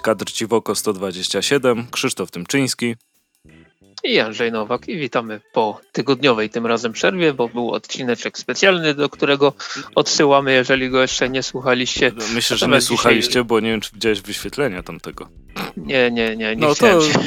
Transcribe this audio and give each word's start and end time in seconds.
Kadr 0.00 0.32
Ciwoko 0.32 0.74
127, 0.74 1.86
Krzysztof 1.90 2.30
Tymczyński 2.30 2.94
i 4.04 4.18
Andrzej 4.18 4.52
Nowak 4.52 4.88
i 4.88 4.96
witamy 4.96 5.40
po 5.52 5.80
tygodniowej 5.92 6.50
tym 6.50 6.66
razem 6.66 6.92
przerwie, 6.92 7.32
bo 7.32 7.48
był 7.48 7.70
odcineczek 7.70 8.38
specjalny, 8.38 8.94
do 8.94 9.08
którego 9.08 9.52
odsyłamy, 9.94 10.52
jeżeli 10.52 10.90
go 10.90 11.02
jeszcze 11.02 11.28
nie 11.28 11.42
słuchaliście. 11.42 12.12
Myślę, 12.34 12.56
że 12.56 12.68
nie 12.68 12.80
słuchaliście, 12.80 13.28
dzisiaj... 13.28 13.44
bo 13.44 13.60
nie 13.60 13.70
wiem, 13.70 13.80
czy 13.80 13.90
widziałeś 13.92 14.20
wyświetlenia 14.20 14.82
tamtego. 14.82 15.28
Nie, 15.76 16.10
nie, 16.10 16.36
nie, 16.36 16.56
nie 16.56 16.66
no 16.66 16.74
chciałem, 16.74 17.00
to... 17.00 17.12
się... 17.12 17.18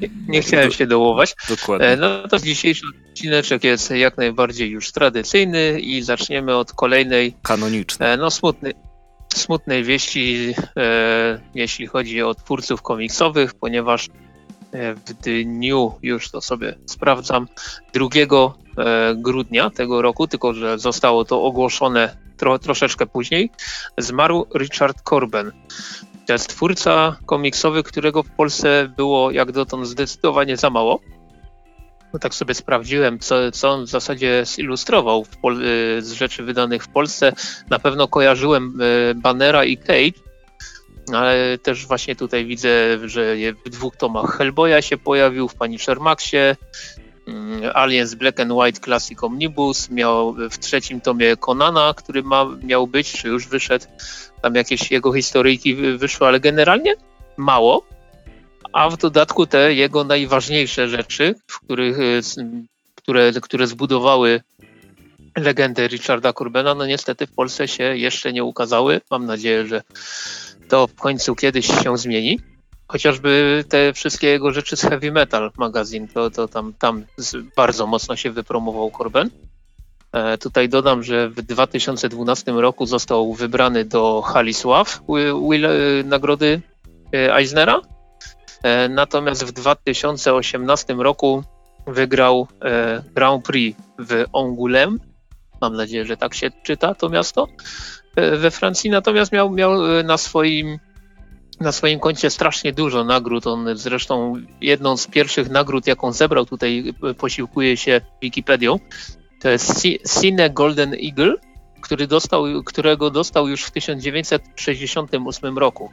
nie, 0.00 0.08
nie 0.28 0.42
chciałem 0.42 0.72
się 0.72 0.86
dołować. 0.86 1.34
Dokładnie. 1.48 1.86
E, 1.86 1.96
no 1.96 2.28
to 2.28 2.38
dzisiejszy 2.38 2.86
odcineczek 3.10 3.64
jest 3.64 3.90
jak 3.90 4.16
najbardziej 4.16 4.70
już 4.70 4.92
tradycyjny 4.92 5.80
i 5.80 6.02
zaczniemy 6.02 6.56
od 6.56 6.72
kolejnej... 6.72 7.36
Kanonicznej. 7.42 8.12
E, 8.12 8.16
no 8.16 8.30
smutny, 8.30 8.72
smutnej 9.34 9.84
wieści, 9.84 10.54
e, 10.76 11.40
jeśli 11.54 11.86
chodzi 11.86 12.22
o 12.22 12.34
twórców 12.34 12.82
komiksowych, 12.82 13.54
ponieważ 13.54 14.08
E, 14.72 14.94
w 14.94 15.04
dniu, 15.04 15.92
już 16.02 16.30
to 16.30 16.40
sobie 16.40 16.74
sprawdzam, 16.86 17.48
2 17.92 18.08
e, 18.78 19.14
grudnia 19.14 19.70
tego 19.70 20.02
roku, 20.02 20.26
tylko 20.26 20.54
że 20.54 20.78
zostało 20.78 21.24
to 21.24 21.42
ogłoszone 21.42 22.16
tro, 22.36 22.58
troszeczkę 22.58 23.06
później, 23.06 23.50
zmarł 23.98 24.46
Richard 24.54 25.02
Corben. 25.02 25.52
To 26.26 26.32
jest 26.32 26.48
twórca 26.48 27.16
komiksowy, 27.26 27.82
którego 27.82 28.22
w 28.22 28.30
Polsce 28.30 28.92
było 28.96 29.30
jak 29.30 29.52
dotąd 29.52 29.86
zdecydowanie 29.86 30.56
za 30.56 30.70
mało. 30.70 31.00
No 32.16 32.20
tak 32.20 32.34
sobie 32.34 32.54
sprawdziłem, 32.54 33.18
co, 33.18 33.50
co 33.52 33.70
on 33.70 33.84
w 33.84 33.88
zasadzie 33.88 34.44
zilustrował 34.44 35.26
e, 35.44 36.02
z 36.02 36.12
rzeczy 36.12 36.42
wydanych 36.42 36.84
w 36.84 36.88
Polsce. 36.88 37.32
Na 37.70 37.78
pewno 37.78 38.08
kojarzyłem 38.08 38.78
Bannera 39.14 39.64
i 39.64 39.76
Cage, 39.76 40.20
ale 41.12 41.58
też 41.58 41.86
właśnie 41.86 42.16
tutaj 42.16 42.46
widzę, 42.46 42.68
że 43.08 43.36
w 43.66 43.70
dwóch 43.70 43.96
tomach. 43.96 44.36
Hellboya 44.36 44.82
się 44.82 44.96
pojawił, 44.96 45.48
w 45.48 45.54
Punisher 45.54 46.00
Maxie, 46.00 46.56
mm, 47.28 47.70
Aliens 47.74 48.14
Black 48.14 48.40
and 48.40 48.52
White 48.52 48.80
Classic 48.80 49.24
Omnibus, 49.24 49.90
miał 49.90 50.34
w 50.50 50.58
trzecim 50.58 51.00
tomie 51.00 51.36
Conana, 51.36 51.94
który 51.96 52.22
ma, 52.22 52.46
miał 52.62 52.86
być, 52.86 53.12
czy 53.12 53.28
już 53.28 53.48
wyszedł, 53.48 53.86
tam 54.42 54.54
jakieś 54.54 54.90
jego 54.90 55.12
historyjki 55.12 55.74
wyszły, 55.74 56.26
ale 56.26 56.40
generalnie 56.40 56.94
mało, 57.36 57.95
a 58.76 58.90
w 58.90 58.96
dodatku 58.96 59.46
te 59.46 59.74
jego 59.74 60.04
najważniejsze 60.04 60.88
rzeczy, 60.88 61.34
w 61.46 61.60
których, 61.60 61.96
które, 62.94 63.32
które 63.42 63.66
zbudowały 63.66 64.40
legendę 65.36 65.88
Richarda 65.88 66.32
Corbena, 66.32 66.74
no 66.74 66.86
niestety 66.86 67.26
w 67.26 67.32
Polsce 67.32 67.68
się 67.68 67.96
jeszcze 67.96 68.32
nie 68.32 68.44
ukazały. 68.44 69.00
Mam 69.10 69.26
nadzieję, 69.26 69.66
że 69.66 69.82
to 70.68 70.86
w 70.86 70.94
końcu 70.94 71.34
kiedyś 71.34 71.66
się 71.66 71.98
zmieni. 71.98 72.40
Chociażby 72.88 73.64
te 73.68 73.92
wszystkie 73.92 74.26
jego 74.26 74.52
rzeczy 74.52 74.76
z 74.76 74.82
Heavy 74.82 75.12
Metal 75.12 75.50
magazyn, 75.58 76.08
to, 76.08 76.30
to 76.30 76.48
tam, 76.48 76.72
tam 76.78 77.04
bardzo 77.56 77.86
mocno 77.86 78.16
się 78.16 78.30
wypromował 78.30 78.90
Corben. 78.98 79.30
E, 80.12 80.38
tutaj 80.38 80.68
dodam, 80.68 81.02
że 81.02 81.28
w 81.28 81.42
2012 81.42 82.52
roku 82.52 82.86
został 82.86 83.34
wybrany 83.34 83.84
do 83.84 84.22
Halisław 84.22 85.00
Will, 85.50 85.66
e, 85.66 85.70
nagrody 86.04 86.60
e, 87.14 87.36
Eisnera. 87.36 87.95
E, 88.62 88.88
natomiast 88.88 89.44
w 89.44 89.52
2018 89.52 90.94
roku 90.94 91.42
wygrał 91.86 92.48
e, 92.64 93.02
Grand 93.14 93.44
Prix 93.44 93.80
w 93.98 94.24
Angoulême. 94.32 94.96
Mam 95.60 95.76
nadzieję, 95.76 96.04
że 96.04 96.16
tak 96.16 96.34
się 96.34 96.50
czyta 96.62 96.94
to 96.94 97.08
miasto. 97.08 97.48
E, 98.16 98.36
we 98.36 98.50
Francji, 98.50 98.90
natomiast 98.90 99.32
miał, 99.32 99.50
miał 99.50 100.02
na 100.04 100.16
swoim 100.16 100.78
na 101.60 101.72
swoim 101.72 102.00
koncie 102.00 102.30
strasznie 102.30 102.72
dużo 102.72 103.04
nagród. 103.04 103.46
On 103.46 103.76
zresztą 103.76 104.34
jedną 104.60 104.96
z 104.96 105.06
pierwszych 105.06 105.50
nagród, 105.50 105.86
jaką 105.86 106.12
zebrał, 106.12 106.46
tutaj 106.46 106.94
posiłkuje 107.18 107.76
się 107.76 108.00
Wikipedią, 108.22 108.78
to 109.40 109.48
jest 109.50 109.82
Cine 110.20 110.50
Golden 110.50 110.94
Eagle, 111.04 111.34
który 111.80 112.06
dostał, 112.06 112.44
którego 112.64 113.10
dostał 113.10 113.48
już 113.48 113.64
w 113.64 113.70
1968 113.70 115.58
roku. 115.58 115.90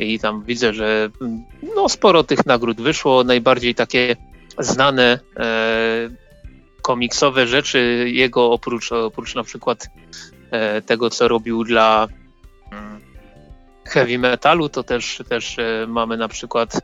I 0.00 0.18
tam 0.18 0.44
widzę, 0.44 0.74
że 0.74 1.10
mm, 1.20 1.44
no, 1.76 1.88
sporo 1.88 2.24
tych 2.24 2.46
nagród 2.46 2.80
wyszło. 2.80 3.24
Najbardziej 3.24 3.74
takie 3.74 4.16
znane 4.58 5.18
e, 5.36 6.10
komiksowe 6.82 7.46
rzeczy 7.46 8.10
jego, 8.12 8.52
oprócz, 8.52 8.92
oprócz 8.92 9.34
na 9.34 9.44
przykład 9.44 9.88
E, 10.50 10.82
tego, 10.82 11.10
co 11.10 11.28
robił 11.28 11.64
dla 11.64 12.08
mm, 12.72 13.00
heavy 13.84 14.18
metalu, 14.18 14.68
to 14.68 14.82
też, 14.82 15.22
też 15.28 15.58
e, 15.58 15.86
mamy 15.88 16.16
na 16.16 16.28
przykład 16.28 16.80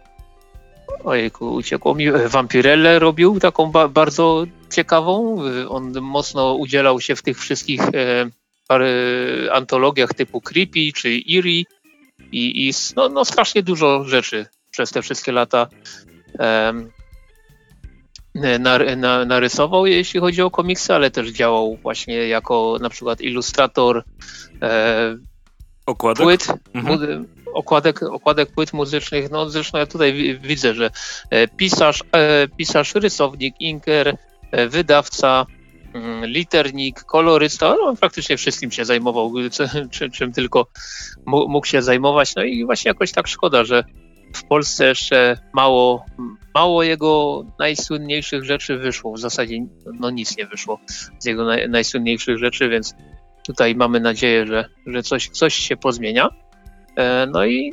ojejku, 1.05 1.55
uciekło 1.55 1.95
mi, 1.95 2.11
Vampirelle 2.11 2.99
robił 2.99 3.41
taką 3.41 3.71
ba 3.71 3.89
bardzo 3.89 4.45
ciekawą. 4.71 5.39
On 5.69 6.01
mocno 6.01 6.55
udzielał 6.55 7.01
się 7.01 7.17
w 7.17 7.23
tych 7.23 7.39
wszystkich 7.39 7.81
e, 7.83 9.51
antologiach 9.53 10.15
typu 10.15 10.41
Creepy 10.41 10.93
czy 10.95 11.09
Eerie 11.09 11.63
i, 12.37 12.69
i 12.69 12.73
no, 12.97 13.09
no, 13.09 13.25
strasznie 13.25 13.63
dużo 13.63 14.05
rzeczy 14.05 14.47
przez 14.71 14.91
te 14.91 15.03
wszystkie 15.03 15.33
lata 15.33 15.67
narysował, 19.27 19.87
jeśli 19.87 20.21
chodzi 20.21 20.43
o 20.43 20.51
komiksy, 20.51 20.95
ale 20.95 21.11
też 21.11 21.29
działał 21.29 21.77
właśnie 21.83 22.29
jako 22.29 22.79
na 22.81 22.91
przykład 22.91 23.21
ilustrator 23.21 24.05
e, 24.63 25.17
okładek? 25.87 26.25
płyt, 26.25 26.47
mhm. 26.75 27.27
okładek, 27.55 28.03
okładek 28.03 28.53
płyt 28.53 28.73
muzycznych. 28.73 29.31
No 29.31 29.51
zresztą 29.51 29.79
ja 29.79 29.87
tutaj 29.87 30.39
widzę, 30.43 30.75
że 30.75 30.91
e, 31.31 31.49
pisarz, 31.49 32.05
e, 32.13 32.49
pisarz 32.49 32.95
rysownik, 32.95 33.61
inker, 33.61 34.17
e, 34.51 34.69
wydawca, 34.69 35.47
liternik, 36.23 37.05
kolorysta, 37.05 37.77
no, 37.81 37.97
praktycznie 37.97 38.37
wszystkim 38.37 38.71
się 38.71 38.85
zajmował, 38.85 39.33
czym, 39.91 40.11
czym 40.11 40.33
tylko 40.33 40.67
mógł 41.27 41.67
się 41.67 41.83
zajmować. 41.83 42.35
No 42.35 42.43
i 42.43 42.65
właśnie 42.65 42.89
jakoś 42.89 43.13
tak 43.13 43.29
szkoda, 43.29 43.65
że 43.65 43.85
w 44.35 44.45
Polsce 44.45 44.87
jeszcze 44.87 45.39
mało, 45.53 46.05
mało 46.55 46.83
jego 46.83 47.45
najsłynniejszych 47.59 48.45
rzeczy 48.45 48.79
wyszło. 48.79 49.13
W 49.13 49.19
zasadzie 49.19 49.67
no 50.01 50.11
nic 50.11 50.37
nie 50.37 50.47
wyszło 50.47 50.81
z 51.19 51.25
jego 51.25 51.45
naj, 51.45 51.69
najsłynniejszych 51.69 52.39
rzeczy, 52.39 52.69
więc 52.69 52.95
tutaj 53.47 53.75
mamy 53.75 54.01
nadzieję, 54.01 54.47
że, 54.47 54.69
że 54.87 55.03
coś, 55.03 55.29
coś 55.29 55.55
się 55.55 55.77
pozmienia. 55.77 56.29
E, 56.97 57.27
no 57.27 57.47
i 57.47 57.73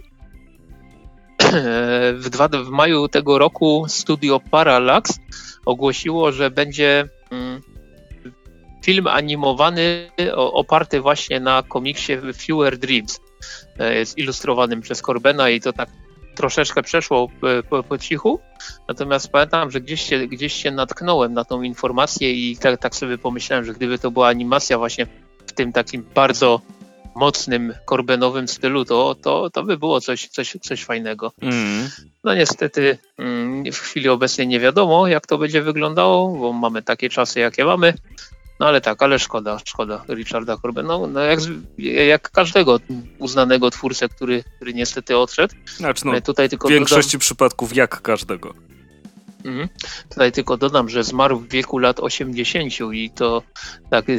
w, 2.13 2.29
dwa, 2.29 2.47
w 2.47 2.69
maju 2.69 3.07
tego 3.07 3.37
roku 3.37 3.85
studio 3.87 4.39
Parallax 4.51 5.19
ogłosiło, 5.65 6.31
że 6.31 6.51
będzie 6.51 7.05
mm, 7.31 7.61
film 8.83 9.07
animowany 9.07 10.11
oparty 10.35 11.01
właśnie 11.01 11.39
na 11.39 11.63
komiksie 11.63 12.13
Fewer 12.33 12.77
Dreams, 12.77 13.21
e, 13.79 14.05
zilustrowanym 14.05 14.81
przez 14.81 15.01
Corbena 15.01 15.49
i 15.49 15.61
to 15.61 15.73
tak 15.73 15.89
troszeczkę 16.35 16.83
przeszło 16.83 17.27
e, 17.43 17.63
po, 17.63 17.83
po, 17.83 17.97
cichu, 17.97 18.39
natomiast 18.87 19.31
pamiętam, 19.31 19.71
że 19.71 19.81
gdzieś 19.81 20.01
się, 20.01 20.27
gdzieś 20.27 20.53
się 20.53 20.71
natknąłem 20.71 21.33
na 21.33 21.45
tą 21.45 21.61
informację 21.61 22.31
i 22.31 22.57
tak, 22.57 22.81
tak 22.81 22.95
sobie 22.95 23.17
pomyślałem, 23.17 23.65
że 23.65 23.73
gdyby 23.73 23.99
to 23.99 24.11
była 24.11 24.27
animacja 24.27 24.77
właśnie 24.77 25.07
w 25.47 25.51
tym 25.51 25.73
takim 25.73 26.05
bardzo 26.15 26.61
mocnym 27.15 27.73
korbenowym 27.85 28.47
stylu, 28.47 28.85
to, 28.85 29.15
to, 29.15 29.49
to 29.49 29.63
by 29.63 29.77
było 29.77 30.01
coś, 30.01 30.27
coś, 30.27 30.57
coś 30.61 30.83
fajnego. 30.83 31.31
Mm. 31.41 31.89
No 32.23 32.35
niestety 32.35 32.97
mm, 33.17 33.71
w 33.71 33.79
chwili 33.79 34.09
obecnej 34.09 34.47
nie 34.47 34.59
wiadomo, 34.59 35.07
jak 35.07 35.27
to 35.27 35.37
będzie 35.37 35.61
wyglądało, 35.61 36.37
bo 36.37 36.53
mamy 36.53 36.81
takie 36.81 37.09
czasy, 37.09 37.39
jakie 37.39 37.65
mamy. 37.65 37.93
No 38.63 38.69
ale 38.69 38.81
tak, 38.81 39.03
ale 39.03 39.19
szkoda, 39.19 39.59
szkoda 39.65 40.05
Richarda 40.09 40.57
Corbena. 40.57 40.87
No, 40.87 41.07
no 41.07 41.19
jak, 41.19 41.39
jak, 41.77 42.31
każdego 42.31 42.79
uznanego 43.19 43.71
twórcę, 43.71 44.09
który, 44.09 44.43
który 44.55 44.73
niestety 44.73 45.17
odszedł. 45.17 45.55
Znaczy, 45.77 46.05
no, 46.05 46.21
tutaj 46.21 46.49
tylko 46.49 46.67
w 46.67 46.71
większości 46.71 47.11
dodam, 47.11 47.19
przypadków 47.19 47.75
jak 47.75 48.01
każdego. 48.01 48.53
Mhm. 49.45 49.69
Tutaj 50.09 50.31
tylko 50.31 50.57
dodam, 50.57 50.89
że 50.89 51.03
zmarł 51.03 51.39
w 51.39 51.49
wieku 51.49 51.77
lat 51.77 51.99
80 51.99 52.73
i 52.93 53.09
to 53.09 53.43
tak 53.89 54.05
e, 54.09 54.15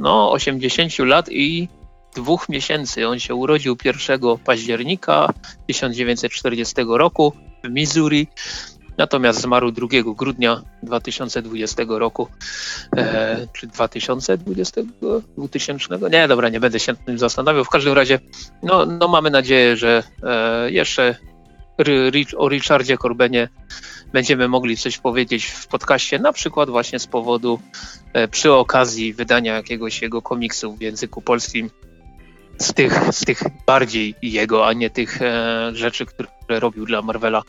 no 0.00 0.32
80 0.32 0.98
lat 0.98 1.28
i 1.28 1.68
dwóch 2.16 2.48
miesięcy. 2.48 3.08
On 3.08 3.18
się 3.18 3.34
urodził 3.34 3.76
1 3.84 4.20
października 4.44 5.32
1940 5.66 6.74
roku 6.88 7.32
w 7.64 7.70
Missouri. 7.70 8.28
Natomiast 8.98 9.40
zmarł 9.40 9.70
2 9.70 9.86
grudnia 10.16 10.62
2020 10.82 11.82
roku, 11.88 12.28
e, 12.96 13.46
czy 13.52 13.66
2020, 13.66 14.80
2000? 15.38 15.98
Nie, 16.10 16.28
dobra, 16.28 16.48
nie 16.48 16.60
będę 16.60 16.80
się 16.80 16.92
nad 16.92 17.04
tym 17.04 17.18
zastanawiał. 17.18 17.64
W 17.64 17.68
każdym 17.68 17.92
razie, 17.92 18.18
no, 18.62 18.86
no 18.86 19.08
mamy 19.08 19.30
nadzieję, 19.30 19.76
że 19.76 20.02
e, 20.22 20.70
jeszcze 20.70 21.16
o 22.36 22.48
Richardzie 22.48 22.98
Corbenie 22.98 23.48
będziemy 24.12 24.48
mogli 24.48 24.76
coś 24.76 24.98
powiedzieć 24.98 25.44
w 25.44 25.66
podcaście, 25.66 26.18
na 26.18 26.32
przykład 26.32 26.70
właśnie 26.70 26.98
z 26.98 27.06
powodu 27.06 27.60
e, 28.12 28.28
przy 28.28 28.52
okazji 28.52 29.12
wydania 29.12 29.54
jakiegoś 29.54 30.02
jego 30.02 30.22
komiksu 30.22 30.76
w 30.76 30.80
języku 30.80 31.22
polskim 31.22 31.70
z 32.58 32.74
tych, 32.74 33.14
z 33.14 33.24
tych 33.24 33.42
bardziej 33.66 34.14
jego, 34.22 34.66
a 34.66 34.72
nie 34.72 34.90
tych 34.90 35.22
e, 35.22 35.70
rzeczy, 35.74 36.06
które 36.06 36.28
robił 36.48 36.86
dla 36.86 37.02
Marvela 37.02 37.42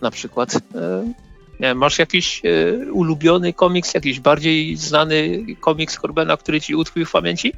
na 0.00 0.10
przykład. 0.10 0.54
E, 1.60 1.74
masz 1.74 1.98
jakiś 1.98 2.42
e, 2.44 2.92
ulubiony 2.92 3.52
komiks, 3.52 3.94
jakiś 3.94 4.20
bardziej 4.20 4.76
znany 4.76 5.46
komiks 5.60 5.98
Corbena, 5.98 6.36
który 6.36 6.60
ci 6.60 6.74
utkwił 6.74 7.06
w 7.06 7.12
pamięci? 7.12 7.52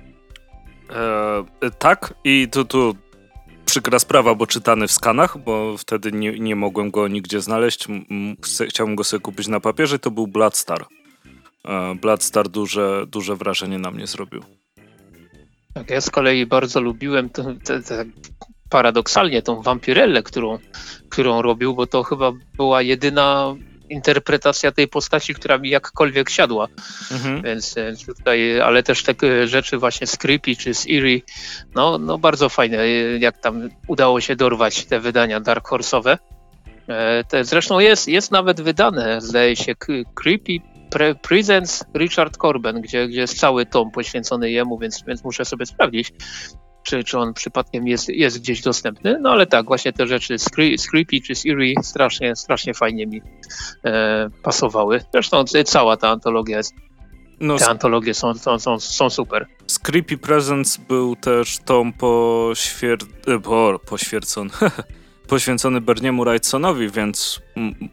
E, 1.62 1.70
tak, 1.78 2.14
i 2.25 2.48
tu, 2.52 2.64
tu 2.64 2.96
przykra 3.64 3.98
sprawa, 3.98 4.34
bo 4.34 4.46
czytany 4.46 4.87
w 4.87 4.92
skanach, 4.92 5.38
bo 5.38 5.78
wtedy 5.78 6.12
nie, 6.12 6.38
nie 6.38 6.56
mogłem 6.56 6.90
go 6.90 7.08
nigdzie 7.08 7.40
znaleźć. 7.40 7.87
Chciałbym 8.69 8.96
go 8.96 9.04
sobie 9.04 9.20
kupić 9.20 9.48
na 9.48 9.60
papierze, 9.60 9.98
to 9.98 10.10
był 10.10 10.26
Bloodstar. 10.26 10.87
E, 11.64 11.94
Bloodstar 11.94 12.48
duże, 12.48 13.06
duże 13.06 13.37
wrażenie 13.37 13.78
na 13.78 13.90
mnie 13.90 14.06
zrobił. 14.06 14.60
Tak, 15.75 15.90
ja 15.90 16.00
z 16.00 16.11
kolei 16.11 16.46
bardzo 16.46 16.81
lubiłem 16.81 17.31
te, 17.31 17.56
te, 17.64 17.82
te, 17.82 18.05
paradoksalnie 18.69 19.43
tą 19.43 19.62
wampirellę, 19.62 20.22
którą, 20.22 20.58
którą 21.08 21.43
robił, 21.43 21.75
bo 21.75 21.87
to 21.87 22.02
chyba 22.02 22.32
była 22.56 22.82
jedyna 22.82 23.55
interpretacja 23.90 24.72
tej 24.72 24.88
postaci, 24.88 25.34
która 25.34 25.58
mi 25.58 25.70
jakkolwiek 25.70 26.31
siadła. 26.31 26.69
Mhm. 27.12 27.43
Więc 27.43 27.75
tutaj, 28.06 28.61
ale 28.61 28.82
też 28.82 29.02
takie 29.02 29.46
rzeczy 29.46 29.78
właśnie 29.78 30.06
z 30.06 30.17
Creepy 30.17 30.56
czy 30.56 30.75
z 30.75 30.87
Eerie, 30.87 31.20
no, 31.75 31.99
no 31.99 32.19
bardzo 32.19 32.49
fajne, 32.49 32.88
jak 33.19 33.38
tam 33.38 33.69
udało 33.87 34.20
się 34.20 34.37
dorwać 34.37 34.84
te 34.84 35.00
wydania 35.00 35.40
Dark 35.40 35.69
Horse'owe. 35.69 36.19
E, 36.88 37.25
te, 37.25 37.44
zresztą 37.44 37.78
jest, 37.78 38.08
jest 38.08 38.31
nawet 38.31 38.61
wydane, 38.61 39.20
zdaje 39.20 39.56
się, 39.56 39.75
Creepy 40.14 40.52
Pre 40.90 41.14
Presents 41.14 41.84
Richard 41.94 42.37
Corben, 42.37 42.81
gdzie, 42.81 43.08
gdzie 43.08 43.20
jest 43.20 43.38
cały 43.38 43.66
tom 43.66 43.90
poświęcony 43.90 44.50
jemu, 44.50 44.78
więc, 44.78 45.04
więc 45.06 45.25
muszę 45.25 45.44
sobie 45.44 45.66
sprawdzić, 45.66 46.12
czy, 46.82 47.04
czy 47.04 47.19
on 47.19 47.34
przypadkiem 47.34 47.88
jest, 47.88 48.08
jest 48.08 48.38
gdzieś 48.38 48.62
dostępny. 48.62 49.19
No 49.20 49.31
ale 49.31 49.46
tak, 49.46 49.66
właśnie 49.66 49.92
te 49.92 50.06
rzeczy 50.06 50.38
z, 50.38 50.48
Creepy 50.90 51.20
czy 51.26 51.34
z 51.34 51.46
Eerie 51.46 51.75
strasznie, 51.82 52.37
strasznie 52.37 52.75
fajnie 52.75 53.06
mi 53.06 53.22
e, 53.84 54.28
pasowały. 54.42 55.00
Zresztą 55.12 55.44
cała 55.64 55.96
ta 55.96 56.08
antologia 56.08 56.56
jest 56.56 56.75
no, 57.40 57.56
te 57.56 57.69
antologie 57.69 58.14
są, 58.14 58.34
są, 58.34 58.58
są, 58.58 58.81
są 58.81 59.10
super. 59.10 59.46
Z 59.66 59.78
Creepy 59.78 60.19
Presents 60.19 60.76
był 60.76 61.16
też 61.16 61.58
tom 61.58 61.92
poświer... 61.92 62.98
E, 63.26 63.38
po, 63.38 63.81
poświercony. 63.87 64.50
poświęcony 65.31 65.81
Berniemu 65.81 66.25
Wrightsonowi, 66.25 66.91
więc 66.91 67.41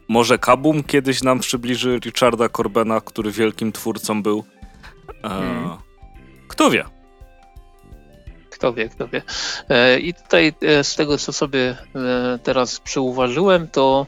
może 0.08 0.38
Kabum 0.38 0.82
kiedyś 0.82 1.22
nam 1.22 1.40
przybliży 1.40 1.98
Richarda 1.98 2.48
Corbena, 2.48 3.00
który 3.00 3.30
wielkim 3.32 3.72
twórcą 3.72 4.22
był. 4.22 4.44
E, 5.24 5.28
hmm. 5.28 5.76
Kto 6.48 6.70
wie? 6.70 6.84
Kto 8.50 8.72
wie, 8.72 8.88
kto 8.88 9.08
wie. 9.08 9.22
E, 9.68 9.98
I 9.98 10.14
tutaj 10.14 10.52
e, 10.62 10.84
z 10.84 10.96
tego, 10.96 11.18
co 11.18 11.32
sobie 11.32 11.76
e, 11.94 12.38
teraz 12.42 12.80
przyuważyłem, 12.80 13.68
to 13.68 14.06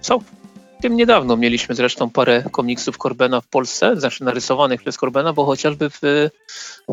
całkiem 0.00 0.96
niedawno 0.96 1.36
mieliśmy 1.36 1.74
zresztą 1.74 2.10
parę 2.10 2.42
komiksów 2.52 2.98
Corbena 2.98 3.40
w 3.40 3.46
Polsce, 3.46 3.96
znaczy 3.96 4.24
narysowanych 4.24 4.80
przez 4.80 4.96
Corbena, 4.96 5.32
bo 5.32 5.44
chociażby 5.44 5.90
w 5.90 6.28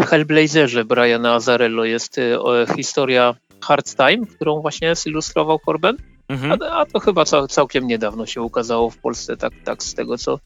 Hellblazerze 0.05 0.85
Briana 0.85 1.33
Azarello 1.33 1.85
jest 1.85 2.19
historia 2.75 3.35
Hard 3.63 3.95
Time, 3.95 4.25
którą 4.35 4.61
właśnie 4.61 4.95
zilustrował 4.95 5.59
Corben, 5.65 5.97
mhm. 6.27 6.61
a, 6.61 6.65
a, 6.65 6.85
to 6.85 6.99
chyba 6.99 7.25
cał, 7.25 7.47
całkiem 7.47 7.87
niedawno 7.87 8.25
się 8.25 8.41
ukazało 8.41 8.89
w 8.89 8.97
Polsce, 8.97 9.37
tak, 9.37 9.53
tak 9.63 9.83
z 9.83 9.93
tego 9.93 10.17
co 10.17 10.39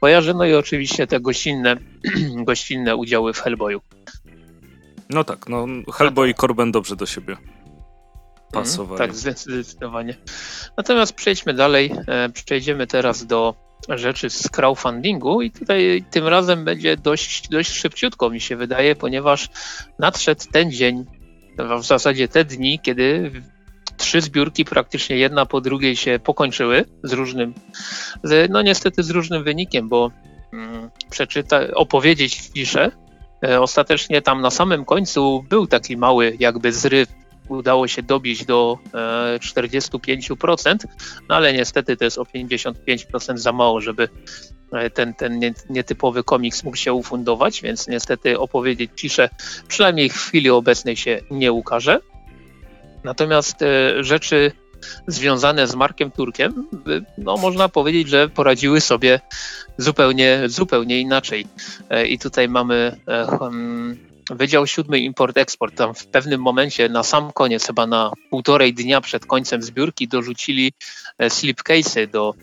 kojarzę. 0.00 0.34
No 0.34 0.44
i 0.44 0.54
oczywiście 0.54 1.06
te 1.06 1.20
gościnne, 1.20 1.76
gościnne 2.48 2.96
udziały 2.96 3.32
w 3.32 3.40
Hellboyu. 3.40 3.80
No 5.10 5.24
tak, 5.24 5.48
no 5.48 5.66
Hellboy 5.92 6.28
i 6.28 6.34
Corben 6.34 6.72
dobrze 6.72 6.96
do 6.96 7.06
siebie 7.06 7.36
pasowali. 8.52 9.02
Mm, 9.02 9.08
tak, 9.08 9.16
zdecydowanie. 9.36 10.16
Natomiast 10.76 11.12
przejdźmy 11.12 11.54
dalej. 11.54 11.92
E, 12.06 12.28
przejdziemy 12.28 12.86
teraz 12.86 13.26
do 13.26 13.54
rzeczy 13.88 14.30
z 14.30 14.48
crowdfundingu 14.48 15.42
i 15.42 15.50
tutaj 15.50 16.04
tym 16.10 16.28
razem 16.28 16.64
będzie 16.64 16.96
dość, 16.96 17.48
dość 17.48 17.70
szybciutko 17.70 18.30
mi 18.30 18.40
się 18.40 18.56
wydaje, 18.56 18.96
ponieważ 18.96 19.48
nadszedł 19.98 20.44
ten 20.52 20.72
dzień, 20.72 21.04
w 21.58 21.84
zasadzie 21.84 22.28
te 22.28 22.44
dni, 22.44 22.78
kiedy 22.78 23.30
trzy 23.96 24.20
zbiórki 24.20 24.64
praktycznie 24.64 25.16
jedna 25.16 25.46
po 25.46 25.60
drugiej 25.60 25.96
się 25.96 26.18
pokończyły 26.24 26.84
z 27.02 27.12
różnym, 27.12 27.54
no 28.50 28.62
niestety 28.62 29.02
z 29.02 29.10
różnym 29.10 29.44
wynikiem, 29.44 29.88
bo 29.88 30.10
mm, 30.52 30.90
przeczyta, 31.10 31.60
opowiedzieć 31.74 32.50
piszę. 32.54 32.90
E, 33.44 33.60
ostatecznie 33.60 34.22
tam 34.22 34.40
na 34.40 34.50
samym 34.50 34.84
końcu 34.84 35.44
był 35.48 35.66
taki 35.66 35.96
mały 35.96 36.36
jakby 36.38 36.72
zryw, 36.72 37.08
udało 37.48 37.88
się 37.88 38.02
dobić 38.02 38.44
do 38.44 38.78
45%, 39.38 40.68
e, 40.68 40.76
no 41.28 41.34
ale 41.34 41.52
niestety 41.52 41.96
to 41.96 42.04
jest 42.04 42.18
o 42.18 42.22
55% 42.22 43.36
za 43.36 43.52
mało, 43.52 43.80
żeby 43.80 44.08
e, 44.72 44.90
ten, 44.90 45.14
ten 45.14 45.40
nietypowy 45.70 46.24
komiks 46.24 46.64
mógł 46.64 46.76
się 46.76 46.92
ufundować, 46.92 47.62
więc 47.62 47.88
niestety 47.88 48.38
opowiedzieć 48.38 48.90
ciszę 48.96 49.28
przynajmniej 49.68 50.10
w 50.10 50.16
chwili 50.16 50.50
obecnej 50.50 50.96
się 50.96 51.20
nie 51.30 51.52
ukaże. 51.52 52.00
Natomiast 53.04 53.56
rzeczy 54.00 54.52
związane 55.06 55.66
z 55.66 55.74
Markiem 55.74 56.10
Turkiem, 56.10 56.68
no 57.18 57.36
można 57.36 57.68
powiedzieć, 57.68 58.08
że 58.08 58.28
poradziły 58.28 58.80
sobie 58.80 59.20
zupełnie, 59.78 60.42
zupełnie 60.46 61.00
inaczej. 61.00 61.46
E, 61.90 62.06
I 62.06 62.18
tutaj 62.18 62.48
mamy 62.48 62.96
e, 63.08 63.26
hmm, 63.38 64.13
Wydział 64.30 64.66
Siódmy 64.66 64.98
Import-Eksport. 64.98 65.76
Tam 65.76 65.94
w 65.94 66.06
pewnym 66.06 66.40
momencie, 66.40 66.88
na 66.88 67.02
sam 67.02 67.32
koniec, 67.32 67.66
chyba 67.66 67.86
na 67.86 68.12
półtorej 68.30 68.74
dnia 68.74 69.00
przed 69.00 69.26
końcem 69.26 69.62
zbiórki, 69.62 70.08
dorzucili 70.08 70.72
e, 71.18 71.28
slipcase'y 71.28 72.10
do, 72.10 72.34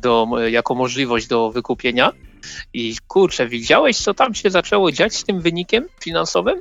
do, 0.00 0.26
jako 0.46 0.74
możliwość 0.74 1.26
do 1.26 1.50
wykupienia. 1.50 2.12
I 2.72 2.96
kurczę, 3.08 3.48
widziałeś, 3.48 3.96
co 3.96 4.14
tam 4.14 4.34
się 4.34 4.50
zaczęło 4.50 4.92
dziać 4.92 5.16
z 5.16 5.24
tym 5.24 5.40
wynikiem 5.40 5.84
finansowym? 6.00 6.60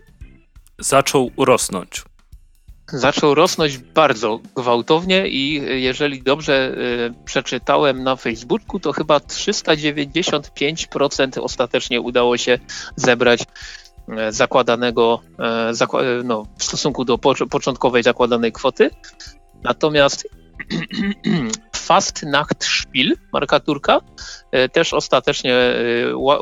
Zaczął 0.80 1.32
rosnąć 1.38 2.04
zaczął 2.88 3.36
rosnąć 3.36 3.78
bardzo 3.78 4.40
gwałtownie 4.56 5.28
i 5.28 5.62
jeżeli 5.84 6.24
dobrze 6.24 6.76
przeczytałem 7.26 8.04
na 8.04 8.16
Facebooku, 8.16 8.80
to 8.80 8.92
chyba 8.92 9.18
395% 9.18 11.40
ostatecznie 11.42 12.02
udało 12.02 12.38
się 12.38 12.60
zebrać 12.96 13.42
e, 13.42 13.46
zakładanego 14.30 15.22
e, 15.40 15.44
e, 15.44 16.24
no, 16.24 16.48
w 16.58 16.64
stosunku 16.64 17.06
do 17.06 17.18
początkowej 17.50 18.04
zakładanej 18.04 18.52
kwoty. 18.52 18.90
Natomiast 19.64 20.30
Fast 21.76 22.24
Nacht 22.24 22.66
Spiel 22.66 23.14
Marka 23.34 23.60
Turka 23.60 24.02
też 24.72 24.94
ostatecznie 24.94 25.56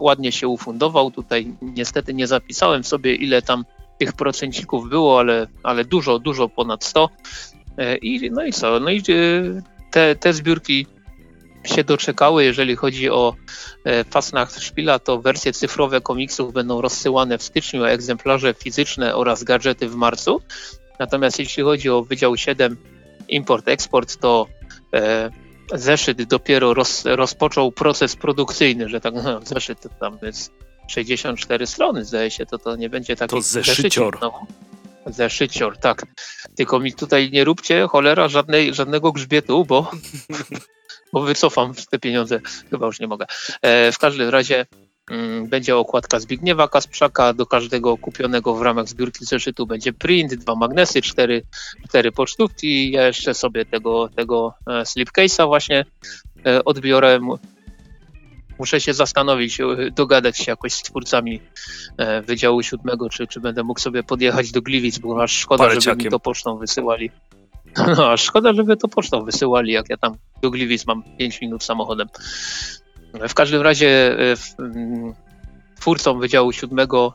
ładnie 0.02 0.32
się 0.32 0.48
ufundował. 0.48 1.12
Tutaj 1.12 1.54
niestety 1.62 2.14
nie 2.14 2.28
zapisałem 2.28 2.84
sobie 2.84 3.16
ile 3.16 3.42
tam 3.42 3.66
tych 4.00 4.14
procencików 4.14 4.90
było, 4.90 5.20
ale, 5.20 5.48
ale 5.64 5.86
dużo, 5.86 6.20
dużo 6.20 6.50
ponad 6.50 6.84
100. 6.84 7.10
E, 7.78 7.98
I, 7.98 8.32
no 8.32 8.46
i 8.46 8.54
co? 8.54 8.80
No 8.80 8.90
i 8.90 8.98
e, 8.98 9.02
te, 9.92 10.16
te 10.16 10.34
zbiórki 10.34 10.88
się 11.66 11.84
doczekały, 11.84 12.44
jeżeli 12.44 12.76
chodzi 12.76 13.10
o 13.10 13.36
e, 13.86 14.04
Fastnacht 14.04 14.60
Szpila, 14.60 15.00
to 15.00 15.22
wersje 15.22 15.54
cyfrowe 15.54 16.02
komiksów 16.02 16.54
będą 16.54 16.82
rozsyłane 16.82 17.38
w 17.38 17.44
styczniu, 17.44 17.84
a 17.84 17.88
egzemplarze 17.88 18.54
fizyczne 18.54 19.16
oraz 19.16 19.44
gadżety 19.44 19.90
w 19.90 19.96
marcu. 19.96 20.42
Natomiast 21.00 21.40
jeśli 21.40 21.64
chodzi 21.64 21.90
o 21.90 22.04
Wydział 22.04 22.38
7 22.38 22.78
Import-Export, 23.30 24.18
to 24.20 24.48
e, 24.94 25.30
zeszyt 25.74 26.24
dopiero 26.24 26.74
roz, 26.74 27.04
rozpoczął 27.06 27.72
proces 27.72 28.16
produkcyjny, 28.16 28.90
że 28.90 29.02
tak 29.02 29.14
no, 29.14 29.42
zeszyt 29.44 29.88
tam 30.00 30.18
jest 30.22 30.52
64 30.88 31.68
strony, 31.68 32.06
zdaje 32.06 32.32
się, 32.32 32.46
to 32.46 32.58
to 32.58 32.76
nie 32.76 32.90
będzie 32.90 33.16
taki 33.16 33.36
To 33.36 33.42
zeszycior. 33.42 34.18
No. 34.22 34.48
Zeszycior, 35.06 35.78
tak. 35.78 36.06
Tylko 36.56 36.80
mi 36.80 36.94
tutaj 36.94 37.32
nie 37.32 37.44
róbcie 37.44 37.88
cholera 37.88 38.28
żadnej, 38.28 38.74
żadnego 38.74 39.12
grzbietu, 39.12 39.66
bo, 39.66 39.92
bo 41.14 41.22
wycofam 41.22 41.74
te 41.90 42.00
pieniądze. 42.00 42.40
Chyba 42.70 42.86
już 42.86 43.00
nie 43.00 43.08
mogę. 43.08 43.26
E, 43.62 43.92
w 43.92 43.98
każdym 43.98 44.30
razie 44.30 44.66
mm, 45.12 45.48
będzie 45.48 45.78
okładka 45.78 46.20
Zbigniewa 46.20 46.68
Kasprzaka. 46.68 47.34
Do 47.34 47.46
każdego 47.46 47.98
kupionego 47.98 48.56
w 48.56 48.62
ramach 48.62 48.88
zbiórki 48.88 49.26
zeszytu 49.26 49.66
będzie 49.66 49.94
print, 49.94 50.36
dwa 50.36 50.56
magnesy, 50.56 51.02
cztery, 51.02 51.44
cztery 51.88 52.12
pocztówki. 52.12 52.92
Ja 52.92 53.08
jeszcze 53.08 53.34
sobie 53.34 53.66
tego, 53.66 54.10
tego 54.16 54.54
e, 54.68 54.72
slipcase'a 54.72 55.48
właśnie 55.48 55.86
e, 56.46 56.64
odbiorę 56.64 57.20
muszę 58.60 58.82
się 58.82 58.94
zastanowić, 58.94 59.58
dogadać 59.96 60.38
się 60.38 60.52
jakoś 60.52 60.74
z 60.74 60.84
twórcami 60.84 61.42
Wydziału 62.26 62.64
Siódmego, 62.64 63.10
czy, 63.10 63.28
czy 63.28 63.40
będę 63.40 63.64
mógł 63.64 63.80
sobie 63.80 64.04
podjechać 64.04 64.52
do 64.52 64.62
Gliwic, 64.62 65.00
bo 65.00 65.24
aż 65.24 65.32
szkoda, 65.32 65.70
żeby 65.70 66.04
mi 66.04 66.10
to 66.10 66.20
pocztą 66.20 66.58
wysyłali. 66.58 67.12
No, 67.98 68.12
aż 68.12 68.22
szkoda, 68.22 68.54
żeby 68.54 68.78
to 68.78 68.88
pocztą 68.88 69.26
wysyłali, 69.26 69.74
jak 69.74 69.90
ja 69.90 69.98
tam 69.98 70.16
do 70.42 70.52
Gliwic 70.52 70.86
mam 70.88 71.04
5 71.18 71.42
minut 71.42 71.64
samochodem. 71.64 72.08
W 73.14 73.34
każdym 73.34 73.62
razie 73.62 74.20
e, 74.20 74.36
twórcom 75.80 76.20
Wydziału 76.20 76.52
Siódmego 76.52 77.14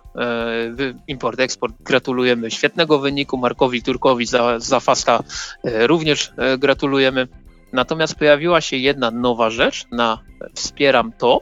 Import-Export 1.08 1.74
gratulujemy 1.80 2.50
świetnego 2.50 2.98
wyniku, 2.98 3.36
Markowi 3.36 3.82
Turkowi 3.82 4.26
za, 4.26 4.58
za 4.60 4.80
Fasta 4.80 5.22
również 5.64 6.32
gratulujemy. 6.58 7.28
Natomiast 7.72 8.14
pojawiła 8.14 8.60
się 8.60 8.76
jedna 8.76 9.10
nowa 9.10 9.50
rzecz 9.50 9.86
na 9.90 10.18
Wspieram 10.54 11.12
to 11.18 11.40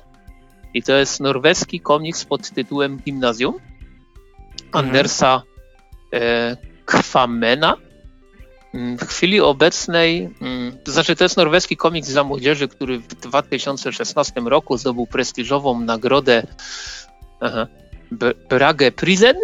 i 0.74 0.82
to 0.82 0.92
jest 0.92 1.20
norweski 1.20 1.80
komiks 1.80 2.24
pod 2.24 2.50
tytułem 2.50 2.98
Gimnazjum 3.04 3.54
mhm. 3.54 4.84
Andersa 4.84 5.42
e, 6.12 6.56
Kwamena. 6.84 7.76
Mm, 8.76 8.98
w 8.98 9.04
chwili 9.04 9.40
obecnej, 9.40 10.28
mm, 10.40 10.78
to 10.84 10.92
znaczy 10.92 11.16
to 11.16 11.24
jest 11.24 11.36
norweski 11.36 11.76
komiks 11.76 12.08
dla 12.08 12.24
młodzieży, 12.24 12.68
który 12.68 12.98
w 12.98 13.06
2016 13.06 14.46
roku 14.46 14.76
zdobył 14.78 15.06
prestiżową 15.06 15.80
nagrodę 15.80 16.42
Brage 18.48 18.92
Prisen 18.92 19.36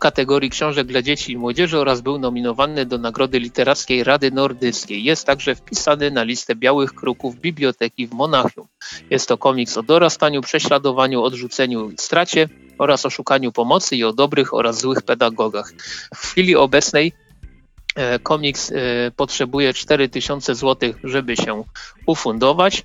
kategorii 0.00 0.50
książek 0.50 0.86
dla 0.86 1.02
dzieci 1.02 1.32
i 1.32 1.36
młodzieży 1.36 1.78
oraz 1.78 2.00
był 2.00 2.18
nominowany 2.18 2.86
do 2.86 2.98
Nagrody 2.98 3.38
Literackiej 3.38 4.04
Rady 4.04 4.30
Nordyckiej. 4.30 5.04
Jest 5.04 5.26
także 5.26 5.54
wpisany 5.54 6.10
na 6.10 6.22
listę 6.22 6.56
białych 6.56 6.94
kruków 6.94 7.40
biblioteki 7.40 8.06
w 8.06 8.12
Monachium. 8.12 8.66
Jest 9.10 9.28
to 9.28 9.38
komiks 9.38 9.76
o 9.76 9.82
dorastaniu, 9.82 10.40
prześladowaniu, 10.40 11.22
odrzuceniu 11.22 11.90
i 11.90 11.94
stracie 11.98 12.48
oraz 12.78 13.06
o 13.06 13.10
szukaniu 13.10 13.52
pomocy 13.52 13.96
i 13.96 14.04
o 14.04 14.12
dobrych 14.12 14.54
oraz 14.54 14.80
złych 14.80 15.02
pedagogach. 15.02 15.72
W 16.14 16.26
chwili 16.26 16.56
obecnej 16.56 17.12
komiks 18.22 18.72
e, 18.72 18.74
potrzebuje 19.16 19.74
4000 19.74 20.54
zł, 20.54 20.92
żeby 21.04 21.36
się 21.36 21.64
ufundować 22.06 22.84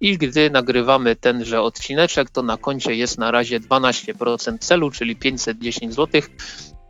i 0.00 0.18
gdy 0.18 0.50
nagrywamy 0.50 1.16
tenże 1.16 1.62
odcineczek, 1.62 2.30
to 2.30 2.42
na 2.42 2.56
koncie 2.56 2.94
jest 2.94 3.18
na 3.18 3.30
razie 3.30 3.60
12% 3.60 4.58
celu, 4.58 4.90
czyli 4.90 5.16
510 5.16 5.94
zł. 5.94 6.22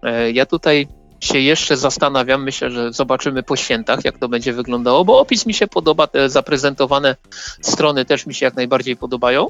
E, 0.02 0.30
ja 0.30 0.46
tutaj 0.46 0.88
się 1.20 1.38
jeszcze 1.38 1.76
zastanawiam, 1.76 2.44
myślę, 2.44 2.70
że 2.70 2.92
zobaczymy 2.92 3.42
po 3.42 3.56
świętach, 3.56 4.04
jak 4.04 4.18
to 4.18 4.28
będzie 4.28 4.52
wyglądało, 4.52 5.04
bo 5.04 5.20
opis 5.20 5.46
mi 5.46 5.54
się 5.54 5.66
podoba, 5.66 6.06
te 6.06 6.28
zaprezentowane 6.28 7.16
strony 7.60 8.04
też 8.04 8.26
mi 8.26 8.34
się 8.34 8.46
jak 8.46 8.54
najbardziej 8.54 8.96
podobają. 8.96 9.46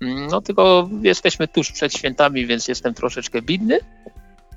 Mm, 0.00 0.26
no 0.26 0.40
tylko 0.40 0.88
jesteśmy 1.02 1.48
tuż 1.48 1.72
przed 1.72 1.94
świętami, 1.94 2.46
więc 2.46 2.68
jestem 2.68 2.94
troszeczkę 2.94 3.42
bidny, 3.42 3.78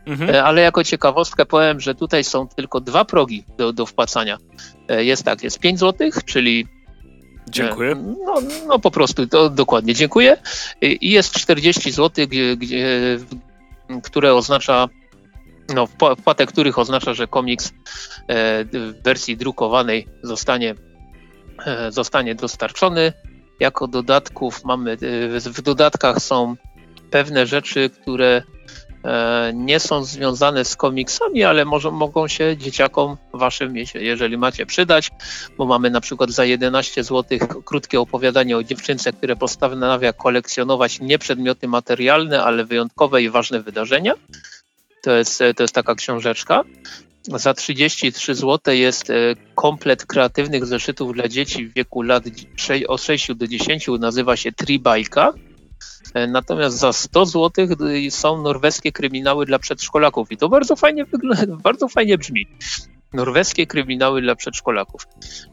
Mhm. 0.06 0.30
E, 0.30 0.44
ale 0.44 0.62
jako 0.62 0.84
ciekawostkę 0.84 1.46
powiem, 1.46 1.80
że 1.80 1.96
tutaj 1.96 2.24
są 2.24 2.48
tylko 2.48 2.82
dwa 2.82 3.06
progi 3.06 3.44
do, 3.58 3.74
do 3.74 3.86
wpłacania. 3.86 4.38
E, 4.88 5.04
jest 5.04 5.24
tak, 5.24 5.44
jest 5.44 5.60
5 5.60 5.80
zł, 5.80 6.10
czyli 6.26 6.68
Dziękuję. 7.50 7.92
E, 7.92 7.96
no, 7.96 8.34
no 8.68 8.80
po 8.80 8.92
prostu, 8.92 9.28
to 9.28 9.50
dokładnie 9.50 9.94
dziękuję. 9.94 10.38
I 10.82 11.12
jest 11.12 11.34
40 11.34 11.92
zł, 11.92 12.28
gdzie, 12.28 12.58
gdzie, 12.58 13.18
które 14.04 14.34
oznacza, 14.34 14.90
no 15.74 15.88
wpłatę 16.18 16.46
których 16.46 16.80
oznacza, 16.80 17.14
że 17.14 17.28
komiks 17.28 17.74
w 18.74 18.94
wersji 19.04 19.38
drukowanej 19.38 20.08
zostanie, 20.24 20.76
zostanie 21.90 22.36
dostarczony. 22.36 23.14
Jako 23.60 23.88
dodatków 23.88 24.66
mamy, 24.66 24.98
w 25.46 25.62
dodatkach 25.62 26.20
są 26.20 26.56
pewne 27.12 27.48
rzeczy, 27.48 27.90
które 27.90 28.42
nie 29.54 29.80
są 29.80 30.04
związane 30.04 30.66
z 30.66 30.76
komiksami, 30.76 31.44
ale 31.44 31.66
może, 31.66 31.92
mogą 31.92 32.28
się 32.28 32.58
dzieciakom 32.58 33.18
waszym, 33.34 33.74
jeżeli 33.96 34.38
macie 34.38 34.66
przydać, 34.66 35.10
bo 35.58 35.66
mamy 35.66 35.90
na 35.90 36.02
przykład 36.02 36.32
za 36.32 36.46
11 36.46 37.04
zł 37.04 37.40
krótkie 37.66 38.00
opowiadanie 38.00 38.58
o 38.58 38.64
dziewczynce, 38.64 39.14
które 39.14 39.36
postanawia 39.36 40.14
kolekcjonować 40.14 41.00
nie 41.00 41.20
przedmioty 41.20 41.68
materialne, 41.68 42.44
ale 42.44 42.66
wyjątkowe 42.66 43.22
i 43.24 43.30
ważne 43.30 43.62
wydarzenia. 43.62 44.14
To 45.04 45.12
jest, 45.12 45.44
to 45.56 45.64
jest 45.64 45.76
taka 45.76 45.96
książeczka. 45.96 46.64
Za 47.24 47.54
33 47.54 48.36
zł 48.36 48.74
jest 48.74 49.10
e, 49.10 49.14
komplet 49.56 50.06
kreatywnych 50.06 50.66
zeszytów 50.66 51.14
dla 51.14 51.28
dzieci 51.28 51.66
w 51.66 51.74
wieku 51.74 52.02
lat 52.02 52.24
od 52.88 53.02
6 53.02 53.34
do 53.36 53.48
10, 53.48 53.88
nazywa 54.00 54.36
się 54.36 54.52
Tribajka 54.52 55.34
E, 55.34 55.49
natomiast 56.28 56.78
za 56.78 56.94
100 56.94 57.26
zł 57.26 57.68
są 58.10 58.42
norweskie 58.42 58.92
kryminały 58.92 59.46
dla 59.46 59.60
przedszkolaków 59.60 60.32
i 60.32 60.38
to 60.38 60.50
bardzo 60.50 60.76
fajnie 60.76 61.06
wygląda, 61.06 61.56
bardzo 61.64 61.88
fajnie 61.88 62.18
brzmi. 62.18 62.48
Norweskie 63.14 63.68
kryminały 63.68 64.22
dla 64.22 64.36
przedszkolaków. 64.36 65.08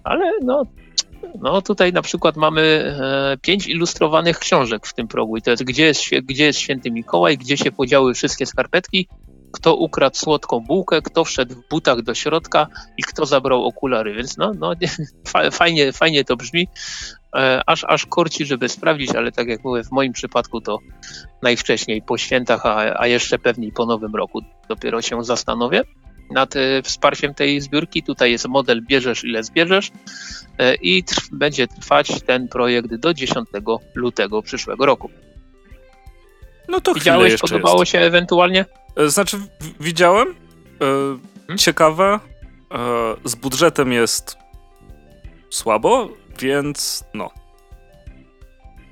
Ale 0.04 0.32
no, 0.42 0.62
no 1.40 1.62
tutaj 1.62 1.92
na 1.92 2.02
przykład 2.02 2.36
mamy 2.36 2.62
e, 2.62 3.36
pięć 3.42 3.66
ilustrowanych 3.66 4.38
książek 4.38 4.86
w 4.86 4.94
tym 4.94 5.08
progu 5.08 5.36
i 5.36 5.42
to 5.42 5.50
jest 5.50 5.64
gdzie 5.64 5.84
jest, 5.84 6.02
gdzie 6.22 6.44
jest 6.44 6.58
święty 6.58 6.90
Mikołaj, 6.90 7.38
gdzie 7.38 7.56
się 7.56 7.72
podziały 7.72 8.14
wszystkie 8.14 8.46
skarpetki, 8.46 9.08
kto 9.52 9.76
ukradł 9.76 10.16
słodką 10.16 10.60
bułkę, 10.60 11.02
kto 11.02 11.24
wszedł 11.24 11.54
w 11.54 11.68
butach 11.68 12.02
do 12.02 12.14
środka 12.14 12.66
i 12.98 13.02
kto 13.02 13.26
zabrał 13.26 13.64
okulary, 13.64 14.14
więc 14.14 14.36
no, 14.36 14.52
no 14.58 14.72
fajnie, 15.52 15.92
fajnie 15.92 16.24
to 16.24 16.36
brzmi. 16.36 16.68
E, 17.36 17.62
aż, 17.66 17.84
aż 17.88 18.06
korci, 18.06 18.46
żeby 18.46 18.68
sprawdzić, 18.68 19.10
ale 19.10 19.32
tak 19.32 19.48
jak 19.48 19.64
mówię, 19.64 19.84
w 19.84 19.90
moim 19.90 20.12
przypadku 20.12 20.60
to 20.60 20.78
najwcześniej 21.42 22.02
po 22.02 22.18
świętach, 22.18 22.66
a, 22.66 23.00
a 23.00 23.06
jeszcze 23.06 23.38
pewniej 23.38 23.72
po 23.72 23.86
nowym 23.86 24.14
roku 24.14 24.40
dopiero 24.68 25.02
się 25.02 25.24
zastanowię 25.24 25.82
nad 26.30 26.56
e, 26.56 26.82
wsparciem 26.82 27.34
tej 27.34 27.60
zbiórki. 27.60 28.02
Tutaj 28.02 28.30
jest 28.30 28.48
model 28.48 28.82
bierzesz 28.82 29.24
ile 29.24 29.42
zbierzesz 29.42 29.90
e, 30.58 30.74
i 30.74 31.04
będzie 31.32 31.68
trwać 31.68 32.22
ten 32.26 32.48
projekt 32.48 32.94
do 32.94 33.14
10 33.14 33.48
lutego 33.94 34.42
przyszłego 34.42 34.86
roku. 34.86 35.10
No 36.68 36.80
to 36.80 36.94
Widziałeś, 36.94 37.40
podobało 37.40 37.80
jest. 37.80 37.92
się 37.92 37.98
ewentualnie? 37.98 38.64
Znaczy, 39.06 39.38
widziałem. 39.80 40.34
Hmm? 40.78 41.20
Ciekawe. 41.58 42.20
Z 43.24 43.34
budżetem 43.34 43.92
jest 43.92 44.36
słabo, 45.50 46.08
więc 46.40 47.04
no. 47.14 47.30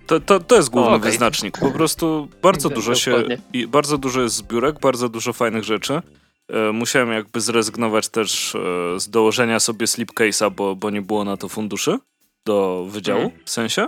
To, 0.07 0.21
to, 0.21 0.41
to 0.41 0.57
jest 0.57 0.71
główny 0.71 0.95
okay. 0.95 1.11
wyznacznik. 1.11 1.59
Po 1.59 1.71
prostu 1.71 2.29
bardzo 2.43 2.69
dużo 2.69 2.95
się 2.95 3.25
i 3.53 3.67
bardzo 3.67 3.99
dużo 3.99 4.21
jest 4.21 4.37
zbiórek, 4.37 4.81
bardzo 4.81 5.09
dużo 5.09 5.33
fajnych 5.33 5.65
rzeczy. 5.65 6.03
E, 6.49 6.73
musiałem 6.73 7.13
jakby 7.13 7.41
zrezygnować 7.41 8.09
też 8.09 8.55
e, 8.55 9.01
z 9.01 9.11
dołożenia 9.11 9.61
sobie 9.61 9.87
slipcase'a, 9.87 10.51
bo, 10.51 10.77
bo 10.77 10.91
nie 10.91 11.03
było 11.03 11.25
na 11.25 11.37
to 11.37 11.49
funduszy 11.49 11.99
do 12.47 12.87
wydziału, 12.89 13.21
mm. 13.21 13.33
w 13.45 13.51
sensie. 13.51 13.87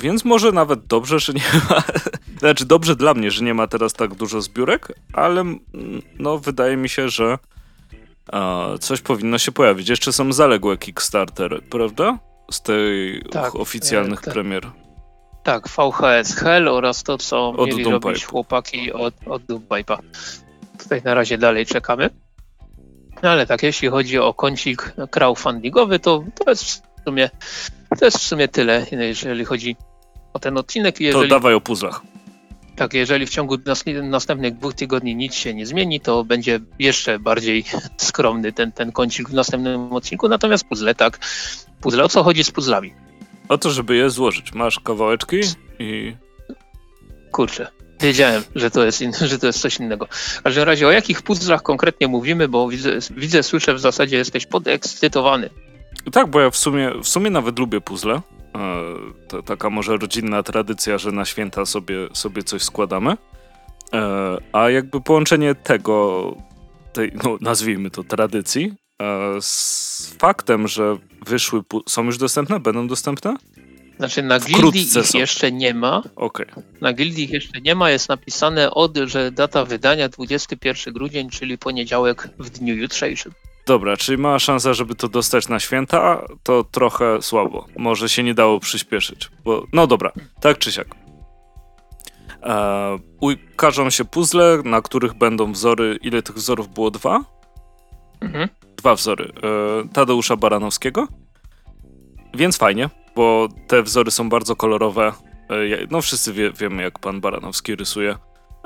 E, 0.00 0.02
więc 0.02 0.24
może 0.24 0.52
nawet 0.52 0.86
dobrze, 0.86 1.18
że 1.18 1.32
nie 1.32 1.60
ma. 1.70 1.82
Znaczy, 2.40 2.66
dobrze 2.66 2.96
dla 2.96 3.14
mnie, 3.14 3.30
że 3.30 3.44
nie 3.44 3.54
ma 3.54 3.66
teraz 3.66 3.92
tak 3.92 4.14
dużo 4.14 4.40
zbiórek, 4.40 4.88
ale 5.12 5.44
no, 6.18 6.38
wydaje 6.38 6.76
mi 6.76 6.88
się, 6.88 7.08
że 7.08 7.38
coś 8.80 9.00
powinno 9.00 9.38
się 9.38 9.52
pojawić. 9.52 9.88
Jeszcze 9.88 10.12
są 10.12 10.32
zaległe 10.32 10.76
Kickstartery, 10.76 11.62
prawda? 11.70 12.18
Z 12.50 12.62
tej 12.62 13.22
tak, 13.30 13.54
oficjalnych 13.54 14.20
tak. 14.20 14.34
premier. 14.34 14.62
Tak, 15.42 15.68
VHS 15.68 16.34
Hell 16.34 16.68
oraz 16.68 17.02
to, 17.02 17.18
co 17.18 17.48
od 17.48 17.70
mieli 17.70 17.82
Doom 17.82 17.92
robić 17.92 18.20
Pipe. 18.20 18.30
chłopaki 18.30 18.92
od, 18.92 19.14
od. 19.26 19.42
Tutaj 20.78 21.02
na 21.04 21.14
razie 21.14 21.38
dalej 21.38 21.66
czekamy. 21.66 22.10
No 23.22 23.30
ale 23.30 23.46
tak, 23.46 23.62
jeśli 23.62 23.88
chodzi 23.88 24.18
o 24.18 24.34
kącik 24.34 24.94
crowdfundingowy, 25.10 25.98
to, 25.98 26.24
to 26.44 26.50
jest 26.50 26.64
w 26.64 27.04
sumie 27.04 27.30
to 27.98 28.04
jest 28.04 28.18
w 28.18 28.22
sumie 28.22 28.48
tyle, 28.48 28.86
jeżeli 28.92 29.44
chodzi 29.44 29.76
o 30.32 30.38
ten 30.38 30.58
odcinek. 30.58 31.00
Jeżeli... 31.00 31.28
To 31.28 31.34
dawaj 31.34 31.54
o 31.54 31.60
puzzlach. 31.60 32.00
Tak, 32.76 32.94
jeżeli 32.94 33.26
w 33.26 33.30
ciągu 33.30 33.56
nas, 33.66 33.84
następnych 34.02 34.56
dwóch 34.56 34.74
tygodni 34.74 35.16
nic 35.16 35.34
się 35.34 35.54
nie 35.54 35.66
zmieni, 35.66 36.00
to 36.00 36.24
będzie 36.24 36.60
jeszcze 36.78 37.18
bardziej 37.18 37.64
skromny 37.96 38.52
ten, 38.52 38.72
ten 38.72 38.92
kącik 38.92 39.28
w 39.28 39.34
następnym 39.34 39.92
odcinku. 39.92 40.28
Natomiast 40.28 40.64
puzzle, 40.64 40.94
tak. 40.94 41.18
Puzzle, 41.80 42.04
o 42.04 42.08
co 42.08 42.22
chodzi 42.22 42.44
z 42.44 42.50
puzzlami? 42.50 42.94
O 43.48 43.58
to, 43.58 43.70
żeby 43.70 43.96
je 43.96 44.10
złożyć. 44.10 44.52
Masz 44.52 44.80
kawałeczki 44.80 45.40
i... 45.78 46.16
Kurczę, 47.32 47.70
wiedziałem, 48.00 48.42
że 48.54 48.70
to 48.70 48.84
jest, 48.84 49.02
in, 49.02 49.12
że 49.30 49.38
to 49.38 49.46
jest 49.46 49.60
coś 49.60 49.76
innego. 49.76 50.06
W 50.10 50.42
każdym 50.42 50.64
razie 50.64 50.86
o 50.86 50.90
jakich 50.90 51.22
puzzlach 51.22 51.62
konkretnie 51.62 52.08
mówimy, 52.08 52.48
bo 52.48 52.68
widzę, 52.68 52.98
widzę 53.16 53.42
słyszę 53.42 53.74
w 53.74 53.80
zasadzie 53.80 54.16
jesteś 54.16 54.46
podekscytowany. 54.46 55.50
Tak, 56.12 56.26
bo 56.30 56.40
ja 56.40 56.50
w 56.50 56.56
sumie, 56.56 56.92
w 57.02 57.08
sumie 57.08 57.30
nawet 57.30 57.58
lubię 57.58 57.80
puzzle. 57.80 58.20
E, 58.54 58.84
to 59.28 59.42
taka 59.42 59.70
może 59.70 59.96
rodzinna 59.96 60.42
tradycja, 60.42 60.98
że 60.98 61.12
na 61.12 61.24
święta 61.24 61.66
sobie, 61.66 62.08
sobie 62.12 62.42
coś 62.42 62.62
składamy. 62.62 63.16
E, 63.92 64.36
a 64.52 64.70
jakby 64.70 65.00
połączenie 65.00 65.54
tego, 65.54 66.36
tej, 66.92 67.12
no 67.24 67.38
nazwijmy 67.40 67.90
to 67.90 68.04
tradycji, 68.04 68.72
e, 69.02 69.42
z 69.42 70.16
faktem, 70.18 70.68
że 70.68 70.96
wyszły, 71.26 71.62
są 71.88 72.04
już 72.04 72.18
dostępne? 72.18 72.60
Będą 72.60 72.88
dostępne? 72.88 73.36
Znaczy 74.00 74.22
na 74.22 74.40
Gildii 74.40 74.82
ich 74.82 75.06
są. 75.06 75.18
jeszcze 75.18 75.52
nie 75.52 75.74
ma. 75.74 76.02
Okay. 76.16 76.46
Na 76.80 76.92
Gildii 76.92 77.24
ich 77.24 77.30
jeszcze 77.30 77.60
nie 77.60 77.74
ma. 77.74 77.90
Jest 77.90 78.08
napisane 78.08 78.70
od, 78.70 78.96
że 78.96 79.32
data 79.32 79.64
wydania 79.64 80.08
21 80.08 80.94
grudzień, 80.94 81.30
czyli 81.30 81.58
poniedziałek 81.58 82.28
w 82.38 82.50
dniu 82.50 82.74
jutrzejszym. 82.74 83.32
Dobra, 83.70 83.96
czyli 83.96 84.18
mała 84.18 84.38
szansa, 84.38 84.74
żeby 84.74 84.94
to 84.94 85.08
dostać 85.08 85.48
na 85.48 85.60
święta, 85.60 86.26
to 86.42 86.64
trochę 86.64 87.22
słabo. 87.22 87.66
Może 87.76 88.08
się 88.08 88.22
nie 88.22 88.34
dało 88.34 88.60
przyspieszyć, 88.60 89.30
bo 89.44 89.66
no 89.72 89.86
dobra, 89.86 90.12
tak 90.40 90.58
czy 90.58 90.72
siak. 90.72 90.86
E, 92.42 92.98
ukażą 93.20 93.90
się 93.90 94.04
puzzle, 94.04 94.62
na 94.64 94.82
których 94.82 95.14
będą 95.14 95.52
wzory. 95.52 95.98
Ile 96.02 96.22
tych 96.22 96.36
wzorów 96.36 96.68
było? 96.68 96.90
Dwa? 96.90 97.24
Mhm. 98.20 98.48
Dwa 98.76 98.94
wzory. 98.94 99.32
E, 99.84 99.88
Tadeusza 99.88 100.36
Baranowskiego. 100.36 101.08
Więc 102.34 102.56
fajnie, 102.56 102.90
bo 103.16 103.48
te 103.66 103.82
wzory 103.82 104.10
są 104.10 104.28
bardzo 104.28 104.56
kolorowe. 104.56 105.12
E, 105.50 105.86
no 105.90 106.02
wszyscy 106.02 106.32
wie, 106.32 106.52
wiemy, 106.52 106.82
jak 106.82 106.98
pan 106.98 107.20
Baranowski 107.20 107.76
rysuje. 107.76 108.16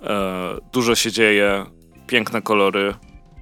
E, 0.02 0.56
dużo 0.72 0.94
się 0.94 1.12
dzieje, 1.12 1.66
piękne 2.06 2.42
kolory. 2.42 2.94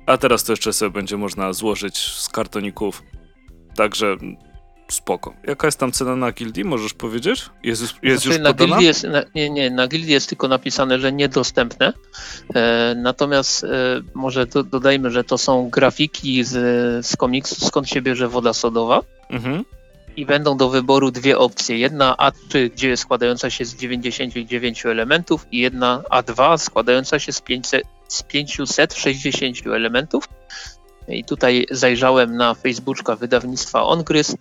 A 0.06 0.18
teraz 0.18 0.44
to 0.44 0.52
jeszcze 0.52 0.72
sobie 0.72 0.90
będzie 0.90 1.16
można 1.16 1.52
złożyć 1.52 1.98
z 1.98 2.28
kartoników. 2.28 3.02
Także 3.76 4.16
spoko. 4.90 5.34
Jaka 5.46 5.66
jest 5.66 5.78
tam 5.78 5.92
cena 5.92 6.16
na 6.16 6.32
Gildii, 6.32 6.64
możesz 6.64 6.94
powiedzieć? 6.94 7.50
Jest, 7.62 7.82
już- 7.82 7.94
jest 8.02 8.22
Znaczy, 8.22 8.38
już 8.38 8.44
na 8.44 8.54
podana? 8.54 8.68
Gildii 8.68 8.86
jest, 8.86 9.04
na, 9.04 9.22
nie, 9.34 9.50
nie, 9.50 9.70
na 9.70 9.88
Gildii 9.88 10.12
jest 10.12 10.28
tylko 10.28 10.48
napisane, 10.48 10.98
że 10.98 11.12
niedostępne. 11.12 11.92
E, 12.54 12.94
natomiast 12.96 13.64
e, 13.64 13.68
może 14.14 14.46
do, 14.46 14.62
dodajmy, 14.62 15.10
że 15.10 15.24
to 15.24 15.38
są 15.38 15.70
grafiki 15.70 16.44
z, 16.44 17.06
z 17.06 17.16
komiksu, 17.16 17.54
skąd 17.66 17.88
się 17.88 18.02
bierze 18.02 18.28
woda 18.28 18.52
sodowa. 18.52 19.00
Mhm. 19.30 19.64
I 20.16 20.26
będą 20.26 20.56
do 20.56 20.68
wyboru 20.68 21.10
dwie 21.10 21.38
opcje. 21.38 21.78
Jedna 21.78 22.14
A3, 22.18 22.70
gdzie 22.70 22.96
składająca 22.96 23.50
się 23.50 23.64
z 23.64 23.76
99 23.76 24.86
elementów 24.86 25.46
i 25.52 25.58
jedna 25.58 26.02
A2 26.10 26.58
składająca 26.58 27.18
się 27.18 27.32
z, 27.32 27.40
500, 27.40 27.82
z 28.12 28.22
560 28.22 29.66
elementów. 29.66 30.28
I 31.08 31.24
tutaj 31.24 31.66
zajrzałem 31.70 32.36
na 32.36 32.54
Facebooka 32.54 33.16
wydawnictwa 33.16 33.82
Ongryz, 33.82 34.36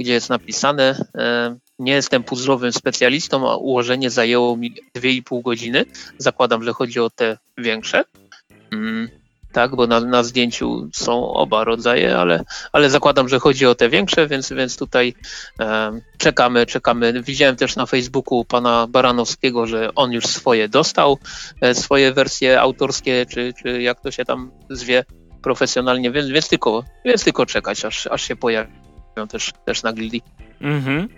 gdzie 0.00 0.12
jest 0.12 0.28
napisane, 0.28 1.04
e, 1.18 1.56
nie 1.78 1.92
jestem 1.92 2.22
puzzlowym 2.22 2.72
specjalistą, 2.72 3.50
a 3.50 3.56
ułożenie 3.56 4.10
zajęło 4.10 4.56
mi 4.56 4.74
2,5 4.94 5.42
godziny. 5.42 5.84
Zakładam, 6.18 6.64
że 6.64 6.72
chodzi 6.72 7.00
o 7.00 7.10
te 7.10 7.38
większe. 7.58 8.04
Tak, 9.56 9.76
bo 9.76 9.86
na, 9.86 10.00
na 10.00 10.22
zdjęciu 10.22 10.88
są 10.92 11.32
oba 11.32 11.64
rodzaje, 11.64 12.18
ale, 12.18 12.44
ale 12.72 12.90
zakładam, 12.90 13.28
że 13.28 13.38
chodzi 13.38 13.66
o 13.66 13.74
te 13.74 13.88
większe, 13.88 14.26
więc, 14.26 14.52
więc 14.52 14.76
tutaj 14.76 15.14
e, 15.60 16.00
czekamy, 16.18 16.66
czekamy. 16.66 17.22
Widziałem 17.22 17.56
też 17.56 17.76
na 17.76 17.86
Facebooku 17.86 18.44
pana 18.44 18.86
Baranowskiego, 18.86 19.66
że 19.66 19.94
on 19.94 20.12
już 20.12 20.26
swoje 20.26 20.68
dostał, 20.68 21.18
e, 21.60 21.74
swoje 21.74 22.12
wersje 22.12 22.60
autorskie, 22.60 23.26
czy, 23.26 23.52
czy 23.62 23.82
jak 23.82 24.00
to 24.00 24.10
się 24.10 24.24
tam 24.24 24.50
zwie 24.70 25.04
profesjonalnie, 25.42 26.10
więc, 26.10 26.28
więc, 26.28 26.48
tylko, 26.48 26.84
więc 27.04 27.24
tylko 27.24 27.46
czekać, 27.46 27.84
aż, 27.84 28.06
aż 28.06 28.22
się 28.28 28.36
pojawią 28.36 28.68
też, 29.30 29.52
też 29.64 29.82
na 29.82 29.92
Gildii 29.92 30.22
Mhm. 30.60 31.08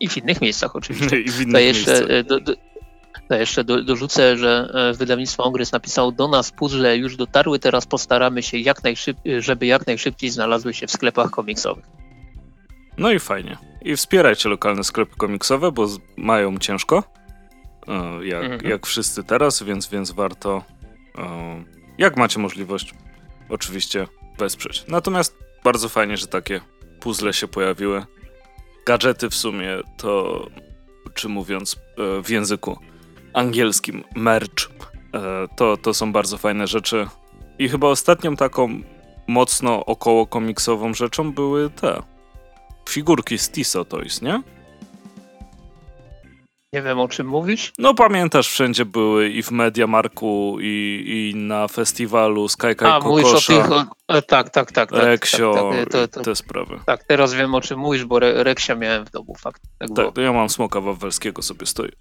i 0.00 0.08
w 0.08 0.16
innych 0.16 0.40
miejscach 0.40 0.76
oczywiście. 0.76 1.20
I 1.26 1.30
w 1.30 1.40
innych 1.40 1.52
To 1.54 1.58
jeszcze, 1.58 1.90
miejscach. 1.90 2.10
e, 2.10 2.24
do, 2.24 2.40
do, 2.40 2.52
to 3.30 3.36
jeszcze 3.36 3.64
do, 3.64 3.82
dorzucę, 3.82 4.36
że 4.36 4.70
e, 4.74 4.92
wydawnictwo 4.96 5.44
Ongryz 5.44 5.72
napisało 5.72 6.12
do 6.12 6.28
nas 6.28 6.50
puzzle 6.52 6.96
już 6.96 7.16
dotarły, 7.16 7.58
teraz 7.58 7.86
postaramy 7.86 8.42
się 8.42 8.58
jak 8.58 8.84
najszyb, 8.84 9.16
żeby 9.38 9.66
jak 9.66 9.86
najszybciej 9.86 10.30
znalazły 10.30 10.74
się 10.74 10.86
w 10.86 10.90
sklepach 10.90 11.30
komiksowych. 11.30 11.84
No 12.98 13.10
i 13.12 13.18
fajnie. 13.18 13.58
I 13.82 13.96
wspierajcie 13.96 14.48
lokalne 14.48 14.84
sklepy 14.84 15.16
komiksowe, 15.16 15.72
bo 15.72 15.86
mają 16.16 16.58
ciężko. 16.58 17.04
e, 17.88 18.26
Jak, 18.26 18.44
Mhm. 18.44 18.70
jak 18.70 18.86
wszyscy 18.86 19.24
teraz, 19.24 19.62
więc, 19.62 19.88
więc 19.88 20.10
warto, 20.10 20.62
e, 21.18 21.64
jak 21.98 22.16
macie 22.16 22.38
możliwość, 22.38 22.94
oczywiście 23.48 24.06
wesprzeć. 24.38 24.84
Natomiast 24.88 25.36
bardzo 25.64 25.88
fajnie, 25.88 26.16
że 26.16 26.26
takie 26.26 26.60
puzzle 27.00 27.32
się 27.32 27.48
pojawiły. 27.48 28.04
Gadżety 28.86 29.30
w 29.30 29.34
sumie 29.34 29.68
to, 29.96 30.46
czy 31.14 31.28
mówiąc 31.28 31.76
w 32.24 32.30
języku 32.30 32.78
angielskim, 33.34 34.04
merch, 34.14 34.70
e, 35.14 35.48
to, 35.56 35.76
to 35.76 35.94
są 35.94 36.12
bardzo 36.12 36.38
fajne 36.38 36.66
rzeczy. 36.66 37.06
I 37.58 37.68
chyba 37.68 37.88
ostatnią 37.88 38.36
taką 38.36 38.80
mocno 39.26 39.86
około 39.86 40.26
komiksową 40.26 40.94
rzeczą 40.94 41.32
były 41.32 41.70
te 41.70 42.02
figurki 42.88 43.38
z 43.38 43.50
Tiso 43.50 43.84
Toys, 43.84 44.22
nie? 44.22 44.42
Nie 46.72 46.82
wiem 46.82 47.00
o 47.00 47.08
czym 47.08 47.26
mówisz. 47.26 47.72
No 47.78 47.94
pamiętasz, 47.94 48.48
wszędzie 48.48 48.84
były 48.84 49.28
i 49.28 49.42
w 49.42 49.50
Mediamarku, 49.50 50.56
i, 50.60 51.04
i 51.06 51.38
na 51.38 51.68
festiwalu 51.68 52.48
Sky 52.48 52.74
Kai 52.76 52.90
A, 52.90 53.00
mówisz 53.00 53.26
o 53.26 53.40
tych. 53.40 53.72
O, 53.72 53.84
e, 54.08 54.22
tak, 54.22 54.50
tak, 54.50 54.72
tak. 54.72 54.90
tak 54.90 55.02
Reksio, 55.04 55.54
tak, 55.54 55.78
tak, 55.78 55.92
to, 55.92 56.08
to, 56.08 56.24
te 56.24 56.34
sprawy. 56.34 56.80
tak, 56.86 57.04
teraz 57.04 57.34
wiem 57.34 57.54
o 57.54 57.60
czym 57.60 57.78
mówisz, 57.78 58.04
bo 58.04 58.16
Re, 58.16 58.44
Reksia 58.44 58.74
miałem 58.74 59.06
w 59.06 59.10
domu, 59.10 59.34
fakt. 59.34 59.62
Tak. 59.78 59.88
Tak, 59.96 60.14
to 60.14 60.20
ja 60.20 60.32
mam 60.32 60.48
smoka 60.48 60.80
wawelskiego 60.80 61.42
sobie 61.42 61.66
stoi. 61.66 61.92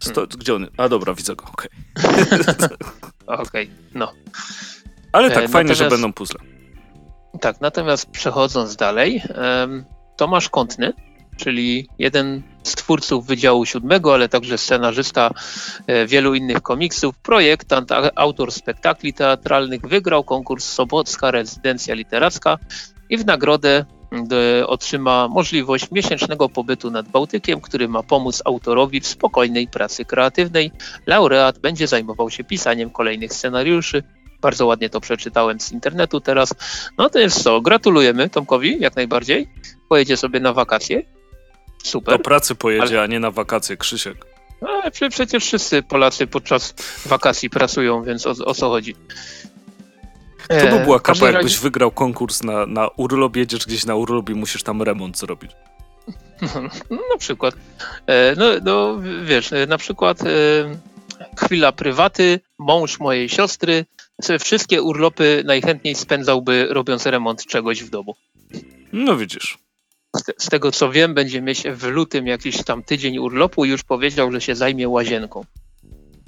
Sto. 0.00 0.26
Gdzie 0.26 0.54
on? 0.54 0.66
A 0.76 0.88
dobra, 0.88 1.14
widzę 1.14 1.36
go, 1.36 1.44
okej. 1.52 1.70
Okej, 3.26 3.70
no. 3.94 4.12
Ale 5.12 5.28
E, 5.28 5.30
tak, 5.30 5.48
fajnie, 5.48 5.74
że 5.74 5.88
będą 5.88 6.12
puzzle. 6.12 6.40
Tak, 7.40 7.60
natomiast 7.60 8.10
przechodząc 8.10 8.76
dalej, 8.76 9.22
em, 9.28 9.84
Tomasz 10.16 10.48
Kątny, 10.48 10.92
czyli 11.36 11.88
jeden 11.98 12.42
z 12.62 12.74
twórców 12.74 13.26
Wydziału 13.26 13.66
Siódmego, 13.66 14.14
ale 14.14 14.28
także 14.28 14.58
scenarzysta 14.58 15.30
e, 15.86 16.06
wielu 16.06 16.34
innych 16.34 16.62
komiksów, 16.62 17.18
projektant, 17.18 17.90
autor 18.14 18.52
spektakli 18.52 19.12
teatralnych, 19.14 19.80
wygrał 19.80 20.24
konkurs 20.24 20.64
Sobocka 20.64 21.30
Rezydencja 21.30 21.94
Literacka 21.94 22.58
i 23.10 23.16
w 23.18 23.26
nagrodę 23.26 23.84
otrzyma 24.66 25.28
możliwość 25.28 25.90
miesięcznego 25.90 26.48
pobytu 26.48 26.90
nad 26.90 27.08
Bałtykiem, 27.08 27.60
który 27.60 27.88
ma 27.88 28.02
pomóc 28.02 28.42
autorowi 28.44 29.00
w 29.00 29.06
spokojnej 29.06 29.68
pracy 29.68 30.04
kreatywnej. 30.04 30.72
Laureat 31.06 31.58
będzie 31.58 31.86
zajmował 31.86 32.30
się 32.30 32.44
pisaniem 32.44 32.90
kolejnych 32.90 33.32
scenariuszy. 33.32 34.02
Bardzo 34.40 34.66
ładnie 34.66 34.90
to 34.90 35.00
przeczytałem 35.00 35.60
z 35.60 35.72
internetu 35.72 36.20
teraz. 36.20 36.54
No 36.98 37.10
to 37.10 37.18
jest 37.18 37.42
co, 37.42 37.60
gratulujemy 37.60 38.28
Tomkowi 38.30 38.80
jak 38.80 38.96
najbardziej. 38.96 39.48
Pojedzie 39.88 40.16
sobie 40.16 40.40
na 40.40 40.52
wakacje. 40.52 41.02
Do 41.02 41.90
Super. 41.90 42.22
pracy 42.22 42.54
pojedzie, 42.54 43.02
a 43.02 43.06
nie 43.06 43.20
na 43.20 43.30
wakacje, 43.30 43.76
Krzysiek. 43.76 44.26
Ale 44.60 44.90
prze- 44.90 45.10
przecież 45.10 45.44
wszyscy 45.44 45.82
Polacy 45.82 46.26
podczas 46.26 46.74
wakacji 47.06 47.50
pracują, 47.50 48.02
więc 48.02 48.26
o, 48.26 48.30
o 48.30 48.54
co 48.54 48.68
chodzi? 48.68 48.94
To 50.48 50.54
E, 50.54 50.78
by 50.78 50.84
była 50.84 51.00
kapa, 51.00 51.18
jakbyś 51.32 51.58
wygrał 51.58 51.90
konkurs 51.90 52.42
na, 52.42 52.66
na 52.66 52.88
urlop, 52.88 53.36
jedziesz 53.36 53.66
gdzieś 53.66 53.84
na 53.86 53.94
urlop 53.94 54.30
i 54.30 54.34
musisz 54.34 54.62
tam 54.62 54.82
remont 54.82 55.18
zrobić. 55.18 55.50
No, 56.90 56.96
na 57.12 57.18
przykład. 57.18 57.54
E, 58.06 58.34
No, 58.36 58.44
no 58.64 58.98
wiesz, 59.24 59.52
e, 59.52 59.66
na 59.66 59.78
przykład 59.78 60.18
chwila 61.38 61.72
prywaty, 61.72 62.40
mąż 62.58 63.00
mojej 63.00 63.28
siostry, 63.28 63.84
se- 64.22 64.38
wszystkie 64.38 64.82
urlopy 64.82 65.42
najchętniej 65.46 65.94
spędzałby 65.94 66.66
robiąc 66.70 67.06
remont 67.06 67.46
czegoś 67.46 67.82
w 67.82 67.90
domu. 67.90 68.14
No 68.92 69.16
widzisz. 69.16 69.58
Z, 70.16 70.44
z 70.44 70.48
tego 70.48 70.72
co 70.72 70.90
wiem, 70.90 71.14
będzie 71.14 71.42
mieć 71.42 71.62
w 71.62 71.84
lutym 71.84 72.26
jakiś 72.26 72.64
tam 72.64 72.82
tydzień 72.82 73.18
urlopu 73.18 73.64
i 73.64 73.68
już 73.68 73.82
powiedział, 73.84 74.32
że 74.32 74.40
się 74.40 74.54
zajmie 74.54 74.88
łazienką. 74.88 75.44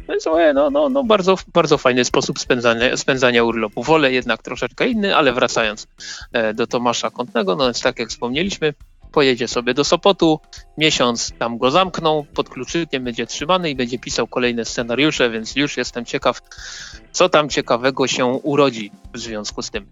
Więc 0.08 0.26
ojej, 0.26 0.54
no, 0.54 0.70
no, 0.70 0.88
no 0.88 1.04
bardzo, 1.04 1.36
bardzo 1.54 1.78
fajny 1.78 2.04
sposób 2.04 2.38
spędzania, 2.38 2.96
spędzania 2.96 3.44
urlopu. 3.44 3.82
Wolę 3.82 4.12
jednak 4.12 4.42
troszeczkę 4.42 4.88
inny, 4.88 5.16
ale 5.16 5.32
wracając 5.32 5.86
e, 6.32 6.54
do 6.54 6.66
Tomasza 6.66 7.10
Kątnego, 7.10 7.56
no 7.56 7.64
więc 7.64 7.80
tak 7.80 7.98
jak 7.98 8.08
wspomnieliśmy, 8.08 8.74
pojedzie 9.12 9.48
sobie 9.48 9.74
do 9.74 9.84
Sopotu, 9.84 10.40
miesiąc 10.78 11.32
tam 11.38 11.58
go 11.58 11.70
zamkną, 11.70 12.24
pod 12.34 12.48
kluczykiem 12.48 13.04
będzie 13.04 13.26
trzymany 13.26 13.70
i 13.70 13.74
będzie 13.74 13.98
pisał 13.98 14.26
kolejne 14.26 14.64
scenariusze, 14.64 15.30
więc 15.30 15.56
już 15.56 15.76
jestem 15.76 16.04
ciekaw, 16.04 16.40
co 17.12 17.28
tam 17.28 17.48
ciekawego 17.48 18.06
się 18.06 18.26
urodzi 18.26 18.90
w 19.14 19.18
związku 19.18 19.62
z 19.62 19.70
tym. 19.70 19.86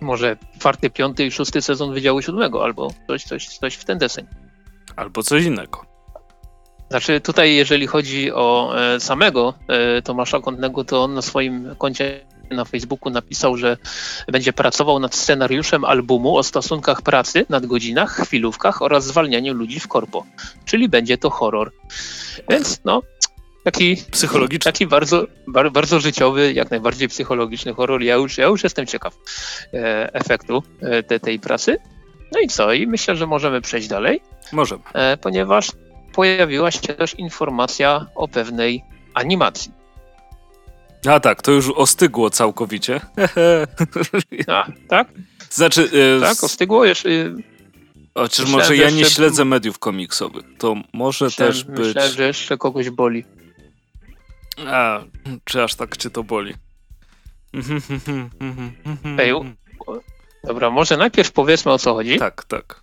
Może 0.00 0.36
czwarty, 0.58 0.90
piąty 0.90 1.26
i 1.26 1.30
szósty 1.30 1.62
sezon 1.62 1.94
Wydziału 1.94 2.22
Siódmego, 2.22 2.64
albo 2.64 2.90
coś, 3.06 3.24
coś, 3.24 3.48
coś 3.48 3.74
w 3.74 3.84
ten 3.84 3.98
deseń. 3.98 4.26
Albo 4.96 5.22
coś 5.22 5.44
innego. 5.44 5.89
Znaczy 6.90 7.20
tutaj, 7.20 7.54
jeżeli 7.54 7.86
chodzi 7.86 8.32
o 8.32 8.74
e, 8.94 9.00
samego 9.00 9.54
e, 9.68 10.02
Tomasza 10.02 10.40
Kątnego, 10.40 10.84
to 10.84 11.02
on 11.02 11.14
na 11.14 11.22
swoim 11.22 11.74
koncie 11.78 12.20
na 12.50 12.64
Facebooku 12.64 13.10
napisał, 13.10 13.56
że 13.56 13.76
będzie 14.28 14.52
pracował 14.52 14.98
nad 14.98 15.14
scenariuszem 15.14 15.84
albumu 15.84 16.36
o 16.36 16.42
stosunkach 16.42 17.02
pracy, 17.02 17.46
nadgodzinach, 17.48 18.16
chwilówkach 18.16 18.82
oraz 18.82 19.06
zwalnianiu 19.06 19.54
ludzi 19.54 19.80
w 19.80 19.88
korpo. 19.88 20.26
Czyli 20.64 20.88
będzie 20.88 21.18
to 21.18 21.30
horror. 21.30 21.72
Więc 22.48 22.80
no, 22.84 23.02
taki, 23.64 23.96
Psychologicznie. 24.10 24.72
taki 24.72 24.86
bardzo, 24.86 25.26
bar, 25.46 25.72
bardzo 25.72 26.00
życiowy, 26.00 26.52
jak 26.52 26.70
najbardziej 26.70 27.08
psychologiczny 27.08 27.74
horror. 27.74 28.02
Ja 28.02 28.14
już, 28.14 28.38
ja 28.38 28.46
już 28.46 28.64
jestem 28.64 28.86
ciekaw 28.86 29.14
e, 29.74 30.14
efektu 30.14 30.62
e, 30.80 31.02
te, 31.02 31.20
tej 31.20 31.38
pracy. 31.38 31.78
No 32.32 32.40
i 32.40 32.48
co? 32.48 32.72
I 32.72 32.86
myślę, 32.86 33.16
że 33.16 33.26
możemy 33.26 33.60
przejść 33.60 33.88
dalej 33.88 34.20
Możemy. 34.52 34.82
e, 34.94 35.16
ponieważ 35.16 35.70
pojawiła 36.12 36.70
się 36.70 36.80
też 36.80 37.14
informacja 37.14 38.06
o 38.14 38.28
pewnej 38.28 38.84
animacji. 39.14 39.72
A 41.08 41.20
tak, 41.20 41.42
to 41.42 41.52
już 41.52 41.70
ostygło 41.70 42.30
całkowicie. 42.30 43.00
A, 44.46 44.66
tak? 44.88 45.08
Znaczy... 45.50 45.90
E, 46.16 46.20
tak, 46.20 46.44
ostygło 46.44 46.84
jeszcze... 46.84 47.08
Chociaż 48.14 48.50
może 48.50 48.76
ja 48.76 48.90
nie 48.90 49.04
śledzę 49.04 49.44
mediów 49.44 49.78
komiksowych, 49.78 50.44
to 50.58 50.76
może 50.92 51.24
myślałem, 51.24 51.52
też 51.52 51.64
być... 51.64 51.78
Myślałem, 51.78 52.12
że 52.12 52.26
jeszcze 52.26 52.58
kogoś 52.58 52.90
boli. 52.90 53.24
A, 54.66 55.00
czy 55.44 55.62
aż 55.62 55.74
tak 55.74 55.96
cię 55.96 56.10
to 56.10 56.24
boli? 56.24 56.54
Ej, 59.18 59.32
dobra, 60.44 60.70
może 60.70 60.96
najpierw 60.96 61.32
powiedzmy 61.32 61.72
o 61.72 61.78
co 61.78 61.94
chodzi. 61.94 62.18
Tak, 62.18 62.44
tak. 62.44 62.82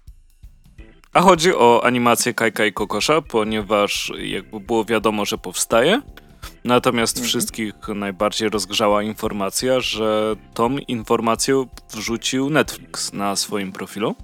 A 1.17 1.21
chodzi 1.21 1.55
o 1.55 1.81
animację 1.83 2.33
Kajka 2.33 2.65
i 2.65 2.73
Kokosza, 2.73 3.21
ponieważ 3.21 4.11
jakby 4.19 4.59
było 4.59 4.85
wiadomo, 4.85 5.25
że 5.25 5.37
powstaje. 5.37 6.01
Natomiast 6.63 7.17
mhm. 7.17 7.27
wszystkich 7.27 7.73
najbardziej 7.95 8.49
rozgrzała 8.49 9.03
informacja, 9.03 9.79
że 9.79 10.35
tą 10.53 10.77
informację 10.77 11.65
wrzucił 11.93 12.49
Netflix 12.49 13.13
na 13.13 13.35
swoim 13.35 13.71
profilu. 13.71 14.15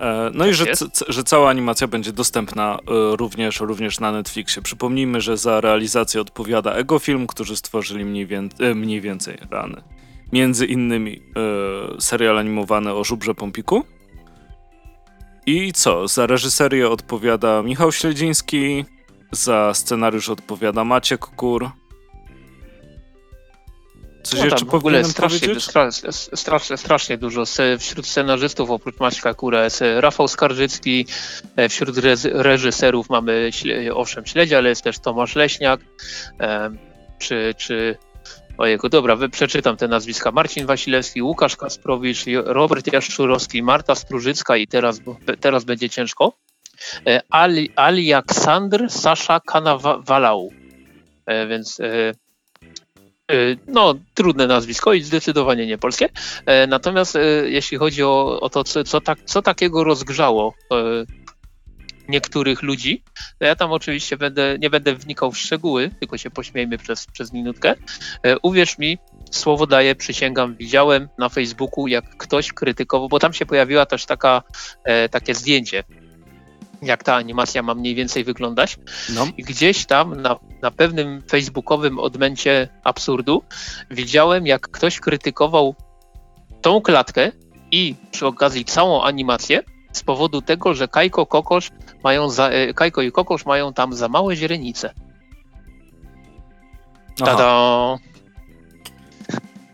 E, 0.00 0.30
no 0.34 0.44
tak 0.44 0.52
i 0.52 0.54
że, 0.54 0.64
że 1.08 1.24
cała 1.24 1.50
animacja 1.50 1.86
będzie 1.86 2.12
dostępna 2.12 2.78
e, 2.78 3.16
również, 3.16 3.60
również 3.60 4.00
na 4.00 4.12
Netflixie. 4.12 4.62
Przypomnijmy, 4.62 5.20
że 5.20 5.36
za 5.36 5.60
realizację 5.60 6.20
odpowiada 6.20 6.72
Egofilm, 6.72 7.26
którzy 7.26 7.56
stworzyli 7.56 8.04
mniej, 8.04 8.28
e, 8.60 8.74
mniej 8.74 9.00
więcej 9.00 9.38
rany. 9.50 9.82
Między 10.32 10.66
innymi 10.66 11.22
serial 11.98 12.38
animowany 12.38 12.94
o 12.94 13.04
Żubrze 13.04 13.34
Pompiku. 13.34 13.84
I 15.46 15.72
co? 15.72 16.08
Za 16.08 16.26
reżyserię 16.26 16.88
odpowiada 16.88 17.62
Michał 17.62 17.92
Śledziński, 17.92 18.84
za 19.32 19.74
scenariusz 19.74 20.28
odpowiada 20.28 20.84
Maciek 20.84 21.20
Kur, 21.20 21.70
Coś 24.24 24.38
no 24.38 24.44
jeszcze 24.44 24.64
w 24.64 24.74
ogóle 24.74 25.04
strasznie, 25.04 25.48
strasznie, 26.34 26.76
strasznie 26.76 27.18
dużo. 27.18 27.44
Wśród 27.78 28.06
scenarzystów 28.06 28.70
oprócz 28.70 29.00
Maćka 29.00 29.34
Kura 29.34 29.64
jest 29.64 29.82
e, 29.82 30.00
Rafał 30.00 30.28
Skarżycki, 30.28 31.06
e, 31.56 31.68
wśród 31.68 31.96
reżyserów 32.24 33.10
mamy 33.10 33.50
owszem 33.94 34.26
Śledzia, 34.26 34.58
ale 34.58 34.68
jest 34.68 34.82
też 34.82 34.98
Tomasz 34.98 35.36
Leśniak, 35.36 35.80
czy, 37.18 37.54
czy 37.58 37.96
Ojego, 38.58 38.88
dobra, 38.88 39.16
przeczytam 39.28 39.76
te 39.76 39.88
nazwiska. 39.88 40.30
Marcin 40.30 40.66
Wasilewski, 40.66 41.22
Łukasz 41.22 41.56
Kasprowicz, 41.56 42.24
Robert 42.44 42.92
Jaszczurowski, 42.92 43.62
Marta 43.62 43.94
Strużycka 43.94 44.56
i 44.56 44.66
teraz, 44.66 45.00
teraz 45.40 45.64
będzie 45.64 45.90
ciężko. 45.90 46.32
E, 47.06 47.20
Ali, 47.30 47.70
Aleksandr 47.76 48.90
Sasza 48.90 49.40
Kanawalał. 49.40 50.50
Więc 51.48 51.80
Y, 53.32 53.58
no, 53.66 53.94
trudne 54.14 54.46
nazwisko 54.46 54.92
i 54.92 55.02
zdecydowanie 55.02 55.66
nie 55.66 55.78
polskie. 55.78 56.08
E, 56.46 56.66
natomiast 56.66 57.16
e, 57.16 57.20
jeśli 57.48 57.78
chodzi 57.78 58.02
o, 58.02 58.40
o 58.40 58.50
to, 58.50 58.64
co, 58.64 58.84
co, 58.84 59.00
tak, 59.00 59.18
co 59.24 59.42
takiego 59.42 59.84
rozgrzało 59.84 60.54
e, 60.72 60.74
niektórych 62.08 62.62
ludzi, 62.62 63.02
ja 63.40 63.56
tam 63.56 63.72
oczywiście 63.72 64.16
będę, 64.16 64.58
nie 64.58 64.70
będę 64.70 64.94
wnikał 64.94 65.32
w 65.32 65.38
szczegóły, 65.38 65.90
tylko 66.00 66.18
się 66.18 66.30
pośmiejmy 66.30 66.78
przez, 66.78 67.06
przez 67.06 67.32
minutkę. 67.32 67.74
Uwierz 68.42 68.78
mi, 68.78 68.98
słowo 69.30 69.66
daję, 69.66 69.94
przysięgam, 69.94 70.56
widziałem 70.56 71.08
na 71.18 71.28
Facebooku, 71.28 71.86
jak 71.86 72.16
ktoś 72.16 72.52
krytykował, 72.52 73.08
bo 73.08 73.18
tam 73.18 73.32
się 73.32 73.46
pojawiła 73.46 73.86
też 73.86 74.06
taka, 74.06 74.42
takie 75.10 75.34
zdjęcie 75.34 75.84
jak 76.82 77.04
ta 77.04 77.14
animacja 77.14 77.62
ma 77.62 77.74
mniej 77.74 77.94
więcej 77.94 78.24
wyglądać. 78.24 78.76
No. 79.14 79.26
I 79.36 79.42
gdzieś 79.42 79.86
tam 79.86 80.22
na, 80.22 80.36
na 80.62 80.70
pewnym 80.70 81.22
facebookowym 81.22 81.98
odmęcie 81.98 82.68
absurdu 82.84 83.42
widziałem, 83.90 84.46
jak 84.46 84.68
ktoś 84.68 85.00
krytykował 85.00 85.74
tą 86.62 86.80
klatkę 86.80 87.32
i 87.70 87.94
przy 88.10 88.26
okazji 88.26 88.64
całą 88.64 89.02
animację 89.02 89.62
z 89.96 90.02
powodu 90.02 90.42
tego, 90.42 90.74
że 90.74 90.88
Kajko, 90.88 91.26
Kokosz 91.26 91.70
mają 92.04 92.30
za, 92.30 92.48
e, 92.48 92.74
Kajko 92.74 93.02
i 93.02 93.12
Kokosz 93.12 93.46
mają 93.46 93.72
tam 93.72 93.94
za 93.94 94.08
małe 94.08 94.36
źrenice. 94.36 94.94
Tada! 97.16 97.98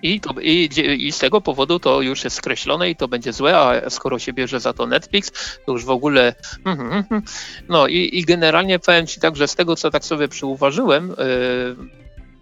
I, 0.02 0.20
to, 0.20 0.35
i, 0.40 0.68
I, 0.98 1.12
z 1.12 1.18
tego 1.18 1.40
powodu 1.40 1.78
to 1.78 2.02
już 2.02 2.24
jest 2.24 2.37
skreślone 2.37 2.90
i 2.90 2.96
to 2.96 3.09
będzie 3.09 3.33
złe, 3.33 3.59
a 3.59 3.90
skoro 3.90 4.18
się 4.18 4.33
bierze 4.33 4.61
za 4.61 4.72
to 4.72 4.87
Netflix, 4.87 5.33
to 5.66 5.72
już 5.72 5.85
w 5.85 5.90
ogóle. 5.90 6.35
Mhm, 6.64 6.80
mhm, 6.80 6.98
mhm. 6.98 7.22
No 7.68 7.87
i, 7.87 8.18
i 8.18 8.24
generalnie 8.24 8.78
powiem 8.78 9.06
Ci 9.06 9.20
tak, 9.20 9.37
że 9.37 9.48
z 9.48 9.54
tego, 9.54 9.76
co 9.76 9.90
tak 9.90 10.04
sobie 10.04 10.28
przyuważyłem, 10.28 11.09
yy, 11.09 11.76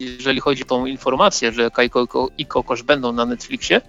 jeżeli 0.00 0.40
chodzi 0.40 0.62
o 0.62 0.66
tą 0.66 0.86
informację, 0.86 1.52
że 1.52 1.70
Kajko 1.70 2.28
i 2.38 2.46
Kokosz 2.46 2.82
będą 2.82 3.12
na 3.12 3.26
Netflixie, 3.26 3.80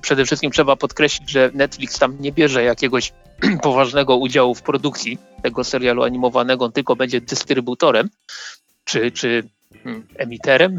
przede 0.00 0.24
wszystkim 0.24 0.50
trzeba 0.50 0.76
podkreślić, 0.76 1.30
że 1.30 1.50
Netflix 1.54 1.98
tam 1.98 2.16
nie 2.20 2.32
bierze 2.32 2.64
jakiegoś 2.64 3.12
poważnego 3.62 4.16
udziału 4.16 4.54
w 4.54 4.62
produkcji 4.62 5.18
tego 5.42 5.64
serialu 5.64 6.02
animowanego, 6.02 6.68
tylko 6.68 6.96
będzie 6.96 7.20
dystrybutorem 7.20 8.10
czy, 8.84 9.10
czy 9.10 9.48
hmm, 9.82 10.06
emiterem 10.16 10.78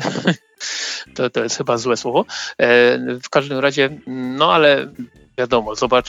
to, 1.16 1.30
to 1.30 1.44
jest 1.44 1.58
chyba 1.58 1.78
złe 1.78 1.98
słowo. 1.98 2.26
E, 2.58 2.98
w 3.20 3.30
każdym 3.30 3.60
razie, 3.60 3.90
no 4.08 4.54
ale 4.54 4.94
wiadomo, 5.38 5.76
zobacz, 5.76 6.08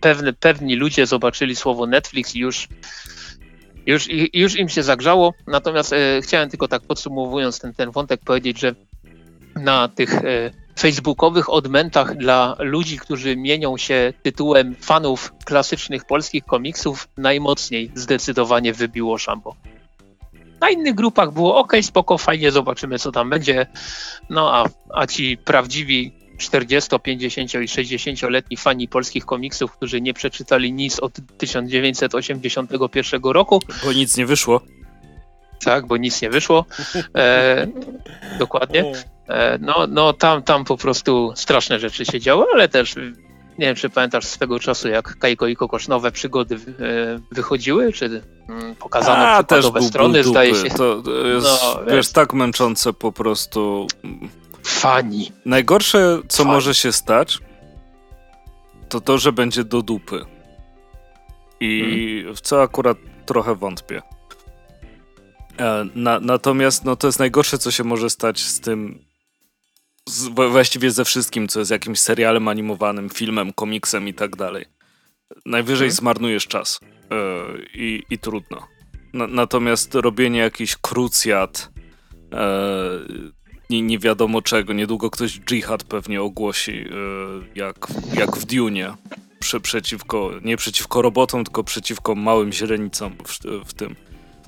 pewne, 0.00 0.32
pewni 0.32 0.76
ludzie 0.76 1.06
zobaczyli 1.06 1.56
słowo 1.56 1.86
Netflix 1.86 2.34
i 2.34 2.38
już, 2.38 2.68
już, 3.86 4.08
już 4.32 4.56
im 4.56 4.68
się 4.68 4.82
zagrzało. 4.82 5.34
Natomiast 5.46 5.92
e, 5.92 6.20
chciałem 6.22 6.50
tylko 6.50 6.68
tak 6.68 6.82
podsumowując 6.82 7.58
ten, 7.58 7.74
ten 7.74 7.90
wątek 7.90 8.20
powiedzieć, 8.24 8.60
że 8.60 8.74
na 9.54 9.88
tych 9.88 10.14
e, 10.14 10.50
facebookowych 10.78 11.50
odmętach 11.50 12.16
dla 12.16 12.56
ludzi, 12.58 12.98
którzy 12.98 13.36
mienią 13.36 13.76
się 13.76 14.12
tytułem 14.22 14.74
fanów 14.80 15.32
klasycznych 15.44 16.04
polskich 16.04 16.44
komiksów, 16.44 17.08
najmocniej 17.16 17.90
zdecydowanie 17.94 18.72
wybiło 18.72 19.18
szambo. 19.18 19.56
Na 20.60 20.70
innych 20.70 20.94
grupach 20.94 21.32
było 21.32 21.56
ok, 21.56 21.72
spoko, 21.82 22.18
fajnie, 22.18 22.52
zobaczymy 22.52 22.98
co 22.98 23.12
tam 23.12 23.30
będzie. 23.30 23.66
No 24.30 24.54
a, 24.54 24.68
a 24.94 25.06
ci 25.06 25.38
prawdziwi 25.38 26.12
40, 26.38 26.90
50 27.02 27.54
i 27.54 27.58
60-letni 27.58 28.56
fani 28.56 28.88
polskich 28.88 29.24
komiksów, 29.24 29.72
którzy 29.72 30.00
nie 30.00 30.14
przeczytali 30.14 30.72
nic 30.72 31.00
od 31.00 31.12
1981 31.38 33.22
roku. 33.22 33.60
Bo 33.84 33.92
nic 33.92 34.16
nie 34.16 34.26
wyszło. 34.26 34.60
Tak, 35.64 35.86
bo 35.86 35.96
nic 35.96 36.22
nie 36.22 36.30
wyszło. 36.30 36.64
E, 37.16 37.66
dokładnie. 38.38 38.92
E, 39.28 39.58
no, 39.58 39.86
no 39.88 40.12
tam, 40.12 40.42
tam 40.42 40.64
po 40.64 40.76
prostu 40.76 41.32
straszne 41.36 41.78
rzeczy 41.78 42.04
się 42.04 42.20
działy, 42.20 42.46
ale 42.54 42.68
też 42.68 42.96
nie 43.58 43.66
wiem, 43.66 43.76
czy 43.76 43.90
pamiętasz 43.90 44.24
swego 44.24 44.58
czasu, 44.58 44.88
jak 44.88 45.18
Kajko 45.18 45.46
i 45.46 45.56
Kokosz 45.56 45.88
nowe 45.88 46.12
przygody 46.12 46.54
e, 46.54 46.58
wychodziły, 47.32 47.92
czy 47.92 48.22
mm, 48.48 48.74
pokazano 48.74 49.24
A, 49.24 49.42
też 49.42 49.66
strony, 49.80 50.18
dupy. 50.18 50.30
zdaje 50.30 50.54
się. 50.54 50.70
To 50.70 51.02
jest, 51.34 51.46
no, 51.62 51.80
wiesz, 51.92 52.12
tak 52.12 52.32
męczące 52.32 52.92
po 52.92 53.12
prostu. 53.12 53.86
Fani. 54.62 55.32
Najgorsze, 55.46 56.18
co 56.28 56.42
Fani. 56.42 56.54
może 56.54 56.74
się 56.74 56.92
stać, 56.92 57.38
to 58.88 59.00
to, 59.00 59.18
że 59.18 59.32
będzie 59.32 59.64
do 59.64 59.82
dupy. 59.82 60.24
I 61.60 61.80
hmm. 62.20 62.36
w 62.36 62.40
co 62.40 62.62
akurat 62.62 62.98
trochę 63.26 63.54
wątpię. 63.54 64.02
E, 65.58 65.86
na, 65.94 66.20
natomiast 66.20 66.84
no, 66.84 66.96
to 66.96 67.08
jest 67.08 67.18
najgorsze, 67.18 67.58
co 67.58 67.70
się 67.70 67.84
może 67.84 68.10
stać 68.10 68.40
z 68.40 68.60
tym 68.60 68.98
z, 70.08 70.28
właściwie 70.28 70.90
ze 70.90 71.04
wszystkim, 71.04 71.48
co 71.48 71.58
jest 71.58 71.70
jakimś 71.70 72.00
serialem 72.00 72.48
animowanym, 72.48 73.10
filmem, 73.10 73.52
komiksem 73.52 74.08
i 74.08 74.14
tak 74.14 74.36
dalej. 74.36 74.64
Najwyżej 75.46 75.88
hmm. 75.88 75.96
zmarnujesz 75.96 76.46
czas 76.46 76.80
yy, 77.10 77.66
i, 77.74 78.02
i 78.10 78.18
trudno. 78.18 78.66
Na, 79.12 79.26
natomiast 79.26 79.94
robienie 79.94 80.38
jakichś 80.38 80.76
krucjat, 80.76 81.70
yy, 82.32 83.32
nie, 83.70 83.82
nie 83.82 83.98
wiadomo 83.98 84.42
czego, 84.42 84.72
niedługo 84.72 85.10
ktoś 85.10 85.40
dżihad 85.40 85.84
pewnie 85.84 86.22
ogłosi, 86.22 86.72
yy, 86.72 87.46
jak, 87.54 87.86
jak 88.14 88.36
w 88.36 88.44
Dune. 88.44 88.96
Prze, 89.38 89.60
przeciwko, 89.60 90.30
nie 90.42 90.56
przeciwko 90.56 91.02
robotom, 91.02 91.44
tylko 91.44 91.64
przeciwko 91.64 92.14
małym 92.14 92.52
źrenicom 92.52 93.16
w, 93.26 93.38
w 93.68 93.74
tym 93.74 93.96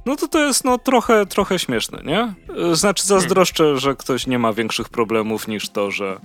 no 0.06 0.16
to 0.16 0.28
to 0.28 0.46
jest 0.46 0.64
no 0.64 0.78
trochę, 0.78 1.26
trochę 1.26 1.58
śmieszne, 1.58 2.02
nie? 2.04 2.34
Znaczy 2.74 3.06
zazdroszczę, 3.06 3.78
że 3.78 3.96
ktoś 3.96 4.26
nie 4.26 4.38
ma 4.38 4.52
większych 4.52 4.88
problemów 4.88 5.48
niż 5.48 5.68
to, 5.68 5.90
że 5.90 6.20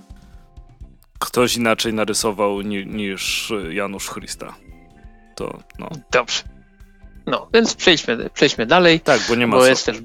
ktoś 1.18 1.56
inaczej 1.56 1.94
narysował 1.94 2.60
ni 2.60 2.86
niż 2.86 3.52
Janusz 3.70 4.10
Christa. 4.10 4.54
To 5.36 5.58
no. 5.78 5.88
Dobrze. 6.10 6.42
No, 7.26 7.48
więc 7.54 7.74
przejdźmy, 7.74 8.30
przejdźmy 8.34 8.66
dalej. 8.66 9.00
Tak, 9.00 9.20
bo 9.28 9.34
nie 9.34 9.46
ma 9.46 9.56
bo. 9.56 9.66
Jest, 9.66 9.86
też, 9.86 9.96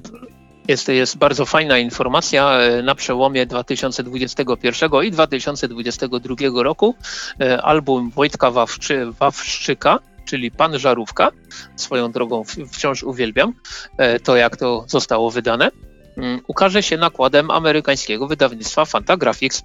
jest, 0.68 0.88
jest 0.88 1.18
bardzo 1.18 1.46
fajna 1.46 1.78
informacja 1.78 2.58
e, 2.58 2.82
na 2.82 2.94
przełomie 2.94 3.46
2021 3.46 4.90
i 5.04 5.10
2022 5.10 6.62
roku. 6.62 6.94
E, 7.40 7.62
album 7.62 8.10
Wojtka 8.10 8.50
Wawrzy, 8.50 9.12
Wawrzyka 9.18 9.98
czyli 10.26 10.50
Pan 10.50 10.78
Żarówka. 10.78 11.30
Swoją 11.76 12.12
drogą 12.12 12.44
wciąż 12.72 13.02
uwielbiam 13.02 13.54
e, 13.98 14.20
to, 14.20 14.36
jak 14.36 14.56
to 14.56 14.84
zostało 14.88 15.30
wydane. 15.30 15.70
mm, 16.16 16.40
ukaże 16.46 16.82
się 16.82 16.96
nakładem 16.96 17.50
amerykańskiego 17.50 18.26
wydawnictwa 18.26 18.84
Fantagraphics 18.84 19.62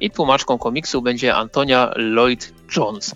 i 0.00 0.10
tłumaczką 0.10 0.58
komiksu 0.58 1.02
będzie 1.02 1.34
Antonia 1.34 1.92
Lloyd 1.96 2.52
Jones. 2.76 3.14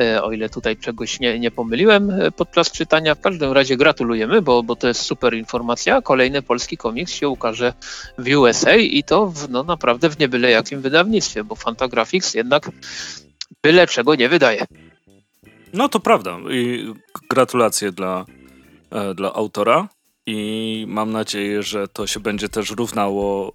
E, 0.00 0.22
o 0.22 0.32
ile 0.32 0.48
tutaj 0.48 0.76
czegoś 0.76 1.20
nie, 1.20 1.38
nie 1.38 1.50
pomyliłem 1.50 2.10
e, 2.10 2.30
podczas 2.30 2.70
czytania. 2.70 3.14
W 3.14 3.20
każdym 3.20 3.52
razie 3.52 3.76
gratulujemy, 3.76 4.42
bo, 4.42 4.62
bo 4.62 4.76
to 4.76 4.88
jest 4.88 5.02
super 5.02 5.34
informacja. 5.34 6.02
Kolejny 6.02 6.42
polski 6.42 6.76
komiks 6.76 7.12
się 7.12 7.28
ukaże 7.28 7.72
w 8.18 8.36
USA 8.36 8.76
i 8.76 9.04
to 9.04 9.26
w, 9.26 9.48
no, 9.50 9.62
naprawdę 9.62 10.10
w 10.10 10.18
niebyle 10.18 10.50
jakim 10.50 10.80
wydawnictwie, 10.80 11.44
bo 11.44 11.54
Fantagraphics 11.54 12.34
jednak 12.34 12.70
byle 13.62 13.86
czego 13.86 14.14
nie 14.14 14.28
wydaje. 14.28 14.66
No 15.74 15.88
to 15.88 16.00
prawda. 16.00 16.38
I 16.50 16.92
gratulacje 17.30 17.92
dla, 17.92 18.24
e, 18.90 19.14
dla 19.14 19.32
autora. 19.32 19.88
I 20.26 20.84
mam 20.88 21.12
nadzieję, 21.12 21.62
że 21.62 21.88
to 21.88 22.06
się 22.06 22.20
będzie 22.20 22.48
też 22.48 22.70
równało, 22.70 23.52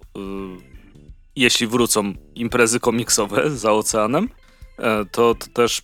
jeśli 1.36 1.66
wrócą 1.66 2.14
imprezy 2.34 2.80
komiksowe 2.80 3.50
za 3.50 3.72
oceanem, 3.72 4.28
to, 5.12 5.34
to 5.34 5.46
też 5.54 5.82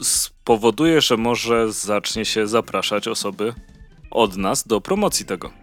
spowoduje, 0.00 1.00
że 1.00 1.16
może 1.16 1.72
zacznie 1.72 2.24
się 2.24 2.46
zapraszać 2.46 3.08
osoby 3.08 3.54
od 4.10 4.36
nas 4.36 4.66
do 4.66 4.80
promocji 4.80 5.26
tego. 5.26 5.61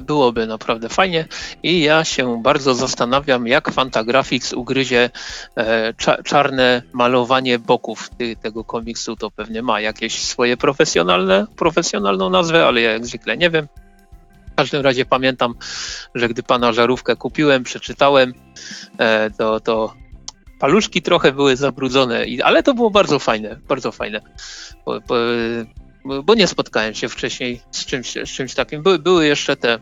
Byłoby 0.00 0.46
naprawdę 0.46 0.88
fajnie 0.88 1.28
i 1.62 1.80
ja 1.80 2.04
się 2.04 2.42
bardzo 2.42 2.74
zastanawiam, 2.74 3.46
jak 3.46 3.70
Fantagraphics 3.70 4.52
ugryzie 4.52 5.10
e, 5.56 5.94
czarne 6.24 6.82
malowanie 6.92 7.58
boków 7.58 8.10
tego 8.42 8.64
komiksu. 8.64 9.16
To 9.16 9.30
pewnie 9.30 9.62
ma 9.62 9.80
jakieś 9.80 10.24
swoje 10.24 10.56
profesjonalne, 10.56 11.46
profesjonalną 11.56 12.30
nazwę, 12.30 12.66
ale 12.66 12.80
ja 12.80 12.92
jak 12.92 13.06
zwykle 13.06 13.36
nie 13.36 13.50
wiem. 13.50 13.68
W 14.52 14.54
każdym 14.56 14.82
razie 14.82 15.04
pamiętam, 15.04 15.54
że 16.14 16.28
gdy 16.28 16.42
pana 16.42 16.72
żarówkę 16.72 17.16
kupiłem, 17.16 17.62
przeczytałem, 17.62 18.34
e, 18.98 19.30
to, 19.30 19.60
to 19.60 19.94
paluszki 20.58 21.02
trochę 21.02 21.32
były 21.32 21.56
zabrudzone, 21.56 22.24
ale 22.44 22.62
to 22.62 22.74
było 22.74 22.90
bardzo 22.90 23.18
fajne, 23.18 23.56
bardzo 23.68 23.92
fajne. 23.92 24.20
Bo 26.24 26.34
nie 26.34 26.46
spotkałem 26.46 26.94
się 26.94 27.08
wcześniej 27.08 27.60
z 27.70 27.86
czymś, 27.86 28.12
z 28.12 28.28
czymś 28.28 28.54
takim. 28.54 28.82
Były, 28.82 28.98
były 28.98 29.26
jeszcze 29.26 29.56
te, 29.56 29.78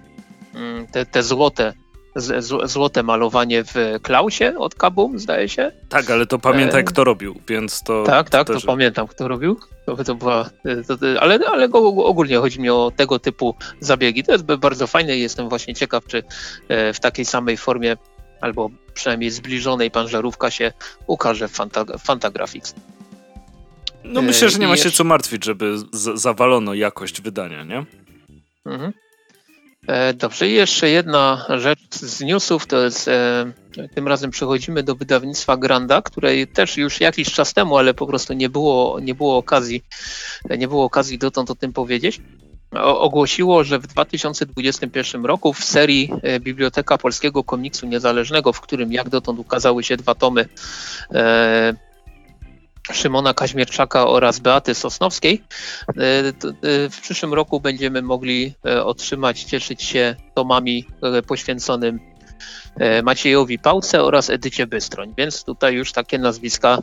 mm, 0.55 0.87
te, 0.87 1.07
te 1.07 1.23
złote, 1.23 1.73
z, 2.17 2.71
złote 2.71 3.03
malowanie 3.03 3.65
w 3.65 3.75
Klausie 4.03 4.59
od 4.59 4.75
Kabum, 4.75 5.19
zdaje 5.19 5.49
się. 5.49 5.73
Tak, 5.89 6.11
ale 6.11 6.27
to 6.27 6.39
pamiętaj, 6.39 6.81
e... 6.81 6.85
kto 6.85 7.05
robił, 7.05 7.41
więc 7.49 7.83
to. 7.83 8.05
Tak, 8.05 8.31
tak, 8.31 8.47
to, 8.47 8.61
to 8.61 8.67
pamiętam, 8.67 9.07
kto 9.07 9.29
robił. 9.29 9.61
To, 9.87 10.05
to 10.05 10.15
była, 10.15 10.51
to, 10.87 11.21
ale, 11.21 11.39
ale 11.47 11.69
ogólnie 12.05 12.37
chodzi 12.37 12.61
mi 12.61 12.71
o 12.71 12.93
tego 12.97 13.19
typu 13.19 13.55
zabiegi. 13.81 14.25
To 14.25 14.33
jest 14.33 14.45
bardzo 14.45 14.87
fajne 14.87 15.17
i 15.17 15.21
jestem 15.21 15.49
właśnie 15.49 15.75
ciekaw, 15.75 16.07
czy 16.07 16.23
e, 16.69 16.93
w 16.93 17.01
takiej 17.01 17.25
samej 17.25 17.57
formie 17.57 17.97
albo 18.41 18.71
przynajmniej 18.95 19.31
zbliżonej 19.31 19.91
pan 19.91 20.09
Żarówka 20.09 20.51
się 20.51 20.73
ukaże 21.07 21.49
w 21.49 21.53
Fanta, 21.53 21.85
Fantagraphics. 21.99 22.75
No 24.05 24.23
myślę, 24.23 24.51
że 24.51 24.59
nie 24.59 24.69
ma 24.69 24.77
się 24.77 24.91
co 24.91 25.05
martwić, 25.05 25.45
żeby 25.45 25.77
zawalono 26.15 26.75
jakość 26.75 27.21
wydania, 27.21 27.65
nie? 27.65 27.85
Mhm. 28.67 28.93
E, 29.87 30.15
dobrze, 30.15 30.49
i 30.49 30.53
jeszcze 30.53 30.91
jedna 30.91 31.47
rzecz 31.49 31.95
z 31.95 32.21
newsów, 32.21 32.67
to 32.67 32.85
jest 32.85 33.09
e, 33.09 33.53
tym 33.95 34.09
razem 34.09 34.31
przechodzimy 34.31 34.83
do 34.83 34.95
wydawnictwa 34.95 35.57
Granda, 35.57 36.03
której 36.03 36.47
też 36.47 36.77
już 36.77 37.01
jakiś 37.01 37.33
czas 37.33 37.55
temu, 37.55 37.77
ale 37.77 37.95
po 37.95 38.07
prostu 38.07 38.33
nie 38.33 38.49
było, 38.49 39.01
nie 39.01 39.15
było 39.15 39.37
okazji, 39.37 39.85
nie 40.59 40.69
było 40.69 40.85
okazji 40.85 41.19
dotąd 41.19 41.51
o 41.51 41.55
tym 41.55 41.73
powiedzieć 41.73 42.21
ogłosiło, 42.83 43.65
że 43.65 43.79
w 43.79 43.87
2021 43.87 45.25
roku 45.25 45.53
w 45.53 45.65
serii 45.65 46.11
e, 46.23 46.41
Biblioteka 46.41 46.99
Polskiego 46.99 47.45
Komiksu 47.45 47.87
Niezależnego, 47.87 48.53
w 48.53 48.61
którym 48.61 48.93
jak 48.93 49.09
dotąd 49.09 49.39
ukazały 49.39 49.85
się 49.85 49.97
dwa 49.97 50.15
tomy 50.15 50.49
e, 51.15 51.75
Szymona 52.93 53.35
Kaźmierczaka 53.35 54.07
oraz 54.07 54.39
Beaty 54.39 54.75
Sosnowskiej. 54.75 55.43
E, 55.89 55.93
w 56.91 56.99
przyszłym 57.03 57.35
roku 57.35 57.61
będziemy 57.61 58.03
mogli 58.03 58.55
otrzymać, 58.85 59.43
cieszyć 59.43 59.83
się 59.83 60.17
tomami 60.35 60.87
poświęconym 61.27 62.01
Maciejowi 63.03 63.59
Pałce 63.59 64.03
oraz 64.03 64.31
Edycie 64.31 64.67
Bystroń, 64.67 65.15
więc 65.19 65.45
tutaj 65.45 65.75
już 65.75 65.93
takie 65.93 66.19
nazwiska 66.19 66.79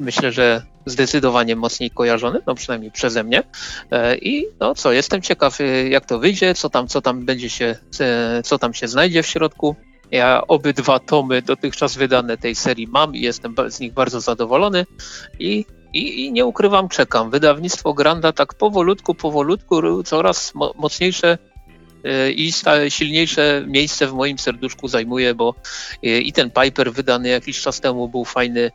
myślę, 0.00 0.32
że 0.32 0.62
zdecydowanie 0.86 1.56
mocniej 1.56 1.90
kojarzony, 1.90 2.40
no 2.46 2.54
przynajmniej 2.54 2.90
przeze 2.90 3.24
mnie. 3.24 3.42
E, 3.90 4.16
I 4.16 4.46
no 4.60 4.74
co, 4.74 4.92
jestem 4.92 5.22
ciekaw, 5.22 5.60
e, 5.60 5.88
jak 5.88 6.06
to 6.06 6.18
wyjdzie, 6.18 6.54
co 6.54 6.70
tam, 6.70 6.88
co 6.88 7.00
tam 7.00 7.24
będzie 7.24 7.50
się, 7.50 7.76
e, 8.00 8.42
co 8.42 8.58
tam 8.58 8.74
się 8.74 8.88
znajdzie 8.88 9.22
w 9.22 9.26
środku. 9.26 9.76
Ja 10.10 10.42
obydwa 10.48 10.98
tomy 10.98 11.42
dotychczas 11.42 11.96
wydane 11.96 12.36
tej 12.36 12.54
serii 12.54 12.86
mam 12.86 13.14
i 13.14 13.20
jestem 13.20 13.54
z 13.68 13.80
nich 13.80 13.92
bardzo 13.92 14.20
zadowolony 14.20 14.86
i, 15.38 15.64
i, 15.92 16.24
i 16.24 16.32
nie 16.32 16.46
ukrywam, 16.46 16.88
czekam. 16.88 17.30
Wydawnictwo 17.30 17.94
Granda 17.94 18.32
tak 18.32 18.54
powolutku, 18.54 19.14
powolutku 19.14 20.02
coraz 20.02 20.52
mocniejsze 20.76 21.38
i 22.36 22.52
silniejsze 22.88 23.64
miejsce 23.66 24.06
w 24.06 24.14
moim 24.14 24.38
serduszku 24.38 24.88
zajmuje, 24.88 25.34
bo 25.34 25.54
i 26.02 26.32
ten 26.32 26.50
Piper 26.50 26.92
wydany 26.92 27.28
jakiś 27.28 27.60
czas 27.60 27.80
temu 27.80 28.08
był 28.08 28.24
fajny 28.24 28.70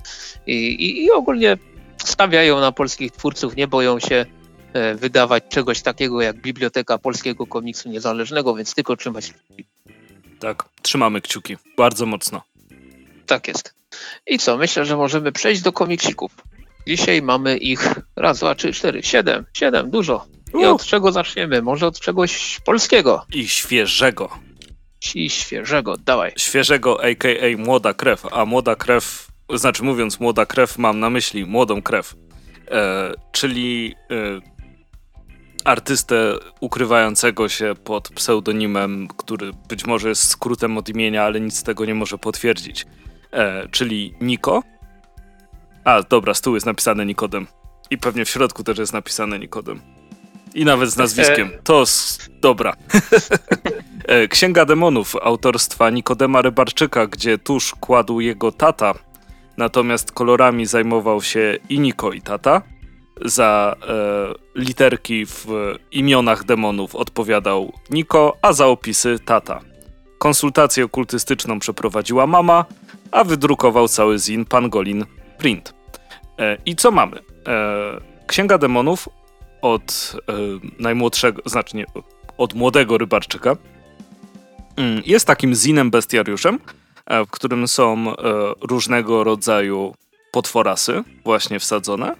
i, 0.47 1.03
i, 1.03 1.11
ogólnie 1.11 1.57
stawiają 1.97 2.59
na 2.59 2.71
polskich 2.71 3.11
twórców, 3.11 3.55
nie 3.55 3.67
boją 3.67 3.99
się 3.99 4.25
e, 4.73 4.95
wydawać 4.95 5.43
czegoś 5.49 5.81
takiego 5.81 6.21
jak 6.21 6.41
Biblioteka 6.41 6.97
Polskiego 6.97 7.47
Komiksu 7.47 7.89
Niezależnego, 7.89 8.55
więc 8.55 8.75
tylko 8.75 8.95
trzymać. 8.95 9.33
Tak, 10.39 10.63
trzymamy 10.81 11.21
kciuki. 11.21 11.57
Bardzo 11.77 12.05
mocno. 12.05 12.41
Tak 13.25 13.47
jest. 13.47 13.73
I 14.27 14.39
co? 14.39 14.57
Myślę, 14.57 14.85
że 14.85 14.97
możemy 14.97 15.31
przejść 15.31 15.61
do 15.61 15.73
komiksików. 15.73 16.31
Dzisiaj 16.87 17.21
mamy 17.21 17.57
ich 17.57 17.95
raz, 18.15 18.39
dwa, 18.39 18.55
trzy, 18.55 18.73
cztery, 18.73 19.03
siedem. 19.03 19.45
Siedem, 19.53 19.91
dużo. 19.91 20.25
I 20.61 20.65
od 20.65 20.85
czego 20.85 21.11
zaczniemy? 21.11 21.61
Może 21.61 21.87
od 21.87 21.99
czegoś 21.99 22.59
polskiego. 22.65 23.25
I 23.33 23.47
świeżego. 23.47 24.29
I 25.15 25.29
świeżego, 25.29 25.97
dawaj. 25.97 26.33
Świeżego, 26.37 27.03
a.k.a. 27.03 27.57
młoda 27.57 27.93
krew. 27.93 28.25
A 28.31 28.45
młoda 28.45 28.75
krew 28.75 29.27
znaczy 29.53 29.83
mówiąc 29.83 30.19
młoda 30.19 30.45
krew, 30.45 30.77
mam 30.77 30.99
na 30.99 31.09
myśli 31.09 31.45
młodą 31.45 31.81
krew, 31.81 32.15
e, 32.71 33.13
czyli 33.31 33.95
e, 34.11 34.54
artystę 35.65 36.37
ukrywającego 36.59 37.49
się 37.49 37.73
pod 37.83 38.09
pseudonimem, 38.09 39.07
który 39.07 39.51
być 39.69 39.85
może 39.85 40.09
jest 40.09 40.27
skrótem 40.27 40.77
od 40.77 40.89
imienia, 40.89 41.23
ale 41.23 41.41
nic 41.41 41.57
z 41.57 41.63
tego 41.63 41.85
nie 41.85 41.95
może 41.95 42.17
potwierdzić, 42.17 42.85
e, 43.31 43.67
czyli 43.71 44.13
Niko. 44.21 44.63
A, 45.83 46.03
dobra, 46.03 46.33
z 46.33 46.41
tyłu 46.41 46.55
jest 46.55 46.65
napisane 46.65 47.05
Nikodem. 47.05 47.47
I 47.89 47.97
pewnie 47.97 48.25
w 48.25 48.29
środku 48.29 48.63
też 48.63 48.77
jest 48.77 48.93
napisane 48.93 49.39
Nikodem. 49.39 49.81
I 50.55 50.65
nawet 50.65 50.89
z 50.89 50.97
nazwiskiem. 50.97 51.51
To 51.63 51.83
dobra. 52.41 52.73
E, 54.07 54.27
Księga 54.27 54.65
Demonów 54.65 55.15
autorstwa 55.21 55.89
Nikodema 55.89 56.41
Rybarczyka, 56.41 57.07
gdzie 57.07 57.37
tuż 57.37 57.75
kładł 57.75 58.19
jego 58.19 58.51
tata, 58.51 58.93
Natomiast 59.57 60.11
kolorami 60.11 60.65
zajmował 60.65 61.21
się 61.21 61.57
i 61.69 61.79
Niko 61.79 62.11
i 62.11 62.21
Tata. 62.21 62.61
Za 63.25 63.75
e, 63.87 64.59
literki 64.59 65.25
w 65.25 65.47
imionach 65.91 66.43
demonów 66.43 66.95
odpowiadał 66.95 67.73
Niko, 67.89 68.37
a 68.41 68.53
za 68.53 68.67
opisy 68.67 69.19
Tata. 69.25 69.61
Konsultację 70.17 70.85
okultystyczną 70.85 71.59
przeprowadziła 71.59 72.27
mama, 72.27 72.65
a 73.11 73.23
wydrukował 73.23 73.87
cały 73.87 74.19
zin 74.19 74.45
Pangolin 74.45 75.05
Print. 75.37 75.73
E, 76.39 76.57
I 76.65 76.75
co 76.75 76.91
mamy? 76.91 77.17
E, 77.47 78.15
Księga 78.27 78.57
demonów 78.57 79.09
od 79.61 80.15
e, 80.29 80.33
najmłodszego, 80.79 81.41
znaczy 81.45 81.77
nie, 81.77 81.85
od 82.37 82.53
młodego 82.53 82.97
rybarczyka. 82.97 83.57
Mm, 84.77 85.01
jest 85.05 85.27
takim 85.27 85.55
zinem 85.55 85.91
bestiariuszem, 85.91 86.59
E, 87.05 87.25
w 87.25 87.29
którym 87.29 87.67
są 87.67 88.09
e, 88.09 88.13
różnego 88.61 89.23
rodzaju 89.23 89.95
potworasy 90.31 91.03
właśnie 91.23 91.59
wsadzone. 91.59 92.15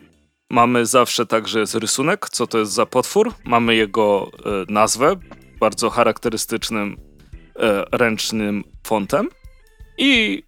Mamy 0.49 0.85
zawsze 0.85 1.25
także 1.25 1.59
jest 1.59 1.75
rysunek, 1.75 2.29
co 2.29 2.47
to 2.47 2.57
jest 2.57 2.71
za 2.71 2.85
potwór. 2.85 3.33
Mamy 3.43 3.75
jego 3.75 4.31
e, 4.45 4.73
nazwę, 4.73 5.15
bardzo 5.59 5.89
charakterystycznym 5.89 6.97
ręcznym 7.91 8.63
fontem. 8.87 9.29
I 9.97 10.43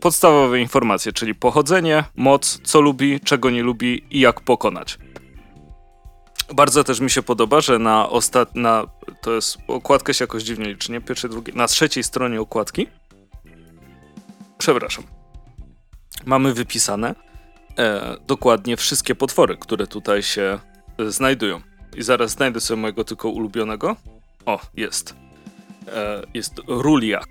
podstawowe 0.00 0.60
informacje, 0.60 1.12
czyli 1.12 1.34
pochodzenie, 1.34 2.04
moc, 2.16 2.60
co 2.64 2.80
lubi, 2.80 3.20
czego 3.20 3.50
nie 3.50 3.62
lubi 3.62 4.04
i 4.10 4.20
jak 4.20 4.40
pokonać. 4.40 4.98
Bardzo 6.54 6.84
też 6.84 7.00
mi 7.00 7.10
się 7.10 7.22
podoba, 7.22 7.60
że 7.60 7.78
na 7.78 8.08
ostat... 8.08 8.54
na 8.54 8.86
to 9.22 9.32
jest 9.32 9.58
okładkę 9.68 10.14
się 10.14 10.22
jakoś 10.22 10.42
dziwnie 10.42 10.66
liczy, 10.66 10.92
nie? 10.92 11.00
Pierwsze, 11.00 11.28
drugie, 11.28 11.52
na 11.52 11.66
trzeciej 11.66 12.04
stronie 12.04 12.40
okładki 12.40 12.86
przepraszam, 14.58 15.04
mamy 16.26 16.54
wypisane 16.54 17.14
e, 17.78 18.16
dokładnie 18.26 18.76
wszystkie 18.76 19.14
potwory, 19.14 19.56
które 19.56 19.86
tutaj 19.86 20.22
się 20.22 20.58
e, 20.98 21.10
znajdują. 21.10 21.60
I 21.96 22.02
zaraz 22.02 22.30
znajdę 22.30 22.60
sobie 22.60 22.80
mojego 22.80 23.04
tylko 23.04 23.28
ulubionego. 23.28 23.96
O, 24.46 24.60
jest. 24.76 25.14
E, 25.88 26.22
jest 26.34 26.54
Ruliak. 26.66 27.28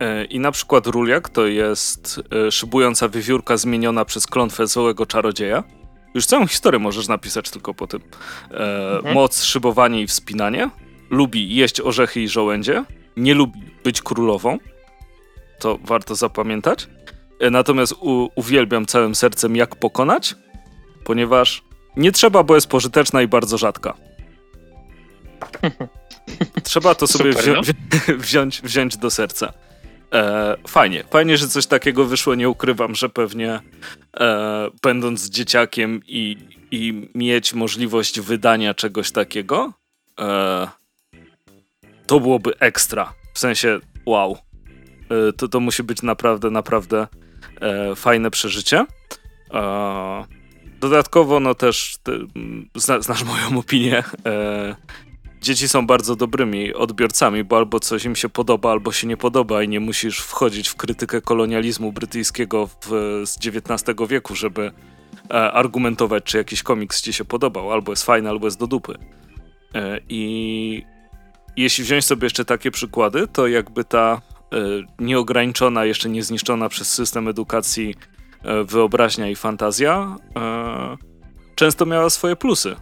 E, 0.00 0.24
I 0.24 0.40
na 0.40 0.52
przykład 0.52 0.86
Ruliak 0.86 1.28
to 1.28 1.46
jest 1.46 2.20
e, 2.46 2.50
szybująca 2.50 3.08
wiewiórka 3.08 3.56
zmieniona 3.56 4.04
przez 4.04 4.26
klątwę 4.26 4.66
złego 4.66 5.06
czarodzieja. 5.06 5.64
Już 6.14 6.26
całą 6.26 6.46
historię 6.46 6.78
możesz 6.78 7.08
napisać 7.08 7.50
tylko 7.50 7.74
po 7.74 7.86
tym. 7.86 8.00
E, 8.50 8.96
mhm. 8.96 9.14
Moc, 9.14 9.42
szybowanie 9.42 10.02
i 10.02 10.06
wspinanie. 10.06 10.70
Lubi 11.10 11.56
jeść 11.56 11.80
orzechy 11.80 12.20
i 12.20 12.28
żołędzie. 12.28 12.84
Nie 13.16 13.34
lubi 13.34 13.60
być 13.84 14.02
królową. 14.02 14.58
To 15.58 15.78
warto 15.84 16.14
zapamiętać. 16.14 16.88
E, 17.44 17.50
natomiast 17.50 17.92
u, 17.92 18.30
uwielbiam 18.34 18.86
całym 18.86 19.14
sercem 19.14 19.56
jak 19.56 19.76
pokonać, 19.76 20.34
ponieważ 21.04 21.62
nie 21.96 22.12
trzeba, 22.12 22.42
bo 22.42 22.54
jest 22.54 22.66
pożyteczna 22.66 23.22
i 23.22 23.28
bardzo 23.28 23.58
rzadka. 23.58 23.94
Trzeba 26.62 26.94
to 26.94 27.06
sobie 27.06 27.32
Super, 27.32 27.62
wzi 27.62 27.72
no? 27.72 28.16
wziąć, 28.18 28.62
wziąć 28.62 28.96
do 28.96 29.10
serca. 29.10 29.52
E, 30.12 30.56
fajnie, 30.68 31.04
fajnie, 31.10 31.36
że 31.36 31.48
coś 31.48 31.66
takiego 31.66 32.04
wyszło. 32.04 32.34
Nie 32.34 32.48
ukrywam, 32.48 32.94
że 32.94 33.08
pewnie 33.08 33.60
e, 34.20 34.68
będąc 34.82 35.28
dzieciakiem 35.28 36.00
i, 36.06 36.36
i 36.70 37.08
mieć 37.14 37.54
możliwość 37.54 38.20
wydania 38.20 38.74
czegoś 38.74 39.10
takiego, 39.10 39.72
e, 40.20 40.68
to 42.06 42.20
byłoby 42.20 42.58
ekstra. 42.58 43.14
W 43.34 43.38
sensie, 43.38 43.80
wow. 44.06 44.38
E, 45.10 45.32
to, 45.32 45.48
to 45.48 45.60
musi 45.60 45.82
być 45.82 46.02
naprawdę, 46.02 46.50
naprawdę 46.50 47.06
e, 47.64 47.96
fajne 47.96 48.30
przeżycie. 48.30 48.86
E, 49.54 50.24
dodatkowo, 50.80 51.40
no 51.40 51.54
też, 51.54 51.96
ty, 52.02 52.18
znasz 53.00 53.24
moją 53.24 53.58
opinię 53.64 54.02
dzieci 55.44 55.68
są 55.68 55.86
bardzo 55.86 56.16
dobrymi 56.16 56.74
odbiorcami, 56.74 57.44
bo 57.44 57.56
albo 57.56 57.80
coś 57.80 58.04
im 58.04 58.16
się 58.16 58.28
podoba, 58.28 58.70
albo 58.70 58.92
się 58.92 59.06
nie 59.06 59.16
podoba 59.16 59.62
i 59.62 59.68
nie 59.68 59.80
musisz 59.80 60.18
wchodzić 60.18 60.68
w 60.68 60.76
krytykę 60.76 61.20
kolonializmu 61.20 61.92
brytyjskiego 61.92 62.66
w, 62.66 62.88
z 63.24 63.38
XIX 63.46 63.98
wieku, 64.08 64.34
żeby 64.34 64.72
e, 65.30 65.52
argumentować, 65.52 66.24
czy 66.24 66.38
jakiś 66.38 66.62
komiks 66.62 67.02
ci 67.02 67.12
się 67.12 67.24
podobał, 67.24 67.72
albo 67.72 67.92
jest 67.92 68.04
fajny, 68.04 68.28
albo 68.28 68.46
jest 68.46 68.58
do 68.58 68.66
dupy. 68.66 68.94
E, 69.74 70.00
I 70.08 70.82
jeśli 71.56 71.84
wziąć 71.84 72.04
sobie 72.04 72.26
jeszcze 72.26 72.44
takie 72.44 72.70
przykłady, 72.70 73.26
to 73.26 73.46
jakby 73.46 73.84
ta 73.84 74.20
e, 74.30 74.33
nieograniczona, 74.98 75.84
jeszcze 75.84 76.08
niezniszczona 76.08 76.68
przez 76.68 76.92
system 76.92 77.28
edukacji 77.28 77.94
e, 78.42 78.64
wyobraźnia 78.64 79.28
i 79.28 79.36
fantazja 79.36 80.16
e, 80.36 80.96
często 81.54 81.86
miała 81.86 82.10
swoje 82.10 82.36
plusy. 82.36 82.76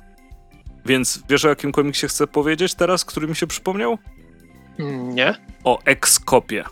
Więc 0.86 1.22
wiesz 1.28 1.44
o 1.44 1.48
jakim 1.48 1.72
komiksie 1.72 2.08
chcę 2.08 2.26
powiedzieć 2.26 2.74
teraz, 2.74 3.04
który 3.04 3.28
mi 3.28 3.36
się 3.36 3.46
przypomniał? 3.46 3.98
Nie. 4.78 5.34
O 5.64 5.78
Ekskopie. 5.84 6.64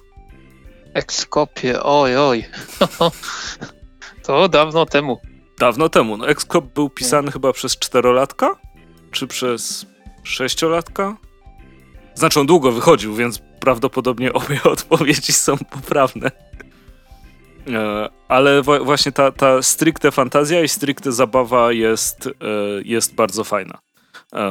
Ekskopie, 0.95 1.83
oj, 1.83 2.17
oj. 2.17 2.45
to 4.27 4.49
dawno 4.49 4.87
temu. 4.87 5.21
Dawno 5.59 5.89
temu. 5.89 6.17
No, 6.17 6.29
Ekskop 6.29 6.65
był 6.75 6.91
pisany 6.91 7.27
Nie. 7.27 7.33
chyba 7.33 7.53
przez 7.53 7.79
czterolatka? 7.79 8.57
Czy 9.11 9.27
przez 9.27 9.87
sześciolatka? 10.23 11.17
Znaczy 12.15 12.41
on 12.41 12.47
długo 12.47 12.73
wychodził, 12.73 13.15
więc 13.15 13.43
prawdopodobnie 13.61 14.33
obie 14.33 14.63
odpowiedzi 14.75 15.33
są 15.33 15.59
poprawne. 15.59 16.31
E, 17.69 18.09
ale 18.29 18.63
właśnie 18.63 19.13
ta, 19.13 19.33
ta 19.33 19.63
stricte 19.63 20.11
fantazja 20.11 20.63
i 20.63 20.69
stricte 20.69 21.13
zabawa 21.13 21.73
jest, 21.73 22.27
e, 22.27 22.31
jest 22.85 23.15
bardzo 23.15 23.45
fajna. 23.45 23.79
E, 24.35 24.51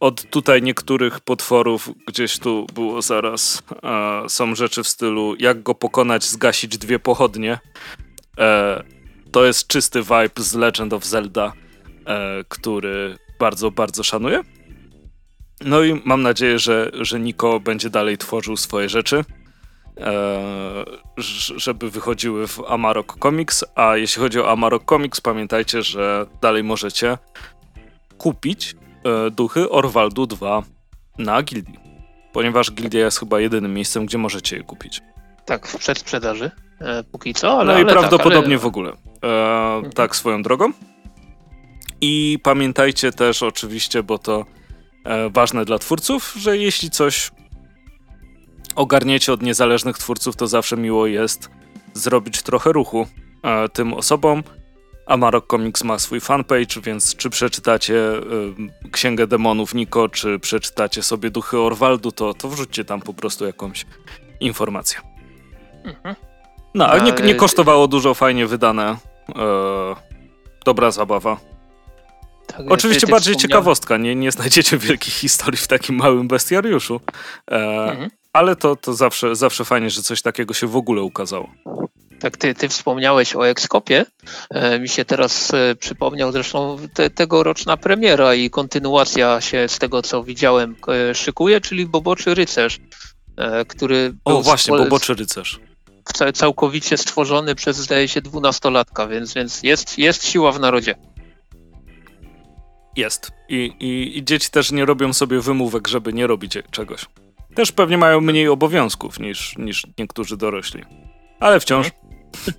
od 0.00 0.30
tutaj 0.30 0.62
niektórych 0.62 1.20
potworów 1.20 1.90
gdzieś 2.06 2.38
tu 2.38 2.66
było 2.74 3.02
zaraz. 3.02 3.62
Są 4.28 4.54
rzeczy 4.54 4.82
w 4.82 4.88
stylu 4.88 5.34
jak 5.38 5.62
go 5.62 5.74
pokonać, 5.74 6.24
zgasić 6.24 6.78
dwie 6.78 6.98
pochodnie. 6.98 7.58
To 9.32 9.44
jest 9.44 9.66
czysty 9.66 10.02
vibe 10.02 10.42
z 10.42 10.54
Legend 10.54 10.92
of 10.92 11.04
Zelda, 11.04 11.52
który 12.48 13.18
bardzo, 13.38 13.70
bardzo 13.70 14.02
szanuję. 14.02 14.42
No 15.64 15.82
i 15.82 16.02
mam 16.04 16.22
nadzieję, 16.22 16.58
że, 16.58 16.90
że 16.94 17.20
Niko 17.20 17.60
będzie 17.60 17.90
dalej 17.90 18.18
tworzył 18.18 18.56
swoje 18.56 18.88
rzeczy, 18.88 19.24
żeby 21.56 21.90
wychodziły 21.90 22.48
w 22.48 22.60
Amarok 22.68 23.16
Comics. 23.22 23.64
A 23.74 23.96
jeśli 23.96 24.22
chodzi 24.22 24.40
o 24.40 24.50
Amarok 24.50 24.84
Comics, 24.84 25.20
pamiętajcie, 25.20 25.82
że 25.82 26.26
dalej 26.40 26.64
możecie 26.64 27.18
kupić 28.18 28.76
e, 29.04 29.30
duchy 29.30 29.70
Orwaldu 29.70 30.26
2 30.26 30.62
na 31.18 31.42
gildii. 31.42 31.78
Ponieważ 32.32 32.72
gildia 32.72 33.04
jest 33.04 33.18
chyba 33.18 33.40
jedynym 33.40 33.74
miejscem, 33.74 34.06
gdzie 34.06 34.18
możecie 34.18 34.56
je 34.56 34.62
kupić. 34.62 35.00
Tak, 35.44 35.66
w 35.66 35.76
przedsprzedaży 35.76 36.50
e, 36.80 37.04
póki 37.04 37.34
co, 37.34 37.60
ale. 37.60 37.72
No 37.72 37.78
i 37.78 37.82
ale 37.82 37.92
prawdopodobnie 37.92 38.40
tak, 38.40 38.46
ale... 38.48 38.58
w 38.58 38.66
ogóle. 38.66 38.92
E, 39.22 39.76
mhm. 39.76 39.92
Tak, 39.92 40.16
swoją 40.16 40.42
drogą. 40.42 40.72
I 42.00 42.38
pamiętajcie 42.42 43.12
też 43.12 43.42
oczywiście, 43.42 44.02
bo 44.02 44.18
to 44.18 44.40
e, 44.40 44.61
ważne 45.30 45.64
dla 45.64 45.78
twórców, 45.78 46.34
że 46.36 46.56
jeśli 46.56 46.90
coś 46.90 47.30
ogarniecie 48.74 49.32
od 49.32 49.42
niezależnych 49.42 49.98
twórców, 49.98 50.36
to 50.36 50.46
zawsze 50.46 50.76
miło 50.76 51.06
jest 51.06 51.50
zrobić 51.94 52.42
trochę 52.42 52.72
ruchu 52.72 53.06
e, 53.42 53.68
tym 53.68 53.94
osobom, 53.94 54.42
Amarok 55.06 55.46
Comics 55.46 55.84
ma 55.84 55.98
swój 55.98 56.20
fanpage, 56.20 56.80
więc 56.82 57.16
czy 57.16 57.30
przeczytacie 57.30 57.94
y, 58.84 58.90
Księgę 58.92 59.26
Demonów 59.26 59.74
Niko, 59.74 60.08
czy 60.08 60.38
przeczytacie 60.38 61.02
sobie 61.02 61.30
Duchy 61.30 61.58
Orwaldu, 61.58 62.12
to, 62.12 62.34
to 62.34 62.48
wrzućcie 62.48 62.84
tam 62.84 63.00
po 63.00 63.14
prostu 63.14 63.46
jakąś 63.46 63.86
informację. 64.40 65.00
Mhm. 65.84 66.16
No, 66.74 66.86
ale 66.88 67.02
nie, 67.02 67.12
nie, 67.12 67.34
kosztowało 67.34 67.88
dużo, 67.88 68.14
fajnie 68.14 68.46
wydane. 68.46 68.96
E, 69.36 69.94
dobra 70.64 70.90
zabawa. 70.90 71.36
Tak, 72.46 72.60
Oczywiście 72.68 73.06
bardziej 73.06 73.36
ciekawostka, 73.36 73.96
nie, 73.96 74.14
nie 74.14 74.32
znajdziecie 74.32 74.78
wielkich 74.78 75.14
historii 75.14 75.58
w 75.58 75.66
takim 75.66 75.96
małym 75.96 76.28
bestiariuszu. 76.28 77.00
E, 77.50 77.54
mhm. 77.90 78.10
Ale 78.32 78.56
to, 78.56 78.76
to 78.76 78.94
zawsze, 78.94 79.36
zawsze 79.36 79.64
fajnie, 79.64 79.90
że 79.90 80.02
coś 80.02 80.22
takiego 80.22 80.54
się 80.54 80.66
w 80.66 80.76
ogóle 80.76 81.02
ukazało. 81.02 81.48
Tak, 82.22 82.36
ty, 82.36 82.54
ty 82.54 82.68
wspomniałeś 82.68 83.36
o 83.36 83.48
Ekskopie. 83.48 84.06
E, 84.50 84.78
mi 84.80 84.88
się 84.88 85.04
teraz 85.04 85.54
e, 85.54 85.74
przypomniał 85.74 86.32
zresztą 86.32 86.76
te, 86.94 87.10
tegoroczna 87.10 87.76
premiera 87.76 88.34
i 88.34 88.50
kontynuacja 88.50 89.40
się 89.40 89.68
z 89.68 89.78
tego, 89.78 90.02
co 90.02 90.24
widziałem, 90.24 90.76
e, 90.88 91.14
szykuje, 91.14 91.60
czyli 91.60 91.86
Boboczy 91.86 92.34
Rycerz, 92.34 92.78
e, 93.36 93.64
który. 93.64 94.14
O, 94.24 94.42
właśnie, 94.42 94.76
Boboczy 94.76 95.14
Rycerz. 95.14 95.60
Całkowicie 96.34 96.96
stworzony 96.96 97.54
przez, 97.54 97.76
zdaje 97.76 98.08
się, 98.08 98.20
dwunastolatka, 98.20 99.06
więc, 99.06 99.34
więc 99.34 99.62
jest, 99.62 99.98
jest 99.98 100.26
siła 100.26 100.52
w 100.52 100.60
narodzie. 100.60 100.94
Jest. 102.96 103.32
I, 103.48 103.72
i, 103.80 104.18
I 104.18 104.24
dzieci 104.24 104.50
też 104.50 104.72
nie 104.72 104.84
robią 104.84 105.12
sobie 105.12 105.40
wymówek, 105.40 105.88
żeby 105.88 106.12
nie 106.12 106.26
robić 106.26 106.58
czegoś. 106.70 107.06
Też 107.54 107.72
pewnie 107.72 107.98
mają 107.98 108.20
mniej 108.20 108.48
obowiązków 108.48 109.20
niż, 109.20 109.58
niż 109.58 109.86
niektórzy 109.98 110.36
dorośli. 110.36 110.84
Ale 111.40 111.60
wciąż. 111.60 111.90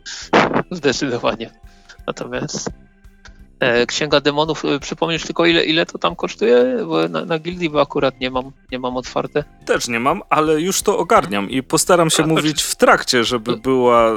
Zdecydowanie. 0.72 1.50
Natomiast 2.08 2.70
e, 3.60 3.86
Księga 3.86 4.22
Demonów, 4.22 4.66
e, 4.66 4.80
przypomnisz 4.80 5.24
tylko 5.24 5.46
ile, 5.46 5.66
ile 5.66 5.86
to 5.86 5.98
tam 5.98 6.16
kosztuje? 6.16 6.78
Bo 6.88 7.08
na, 7.08 7.26
na 7.26 7.40
gildii, 7.40 7.70
bo 7.70 7.82
akurat 7.82 8.20
nie 8.20 8.32
mam, 8.32 8.52
nie 8.72 8.80
mam 8.80 8.98
otwarte. 8.98 9.44
Też 9.66 9.88
nie 9.88 10.00
mam, 10.00 10.22
ale 10.30 10.62
już 10.62 10.82
to 10.82 10.98
ogarniam 10.98 11.50
i 11.50 11.64
postaram 11.64 12.10
się 12.10 12.24
A, 12.24 12.28
mówić 12.28 12.64
w 12.64 12.76
trakcie, 12.76 13.24
żeby 13.24 13.58
była 13.58 14.12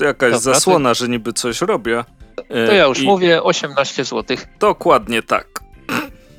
e, 0.00 0.04
jakaś 0.04 0.32
Dobra, 0.32 0.54
zasłona, 0.54 0.88
to... 0.88 0.94
że 0.94 1.08
niby 1.08 1.32
coś 1.32 1.60
robię. 1.60 2.04
To 2.48 2.72
ja 2.72 2.86
już 2.86 3.00
I... 3.00 3.06
mówię, 3.06 3.42
18 3.42 4.04
zł. 4.04 4.36
Dokładnie 4.58 5.22
tak. 5.22 5.51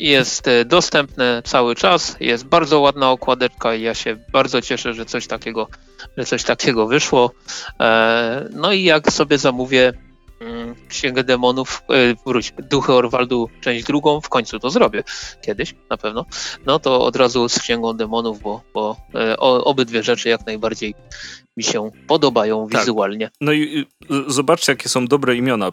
Jest 0.04 0.46
dostępne 0.66 1.42
cały 1.46 1.76
czas, 1.76 2.18
jest 2.20 2.46
bardzo 2.46 2.80
ładna 2.80 3.12
okładeczka 3.12 3.76
i 3.76 3.82
ja 3.82 3.94
się 3.94 4.18
bardzo 4.32 4.62
cieszę, 4.62 4.94
że 4.94 5.06
coś 5.06 5.28
takiego 5.28 5.68
że 6.18 6.26
coś 6.26 6.44
takiego 6.44 6.88
wyszło. 6.88 7.32
E, 7.80 8.50
no 8.52 8.74
i 8.74 8.84
jak 8.84 9.12
sobie 9.12 9.38
zamówię 9.38 9.94
mm, 10.40 10.76
Księgę 10.90 11.24
Demonów, 11.24 11.84
e, 11.90 12.16
wróć, 12.26 12.54
Duchy 12.70 12.94
Orwaldu, 12.94 13.50
część 13.62 13.86
drugą, 13.86 14.22
w 14.22 14.30
końcu 14.30 14.60
to 14.60 14.70
zrobię, 14.70 15.04
kiedyś 15.42 15.76
na 15.90 15.98
pewno, 15.98 16.26
no 16.66 16.80
to 16.80 17.06
od 17.06 17.16
razu 17.16 17.50
z 17.50 17.60
Księgą 17.60 17.94
Demonów, 17.94 18.42
bo, 18.42 18.62
bo 18.74 18.98
e, 19.16 19.38
obydwie 19.38 20.04
rzeczy 20.04 20.30
jak 20.30 20.46
najbardziej 20.46 20.96
mi 21.58 21.64
się 21.64 21.92
podobają 22.08 22.68
tak. 22.70 22.82
wizualnie. 22.82 23.30
No 23.42 23.54
i 23.54 23.86
zobaczcie, 24.28 24.72
jakie 24.72 24.90
są 24.90 25.08
dobre 25.08 25.36
imiona, 25.36 25.72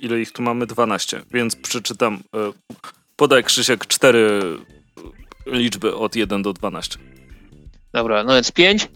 ile 0.00 0.20
ich 0.20 0.32
tu 0.32 0.42
mamy? 0.42 0.66
12, 0.66 1.22
więc 1.32 1.56
przeczytam, 1.56 2.22
podaj 3.16 3.44
Krzysiek 3.44 3.86
cztery 3.86 4.40
liczby 5.46 5.94
od 5.94 6.16
1 6.16 6.42
do 6.42 6.52
12. 6.52 6.98
Dobra, 7.92 8.24
no 8.24 8.34
więc 8.34 8.52
5, 8.52 8.88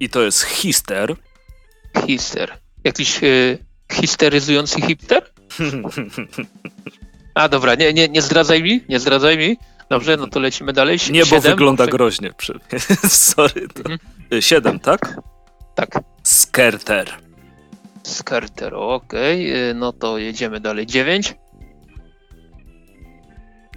i 0.00 0.08
to 0.08 0.22
jest 0.22 0.42
hister. 0.42 1.16
Hister. 2.06 2.58
Jakiś 2.84 3.22
y, 3.22 3.58
histeryzujący 3.92 4.80
hipster? 4.80 5.32
A 7.34 7.48
dobra, 7.48 7.74
nie, 7.74 7.92
nie, 7.92 8.08
nie 8.08 8.22
zdradzaj 8.22 8.62
mi, 8.62 8.80
nie 8.88 9.00
zdradzaj 9.00 9.38
mi, 9.38 9.56
Dobrze, 9.88 10.16
no 10.16 10.26
to 10.26 10.40
lecimy 10.40 10.72
dalej. 10.72 10.98
Nie, 11.10 11.26
bo 11.26 11.40
wygląda 11.40 11.86
groźnie. 11.86 12.30
Sorry. 13.08 13.66
Mhm. 13.84 13.98
Siedem, 14.40 14.80
tak? 14.80 15.16
Tak. 15.74 16.00
Skerter. 16.22 17.10
Skerter, 18.02 18.74
okej. 18.74 19.50
Okay. 19.50 19.74
No 19.74 19.92
to 19.92 20.18
jedziemy 20.18 20.60
dalej. 20.60 20.86
Dziewięć. 20.86 21.34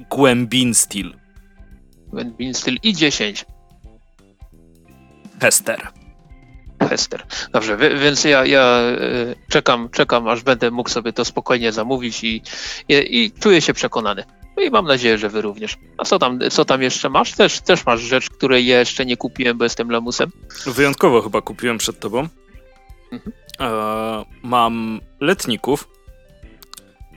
Głębinstil. 0.10 1.16
Głębinstil 2.08 2.78
i 2.84 2.93
dziesięć. 2.93 3.45
Hester. 5.41 5.88
Hester. 6.89 7.26
Dobrze, 7.52 7.78
więc 7.78 8.24
ja, 8.24 8.45
ja 8.45 8.62
e, 8.62 9.36
czekam, 9.50 9.89
czekam, 9.89 10.28
aż 10.28 10.43
będę 10.43 10.72
mógł 10.72 10.89
sobie 10.89 11.14
to 11.14 11.26
spokojnie 11.26 11.72
zamówić 11.72 12.24
i, 12.24 12.41
i, 12.89 13.24
i 13.24 13.32
czuję 13.32 13.62
się 13.62 13.74
przekonany. 13.74 14.24
No 14.58 14.64
i 14.64 14.70
mam 14.70 14.86
nadzieję, 14.86 15.18
że 15.18 15.30
wy 15.30 15.41
również. 15.41 15.78
A 15.97 16.06
co 16.06 16.20
tam, 16.20 16.39
co 16.52 16.66
tam 16.66 16.82
jeszcze 16.82 17.10
masz? 17.10 17.34
Też, 17.34 17.62
też 17.62 17.86
masz 17.86 18.02
rzecz, 18.02 18.30
której 18.30 18.66
ja 18.66 18.80
jeszcze 18.80 19.06
nie 19.06 19.18
kupiłem, 19.18 19.58
bo 19.58 19.64
jestem 19.64 19.91
lamusem. 19.91 20.32
Wyjątkowo 20.66 21.22
chyba 21.22 21.41
kupiłem 21.41 21.78
przed 21.78 22.00
tobą. 22.00 22.28
Mhm. 23.12 23.32
E, 23.60 24.26
mam 24.43 25.02
letników. 25.20 25.88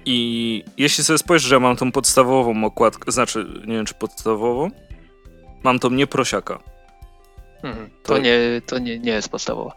I 0.05 0.65
jeśli 0.77 1.05
sobie 1.05 1.19
spojrzysz, 1.19 1.49
że 1.49 1.55
ja 1.55 1.61
mam 1.61 1.77
tą 1.77 1.93
podstawową 1.93 2.65
okładkę, 2.65 3.13
znaczy, 3.13 3.47
nie 3.67 3.75
wiem 3.75 3.87
czy 3.87 3.95
podstawową, 3.95 4.71
mam 5.63 5.79
tą 5.79 5.91
nieprosiaka. 5.91 6.59
Mhm. 7.63 7.91
To, 7.91 8.15
to, 8.15 8.19
nie, 8.19 8.63
to 8.67 8.79
nie, 8.79 8.99
nie 8.99 9.13
jest 9.13 9.29
podstawowa. 9.29 9.75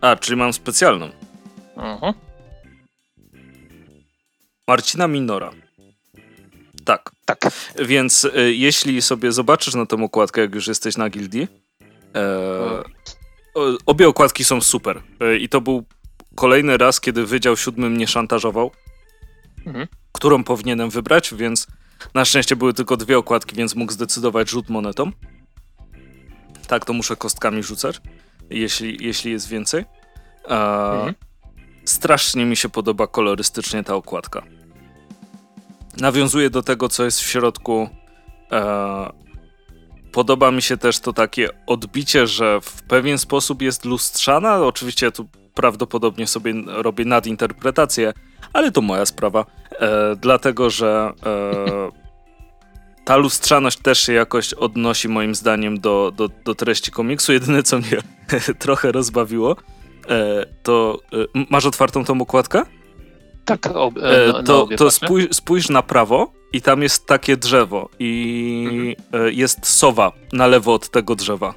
A, 0.00 0.16
czyli 0.16 0.36
mam 0.36 0.52
specjalną. 0.52 1.10
Mhm. 1.76 2.14
Marcina 4.68 5.08
Minora. 5.08 5.50
Tak. 6.84 7.10
Tak. 7.24 7.38
Więc 7.78 8.24
y, 8.24 8.54
jeśli 8.54 9.02
sobie 9.02 9.32
zobaczysz 9.32 9.74
na 9.74 9.86
tą 9.86 10.04
okładkę, 10.04 10.40
jak 10.40 10.54
już 10.54 10.66
jesteś 10.66 10.96
na 10.96 11.10
gildii, 11.10 11.48
e, 12.14 12.82
obie 13.86 14.08
okładki 14.08 14.44
są 14.44 14.60
super. 14.60 15.02
E, 15.20 15.36
I 15.36 15.48
to 15.48 15.60
był 15.60 15.84
kolejny 16.34 16.76
raz, 16.76 17.00
kiedy 17.00 17.26
Wydział 17.26 17.56
Siódmy 17.56 17.90
mnie 17.90 18.06
szantażował, 18.06 18.70
mhm. 19.68 19.88
którą 20.12 20.44
powinienem 20.44 20.90
wybrać, 20.90 21.34
więc 21.34 21.66
na 22.14 22.24
szczęście 22.24 22.56
były 22.56 22.74
tylko 22.74 22.96
dwie 22.96 23.18
okładki, 23.18 23.56
więc 23.56 23.74
mógł 23.74 23.92
zdecydować 23.92 24.50
rzut 24.50 24.68
monetą. 24.68 25.12
Tak, 26.66 26.84
to 26.84 26.92
muszę 26.92 27.16
kostkami 27.16 27.62
rzucać, 27.62 28.00
jeśli, 28.50 29.06
jeśli 29.06 29.32
jest 29.32 29.48
więcej. 29.48 29.84
E, 30.48 30.56
mhm. 30.94 31.14
Strasznie 31.84 32.44
mi 32.44 32.56
się 32.56 32.68
podoba 32.68 33.06
kolorystycznie 33.06 33.84
ta 33.84 33.94
okładka 33.94 34.42
nawiązuje 36.00 36.50
do 36.50 36.62
tego, 36.62 36.88
co 36.88 37.04
jest 37.04 37.20
w 37.20 37.26
środku. 37.26 37.88
E, 38.52 39.12
podoba 40.12 40.50
mi 40.50 40.62
się 40.62 40.76
też 40.76 41.00
to 41.00 41.12
takie 41.12 41.48
odbicie, 41.66 42.26
że 42.26 42.60
w 42.60 42.82
pewien 42.82 43.18
sposób 43.18 43.62
jest 43.62 43.84
lustrzana. 43.84 44.58
Oczywiście 44.58 45.12
tu 45.12 45.28
prawdopodobnie 45.58 46.26
sobie 46.26 46.54
robię 46.66 47.04
nadinterpretację, 47.04 48.12
ale 48.52 48.72
to 48.72 48.80
moja 48.80 49.06
sprawa. 49.06 49.44
E, 49.80 50.16
dlatego, 50.16 50.70
że 50.70 51.12
e, 51.26 51.90
ta 53.04 53.16
lustrzaność 53.16 53.78
też 53.78 53.98
się 53.98 54.12
jakoś 54.12 54.54
odnosi 54.54 55.08
moim 55.08 55.34
zdaniem 55.34 55.80
do, 55.80 56.12
do, 56.16 56.28
do 56.44 56.54
treści 56.54 56.90
komiksu. 56.90 57.32
Jedyne, 57.32 57.62
co 57.62 57.78
mnie 57.78 57.98
trochę 58.64 58.92
rozbawiło, 58.92 59.56
e, 60.08 60.46
to... 60.62 61.00
E, 61.36 61.44
masz 61.50 61.66
otwartą 61.66 62.04
tą 62.04 62.20
okładkę? 62.20 62.62
Tak, 63.44 63.66
ob, 63.66 63.94
e, 63.98 64.32
na, 64.32 64.42
to, 64.42 64.68
to 64.76 64.90
spójrz, 64.90 65.28
spójrz, 65.32 65.68
na 65.68 65.82
prawo 65.82 66.32
i 66.52 66.62
tam 66.62 66.82
jest 66.82 67.06
takie 67.06 67.36
drzewo 67.36 67.88
i 67.98 68.94
mhm. 69.12 69.26
E, 69.26 69.32
jest 69.32 69.66
sowa 69.66 70.12
na 70.32 70.46
lewo 70.46 70.74
od 70.74 70.88
tego 70.90 71.14
drzewa. 71.14 71.54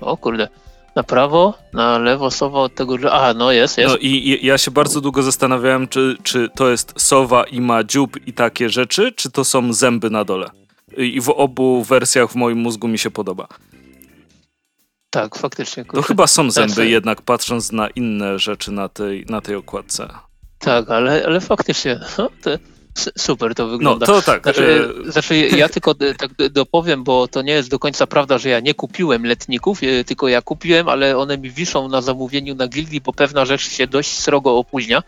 O 0.00 0.16
kurde. 0.16 0.48
Na 0.96 1.02
prawo, 1.02 1.54
na 1.72 1.98
lewo 1.98 2.30
sowa 2.30 2.60
od 2.60 2.74
tego 2.74 2.98
drzewa. 2.98 3.20
A, 3.20 3.34
no 3.34 3.52
jest, 3.52 3.78
jest. 3.78 3.94
No 3.94 3.98
i, 3.98 4.06
i 4.06 4.46
ja 4.46 4.58
się 4.58 4.70
bardzo 4.70 5.00
długo 5.00 5.22
zastanawiałem, 5.22 5.88
czy, 5.88 6.16
czy 6.22 6.48
to 6.54 6.68
jest 6.70 6.92
sowa 6.96 7.44
i 7.44 7.60
ma 7.60 7.84
dziób 7.84 8.26
i 8.26 8.32
takie 8.32 8.68
rzeczy, 8.68 9.12
czy 9.12 9.30
to 9.30 9.44
są 9.44 9.72
zęby 9.72 10.10
na 10.10 10.24
dole. 10.24 10.50
I 10.96 11.20
w 11.20 11.28
obu 11.28 11.84
wersjach 11.84 12.30
w 12.30 12.34
moim 12.34 12.58
mózgu 12.58 12.88
mi 12.88 12.98
się 12.98 13.10
podoba. 13.10 13.48
Tak, 15.10 15.36
faktycznie. 15.36 15.84
To 15.84 16.02
chyba 16.02 16.26
są 16.26 16.50
zęby 16.50 16.72
znaczy... 16.72 16.90
jednak, 16.90 17.22
patrząc 17.22 17.72
na 17.72 17.88
inne 17.88 18.38
rzeczy 18.38 18.72
na 18.72 18.88
tej, 18.88 19.26
na 19.28 19.40
tej 19.40 19.56
okładce. 19.56 20.08
Tak, 20.58 20.90
ale, 20.90 21.26
ale 21.26 21.40
faktycznie 21.40 22.00
no, 22.18 22.30
to 22.42 22.50
super 23.18 23.54
to 23.54 23.68
wygląda. 23.68 24.06
No 24.08 24.12
to 24.12 24.22
tak. 24.22 24.42
Znaczy, 24.42 24.92
e... 25.08 25.12
znaczy 25.12 25.36
ja 25.36 25.68
tylko 25.68 25.94
tak 25.94 26.30
dopowiem, 26.50 27.04
bo 27.04 27.28
to 27.28 27.42
nie 27.42 27.52
jest 27.52 27.70
do 27.70 27.78
końca 27.78 28.06
prawda, 28.06 28.38
że 28.38 28.48
ja 28.48 28.60
nie 28.60 28.74
kupiłem 28.74 29.26
letników, 29.26 29.82
e, 29.82 30.04
tylko 30.04 30.28
ja 30.28 30.42
kupiłem, 30.42 30.88
ale 30.88 31.18
one 31.18 31.38
mi 31.38 31.50
wiszą 31.50 31.88
na 31.88 32.00
zamówieniu 32.00 32.54
na 32.54 32.68
gildii, 32.68 33.00
bo 33.00 33.12
pewna 33.12 33.44
rzecz 33.44 33.68
się 33.68 33.86
dość 33.86 34.18
srogo 34.18 34.58
opóźnia. 34.58 35.02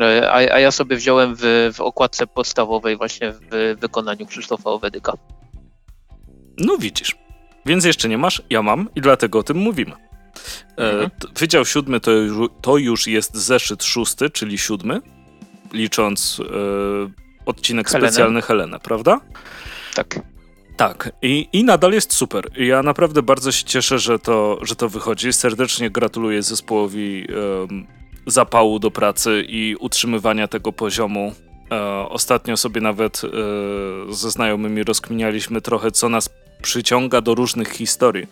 E, 0.00 0.30
a, 0.30 0.34
a 0.34 0.60
ja 0.60 0.70
sobie 0.70 0.96
wziąłem 0.96 1.34
w, 1.38 1.70
w 1.74 1.80
okładce 1.80 2.26
podstawowej 2.26 2.96
właśnie 2.96 3.32
w 3.50 3.76
wykonaniu 3.80 4.26
Krzysztofa 4.26 4.70
Owedyka. 4.70 5.12
No 6.58 6.76
widzisz. 6.78 7.16
Więc 7.66 7.84
jeszcze 7.84 8.08
nie 8.08 8.18
masz, 8.18 8.42
ja 8.50 8.62
mam 8.62 8.88
i 8.94 9.00
dlatego 9.00 9.38
o 9.38 9.42
tym 9.42 9.56
mówimy. 9.56 9.92
E, 10.78 10.90
mhm. 10.90 11.10
Wydział 11.36 11.64
siódmy 11.64 12.00
to, 12.00 12.10
to 12.60 12.76
już 12.76 13.06
jest 13.06 13.36
zeszyt 13.36 13.84
szósty, 13.84 14.30
czyli 14.30 14.58
siódmy, 14.58 15.00
licząc 15.74 16.40
e, 16.40 16.44
odcinek 17.46 17.90
specjalny 17.90 18.42
Helenę, 18.42 18.80
prawda? 18.80 19.20
Tak. 19.94 20.20
Tak, 20.76 21.12
I, 21.22 21.48
i 21.52 21.64
nadal 21.64 21.92
jest 21.92 22.12
super. 22.12 22.50
Ja 22.56 22.82
naprawdę 22.82 23.22
bardzo 23.22 23.52
się 23.52 23.64
cieszę, 23.64 23.98
że 23.98 24.18
to, 24.18 24.58
że 24.62 24.76
to 24.76 24.88
wychodzi. 24.88 25.32
Serdecznie 25.32 25.90
gratuluję 25.90 26.42
zespołowi 26.42 27.26
zapału 28.26 28.78
do 28.78 28.90
pracy 28.90 29.44
i 29.48 29.76
utrzymywania 29.80 30.48
tego 30.48 30.72
poziomu. 30.72 31.34
E, 31.72 32.08
ostatnio 32.08 32.56
sobie 32.56 32.80
nawet 32.80 33.22
e, 33.24 34.14
ze 34.14 34.30
znajomymi 34.30 34.84
rozkminialiśmy 34.84 35.60
trochę, 35.60 35.90
co 35.90 36.08
nas 36.08 36.30
przyciąga 36.62 37.20
do 37.20 37.34
różnych 37.34 37.68
historii. 37.68 38.26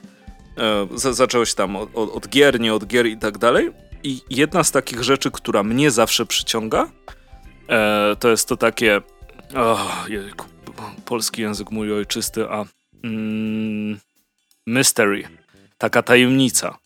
E, 0.58 1.12
zaczęło 1.12 1.44
się 1.44 1.54
tam 1.54 1.76
od, 1.76 1.88
od, 1.94 2.28
gier, 2.28 2.60
nie 2.60 2.74
od 2.74 2.86
gier 2.86 3.06
i 3.06 3.16
tak 3.16 3.38
dalej. 3.38 3.70
I 4.04 4.20
jedna 4.30 4.64
z 4.64 4.70
takich 4.70 5.02
rzeczy, 5.02 5.30
która 5.30 5.62
mnie 5.62 5.90
zawsze 5.90 6.26
przyciąga, 6.26 6.88
e, 7.68 8.16
to 8.16 8.28
jest 8.28 8.48
to 8.48 8.56
takie. 8.56 9.00
Oh, 9.56 10.04
jejku, 10.08 10.46
polski 11.04 11.42
język 11.42 11.70
mój 11.70 11.92
ojczysty, 11.92 12.48
a. 12.48 12.64
Mm, 13.04 14.00
mystery. 14.66 15.28
Taka 15.78 16.02
tajemnica. 16.02 16.78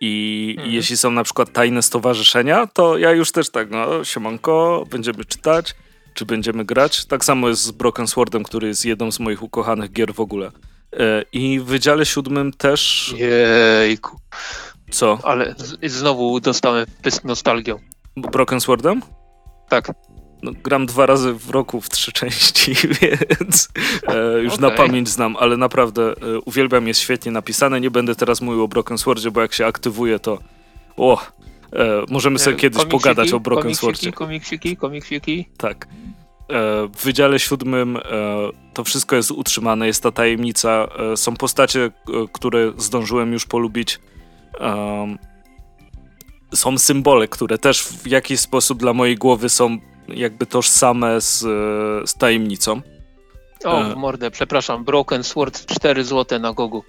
I 0.00 0.54
mhm. 0.56 0.74
jeśli 0.74 0.96
są 0.96 1.10
na 1.10 1.24
przykład 1.24 1.52
tajne 1.52 1.82
stowarzyszenia, 1.82 2.66
to 2.66 2.98
ja 2.98 3.12
już 3.12 3.32
też 3.32 3.50
tak, 3.50 3.70
no, 3.70 4.04
siemanko, 4.04 4.84
będziemy 4.90 5.24
czytać, 5.24 5.74
czy 6.14 6.26
będziemy 6.26 6.64
grać. 6.64 7.04
Tak 7.04 7.24
samo 7.24 7.48
jest 7.48 7.62
z 7.62 7.70
Broken 7.70 8.06
Swordem, 8.06 8.42
który 8.42 8.68
jest 8.68 8.84
jedną 8.84 9.12
z 9.12 9.20
moich 9.20 9.42
ukochanych 9.42 9.92
gier 9.92 10.14
w 10.14 10.20
ogóle. 10.20 10.50
E, 10.92 11.24
I 11.32 11.60
w 11.60 11.64
Wydziale 11.64 12.06
Siódmym 12.06 12.52
też... 12.52 13.14
Jejku. 13.16 14.18
Co? 14.90 15.18
Ale 15.22 15.54
znowu 15.82 16.40
dostałem 16.40 16.86
pysk 17.02 17.24
nostalgią. 17.24 17.78
Broken 18.16 18.60
Swordem? 18.60 19.02
Tak. 19.68 19.92
No, 20.44 20.52
gram 20.62 20.86
dwa 20.86 21.06
razy 21.06 21.32
w 21.32 21.50
roku 21.50 21.80
w 21.80 21.88
trzy 21.88 22.12
części, 22.12 22.74
więc 23.00 23.68
e, 24.08 24.42
już 24.42 24.54
okay. 24.54 24.70
na 24.70 24.76
pamięć 24.76 25.08
znam, 25.08 25.36
ale 25.36 25.56
naprawdę 25.56 26.02
e, 26.02 26.38
uwielbiam, 26.44 26.88
jest 26.88 27.00
świetnie 27.00 27.32
napisane. 27.32 27.80
Nie 27.80 27.90
będę 27.90 28.14
teraz 28.14 28.40
mówił 28.40 28.62
o 28.62 28.68
Broken 28.68 28.98
Swordzie, 28.98 29.30
bo 29.30 29.40
jak 29.40 29.52
się 29.52 29.66
aktywuje, 29.66 30.18
to 30.18 30.38
o, 30.96 31.22
e, 31.72 32.04
możemy 32.10 32.38
sobie 32.38 32.56
kiedyś 32.56 32.78
komiksiki, 32.78 33.02
pogadać 33.02 33.32
o 33.32 33.40
Broken 33.40 33.62
komiksiki, 33.62 33.80
Swordzie. 33.80 34.12
Komiksiki, 34.12 34.76
komiksiki. 34.76 35.48
Tak. 35.56 35.86
E, 36.48 36.88
w 36.88 37.04
Wydziale 37.04 37.38
Siódmym 37.38 37.96
e, 37.96 38.00
to 38.74 38.84
wszystko 38.84 39.16
jest 39.16 39.30
utrzymane, 39.30 39.86
jest 39.86 40.02
ta 40.02 40.10
tajemnica. 40.10 40.88
E, 41.12 41.16
są 41.16 41.36
postacie, 41.36 41.90
które 42.32 42.72
zdążyłem 42.76 43.32
już 43.32 43.46
polubić. 43.46 44.00
Są 46.54 46.78
symbole, 46.78 47.28
które 47.28 47.58
też 47.58 47.82
w 47.82 48.06
jakiś 48.06 48.40
sposób 48.40 48.78
dla 48.78 48.92
mojej 48.92 49.16
głowy 49.16 49.48
są 49.48 49.78
jakby 50.08 50.46
tożsame 50.46 51.20
z, 51.20 51.38
z 52.10 52.14
tajemnicą. 52.14 52.80
O, 53.64 53.84
w 53.84 53.96
mordę, 53.96 54.30
przepraszam. 54.30 54.84
Broken 54.84 55.24
Sword 55.24 55.66
4 55.66 56.04
zł 56.04 56.38
na 56.38 56.52
Gogu. 56.52 56.84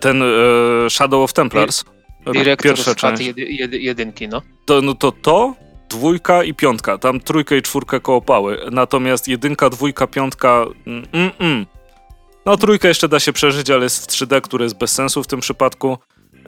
Ten 0.00 0.22
Shadow 0.88 1.24
of 1.24 1.32
Templars. 1.32 1.84
Director's 2.26 2.62
Pierwsza 2.62 2.94
część. 2.94 3.22
Jed, 3.36 3.72
jedynki, 3.72 4.28
no. 4.28 4.42
To, 4.66 4.80
no 4.82 4.94
to 4.94 5.12
to 5.12 5.54
dwójka 5.88 6.44
i 6.44 6.54
piątka. 6.54 6.98
Tam 6.98 7.20
trójkę 7.20 7.56
i 7.56 7.62
czwórkę 7.62 8.00
kołopały. 8.00 8.58
Natomiast 8.70 9.28
jedynka, 9.28 9.70
dwójka, 9.70 10.06
piątka. 10.06 10.66
Mm, 10.86 11.06
mm, 11.12 11.30
mm. 11.38 11.66
No, 12.46 12.56
trójkę 12.56 12.88
jeszcze 12.88 13.08
da 13.08 13.20
się 13.20 13.32
przeżyć, 13.32 13.70
ale 13.70 13.82
jest 13.84 14.04
w 14.04 14.06
3D, 14.06 14.40
które 14.40 14.64
jest 14.64 14.78
bez 14.78 14.92
sensu 14.92 15.22
w 15.22 15.26
tym 15.26 15.40
przypadku. 15.40 15.98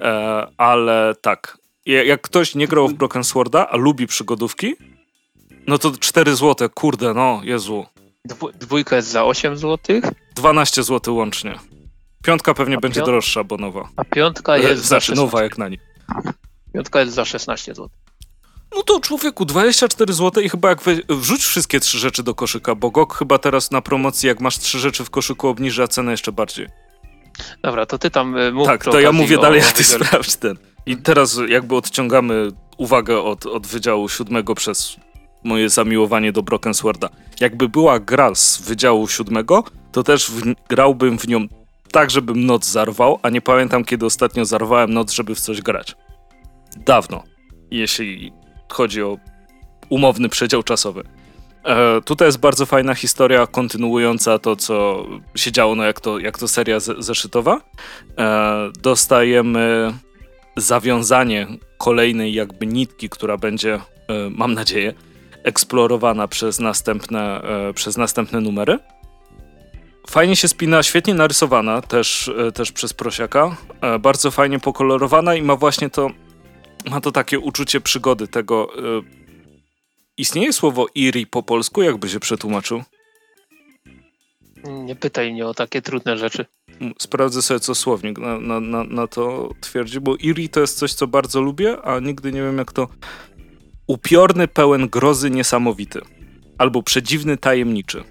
E, 0.01 0.47
ale 0.57 1.15
tak. 1.21 1.59
Jak 1.87 2.21
ktoś 2.21 2.55
nie 2.55 2.69
grał 2.69 2.89
w 2.89 2.95
Broken 2.95 3.25
Sworda, 3.25 3.69
a 3.69 3.77
lubi 3.77 4.07
przygodówki, 4.07 4.75
No 5.67 5.79
to 5.79 5.93
4 6.01 6.37
zł, 6.37 6.69
kurde, 6.75 7.15
no, 7.15 7.41
Jezu. 7.45 7.87
Dwu, 8.25 8.53
dwójka 8.53 8.97
jest 8.97 9.09
za 9.09 9.25
8 9.25 9.57
zł, 9.57 10.01
12 10.35 10.83
zł 10.83 11.17
łącznie. 11.17 11.59
Piątka 12.25 12.55
pewnie 12.55 12.77
A 12.77 12.81
będzie 12.81 13.01
piąt- 13.01 13.07
droższa, 13.07 13.45
bo 13.45 13.57
nowa. 13.57 13.89
a 13.97 14.05
piątka 14.05 14.57
jest 14.57 14.83
za 14.83 14.87
Znaczy 14.89 15.07
16. 15.07 15.25
nowa 15.25 15.43
jak 15.43 15.59
na 15.59 15.69
nie. 15.69 15.79
Piątka 16.75 17.01
jest 17.01 17.13
za 17.15 17.25
16 17.25 17.75
zł. 17.75 17.89
No 18.77 18.83
to 18.83 19.01
człowieku, 19.01 19.45
24 19.45 20.13
zł 20.13 20.43
i 20.43 20.49
chyba 20.49 20.69
jak 20.69 20.83
we, 20.83 20.97
wrzuć 21.09 21.45
wszystkie 21.45 21.81
trzy 21.81 21.99
rzeczy 21.99 22.23
do 22.23 22.35
koszyka, 22.35 22.75
bo 22.75 22.91
GOG 22.91 23.15
chyba 23.19 23.39
teraz 23.39 23.71
na 23.71 23.81
promocji, 23.83 24.27
jak 24.27 24.41
masz 24.41 24.59
trzy 24.59 24.79
rzeczy 24.79 25.05
w 25.05 25.11
koszyku, 25.11 25.49
obniża 25.49 25.89
cenę 25.89 26.11
jeszcze 26.11 26.33
bardziej. 26.33 26.67
Dobra, 27.63 27.87
to 27.87 27.99
ty 27.99 28.11
tam 28.11 28.37
y, 28.39 28.53
mów 28.53 28.67
tak, 28.67 28.85
to 28.85 29.01
ja 29.01 29.13
mówię 29.13 29.39
o- 29.39 29.43
dalej, 29.43 29.61
o 29.61 29.65
a 29.65 29.73
ty 29.73 29.85
sprawdź 29.85 30.37
ten. 30.37 30.57
I 30.87 30.97
teraz 30.97 31.39
jakby 31.49 31.77
odciągamy 31.77 32.49
uwagę 32.79 33.21
od, 33.23 33.47
od 33.47 33.67
Wydziału 33.67 34.09
Siódmego 34.09 34.55
przez 34.55 34.97
moje 35.45 35.69
zamiłowanie 35.69 36.33
do 36.33 36.43
Broken 36.43 36.75
Sworda. 36.75 37.09
Jakby 37.41 37.69
była 37.69 38.01
gra 38.01 38.35
z 38.35 38.63
Wydziału 38.63 39.09
Siódmego, 39.09 39.65
to 39.93 40.03
też 40.03 40.31
w, 40.31 40.55
grałbym 40.69 41.19
w 41.19 41.29
nią 41.29 41.47
tak, 41.93 42.11
żebym 42.11 42.47
noc 42.47 42.67
zarwał, 42.67 43.19
a 43.23 43.31
nie 43.31 43.41
pamiętam, 43.41 43.85
kiedy 43.85 44.07
ostatnio 44.07 44.45
zarwałem 44.45 44.95
noc, 44.95 45.13
żeby 45.13 45.35
w 45.35 45.41
coś 45.41 45.61
grać. 45.61 45.97
Dawno, 46.77 47.23
jeśli 47.71 48.33
chodzi 48.69 49.03
o 49.03 49.19
umowny 49.89 50.29
przedział 50.29 50.63
czasowy. 50.63 51.05
E, 51.65 52.01
tutaj 52.01 52.29
jest 52.29 52.39
bardzo 52.39 52.67
fajna 52.67 52.95
historia 52.95 53.47
kontynuująca 53.47 54.39
to, 54.39 54.57
co 54.57 55.07
się 55.35 55.53
działo, 55.53 55.75
no 55.75 55.85
jak 55.85 56.01
to, 56.01 56.19
jak 56.19 56.39
to 56.39 56.49
seria 56.49 56.81
ze, 56.81 56.95
zeszytowa. 56.99 57.61
E, 58.19 58.71
dostajemy 58.83 59.93
zawiązanie 60.57 61.47
kolejnej 61.79 62.35
jakby 62.35 62.67
nitki, 62.67 63.09
która 63.09 63.37
będzie, 63.37 63.75
e, 63.75 63.81
mam 64.31 64.55
nadzieję, 64.55 64.95
eksplorowana 65.43 66.29
przez 66.29 66.61
następne, 66.61 67.43
e, 67.43 67.73
przez 67.73 67.97
następne 67.97 68.41
numery. 68.41 68.79
Fajnie 70.11 70.37
się 70.37 70.49
spina, 70.49 70.83
świetnie 70.83 71.15
narysowana 71.15 71.83
też, 71.83 72.29
e, 72.29 72.53
też 72.53 72.73
przez 72.73 72.93
Prosiaka. 72.93 73.57
E, 73.81 73.99
bardzo 73.99 74.31
fajnie 74.31 74.59
pokolorowana 74.59 75.35
i 75.35 75.43
ma 75.43 75.57
właśnie 75.57 75.91
to, 75.91 76.11
ma 76.91 77.01
to 77.01 77.13
takie 77.13 77.39
uczucie 77.39 77.81
przygody 77.81 78.29
tego. 78.29 78.69
Istnieje 80.17 80.53
słowo 80.53 80.87
Iri 80.95 81.27
po 81.27 81.43
polsku, 81.43 81.83
jakby 81.83 82.09
się 82.09 82.21
przetłumaczył? 82.21 82.83
Nie 84.65 84.97
pytaj 84.97 85.33
mnie 85.33 85.47
o 85.47 85.55
takie 85.55 85.83
trudne 85.83 86.19
rzeczy. 86.19 86.47
Sprawdzę 86.99 87.43
sobie, 87.43 87.61
co 87.61 87.75
słownik 87.75 88.19
na, 88.19 88.39
na, 88.39 88.61
na, 88.61 88.85
na 88.85 89.07
to 89.07 89.51
twierdzi, 89.61 90.01
bo 90.01 90.17
Iri 90.17 90.49
to 90.49 90.61
jest 90.61 90.79
coś, 90.79 90.93
co 90.93 91.07
bardzo 91.07 91.41
lubię, 91.41 91.83
a 91.83 91.99
nigdy 91.99 92.33
nie 92.33 92.43
wiem, 92.43 92.59
jak 92.59 92.73
to. 92.73 92.89
Upiorny, 93.87 94.49
pełen 94.49 94.89
grozy, 94.89 95.31
niesamowity. 95.31 96.01
Albo 96.59 96.83
przedziwny, 96.83 97.37
tajemniczy. 97.37 98.05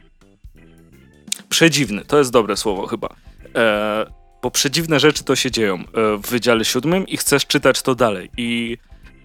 Przedziwny, 1.49 2.05
to 2.05 2.17
jest 2.17 2.31
dobre 2.31 2.57
słowo 2.57 2.87
chyba. 2.87 3.15
E, 3.55 4.05
bo 4.41 4.51
przedziwne 4.51 4.99
rzeczy 4.99 5.23
to 5.23 5.35
się 5.35 5.51
dzieją 5.51 5.75
e, 5.75 5.83
w 6.17 6.21
Wydziale 6.21 6.65
Siódmym 6.65 7.07
i 7.07 7.17
chcesz 7.17 7.47
czytać 7.47 7.81
to 7.81 7.95
dalej. 7.95 8.29
I 8.37 8.77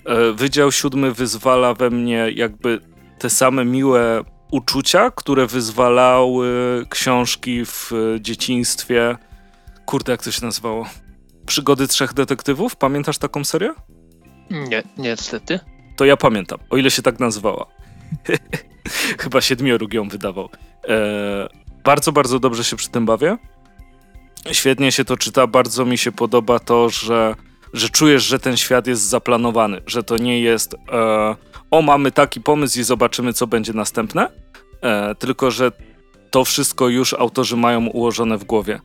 e, 0.05 0.33
Wydział 0.33 0.73
Siódmy 0.73 1.13
wyzwala 1.13 1.75
we 1.75 1.91
mnie 1.91 2.31
jakby 2.35 2.81
te 3.19 3.31
same 3.31 3.65
miłe 3.65 4.25
uczucia, 4.51 5.11
które 5.11 5.47
wyzwalały 5.47 6.49
książki 6.91 7.65
w 7.65 7.93
dzieciństwie. 8.21 9.17
Kurde, 9.87 10.13
jak 10.13 10.23
to 10.23 10.31
się 10.31 10.45
nazywało? 10.45 10.87
Przygody 11.47 11.89
trzech 11.89 12.15
detektywów? 12.15 12.77
Pamiętasz 12.77 13.19
taką 13.19 13.45
serię? 13.45 13.75
Nie, 14.51 14.83
niestety. 14.99 15.61
To 15.97 16.05
ja 16.05 16.17
pamiętam, 16.17 16.59
o 16.71 16.77
ile 16.77 16.91
się 16.91 17.03
tak 17.03 17.21
nazywała. 17.21 17.67
Chyba 19.23 19.41
siedmioruk 19.41 19.95
ją 19.95 20.09
wydawał. 20.09 20.49
E, 20.89 21.49
bardzo, 21.85 22.13
bardzo 22.13 22.39
dobrze 22.39 22.65
się 22.65 22.77
przy 22.77 22.89
tym 22.89 23.07
bawię. 23.07 23.37
Świetnie 24.53 24.93
się 24.93 25.05
to 25.05 25.17
czyta, 25.17 25.47
bardzo 25.47 25.85
mi 25.85 25.99
się 25.99 26.13
podoba 26.13 26.59
to, 26.59 26.89
że, 26.89 27.35
że 27.73 27.89
czujesz, 27.89 28.25
że 28.25 28.39
ten 28.39 28.57
świat 28.57 28.87
jest 28.87 29.03
zaplanowany, 29.03 29.81
że 29.87 30.03
to 30.03 30.17
nie 30.17 30.41
jest 30.41 30.75
e, 30.75 31.37
o, 31.71 31.83
mamy 31.83 32.13
taki 32.13 32.41
pomysł 32.41 32.81
i 32.81 32.83
zobaczymy, 32.83 33.33
co 33.33 33.47
będzie 33.47 33.73
następne, 33.73 34.29
e, 34.83 35.15
tylko 35.15 35.51
że 35.51 35.73
to 36.31 36.45
wszystko 36.45 36.89
już 36.89 37.15
autorzy 37.15 37.57
mają 37.57 37.87
ułożone 37.87 38.39
w 38.39 38.45
głowie. 38.45 38.81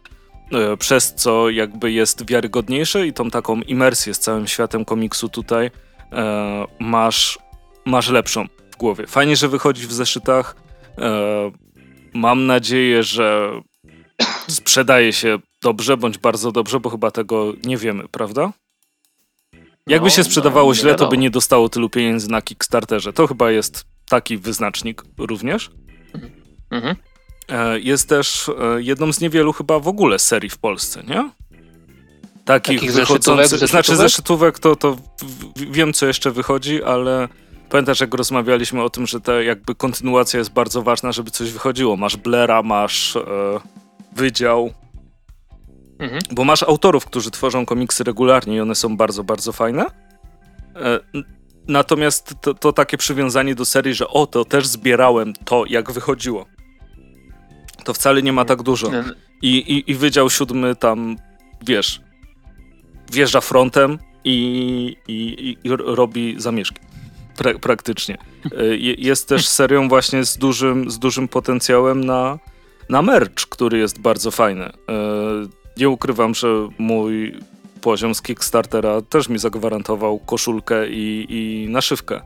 Przez 0.80 1.14
co 1.16 1.50
jakby 1.50 1.92
jest 1.92 2.30
wiarygodniejsze 2.30 3.08
i 3.08 3.14
tą 3.14 3.30
taką 3.30 3.62
imersję 3.62 4.14
z 4.14 4.20
całym 4.20 4.48
światem 4.48 4.86
komiksu 4.86 5.30
tutaj 5.30 5.72
e, 6.12 6.66
masz, 6.80 7.40
masz 7.86 8.10
lepszą 8.10 8.46
w 8.72 8.78
głowie. 8.78 9.08
Fajnie, 9.08 9.36
że 9.36 9.48
wychodzi 9.48 9.88
w 9.88 9.94
zeszytach. 9.94 10.56
E, 10.98 11.52
mam 12.14 12.46
nadzieję, 12.46 13.04
że 13.04 13.52
sprzedaje 14.48 15.14
się 15.14 15.40
dobrze 15.62 15.98
bądź 15.98 16.18
bardzo 16.18 16.52
dobrze, 16.52 16.80
bo 16.80 16.90
chyba 16.90 17.12
tego 17.12 17.54
nie 17.64 17.78
wiemy, 17.78 18.04
prawda? 18.12 18.54
Jakby 19.88 20.06
No, 20.06 20.10
się 20.10 20.24
sprzedawało 20.24 20.70
no, 20.70 20.76
źle, 20.76 20.96
to 20.96 21.08
by 21.08 21.18
nie 21.18 21.30
dostało 21.30 21.70
tylu 21.70 21.90
pieniędzy 21.90 22.30
na 22.30 22.42
Kickstarterze. 22.42 23.14
To 23.14 23.28
chyba 23.28 23.52
jest 23.52 23.86
taki 24.10 24.38
wyznacznik 24.38 25.04
również. 25.18 25.72
Mhm. 26.72 26.96
E, 27.50 27.80
Jest 27.80 28.10
też 28.10 28.50
e, 28.50 28.82
jedną 28.82 29.14
z 29.14 29.22
niewielu 29.22 29.54
chyba 29.54 29.80
w 29.80 29.88
ogóle 29.88 30.20
serii 30.20 30.50
w 30.50 30.58
Polsce, 30.58 31.04
nie? 31.04 31.30
Takich, 32.46 32.80
Takich 32.80 32.94
wychodzących, 32.94 33.48
zeszytówek, 33.48 33.70
znaczy 33.70 33.96
zeszytówek? 33.96 34.60
to, 34.60 34.76
to 34.76 34.98
wiem 35.56 35.94
co 35.94 36.06
jeszcze 36.08 36.32
wychodzi, 36.32 36.84
ale 36.84 37.28
pamiętasz 37.70 38.00
jak 38.00 38.14
rozmawialiśmy 38.14 38.84
o 38.84 38.90
tym, 38.90 39.08
że 39.08 39.22
ta 39.22 39.42
jakby 39.42 39.76
kontynuacja 39.76 40.38
jest 40.40 40.52
bardzo 40.54 40.82
ważna, 40.82 41.12
żeby 41.12 41.32
coś 41.32 41.52
wychodziło. 41.52 41.98
Masz 41.98 42.18
Blera, 42.18 42.64
masz 42.64 43.16
e, 43.16 43.22
Wydział, 44.16 44.74
Mhm. 46.00 46.22
bo 46.32 46.44
masz 46.44 46.64
autorów, 46.64 47.06
którzy 47.06 47.32
tworzą 47.32 47.66
komiksy 47.66 48.04
regularnie 48.04 48.56
i 48.56 48.60
one 48.60 48.76
są 48.76 48.98
bardzo, 48.98 49.24
bardzo 49.24 49.52
fajne. 49.52 49.86
E, 50.76 51.00
Natomiast 51.68 52.36
to, 52.42 52.54
to 52.54 52.74
takie 52.74 52.98
przywiązanie 52.98 53.56
do 53.56 53.66
serii, 53.66 53.94
że 53.94 54.08
o, 54.08 54.28
to 54.28 54.46
też 54.46 54.68
zbierałem 54.68 55.34
to, 55.46 55.64
jak 55.68 55.92
wychodziło. 55.92 56.46
To 57.84 57.94
wcale 57.94 58.22
nie 58.22 58.34
ma 58.34 58.46
tak 58.46 58.64
dużo. 58.64 58.92
Nie, 58.92 59.04
I, 59.42 59.58
i, 59.58 59.92
i 59.92 59.96
Wydział 59.96 60.30
Siódmy 60.30 60.76
tam, 60.76 61.16
wiesz, 61.66 62.02
wjeżdża 63.12 63.42
frontem 63.42 64.00
i, 64.24 64.98
i, 65.08 65.14
i, 65.14 65.68
i 65.68 65.70
ro- 65.70 65.96
robi 65.96 66.36
zamieszki. 66.38 66.80
Pra, 67.38 67.54
praktycznie. 67.60 68.18
E, 68.58 68.66
je- 68.66 68.94
Jest 68.98 69.28
też 69.30 69.48
serią 69.48 69.90
właśnie 69.90 70.26
z 70.26 70.38
dużym, 70.38 70.92
z 70.92 71.00
dużym 71.00 71.28
potencjałem 71.28 72.04
na, 72.04 72.40
na 72.90 73.02
merch, 73.02 73.34
który 73.50 73.78
jest 73.78 74.00
bardzo 74.00 74.32
fajny. 74.32 74.66
E, 74.66 74.72
Nie 75.78 75.90
ukrywam, 75.90 76.36
że 76.36 76.48
mój 76.78 77.36
poziom 77.82 78.16
z 78.16 78.22
Kickstartera 78.22 79.02
też 79.02 79.30
mi 79.30 79.40
zagwarantował 79.40 80.20
koszulkę 80.20 80.90
i, 80.90 81.26
i 81.30 81.70
naszywkę, 81.70 82.16
e, 82.16 82.22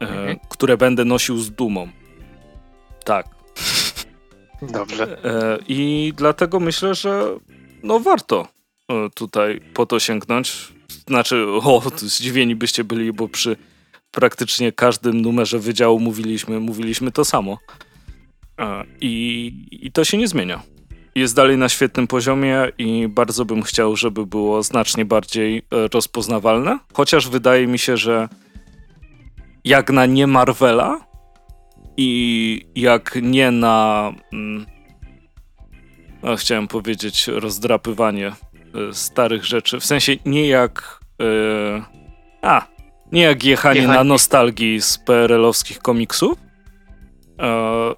Mhm. 0.00 0.38
które 0.48 0.76
będę 0.76 1.04
nosił 1.04 1.38
z 1.38 1.50
dumą. 1.50 1.88
Tak. 3.04 3.26
Dobrze. 4.62 5.18
I 5.68 6.12
dlatego 6.16 6.60
myślę, 6.60 6.94
że 6.94 7.24
no 7.82 8.00
warto 8.00 8.48
tutaj 9.14 9.60
po 9.74 9.86
to 9.86 10.00
sięgnąć. 10.00 10.72
Znaczy, 11.06 11.46
o, 11.48 11.82
zdziwieni 11.96 12.56
byście 12.56 12.84
byli, 12.84 13.12
bo 13.12 13.28
przy 13.28 13.56
praktycznie 14.10 14.72
każdym 14.72 15.20
numerze 15.20 15.58
wydziału 15.58 16.00
mówiliśmy, 16.00 16.60
mówiliśmy 16.60 17.12
to 17.12 17.24
samo. 17.24 17.58
I, 19.00 19.52
I 19.70 19.92
to 19.92 20.04
się 20.04 20.18
nie 20.18 20.28
zmienia. 20.28 20.62
Jest 21.14 21.34
dalej 21.34 21.56
na 21.58 21.68
świetnym 21.68 22.06
poziomie 22.06 22.68
i 22.78 23.08
bardzo 23.08 23.44
bym 23.44 23.62
chciał, 23.62 23.96
żeby 23.96 24.26
było 24.26 24.62
znacznie 24.62 25.04
bardziej 25.04 25.58
e, 25.58 25.62
rozpoznawalne. 25.88 26.78
Chociaż 26.92 27.28
wydaje 27.28 27.66
mi 27.66 27.78
się, 27.78 27.96
że 27.96 28.28
jak 29.64 29.90
na 29.90 30.06
nie 30.06 30.26
Marvela 30.26 31.00
i 31.96 32.66
jak 32.74 33.18
nie 33.22 33.50
na. 33.50 34.12
Mm, 34.32 34.66
chciałem 36.36 36.68
powiedzieć 36.68 37.28
rozdrapywanie 37.28 38.32
starych 38.92 39.44
rzeczy. 39.44 39.80
W 39.80 39.84
sensie 39.84 40.16
nie 40.26 40.48
jak. 40.48 41.00
E, 41.22 41.82
a, 42.42 42.66
nie 43.12 43.22
jak 43.22 43.44
jechanie 43.44 43.80
Jechanie. 43.80 43.98
na 43.98 44.04
nostalgii 44.04 44.80
z 44.80 44.98
PRL-owskich 44.98 45.78
komiksów. 45.78 46.38
E, 47.40 47.94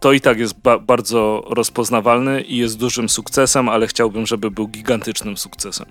to 0.00 0.12
i 0.12 0.20
tak 0.20 0.38
jest 0.38 0.60
ba- 0.60 0.78
bardzo 0.78 1.44
rozpoznawalny 1.50 2.42
i 2.42 2.56
jest 2.56 2.78
dużym 2.78 3.08
sukcesem, 3.08 3.68
ale 3.68 3.86
chciałbym, 3.86 4.26
żeby 4.26 4.50
był 4.50 4.68
gigantycznym 4.68 5.36
sukcesem. 5.36 5.86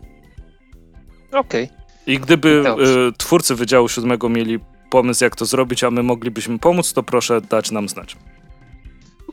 Okej. 1.31 1.69
I 2.07 2.19
gdyby 2.19 2.63
e, 2.67 2.75
twórcy 3.17 3.55
Wydziału 3.55 3.89
Siódmego 3.89 4.29
mieli 4.29 4.59
pomysł, 4.89 5.23
jak 5.23 5.35
to 5.35 5.45
zrobić, 5.45 5.83
a 5.83 5.91
my 5.91 6.03
moglibyśmy 6.03 6.59
pomóc, 6.59 6.93
to 6.93 7.03
proszę 7.03 7.41
dać 7.41 7.71
nam 7.71 7.89
znać. 7.89 8.17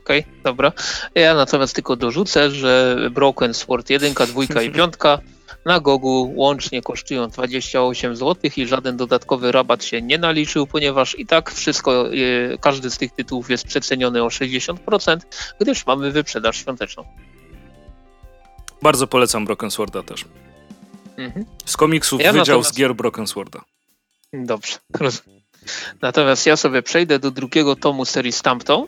Okej, 0.05 0.25
dobra. 0.43 0.71
Ja 1.15 1.35
natomiast 1.35 1.75
tylko 1.75 1.95
dorzucę, 1.95 2.51
że 2.51 2.97
Broken 3.11 3.53
Sword 3.53 3.89
1, 3.89 4.13
2 4.13 4.43
i 4.43 4.69
5 4.73 4.93
na 5.65 5.79
Gogu 5.79 6.33
łącznie 6.35 6.81
kosztują 6.81 7.27
28 7.27 8.15
zł 8.15 8.51
i 8.57 8.67
żaden 8.67 8.97
dodatkowy 8.97 9.51
rabat 9.51 9.83
się 9.83 10.01
nie 10.01 10.17
naliczył, 10.17 10.67
ponieważ 10.67 11.19
i 11.19 11.25
tak 11.25 11.51
wszystko, 11.51 12.13
y, 12.13 12.57
każdy 12.61 12.89
z 12.89 12.97
tych 12.97 13.11
tytułów 13.11 13.49
jest 13.49 13.63
przeceniony 13.63 14.23
o 14.23 14.27
60%, 14.27 15.17
gdyż 15.59 15.85
mamy 15.85 16.11
wyprzedaż 16.11 16.57
świąteczną. 16.57 17.03
Bardzo 18.81 19.07
polecam 19.07 19.45
Broken 19.45 19.71
Sworda 19.71 20.03
też. 20.03 20.25
Mhm. 21.17 21.45
Z 21.65 21.77
komiksów 21.77 22.21
ja 22.21 22.31
wydział 22.31 22.57
natomiast... 22.57 22.73
z 22.73 22.77
gier 22.77 22.95
Broken 22.95 23.27
Sworda. 23.27 23.61
Dobrze, 24.33 24.77
Natomiast 26.01 26.45
ja 26.45 26.57
sobie 26.57 26.81
przejdę 26.81 27.19
do 27.19 27.31
drugiego 27.31 27.75
tomu 27.75 28.05
serii 28.05 28.31
Stampton, 28.31 28.81
e, 28.83 28.87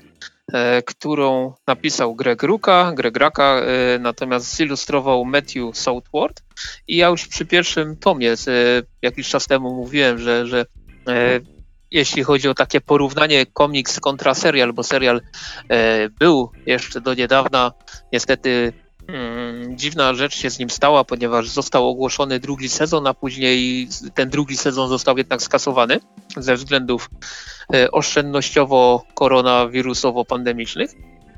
którą 0.86 1.54
napisał 1.68 2.16
Greg 2.16 2.44
Ruka, 2.44 2.92
Greg 2.96 3.18
Raka, 3.18 3.62
e, 3.62 4.00
natomiast 4.00 4.56
zilustrował 4.56 5.26
Matthew 5.26 5.78
Southward. 5.78 6.44
I 6.88 6.98
ja 6.98 7.08
już 7.08 7.28
przy 7.28 7.46
pierwszym 7.46 7.98
tomie, 7.98 8.32
e, 8.32 8.36
jakiś 9.02 9.30
czas 9.30 9.48
temu 9.48 9.76
mówiłem, 9.76 10.20
że, 10.20 10.48
że 10.48 10.66
e, 11.08 11.40
jeśli 11.92 12.24
chodzi 12.24 12.50
o 12.50 12.54
takie 12.54 12.82
porównanie 12.82 13.46
komiks 13.46 14.00
kontra 14.00 14.34
serial, 14.34 14.74
bo 14.74 14.84
serial 14.84 15.22
e, 15.70 16.10
był 16.10 16.52
jeszcze 16.66 17.02
do 17.02 17.14
niedawna 17.14 17.72
niestety 18.14 18.74
dziwna 19.76 20.14
rzecz 20.14 20.36
się 20.36 20.50
z 20.50 20.60
nim 20.60 20.70
stała, 20.70 21.04
ponieważ 21.04 21.50
został 21.50 21.90
ogłoszony 21.90 22.40
drugi 22.40 22.70
sezon, 22.70 23.08
a 23.08 23.14
później 23.14 23.88
ten 24.14 24.30
drugi 24.30 24.58
sezon 24.58 24.90
został 24.90 25.18
jednak 25.18 25.42
skasowany 25.42 26.00
ze 26.38 26.56
względów 26.56 27.10
e, 27.74 27.92
oszczędnościowo-koronawirusowo-pandemicznych. 27.92 30.90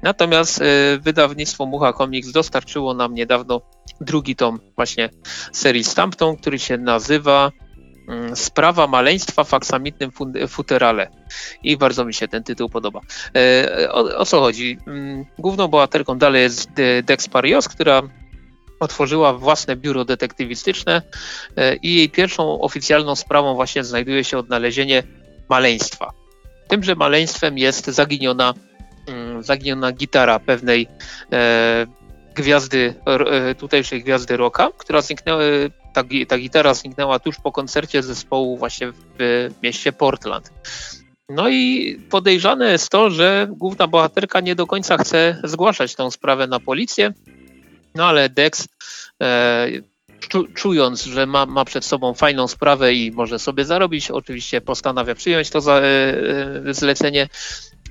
Natomiast 0.03 0.61
e, 0.61 0.65
wydawnictwo 1.01 1.65
Mucha 1.65 1.93
Comics 1.93 2.32
dostarczyło 2.32 2.93
nam 2.93 3.13
niedawno 3.13 3.61
drugi 4.01 4.36
tom 4.36 4.59
właśnie 4.76 5.09
serii 5.53 5.84
Stampton, 5.84 6.38
który 6.38 6.59
się 6.59 6.78
nazywa 6.78 7.51
Mm, 7.51 7.68
sprawa 8.36 8.88
maleństwa 8.88 9.43
w 9.43 9.53
aksamitnym 9.53 10.12
futerale. 10.47 11.10
I 11.64 11.78
bardzo 11.78 12.05
mi 12.05 12.14
się 12.14 12.28
ten 12.28 12.43
tytuł 12.43 12.70
podoba. 12.70 13.01
E, 13.36 13.91
o, 13.91 14.18
o 14.18 14.26
co 14.26 14.39
chodzi? 14.39 14.78
Mm, 14.88 15.26
główną 15.39 15.68
bohaterką 15.68 16.18
dalej 16.18 16.41
jest 16.41 16.70
Dex 17.03 17.30
Parios, 17.30 17.68
która 17.68 18.01
otworzyła 18.80 19.34
własne 19.34 19.76
biuro 19.76 20.05
detektywistyczne 20.05 21.01
e, 21.55 21.76
i 21.76 21.95
jej 21.95 22.10
pierwszą 22.10 22.62
oficjalną 22.62 23.16
sprawą 23.16 23.55
właśnie 23.55 23.84
znajduje 23.84 24.24
się 24.24 24.38
odnalezienie 24.38 25.03
maleństwa. 25.49 26.12
Tymże 26.68 26.95
maleństwem 26.95 27.57
jest 27.57 27.88
zaginiona, 27.88 28.53
mm, 29.07 29.43
zaginiona 29.43 29.91
gitara 29.91 30.39
pewnej 30.39 30.88
e, 31.32 31.86
gwiazdy, 32.36 32.94
tutejszej 33.58 34.04
gwiazdy 34.04 34.38
rocka, 34.38 34.70
która 34.78 35.02
zniknęła, 35.02 35.42
ta, 35.94 36.04
ta 36.28 36.38
gitara 36.38 36.74
zniknęła 36.74 37.20
tuż 37.20 37.36
po 37.44 37.52
koncercie 37.52 38.04
zespołu 38.04 38.58
właśnie 38.58 38.92
w 39.20 39.50
mieście 39.64 39.94
Portland. 39.94 40.52
No 41.30 41.50
i 41.50 41.96
podejrzane 42.10 42.72
jest 42.72 42.90
to, 42.90 43.10
że 43.10 43.48
główna 43.50 43.88
bohaterka 43.88 44.40
nie 44.40 44.56
do 44.56 44.68
końca 44.68 44.98
chce 44.98 45.42
zgłaszać 45.44 45.96
tą 45.96 46.12
sprawę 46.12 46.48
na 46.48 46.60
policję, 46.60 47.14
no 47.96 48.06
ale 48.06 48.30
Dex, 48.30 48.68
e, 49.22 49.68
czując, 50.56 51.04
że 51.04 51.26
ma, 51.26 51.46
ma, 51.46 51.66
przed 51.66 51.86
sobą 51.86 52.14
fajną 52.14 52.48
sprawę 52.48 52.94
i 52.94 53.12
może 53.12 53.40
sobie 53.40 53.66
zarobić, 53.66 54.12
oczywiście 54.12 54.62
postanawia 54.62 55.16
przyjąć 55.16 55.50
to 55.50 55.62
za, 55.62 55.74
e, 55.74 55.84
e 56.70 56.74
zlecenie. 56.74 57.30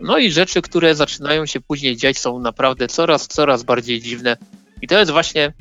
No 0.01 0.19
i 0.19 0.31
rzeczy, 0.33 0.63
które 0.63 0.95
zaczynają 0.95 1.47
się 1.47 1.61
później 1.61 1.97
dziać, 1.97 2.19
są 2.19 2.39
naprawdę 2.39 2.89
coraz, 2.89 3.29
coraz 3.29 3.63
bardziej 3.63 4.01
dziwne. 4.01 4.37
I 4.83 4.87
to 4.87 4.99
jest 4.99 5.11
właśnie 5.11 5.53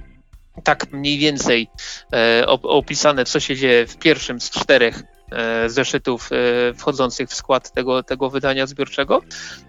tak 0.64 0.92
mniej 0.92 1.18
więcej 1.18 1.68
e, 2.14 2.48
opisane, 2.48 3.26
co 3.26 3.40
się 3.40 3.56
dzieje 3.56 3.88
w 3.88 3.98
pierwszym 3.98 4.42
z 4.42 4.50
czterech 4.50 5.04
e, 5.32 5.70
zeszytów 5.70 6.30
e, 6.32 6.74
wchodzących 6.74 7.30
w 7.30 7.34
skład 7.34 7.72
tego, 7.72 8.04
tego 8.04 8.30
wydania 8.30 8.68
zbiorczego. 8.68 9.22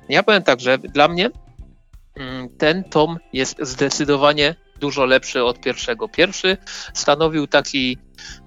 Ja 0.08 0.22
powiem 0.22 0.42
tak, 0.42 0.60
że 0.60 0.78
dla 0.78 1.08
mnie 1.08 1.30
mm, 2.16 2.48
ten 2.58 2.84
tom 2.84 3.18
jest 3.32 3.56
zdecydowanie 3.60 4.54
dużo 4.80 5.04
lepszy 5.04 5.44
od 5.44 5.60
pierwszego. 5.60 6.08
Pierwszy 6.08 6.56
stanowił 6.94 7.46
taki, 7.46 7.98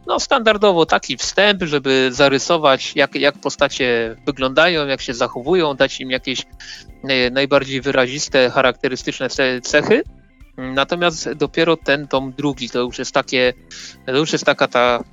no 0.07 0.19
standardowo 0.19 0.86
taki 0.86 1.17
wstęp, 1.17 1.63
żeby 1.63 2.09
zarysować, 2.11 2.95
jak, 2.95 3.15
jak 3.15 3.38
postacie 3.38 4.15
wyglądają, 4.26 4.88
jak 4.88 5.01
się 5.01 5.13
zachowują, 5.13 5.74
dać 5.74 6.01
im 6.01 6.11
jakieś 6.11 6.45
najbardziej 7.32 7.82
wyraziste, 7.82 8.49
charakterystyczne 8.49 9.28
cechy. 9.63 10.03
Natomiast 10.57 11.32
dopiero 11.32 11.78
ten 11.78 12.07
tom 12.07 12.34
drugi 12.34 12.69
to 12.69 12.80
już 12.80 12.99
jest 12.99 13.11
takie, 13.11 13.53
to 14.05 14.17
już 14.17 14.34
jest 14.34 14.45
taka 14.45 14.67
ta, 14.67 15.03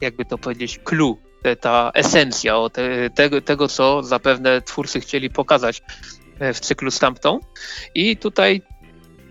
jakby 0.00 0.24
to 0.24 0.38
powiedzieć, 0.38 0.80
clue, 0.84 1.18
ta 1.60 1.90
esencja 1.94 2.56
o 2.56 2.70
te, 2.70 3.10
tego, 3.10 3.40
tego, 3.40 3.68
co 3.68 4.02
zapewne 4.02 4.62
twórcy 4.62 5.00
chcieli 5.00 5.30
pokazać 5.30 5.82
e, 6.38 6.52
w 6.54 6.60
cyklu 6.60 6.90
Stampton. 6.90 7.38
I 7.94 8.16
tutaj 8.16 8.62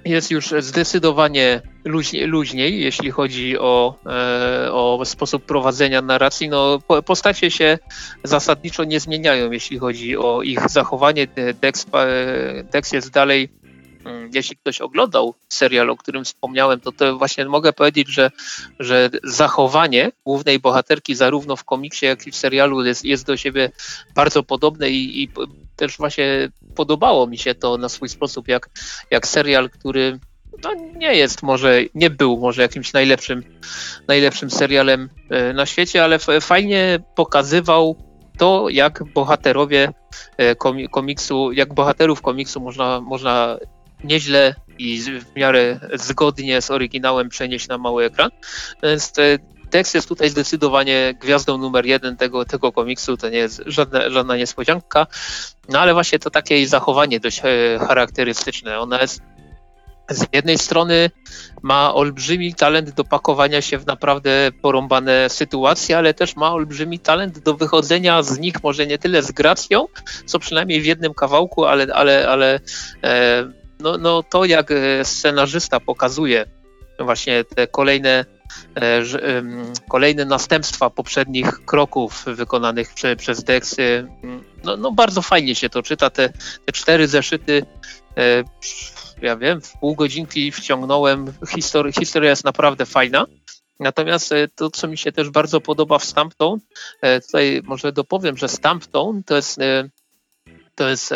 jest 0.06 0.32
już 0.32 0.54
zdecydowanie 0.60 1.62
luźniej, 1.86 2.26
luźniej 2.26 2.82
jeśli 2.82 3.12
chodzi 3.12 3.60
o, 3.60 3.96
e, 4.06 4.74
o 4.74 5.06
sposób 5.06 5.46
prowadzenia 5.46 6.02
narracji. 6.02 6.50
No, 6.50 6.80
postacie 7.06 7.52
się 7.52 7.80
zasadniczo 8.24 8.84
nie 8.84 9.00
zmieniają, 9.00 9.52
jeśli 9.52 9.80
chodzi 9.80 10.18
o 10.18 10.42
ich 10.42 10.70
zachowanie. 10.70 11.28
Dex, 11.62 11.86
e, 11.94 12.64
Dex 12.64 12.92
jest 12.92 13.12
dalej 13.12 13.50
Mm, 14.06 14.30
jeśli 14.34 14.58
ktoś 14.58 14.82
oglądał 14.82 15.36
serial, 15.50 15.90
o 15.90 15.98
którym 15.98 16.26
wspomniałem, 16.26 16.80
to, 16.80 16.92
to 16.92 17.18
właśnie 17.18 17.46
mogę 17.46 17.74
powiedzieć, 17.74 18.08
że, 18.08 18.32
że 18.80 19.10
zachowanie 19.24 20.12
głównej 20.26 20.60
bohaterki 20.60 21.16
zarówno 21.16 21.56
w 21.56 21.64
komiksie, 21.64 22.06
jak 22.06 22.28
i 22.28 22.32
w 22.32 22.36
serialu 22.36 22.86
jest, 22.86 23.06
jest 23.06 23.26
do 23.26 23.38
siebie 23.38 23.72
bardzo 24.16 24.44
podobne 24.44 24.90
i, 24.90 25.24
i 25.24 25.30
też 25.76 25.98
właśnie 25.98 26.50
podobało 26.76 27.28
mi 27.28 27.38
się 27.38 27.56
to 27.56 27.78
na 27.78 27.90
swój 27.90 28.10
sposób, 28.10 28.48
jak, 28.48 28.70
jak 29.12 29.28
serial, 29.28 29.70
który 29.70 30.20
no 30.64 30.74
nie 30.96 31.16
jest 31.16 31.44
może, 31.44 31.82
nie 31.96 32.10
był 32.10 32.38
może 32.38 32.62
jakimś 32.62 32.94
najlepszym, 32.94 33.44
najlepszym 34.08 34.52
serialem 34.52 35.10
e, 35.30 35.54
na 35.54 35.66
świecie, 35.66 36.04
ale 36.04 36.20
fajnie 36.42 37.00
pokazywał 37.16 37.96
to, 38.38 38.70
jak 38.70 39.04
bohaterowie 39.04 39.94
e, 40.38 40.56
komiksu, 40.92 41.52
jak 41.52 41.74
bohaterów 41.74 42.22
komiksu 42.22 42.60
można, 42.60 43.02
można 43.02 43.58
nieźle 44.04 44.56
i 44.78 45.02
w 45.02 45.36
miarę 45.36 45.80
zgodnie 45.94 46.62
z 46.62 46.72
oryginałem 46.72 47.30
przenieść 47.30 47.68
na 47.68 47.78
mały 47.78 48.06
ekran. 48.06 48.30
Więc 48.84 49.14
tekst 49.70 49.96
jest 49.96 50.08
tutaj 50.08 50.30
zdecydowanie 50.30 51.14
gwiazdą 51.22 51.58
numer 51.58 51.86
jeden 51.86 52.18
tego, 52.18 52.46
tego 52.46 52.72
komiksu, 52.72 53.18
to 53.18 53.30
nie 53.30 53.38
jest 53.38 53.62
żadna, 53.66 54.10
żadna 54.10 54.38
niespodzianka, 54.38 55.08
no 55.70 55.80
ale 55.80 55.94
właśnie 55.94 56.20
to 56.20 56.30
takie 56.30 56.68
zachowanie 56.68 57.20
dość 57.20 57.42
e, 57.44 57.80
charakterystyczne. 57.80 58.80
Ona 58.80 59.02
jest 59.02 59.22
z 60.10 60.26
jednej 60.34 60.58
strony 60.58 61.12
ma 61.62 61.94
olbrzymi 61.94 62.54
talent 62.54 62.90
do 62.90 63.04
pakowania 63.04 63.62
się 63.62 63.78
w 63.78 63.86
naprawdę 63.86 64.50
porąbane 64.62 65.30
sytuacje, 65.30 65.98
ale 65.98 66.14
też 66.14 66.36
ma 66.36 66.54
olbrzymi 66.54 67.00
talent 67.00 67.40
do 67.40 67.54
wychodzenia 67.54 68.24
z 68.24 68.40
nich, 68.40 68.64
może 68.64 68.88
nie 68.88 68.98
tyle 68.98 69.24
z 69.24 69.32
gracją, 69.32 69.88
co 70.26 70.40
przynajmniej 70.40 70.82
w 70.82 70.86
jednym 70.86 71.14
kawałku, 71.14 71.66
ale, 71.66 71.88
ale, 71.94 72.28
ale 72.30 72.60
e, 73.04 73.46
no, 73.80 73.98
no 73.98 74.24
to 74.24 74.46
jak 74.46 74.72
e, 74.72 75.06
scenarzysta 75.06 75.80
pokazuje 75.80 76.46
właśnie 77.00 77.44
te 77.44 77.68
kolejne, 77.68 78.26
e, 78.76 79.02
kolejne 79.90 80.26
następstwa 80.26 80.90
poprzednich 80.90 81.66
kroków 81.66 82.26
wykonanych 82.28 82.94
prze, 82.94 83.16
przez 83.16 83.44
Dex, 83.44 83.76
no, 84.64 84.78
no, 84.78 84.92
bardzo 84.92 85.22
fajnie 85.22 85.56
się 85.56 85.70
to 85.70 85.84
czyta. 85.84 86.10
Te, 86.10 86.30
te 86.66 86.72
cztery 86.72 87.08
zeszyty, 87.08 87.66
ja 89.22 89.38
wiem, 89.38 89.62
w 89.62 89.74
pół 89.80 89.96
godzinki 89.96 90.52
wciągnąłem. 90.52 91.34
Historia, 91.50 91.94
historia 92.00 92.30
jest 92.30 92.44
naprawdę 92.44 92.86
fajna. 92.86 93.26
Natomiast 93.80 94.34
to, 94.56 94.70
co 94.70 94.88
mi 94.88 94.98
się 94.98 95.12
też 95.12 95.30
bardzo 95.30 95.62
podoba 95.62 96.00
w 96.00 96.06
Stampton, 96.06 96.60
tutaj 97.28 97.62
może 97.64 97.92
dopowiem, 97.92 98.38
że 98.38 98.48
Stampton 98.48 99.24
to 99.24 99.36
jest, 99.36 99.60
to 100.76 100.90
jest 100.90 101.14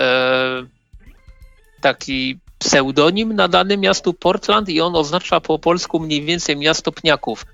taki 1.81 2.39
pseudonim 2.59 3.33
nadany 3.33 3.77
miastu 3.77 4.13
Portland 4.13 4.69
i 4.69 4.81
on 4.81 4.95
oznacza 4.95 5.41
po 5.41 5.59
polsku 5.59 5.99
mniej 5.99 6.21
więcej 6.21 6.57
miasto 6.57 6.91
pniaków. 6.91 7.45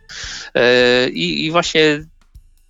E, 0.56 1.10
I, 1.10 1.46
i 1.46 1.52
właśnie 1.52 2.06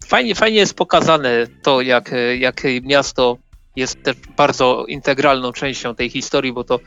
fajnie, 0.07 0.35
fajnie 0.35 0.57
jest 0.57 0.73
pokazane 0.73 1.47
to, 1.63 1.81
jak, 1.81 2.11
jak 2.37 2.63
miasto 2.83 3.37
jest 3.75 4.03
też 4.03 4.15
bardzo 4.37 4.85
integralną 4.87 5.51
częścią 5.51 5.95
tej 5.95 6.09
historii, 6.09 6.53
bo 6.53 6.63
to 6.63 6.79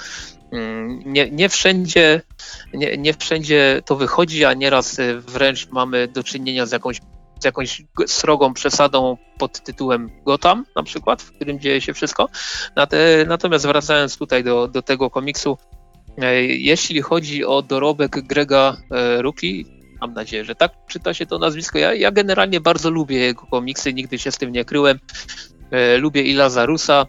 nie, 1.07 1.31
nie, 1.31 1.49
wszędzie, 1.49 2.23
nie, 2.75 2.97
nie 2.97 3.15
wszędzie 3.15 3.83
to 3.87 3.97
wychodzi, 3.97 4.45
a 4.45 4.55
nieraz 4.55 4.97
wręcz 5.19 5.69
mamy 5.71 6.09
do 6.09 6.25
czynienia 6.25 6.67
z 6.67 6.73
jakąś 6.73 7.01
z 7.41 7.45
jakąś 7.45 7.83
srogą 8.07 8.55
przesadą 8.55 9.17
pod 9.39 9.61
tytułem 9.65 10.11
Gotham 10.25 10.65
na 10.77 10.83
przykład, 10.83 11.23
w 11.23 11.33
którym 11.33 11.61
dzieje 11.61 11.81
się 11.81 11.95
wszystko. 11.95 12.29
Natomiast 13.27 13.67
wracając 13.67 14.17
tutaj 14.17 14.45
do, 14.45 14.69
do 14.69 14.83
tego 14.83 15.11
komiksu, 15.11 15.59
e, 16.19 16.43
jeśli 16.45 17.03
chodzi 17.03 17.45
o 17.45 17.63
dorobek 17.63 18.27
Grega 18.27 18.77
e, 18.91 19.23
Ruki, 19.23 19.79
Mam 20.01 20.15
nadzieję, 20.15 20.45
że 20.45 20.55
tak 20.55 20.73
czyta 20.89 21.15
się 21.15 21.27
to 21.27 21.39
nazwisko. 21.39 21.79
Ja, 21.79 21.95
ja 21.95 22.11
generalnie 22.11 22.61
bardzo 22.61 22.91
lubię 22.91 23.19
jego 23.19 23.47
komiksy, 23.47 23.95
nigdy 23.95 24.19
się 24.19 24.33
z 24.33 24.39
tym 24.39 24.53
nie 24.53 24.65
kryłem. 24.65 24.99
E, 25.71 25.97
lubię 25.97 26.23
i 26.23 26.35
Lazarusa, 26.35 27.07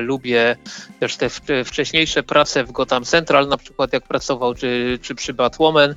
lubię 0.00 0.56
też 1.00 1.16
te 1.16 1.28
wcześniejsze 1.64 2.22
prace 2.22 2.64
w 2.64 2.72
Gotham 2.72 3.04
Central, 3.04 3.48
na 3.48 3.56
przykład 3.56 3.92
jak 3.92 4.08
pracował, 4.08 4.54
czy, 4.54 4.98
czy 5.02 5.14
przy 5.14 5.34
Batwoman, 5.34 5.94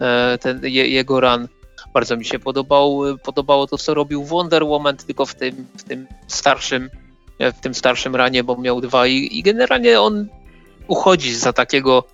e, 0.00 0.38
ten, 0.38 0.60
je, 0.62 0.88
jego 0.88 1.20
run. 1.20 1.48
Bardzo 1.94 2.16
mi 2.16 2.24
się 2.24 2.38
podobał, 2.38 3.02
podobało 3.22 3.66
to, 3.66 3.78
co 3.78 3.94
robił 3.94 4.24
Wonder 4.24 4.64
Woman, 4.64 4.96
tylko 4.96 5.26
w 5.26 5.34
tym, 5.34 5.66
w 5.76 5.82
tym 5.82 6.06
starszym 6.26 6.90
w 7.50 7.60
tym 7.60 7.74
starszym 7.74 8.16
ranie, 8.16 8.44
bo 8.44 8.56
miał 8.56 8.80
dwa 8.80 9.06
i, 9.06 9.38
i 9.38 9.42
generalnie 9.42 10.00
on 10.00 10.28
uchodzi 10.86 11.34
za 11.34 11.52
takiego 11.52 12.04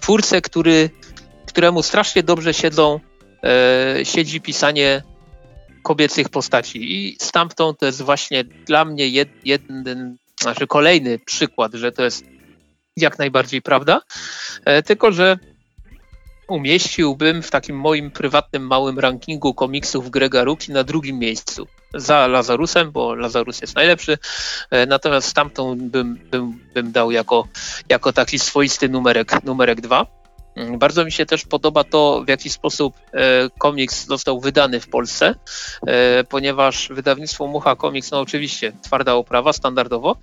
twórcę, 0.00 0.40
który, 0.40 0.90
któremu 1.46 1.82
strasznie 1.82 2.22
dobrze 2.22 2.54
siedzą, 2.54 3.00
e, 3.44 4.04
siedzi 4.04 4.40
pisanie 4.40 5.02
kobiecych 5.82 6.28
postaci. 6.28 6.78
I 6.92 7.16
stamtąd 7.20 7.78
to 7.78 7.86
jest 7.86 8.02
właśnie 8.02 8.44
dla 8.44 8.84
mnie 8.84 9.08
jed, 9.08 9.28
jeden, 9.44 10.16
znaczy 10.40 10.66
kolejny 10.66 11.18
przykład, 11.18 11.74
że 11.74 11.92
to 11.92 12.04
jest 12.04 12.24
jak 12.96 13.18
najbardziej 13.18 13.62
prawda. 13.62 14.00
E, 14.64 14.82
tylko, 14.82 15.12
że 15.12 15.38
umieściłbym 16.48 17.42
w 17.42 17.50
takim 17.50 17.76
moim 17.76 18.10
prywatnym 18.10 18.66
małym 18.66 18.98
rankingu 18.98 19.54
komiksów 19.54 20.10
Grega 20.10 20.44
Ruki 20.44 20.72
na 20.72 20.84
drugim 20.84 21.18
miejscu. 21.18 21.66
Za 21.94 22.26
Lazarusem, 22.26 22.90
bo 22.90 23.14
Lazarus 23.14 23.60
jest 23.60 23.76
najlepszy, 23.76 24.18
e, 24.70 24.86
natomiast 24.86 25.28
stamtąd 25.28 25.82
bym, 25.82 26.14
bym, 26.30 26.60
bym 26.74 26.92
dał 26.92 27.10
jako, 27.10 27.48
jako 27.88 28.12
taki 28.12 28.38
swoisty 28.38 28.88
numerek, 28.88 29.44
numerek 29.44 29.80
dwa. 29.80 30.17
Mm, 30.58 30.78
bardzo 30.78 31.04
mi 31.04 31.12
się 31.12 31.26
też 31.26 31.44
podoba 31.44 31.84
to, 31.84 32.22
w 32.26 32.28
jaki 32.28 32.50
sposób 32.50 32.94
e, 33.12 33.50
komiks 33.58 34.06
został 34.06 34.40
wydany 34.40 34.80
w 34.80 34.88
Polsce, 34.88 35.34
e, 35.86 36.24
ponieważ 36.24 36.88
wydawnictwo 36.88 37.46
Mucha 37.46 37.76
Comics, 37.76 38.10
no 38.10 38.20
oczywiście 38.20 38.72
twarda 38.82 39.14
oprawa 39.14 39.52
standardowo, 39.52 40.16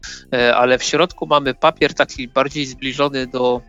ale 0.55 0.77
w 0.77 0.83
środku 0.83 1.27
mamy 1.27 1.53
papier 1.53 1.93
taki 1.93 2.27
bardziej 2.27 2.65
zbliżony 2.65 3.27
do 3.27 3.61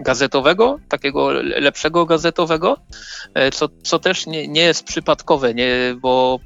gazetowego, 0.00 0.78
takiego 0.88 1.32
lepszego 1.42 2.06
gazetowego, 2.06 2.76
e, 3.34 3.50
co, 3.50 3.68
co 3.82 3.98
też 3.98 4.26
nie, 4.26 4.48
nie 4.48 4.62
jest 4.62 4.84
przypadkowe, 4.84 5.54
nie, 5.54 5.96
bo 6.00 6.40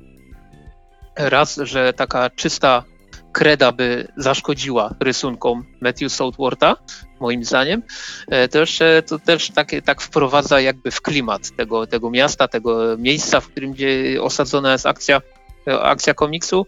raz, 1.17 1.61
że 1.63 1.93
taka 1.93 2.31
czysta 2.31 2.85
kreda 3.33 3.73
by 3.73 4.09
zaszkodziła 4.17 4.95
rysunkom 5.01 5.65
Matthew 5.81 6.13
Southwortha, 6.13 6.77
moim 7.21 7.45
zdaniem, 7.45 7.83
e, 8.29 8.49
też, 8.49 8.79
to 9.07 9.19
też 9.19 9.51
tak, 9.51 9.71
tak 9.85 10.01
wprowadza 10.01 10.61
jakby 10.61 10.91
w 10.91 11.01
klimat 11.01 11.57
tego, 11.57 11.87
tego 11.87 12.11
miasta, 12.11 12.49
tego 12.49 12.97
miejsca, 12.99 13.41
w 13.41 13.49
którym 13.49 13.73
gdzie 13.73 14.23
osadzona 14.23 14.73
jest 14.73 14.87
akcja, 14.87 15.23
akcja 15.83 16.15
komiksu. 16.15 16.67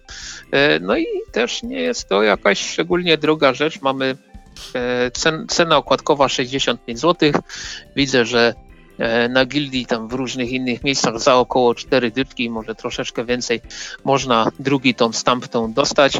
E, 0.53 0.81
no 0.81 0.97
i 0.97 1.07
też 1.33 1.63
nie 1.63 1.81
jest 1.81 2.09
to 2.09 2.23
jakaś 2.23 2.71
szczególnie 2.71 3.19
droga 3.19 3.55
rzecz. 3.55 3.83
Mamy 3.83 4.17
E, 4.75 5.11
cen, 5.11 5.47
cena 5.49 5.77
okładkowa 5.77 6.29
65 6.29 7.01
zł. 7.01 7.33
Widzę, 7.97 8.25
że 8.25 8.55
e, 8.99 9.29
na 9.29 9.45
gildii 9.47 9.87
tam 9.87 10.09
w 10.09 10.13
różnych 10.13 10.51
innych 10.53 10.85
miejscach 10.85 11.21
za 11.21 11.37
około 11.37 11.75
4 11.75 12.11
dytki, 12.11 12.51
może 12.51 12.75
troszeczkę 12.75 13.25
więcej, 13.25 13.61
można 14.05 14.53
drugi 14.59 14.95
tom 14.95 15.15
stamptą 15.15 15.73
dostać. 15.73 16.19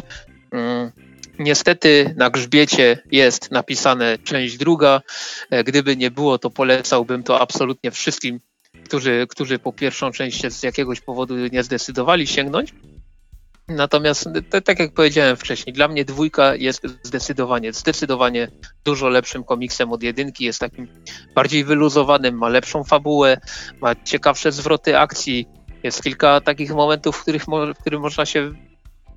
Niestety 1.41 2.13
na 2.17 2.29
grzbiecie 2.29 2.97
jest 3.11 3.51
napisane 3.51 4.17
część 4.17 4.57
druga. 4.57 5.01
E, 5.49 5.63
gdyby 5.63 5.97
nie 5.97 6.11
było, 6.11 6.37
to 6.37 6.49
polecałbym 6.49 7.23
to 7.23 7.41
absolutnie 7.41 7.91
wszystkim, 7.91 8.39
którzy, 8.85 9.27
którzy 9.29 9.59
po 9.59 9.73
pierwszą 9.73 10.11
część 10.11 10.53
z 10.53 10.63
jakiegoś 10.63 11.01
powodu 11.01 11.35
nie 11.37 11.63
zdecydowali 11.63 12.27
sięgnąć. 12.27 12.73
Natomiast 13.67 14.29
tak 14.65 14.79
jak 14.79 14.93
powiedziałem 14.93 15.37
wcześniej, 15.37 15.73
dla 15.73 15.87
mnie 15.87 16.05
dwójka 16.05 16.55
jest 16.55 16.81
zdecydowanie, 17.03 17.73
zdecydowanie 17.73 18.47
dużo 18.85 19.09
lepszym 19.09 19.43
komiksem 19.43 19.91
od 19.91 20.03
jedynki, 20.03 20.45
jest 20.45 20.59
takim 20.59 20.87
bardziej 21.35 21.63
wyluzowanym, 21.63 22.37
ma 22.37 22.49
lepszą 22.49 22.83
fabułę, 22.83 23.37
ma 23.81 23.95
ciekawsze 23.95 24.51
zwroty 24.51 24.97
akcji, 24.97 25.47
jest 25.83 26.03
kilka 26.03 26.41
takich 26.41 26.71
momentów, 26.71 27.17
w 27.17 27.21
których, 27.21 27.45
w 27.45 27.81
których 27.81 27.99
można 27.99 28.25
się 28.25 28.53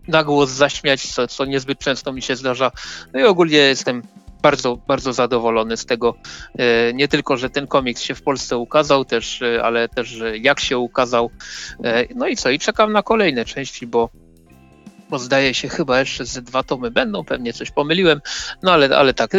na 0.08 0.24
głos 0.24 0.50
zaśmiać, 0.50 1.02
co, 1.02 1.28
co 1.28 1.44
niezbyt 1.44 1.78
często 1.78 2.12
mi 2.12 2.22
się 2.22 2.36
zdarza. 2.36 2.70
No 3.12 3.20
i 3.20 3.24
ogólnie 3.24 3.58
jestem 3.58 4.02
bardzo, 4.44 4.76
bardzo 4.76 5.12
zadowolony 5.12 5.76
z 5.76 5.86
tego. 5.86 6.14
E, 6.58 6.92
nie 6.92 7.08
tylko, 7.08 7.36
że 7.36 7.50
ten 7.50 7.66
komiks 7.66 8.02
się 8.02 8.14
w 8.14 8.22
Polsce 8.22 8.56
ukazał, 8.56 9.04
też, 9.04 9.42
e, 9.42 9.64
ale 9.64 9.88
też, 9.88 10.22
jak 10.40 10.60
się 10.60 10.78
ukazał. 10.78 11.30
E, 11.84 12.04
no 12.14 12.26
i 12.26 12.36
co? 12.36 12.50
I 12.50 12.58
czekam 12.58 12.92
na 12.92 13.02
kolejne 13.02 13.44
części, 13.44 13.86
bo 13.86 14.10
bo 15.10 15.18
zdaje 15.18 15.54
się 15.54 15.68
chyba 15.68 16.00
jeszcze 16.00 16.24
ze 16.24 16.42
dwa 16.42 16.62
tomy 16.62 16.90
będą, 16.90 17.24
pewnie 17.24 17.52
coś 17.52 17.70
pomyliłem, 17.70 18.20
no 18.62 18.72
ale, 18.72 18.96
ale 18.96 19.14
tak, 19.14 19.30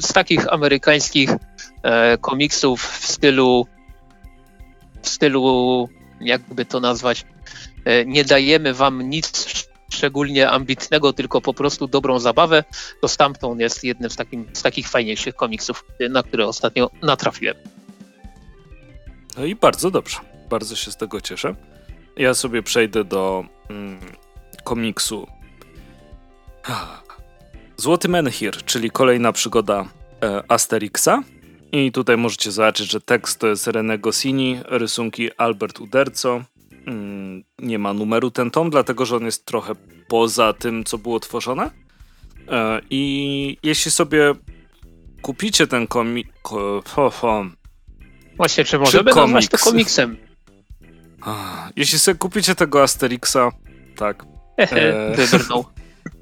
z 0.00 0.12
takich 0.12 0.52
amerykańskich 0.52 1.30
komiksów 2.20 2.82
w 2.82 3.06
stylu 3.06 3.66
w 5.02 5.08
stylu, 5.08 5.88
jakby 6.20 6.64
to 6.64 6.80
nazwać, 6.80 7.24
nie 8.06 8.24
dajemy 8.24 8.74
wam 8.74 9.02
nic 9.10 9.32
szczególnie 9.94 10.50
ambitnego, 10.50 11.12
tylko 11.12 11.40
po 11.40 11.54
prostu 11.54 11.86
dobrą 11.88 12.18
zabawę, 12.18 12.64
to 13.00 13.08
stamtąd 13.08 13.60
jest 13.60 13.84
jednym 13.84 14.10
z, 14.10 14.16
takim, 14.16 14.46
z 14.52 14.62
takich 14.62 14.88
fajniejszych 14.88 15.34
komiksów, 15.34 15.84
na 16.10 16.22
które 16.22 16.46
ostatnio 16.46 16.90
natrafiłem. 17.02 17.56
No 19.36 19.44
i 19.44 19.54
bardzo 19.54 19.90
dobrze. 19.90 20.16
Bardzo 20.50 20.76
się 20.76 20.90
z 20.90 20.96
tego 20.96 21.20
cieszę. 21.20 21.54
Ja 22.16 22.34
sobie 22.34 22.62
przejdę 22.62 23.04
do 23.04 23.44
mm, 23.70 24.00
komiksu. 24.64 25.26
Złoty 27.76 28.08
Menhir, 28.08 28.56
czyli 28.64 28.90
kolejna 28.90 29.32
przygoda 29.32 29.88
e, 30.22 30.42
Asterixa. 30.48 31.22
I 31.72 31.92
tutaj 31.92 32.16
możecie 32.16 32.52
zobaczyć, 32.52 32.90
że 32.90 33.00
tekst 33.00 33.38
to 33.38 33.46
jest 33.46 33.66
René 33.66 34.00
Goscinny, 34.00 34.62
rysunki 34.66 35.30
Albert 35.36 35.80
Uderzo. 35.80 36.44
Mm, 36.86 37.44
nie 37.58 37.78
ma 37.78 37.92
numeru 37.92 38.30
ten 38.30 38.50
tom, 38.50 38.70
dlatego 38.70 39.06
że 39.06 39.16
on 39.16 39.24
jest 39.24 39.46
trochę 39.46 39.72
poza 40.08 40.52
tym, 40.52 40.84
co 40.84 40.98
było 40.98 41.20
tworzone. 41.20 41.70
E, 42.48 42.80
I 42.90 43.56
jeśli 43.62 43.90
sobie 43.90 44.34
kupicie 45.22 45.66
ten 45.66 45.86
komik... 45.86 46.28
Właśnie, 48.36 48.64
czy 48.64 48.78
możemy 48.78 49.10
czy 49.10 49.16
nazwać 49.16 49.48
to 49.48 49.58
komiksem? 49.58 50.16
Jeśli 51.76 51.98
sobie 51.98 52.18
kupicie 52.18 52.54
tego 52.54 52.82
Asterixa, 52.82 53.52
tak, 53.96 54.24
E. 54.56 55.16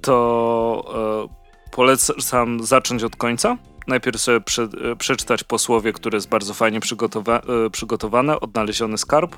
To 0.00 1.28
e, 1.28 1.70
polecam 1.70 2.64
zacząć 2.64 3.02
od 3.02 3.16
końca. 3.16 3.56
Najpierw 3.86 4.20
sobie 4.20 4.40
prze, 4.40 4.62
e, 4.62 4.96
przeczytać 4.96 5.44
posłowie, 5.44 5.92
które 5.92 6.16
jest 6.16 6.28
bardzo 6.28 6.54
fajnie 6.54 6.80
przygotowa 6.80 7.42
e, 7.66 7.70
przygotowane, 7.70 8.40
odnaleziony 8.40 8.98
skarb. 8.98 9.36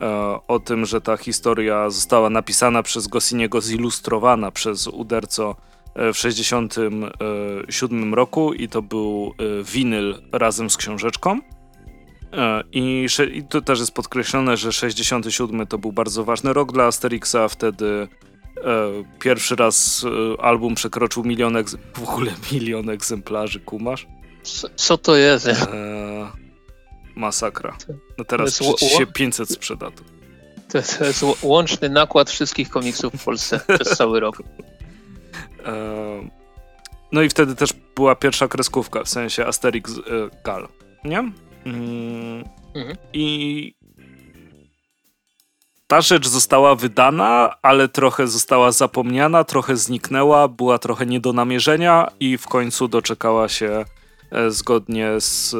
E, 0.00 0.38
o 0.48 0.60
tym, 0.60 0.86
że 0.86 1.00
ta 1.00 1.16
historia 1.16 1.90
została 1.90 2.30
napisana 2.30 2.82
przez 2.82 3.06
Gosiniego, 3.06 3.60
zilustrowana 3.60 4.50
przez 4.50 4.86
Uderco 4.86 5.56
w 5.96 6.12
1967 6.12 8.14
roku 8.14 8.52
i 8.52 8.68
to 8.68 8.82
był 8.82 9.34
winyl 9.64 10.22
razem 10.32 10.70
z 10.70 10.76
książeczką. 10.76 11.40
I, 12.72 13.06
I 13.32 13.42
to 13.42 13.60
też 13.60 13.80
jest 13.80 13.92
podkreślone, 13.92 14.56
że 14.56 14.72
67 14.72 15.66
to 15.66 15.78
był 15.78 15.92
bardzo 15.92 16.24
ważny 16.24 16.52
rok 16.52 16.72
dla 16.72 16.84
Asterixa, 16.84 17.48
wtedy 17.48 18.08
pierwszy 19.20 19.56
raz 19.56 20.04
e, 20.38 20.40
album 20.40 20.74
przekroczył 20.74 21.24
milion, 21.24 21.64
w 21.94 22.02
ogóle 22.02 22.32
milion 22.52 22.90
egzemplarzy, 22.90 23.60
kumasz? 23.60 24.06
Co, 24.42 24.68
co 24.76 24.98
to 24.98 25.16
jest? 25.16 25.46
E, 25.46 26.30
masakra. 27.16 27.76
No 28.18 28.24
teraz 28.24 28.58
to 28.58 28.76
się 28.76 29.06
500 29.06 29.50
sprzeda. 29.50 29.90
To. 29.90 30.02
To 30.72 31.04
jest 31.04 31.24
łączny 31.42 31.88
nakład 31.88 32.30
wszystkich 32.30 32.68
komiksów 32.68 33.14
w 33.14 33.24
Polsce 33.24 33.60
przez 33.74 33.88
cały 33.98 34.20
rok. 34.20 34.42
E, 35.66 36.28
no 37.12 37.22
i 37.22 37.28
wtedy 37.28 37.56
też 37.56 37.72
była 37.96 38.14
pierwsza 38.14 38.48
kreskówka, 38.48 39.04
w 39.04 39.08
sensie 39.08 39.46
Asterix 39.46 39.98
e, 39.98 40.00
Gal, 40.44 40.68
nie? 41.04 41.18
Mm, 41.18 42.44
mhm. 42.74 42.96
I 43.12 43.74
ta 45.90 46.00
rzecz 46.00 46.28
została 46.28 46.74
wydana, 46.74 47.54
ale 47.62 47.88
trochę 47.88 48.26
została 48.26 48.72
zapomniana, 48.72 49.44
trochę 49.44 49.76
zniknęła, 49.76 50.48
była 50.48 50.78
trochę 50.78 51.06
nie 51.06 51.20
do 51.20 51.32
namierzenia 51.32 52.08
i 52.20 52.38
w 52.38 52.46
końcu 52.46 52.88
doczekała 52.88 53.48
się 53.48 53.84
e, 54.30 54.50
zgodnie 54.50 55.20
z 55.20 55.54
e, 55.54 55.58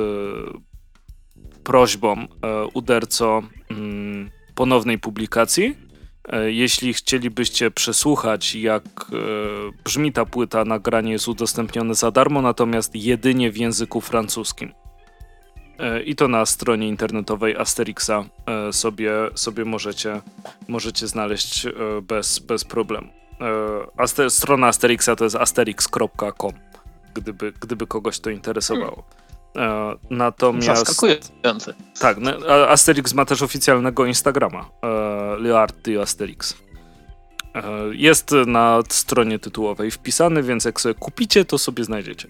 prośbą 1.64 2.12
e, 2.12 2.26
Uderco 2.74 3.42
mm, 3.70 4.30
ponownej 4.54 4.98
publikacji. 4.98 5.76
Jeśli 6.46 6.94
chcielibyście 6.94 7.70
przesłuchać, 7.70 8.54
jak 8.54 8.82
brzmi 9.84 10.12
ta 10.12 10.24
płyta, 10.24 10.64
nagranie 10.64 11.12
jest 11.12 11.28
udostępnione 11.28 11.94
za 11.94 12.10
darmo, 12.10 12.42
natomiast 12.42 12.94
jedynie 12.94 13.52
w 13.52 13.56
języku 13.56 14.00
francuskim. 14.00 14.72
E, 15.80 16.02
I 16.02 16.16
to 16.16 16.28
na 16.28 16.46
stronie 16.46 16.88
internetowej 16.88 17.56
Asterixa 17.56 18.24
e, 18.46 18.72
sobie, 18.72 19.12
sobie 19.34 19.64
możecie, 19.64 20.20
możecie 20.68 21.06
znaleźć 21.06 21.66
e, 21.66 21.72
bez, 22.02 22.38
bez 22.38 22.64
problemu. 22.64 23.08
Aster 23.96 24.30
strona 24.30 24.66
Asterixa 24.66 25.16
to 25.16 25.24
jest 25.24 25.36
asterix.com, 25.36 26.52
gdyby, 27.14 27.52
gdyby 27.60 27.86
kogoś 27.86 28.20
to 28.20 28.30
interesowało. 28.30 29.04
Natomiast. 30.10 30.86
Zaskakujące. 30.86 31.74
Tak, 32.00 32.18
no, 32.18 32.30
Asterix 32.68 33.14
ma 33.14 33.24
też 33.24 33.42
oficjalnego 33.42 34.06
Instagrama. 34.06 34.70
Leart 35.38 35.88
Asterix. 36.02 36.56
Jest 37.90 38.30
na 38.46 38.82
stronie 38.88 39.38
tytułowej 39.38 39.90
wpisany, 39.90 40.42
więc 40.42 40.64
jak 40.64 40.80
sobie 40.80 40.94
kupicie, 40.94 41.44
to 41.44 41.58
sobie 41.58 41.84
znajdziecie. 41.84 42.28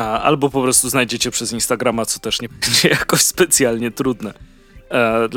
Albo 0.00 0.50
po 0.50 0.62
prostu 0.62 0.88
znajdziecie 0.88 1.30
przez 1.30 1.52
Instagrama, 1.52 2.06
co 2.06 2.20
też 2.20 2.42
nie 2.42 2.48
będzie 2.62 2.88
jakoś 2.88 3.20
specjalnie 3.20 3.90
trudne. 3.90 4.34
E, 4.90 5.28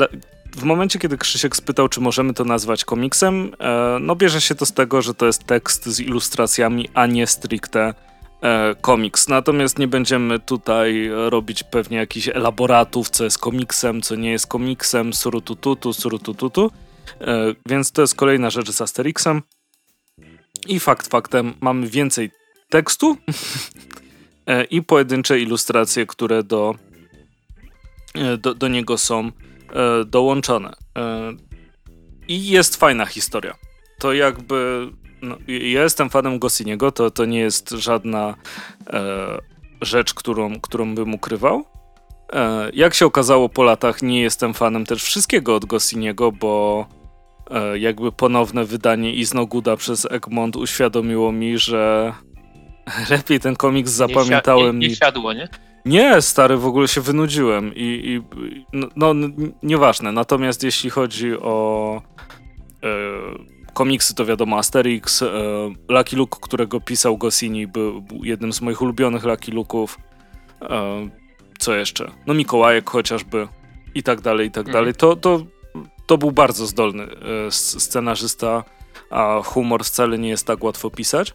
w 0.56 0.62
momencie, 0.62 0.98
kiedy 0.98 1.18
Krzysiek 1.18 1.56
spytał, 1.56 1.88
czy 1.88 2.00
możemy 2.00 2.34
to 2.34 2.44
nazwać 2.44 2.84
komiksem, 2.84 3.54
e, 3.60 3.98
no 4.00 4.16
bierze 4.16 4.40
się 4.40 4.54
to 4.54 4.66
z 4.66 4.72
tego, 4.72 5.02
że 5.02 5.14
to 5.14 5.26
jest 5.26 5.44
tekst 5.44 5.86
z 5.86 6.00
ilustracjami, 6.00 6.88
a 6.94 7.06
nie 7.06 7.26
stricte 7.26 7.94
e, 8.42 8.74
komiks. 8.80 9.28
Natomiast 9.28 9.78
nie 9.78 9.88
będziemy 9.88 10.38
tutaj 10.38 11.10
robić 11.28 11.62
pewnie 11.62 11.96
jakichś 11.96 12.28
elaboratów, 12.28 13.10
co 13.10 13.24
jest 13.24 13.38
komiksem, 13.38 14.02
co 14.02 14.14
nie 14.14 14.30
jest 14.30 14.46
komiksem, 14.46 15.12
surutututu, 15.12 15.92
surutututu. 15.92 16.70
Więc 17.66 17.92
to 17.92 18.02
jest 18.02 18.14
kolejna 18.14 18.50
rzecz 18.50 18.70
z 18.70 18.80
Asterixem. 18.80 19.42
I 20.66 20.80
fakt 20.80 21.06
faktem, 21.06 21.54
mamy 21.60 21.86
więcej 21.86 22.30
tekstu, 22.70 23.16
i 24.70 24.82
pojedyncze 24.82 25.40
ilustracje, 25.40 26.06
które 26.06 26.42
do, 26.42 26.74
e, 28.14 28.36
do, 28.36 28.54
do 28.54 28.68
niego 28.68 28.98
są 28.98 29.20
e, 29.24 30.04
dołączone. 30.04 30.72
I 32.28 32.48
jest 32.48 32.76
fajna 32.76 33.06
historia. 33.06 33.54
To 33.98 34.12
jakby. 34.12 34.88
No, 35.22 35.36
ja 35.48 35.82
jestem 35.82 36.10
fanem 36.10 36.38
Gossiniego, 36.38 36.92
to, 36.92 37.10
to 37.10 37.24
nie 37.24 37.40
jest 37.40 37.70
żadna 37.70 38.34
rzecz, 39.80 40.14
którą, 40.14 40.60
którą 40.60 40.94
bym 40.94 41.14
ukrywał. 41.14 41.64
jak 42.72 42.94
się 42.94 43.06
okazało 43.06 43.48
po 43.48 43.62
latach, 43.62 44.02
nie 44.02 44.20
jestem 44.20 44.54
fanem 44.54 44.86
też 44.86 45.02
wszystkiego 45.02 45.54
od 45.54 45.64
Gossiniego, 45.64 46.32
bo 46.32 46.86
jakby 47.74 48.12
ponowne 48.12 48.64
wydanie 48.64 49.14
Iznoguda 49.14 49.76
przez 49.76 50.06
Egmont 50.10 50.56
uświadomiło 50.56 51.32
mi, 51.32 51.58
że 51.58 52.12
lepiej 53.10 53.40
ten 53.40 53.56
komiks 53.56 53.90
zapamiętałem. 53.90 54.78
Nie, 54.78 54.86
nie, 54.86 54.88
nie 54.88 54.96
siadło, 54.96 55.32
nie? 55.32 55.48
Nie, 55.84 56.22
stary, 56.22 56.56
w 56.56 56.66
ogóle 56.66 56.88
się 56.88 57.00
wynudziłem 57.00 57.74
i, 57.74 58.02
i 58.04 58.22
no, 58.72 58.88
no, 58.96 59.28
nieważne. 59.62 60.12
Natomiast 60.12 60.62
jeśli 60.62 60.90
chodzi 60.90 61.38
o 61.38 62.02
e, 62.82 62.88
komiksy, 63.74 64.14
to 64.14 64.24
wiadomo 64.24 64.58
Asterix, 64.58 65.22
e, 65.22 65.28
Lucky 65.88 66.16
Luke, 66.16 66.38
którego 66.42 66.80
pisał 66.80 67.18
Gosini, 67.18 67.66
był, 67.66 68.02
był 68.02 68.24
jednym 68.24 68.52
z 68.52 68.60
moich 68.60 68.82
ulubionych 68.82 69.24
Lucky 69.24 69.52
Luke'ów. 69.52 69.88
E, 70.62 71.08
co 71.58 71.74
jeszcze? 71.74 72.10
No 72.26 72.34
Mikołajek 72.34 72.90
chociażby 72.90 73.48
i 73.94 74.02
tak 74.02 74.20
dalej, 74.20 74.46
i 74.46 74.50
tak 74.50 74.66
mhm. 74.66 74.72
dalej. 74.72 74.94
To, 74.94 75.16
to, 75.16 75.46
to 76.06 76.18
był 76.18 76.32
bardzo 76.32 76.66
zdolny 76.66 77.04
e, 77.04 77.50
scenarzysta, 77.50 78.64
a 79.10 79.42
humor 79.44 79.84
wcale 79.84 80.18
nie 80.18 80.28
jest 80.28 80.46
tak 80.46 80.64
łatwo 80.64 80.90
pisać. 80.90 81.34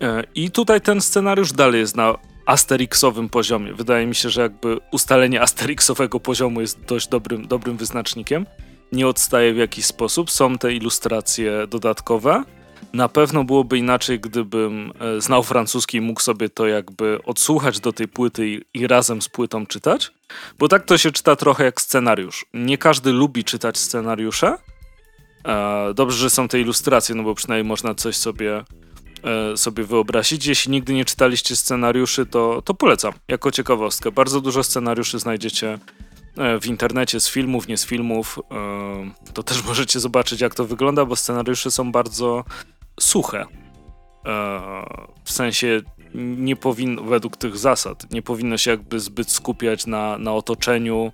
E, 0.00 0.22
I 0.34 0.50
tutaj 0.50 0.80
ten 0.80 1.00
scenariusz 1.00 1.52
dalej 1.52 1.80
jest 1.80 1.96
na 1.96 2.14
asterixowym 2.46 3.28
poziomie. 3.28 3.74
Wydaje 3.74 4.06
mi 4.06 4.14
się, 4.14 4.30
że 4.30 4.42
jakby 4.42 4.78
ustalenie 4.92 5.42
asterixowego 5.42 6.20
poziomu 6.20 6.60
jest 6.60 6.84
dość 6.84 7.08
dobrym, 7.08 7.48
dobrym 7.48 7.76
wyznacznikiem. 7.76 8.46
Nie 8.92 9.08
odstaje 9.08 9.54
w 9.54 9.56
jakiś 9.56 9.86
sposób. 9.86 10.30
Są 10.30 10.58
te 10.58 10.72
ilustracje 10.72 11.66
dodatkowe. 11.66 12.44
Na 12.92 13.08
pewno 13.08 13.44
byłoby 13.44 13.78
inaczej, 13.78 14.20
gdybym 14.20 14.92
e, 15.00 15.20
znał 15.20 15.42
francuski 15.42 15.96
i 15.98 16.00
mógł 16.00 16.20
sobie 16.20 16.48
to 16.48 16.66
jakby 16.66 17.18
odsłuchać 17.24 17.80
do 17.80 17.92
tej 17.92 18.08
płyty 18.08 18.48
i, 18.48 18.60
i, 18.74 18.86
razem 18.86 19.22
z 19.22 19.28
płytą 19.28 19.66
czytać. 19.66 20.12
Bo 20.58 20.68
tak 20.68 20.84
to 20.84 20.98
się 20.98 21.12
czyta 21.12 21.36
trochę 21.36 21.64
jak 21.64 21.80
scenariusz. 21.80 22.46
Nie 22.54 22.78
każdy 22.78 23.12
lubi 23.12 23.44
czytać 23.44 23.78
scenariusze. 23.78 24.58
E, 25.44 25.94
dobrze, 25.94 26.18
że 26.18 26.30
są 26.30 26.48
te 26.48 26.60
ilustracje, 26.60 27.14
no 27.14 27.22
bo 27.22 27.34
przynajmniej 27.34 27.68
można 27.68 27.94
coś 27.94 28.16
sobie 28.16 28.64
sobie 29.56 29.84
wyobrazić. 29.84 30.46
Jeśli 30.46 30.72
nigdy 30.72 30.94
nie 30.94 31.04
czytaliście 31.04 31.56
scenariuszy, 31.56 32.26
to, 32.26 32.62
to 32.62 32.74
polecam 32.74 33.12
jako 33.28 33.50
ciekawostkę. 33.50 34.10
Bardzo 34.10 34.40
dużo 34.40 34.62
scenariuszy 34.62 35.18
znajdziecie 35.18 35.78
e, 36.36 36.60
w 36.60 36.66
internecie 36.66 37.20
z 37.20 37.28
filmów, 37.28 37.68
nie 37.68 37.76
z 37.76 37.86
filmów. 37.86 38.38
E, 38.50 39.32
to 39.32 39.42
też 39.42 39.64
możecie 39.68 40.00
zobaczyć, 40.00 40.40
jak 40.40 40.54
to 40.54 40.64
wygląda, 40.64 41.04
bo 41.04 41.16
scenariusze 41.16 41.70
są 41.70 41.92
bardzo 41.92 42.44
suche. 43.00 43.46
W 45.24 45.32
sensie 45.32 45.80
nie 46.14 46.56
powinno, 46.56 47.02
według 47.02 47.36
tych 47.36 47.58
zasad, 47.58 48.12
nie 48.12 48.22
powinno 48.22 48.58
się 48.58 48.70
jakby 48.70 49.00
zbyt 49.00 49.30
skupiać 49.30 49.86
na, 49.86 50.18
na 50.18 50.34
otoczeniu, 50.34 51.12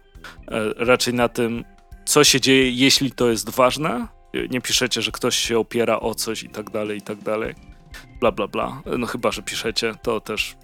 raczej 0.76 1.14
na 1.14 1.28
tym, 1.28 1.64
co 2.04 2.24
się 2.24 2.40
dzieje, 2.40 2.70
jeśli 2.70 3.12
to 3.12 3.30
jest 3.30 3.50
ważne. 3.50 4.08
Nie 4.50 4.60
piszecie, 4.60 5.02
że 5.02 5.12
ktoś 5.12 5.36
się 5.36 5.58
opiera 5.58 6.00
o 6.00 6.14
coś 6.14 6.42
i 6.42 6.48
tak 6.48 6.70
dalej, 6.70 6.98
i 6.98 7.02
tak 7.02 7.18
dalej 7.18 7.54
bla 8.20 8.32
bla 8.32 8.48
bla. 8.48 8.82
No 8.98 9.06
chyba, 9.06 9.30
że 9.30 9.42
piszecie, 9.42 9.94
to 10.02 10.20
też 10.20 10.56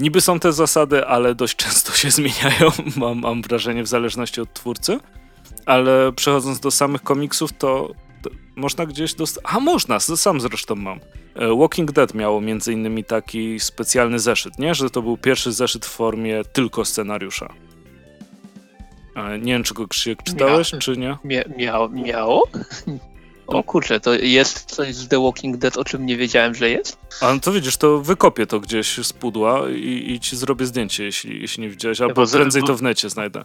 niby 0.00 0.20
są 0.20 0.40
te 0.40 0.52
zasady, 0.52 1.06
ale 1.06 1.34
dość 1.34 1.56
często 1.56 1.92
się 1.92 2.10
zmieniają, 2.20 2.70
mam, 2.96 3.20
mam 3.20 3.42
wrażenie, 3.42 3.82
w 3.82 3.86
zależności 3.86 4.40
od 4.40 4.54
twórcy. 4.54 4.98
Ale 5.66 6.12
przechodząc 6.12 6.60
do 6.60 6.70
samych 6.70 7.02
komiksów, 7.02 7.52
to, 7.52 7.90
można 8.56 8.86
gdzieś 8.86 9.14
dostać. 9.14 9.44
A 9.46 9.60
można, 9.60 10.00
sam 10.00 10.40
zresztą 10.40 10.74
mam. 10.74 11.00
E, 11.34 11.56
Walking 11.56 11.92
Dead 11.92 12.14
miało 12.14 12.40
między 12.40 12.72
innymi 12.72 13.04
taki 13.04 13.60
specjalny 13.60 14.18
zeszyt, 14.18 14.58
nie? 14.58 14.74
Że 14.74 14.90
to 14.90 15.02
był 15.02 15.16
pierwszy 15.16 15.52
zeszyt 15.52 15.86
w 15.86 15.88
formie 15.88 16.44
tylko 16.52 16.84
scenariusza. 16.84 17.52
E, 19.16 19.38
nie 19.38 19.52
wiem, 19.52 19.62
czy 19.62 19.74
go 19.74 19.88
Krzysiek 19.88 20.22
czytałeś, 20.22 20.72
Mia 20.72 20.78
czy 20.78 20.96
nie? 20.96 21.16
Mia 21.24 21.42
miało? 21.56 21.88
miało? 21.88 22.48
O 23.46 23.62
kurczę, 23.62 24.00
to 24.00 24.14
jest 24.14 24.64
coś 24.64 24.94
z 24.94 25.08
The 25.08 25.22
Walking 25.22 25.56
Dead, 25.56 25.76
o 25.76 25.84
czym 25.84 26.06
nie 26.06 26.16
wiedziałem, 26.16 26.54
że 26.54 26.70
jest? 26.70 26.98
A 27.20 27.34
no 27.34 27.40
to 27.40 27.52
widzisz, 27.52 27.76
to 27.76 27.98
wykopię 27.98 28.46
to 28.46 28.60
gdzieś 28.60 29.06
z 29.06 29.12
pudła 29.12 29.68
i, 29.70 30.12
i 30.12 30.20
ci 30.20 30.36
zrobię 30.36 30.66
zdjęcie, 30.66 31.04
jeśli, 31.04 31.40
jeśli 31.40 31.62
nie 31.62 31.68
widziałeś, 31.68 32.00
albo 32.00 32.14
bo 32.14 32.26
prędzej 32.26 32.62
to 32.62 32.76
w 32.76 32.82
necie 32.82 33.10
znajdę. 33.10 33.44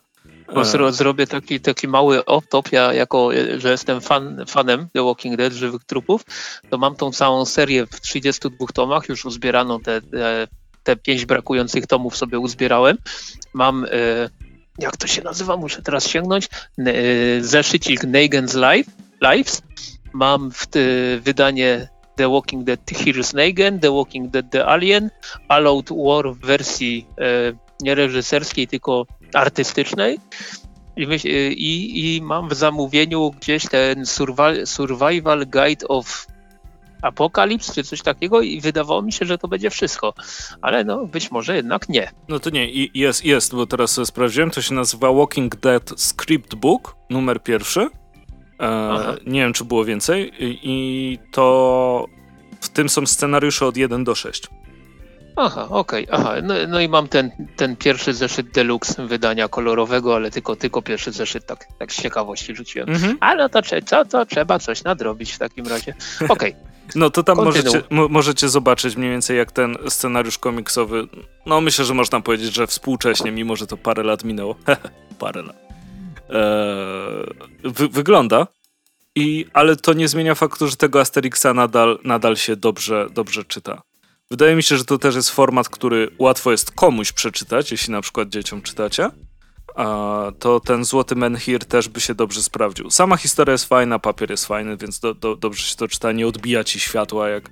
Bo 0.53 0.61
e. 0.61 0.91
zrobię 0.91 1.27
taki, 1.27 1.59
taki 1.59 1.87
mały 1.87 2.19
off-top, 2.19 2.71
ja 2.71 2.93
jako, 2.93 3.29
że 3.57 3.71
jestem 3.71 4.01
fan, 4.01 4.45
fanem 4.47 4.87
The 4.93 5.03
Walking 5.03 5.37
Dead, 5.37 5.53
żywych 5.53 5.83
trupów, 5.83 6.21
to 6.69 6.77
mam 6.77 6.95
tą 6.95 7.11
całą 7.11 7.45
serię 7.45 7.85
w 7.85 8.01
32 8.01 8.67
tomach, 8.73 9.09
już 9.09 9.25
uzbieraną, 9.25 9.79
te, 9.79 10.01
te, 10.01 10.47
te 10.83 10.95
pięć 10.95 11.25
brakujących 11.25 11.87
tomów 11.87 12.17
sobie 12.17 12.39
uzbierałem. 12.39 12.97
Mam... 13.53 13.85
E, 13.91 14.29
jak 14.79 14.97
to 14.97 15.07
się 15.07 15.21
nazywa, 15.21 15.57
muszę 15.57 15.81
teraz 15.81 16.07
sięgnąć, 16.07 16.49
e, 16.79 16.93
zeszycik 17.41 18.03
Negan's 18.03 18.73
Life, 18.73 18.91
Lives 19.21 19.61
Mam 20.13 20.51
w 20.51 20.67
wydanie 21.21 21.87
The 22.15 22.29
Walking 22.29 22.63
Dead 22.63 22.79
Here's 22.85 23.33
Negan, 23.35 23.79
The 23.79 23.91
Walking 23.91 24.31
Dead 24.31 24.51
The 24.51 24.65
Alien, 24.65 25.09
All 25.47 25.67
Out 25.67 25.89
War 25.89 26.33
w 26.35 26.39
wersji 26.39 27.07
e, 27.17 27.53
nie 27.81 27.95
reżyserskiej, 27.95 28.67
tylko 28.67 29.05
artystycznej. 29.33 30.19
I, 30.97 31.03
e, 31.03 31.17
i, 31.51 32.15
I, 32.15 32.21
mam 32.21 32.49
w 32.49 32.53
zamówieniu 32.53 33.31
gdzieś 33.31 33.67
ten 33.69 34.05
survival, 34.05 34.67
survival 34.67 35.47
Guide 35.47 35.87
of 35.87 36.27
Apocalypse, 37.01 37.73
czy 37.73 37.83
coś 37.83 38.01
takiego 38.01 38.41
i 38.41 38.61
wydawało 38.61 39.01
mi 39.01 39.11
się, 39.11 39.25
że 39.25 39.37
to 39.37 39.47
będzie 39.47 39.69
wszystko. 39.69 40.13
Ale 40.61 40.83
no, 40.83 41.05
być 41.05 41.31
może 41.31 41.55
jednak 41.55 41.89
nie. 41.89 42.11
No 42.27 42.39
to 42.39 42.49
nie, 42.49 42.67
jest, 42.93 43.25
jest, 43.25 43.55
bo 43.55 43.67
teraz 43.67 43.99
sprawdziłem, 44.03 44.51
to 44.51 44.61
się 44.61 44.73
nazywa 44.73 45.13
Walking 45.13 45.55
Dead 45.55 45.93
Script 45.97 46.55
Book, 46.55 46.95
numer 47.09 47.43
pierwszy. 47.43 47.89
E, 48.61 49.17
nie 49.25 49.41
wiem, 49.41 49.53
czy 49.53 49.65
było 49.65 49.85
więcej. 49.85 50.31
I 50.39 51.19
to 51.31 52.05
w 52.61 52.69
tym 52.69 52.89
są 52.89 53.05
scenariusze 53.05 53.65
od 53.65 53.77
1 53.77 54.03
do 54.03 54.15
6. 54.15 54.47
Aha, 55.35 55.67
okej, 55.69 56.07
okay, 56.07 56.19
aha. 56.19 56.33
No, 56.43 56.53
no, 56.67 56.79
i 56.79 56.89
mam 56.89 57.07
ten, 57.07 57.31
ten 57.55 57.75
pierwszy 57.75 58.13
zeszyt 58.13 58.51
deluxe 58.51 59.07
wydania 59.07 59.47
kolorowego, 59.47 60.15
ale 60.15 60.31
tylko, 60.31 60.55
tylko 60.55 60.81
pierwszy 60.81 61.11
zeszyt, 61.11 61.45
tak, 61.45 61.67
tak 61.79 61.93
z 61.93 62.01
ciekawości 62.01 62.55
rzuciłem. 62.55 62.89
Mhm. 62.89 63.17
Ale 63.19 63.49
to, 63.49 63.61
to, 63.89 64.05
to 64.05 64.25
trzeba 64.25 64.59
coś 64.59 64.83
nadrobić 64.83 65.31
w 65.31 65.37
takim 65.37 65.67
razie. 65.67 65.93
Okej. 66.29 66.29
Okay. 66.29 66.53
No 66.95 67.09
to 67.09 67.23
tam 67.23 67.37
możecie, 67.37 67.83
możecie 68.09 68.49
zobaczyć 68.49 68.95
mniej 68.95 69.11
więcej 69.11 69.37
jak 69.37 69.51
ten 69.51 69.77
scenariusz 69.89 70.37
komiksowy, 70.37 71.07
no 71.45 71.61
myślę, 71.61 71.85
że 71.85 71.93
można 71.93 72.21
powiedzieć, 72.21 72.55
że 72.55 72.67
współcześnie, 72.67 73.31
mimo 73.31 73.55
że 73.55 73.67
to 73.67 73.77
parę 73.77 74.03
lat 74.03 74.23
minęło. 74.23 74.55
parę 75.19 75.41
lat. 75.41 75.55
Eee, 76.31 77.33
wy, 77.63 77.87
wygląda. 77.89 78.47
I, 79.15 79.45
ale 79.53 79.75
to 79.75 79.93
nie 79.93 80.07
zmienia 80.07 80.35
faktu, 80.35 80.67
że 80.67 80.75
tego 80.75 81.01
Asterixa 81.01 81.53
nadal, 81.55 81.99
nadal 82.03 82.37
się 82.37 82.55
dobrze, 82.55 83.07
dobrze 83.13 83.43
czyta. 83.43 83.81
wydaje 84.31 84.55
mi 84.55 84.63
się, 84.63 84.77
że 84.77 84.85
to 84.85 84.97
też 84.97 85.15
jest 85.15 85.29
format, 85.29 85.69
który 85.69 86.11
łatwo 86.19 86.51
jest 86.51 86.71
komuś 86.71 87.11
przeczytać, 87.11 87.71
jeśli 87.71 87.91
na 87.91 88.01
przykład 88.01 88.29
dzieciom 88.29 88.61
czytacie. 88.61 89.09
To 90.39 90.59
ten 90.59 90.85
Złoty 90.85 91.15
Menhir 91.15 91.65
też 91.65 91.89
by 91.89 92.01
się 92.01 92.15
dobrze 92.15 92.43
sprawdził. 92.43 92.89
Sama 92.89 93.17
historia 93.17 93.51
jest 93.51 93.65
fajna, 93.65 93.99
papier 93.99 94.31
jest 94.31 94.45
fajny, 94.45 94.77
więc 94.77 94.99
do, 94.99 95.13
do, 95.13 95.35
dobrze 95.35 95.63
się 95.63 95.75
to 95.75 95.87
czyta. 95.87 96.11
Nie 96.11 96.27
odbija 96.27 96.63
ci 96.63 96.79
światła, 96.79 97.29
jak 97.29 97.49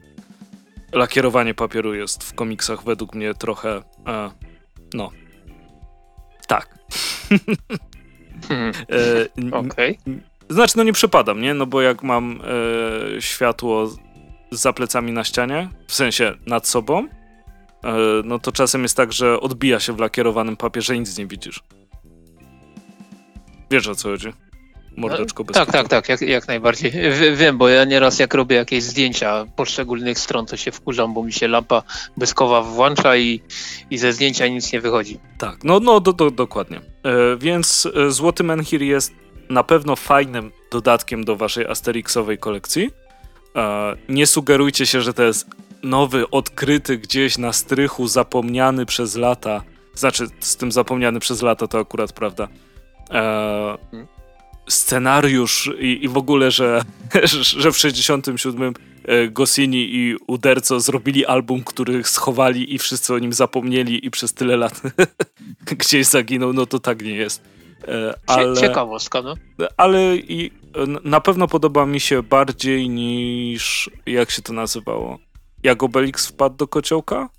lakierowanie 0.93 1.53
papieru 1.53 1.93
jest 1.93 2.23
w 2.23 2.33
komiksach 2.33 2.83
według 2.83 3.15
mnie 3.15 3.33
trochę. 3.33 3.83
E, 4.07 4.31
no. 4.93 5.11
Tak. 6.47 6.79
Hmm. 8.49 8.71
e, 9.51 9.57
Okej. 9.57 9.97
Okay. 10.01 10.21
Znaczy, 10.49 10.77
no 10.77 10.83
nie 10.83 10.93
przepadam, 10.93 11.41
nie? 11.41 11.53
No 11.53 11.65
bo 11.65 11.81
jak 11.81 12.03
mam 12.03 12.41
e, 13.17 13.21
światło 13.21 13.89
za 14.51 14.73
plecami 14.73 15.11
na 15.11 15.23
ścianie, 15.23 15.69
w 15.87 15.93
sensie 15.93 16.33
nad 16.45 16.67
sobą, 16.67 17.07
e, 17.83 17.97
no 18.23 18.39
to 18.39 18.51
czasem 18.51 18.83
jest 18.83 18.97
tak, 18.97 19.13
że 19.13 19.39
odbija 19.39 19.79
się 19.79 19.93
w 19.93 19.99
lakierowanym 19.99 20.57
papierze 20.57 20.95
i 20.95 20.99
nic 20.99 21.17
nie 21.17 21.27
widzisz. 21.27 21.63
Wiesz 23.71 23.87
o 23.87 23.95
co 23.95 24.09
chodzi? 24.09 24.33
Mordeczko 24.99 25.43
bez 25.43 25.53
Tak, 25.53 25.71
tak, 25.71 25.87
tak, 25.87 26.09
jak, 26.09 26.21
jak 26.21 26.47
najbardziej. 26.47 26.91
wiem, 27.35 27.57
bo 27.57 27.69
ja 27.69 27.85
nieraz 27.85 28.19
jak 28.19 28.33
robię 28.33 28.55
jakieś 28.55 28.83
zdjęcia 28.83 29.45
poszczególnych 29.55 30.19
stron, 30.19 30.45
to 30.45 30.57
się 30.57 30.71
wkurzam, 30.71 31.13
bo 31.13 31.23
mi 31.23 31.33
się 31.33 31.47
lampa 31.47 31.83
błyskowa 32.17 32.61
włącza 32.61 33.17
i, 33.17 33.41
i 33.89 33.97
ze 33.97 34.13
zdjęcia 34.13 34.47
nic 34.47 34.73
nie 34.73 34.81
wychodzi. 34.81 35.19
Tak, 35.37 35.63
no, 35.63 35.79
no 35.79 35.99
do, 35.99 36.13
do, 36.13 36.31
dokładnie. 36.31 36.77
E, 36.77 36.81
więc 37.37 37.87
e, 37.95 38.11
Złoty 38.11 38.43
Menhir 38.43 38.81
jest 38.81 39.11
na 39.49 39.63
pewno 39.63 39.95
fajnym 39.95 40.51
dodatkiem 40.71 41.25
do 41.25 41.35
waszej 41.35 41.65
Asterixowej 41.65 42.37
kolekcji. 42.37 42.91
E, 43.55 43.95
nie 44.09 44.27
sugerujcie 44.27 44.85
się, 44.85 45.01
że 45.01 45.13
to 45.13 45.23
jest 45.23 45.47
nowy, 45.83 46.29
odkryty 46.29 46.97
gdzieś 46.97 47.37
na 47.37 47.53
strychu, 47.53 48.07
zapomniany 48.07 48.85
przez 48.85 49.15
lata. 49.15 49.63
Znaczy, 49.93 50.27
z 50.39 50.55
tym 50.55 50.71
zapomniany 50.71 51.19
przez 51.19 51.41
lata 51.41 51.67
to 51.67 51.79
akurat 51.79 52.13
prawda. 52.13 52.47
E, 53.11 53.77
scenariusz 54.69 55.71
i, 55.79 56.03
i 56.03 56.07
w 56.07 56.17
ogóle, 56.17 56.51
że, 56.51 56.81
że 57.59 57.71
w 57.71 57.77
67 57.77 58.73
e, 59.05 59.27
Gosini 59.27 59.95
i 59.95 60.15
Uderco 60.27 60.79
zrobili 60.79 61.25
album, 61.25 61.63
który 61.63 62.03
schowali 62.03 62.75
i 62.75 62.79
wszyscy 62.79 63.13
o 63.13 63.19
nim 63.19 63.33
zapomnieli 63.33 64.05
i 64.05 64.11
przez 64.11 64.33
tyle 64.33 64.57
lat 64.57 64.81
gdzieś 65.79 66.07
zaginął, 66.07 66.53
no 66.53 66.65
to 66.65 66.79
tak 66.79 67.01
nie 67.01 67.15
jest. 67.15 67.41
E, 67.87 68.13
ale, 68.27 68.57
Ciekawostka, 68.57 69.21
no. 69.21 69.35
Ale 69.77 70.15
i 70.15 70.51
na 71.03 71.21
pewno 71.21 71.47
podoba 71.47 71.85
mi 71.85 71.99
się 71.99 72.23
bardziej 72.23 72.89
niż, 72.89 73.89
jak 74.05 74.31
się 74.31 74.41
to 74.41 74.53
nazywało? 74.53 75.19
Jak 75.63 75.83
Obelix 75.83 76.27
wpadł 76.27 76.55
do 76.55 76.67
kociołka? 76.67 77.29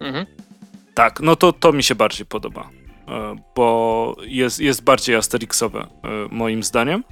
Mhm. 0.00 0.26
Tak, 0.94 1.20
no 1.20 1.36
to, 1.36 1.52
to 1.52 1.72
mi 1.72 1.82
się 1.82 1.94
bardziej 1.94 2.26
podoba. 2.26 2.70
E, 3.08 3.36
bo 3.56 4.16
jest, 4.26 4.60
jest 4.60 4.84
bardziej 4.84 5.16
asterixowe, 5.16 5.80
e, 5.80 5.88
moim 6.30 6.62
zdaniem. 6.62 7.04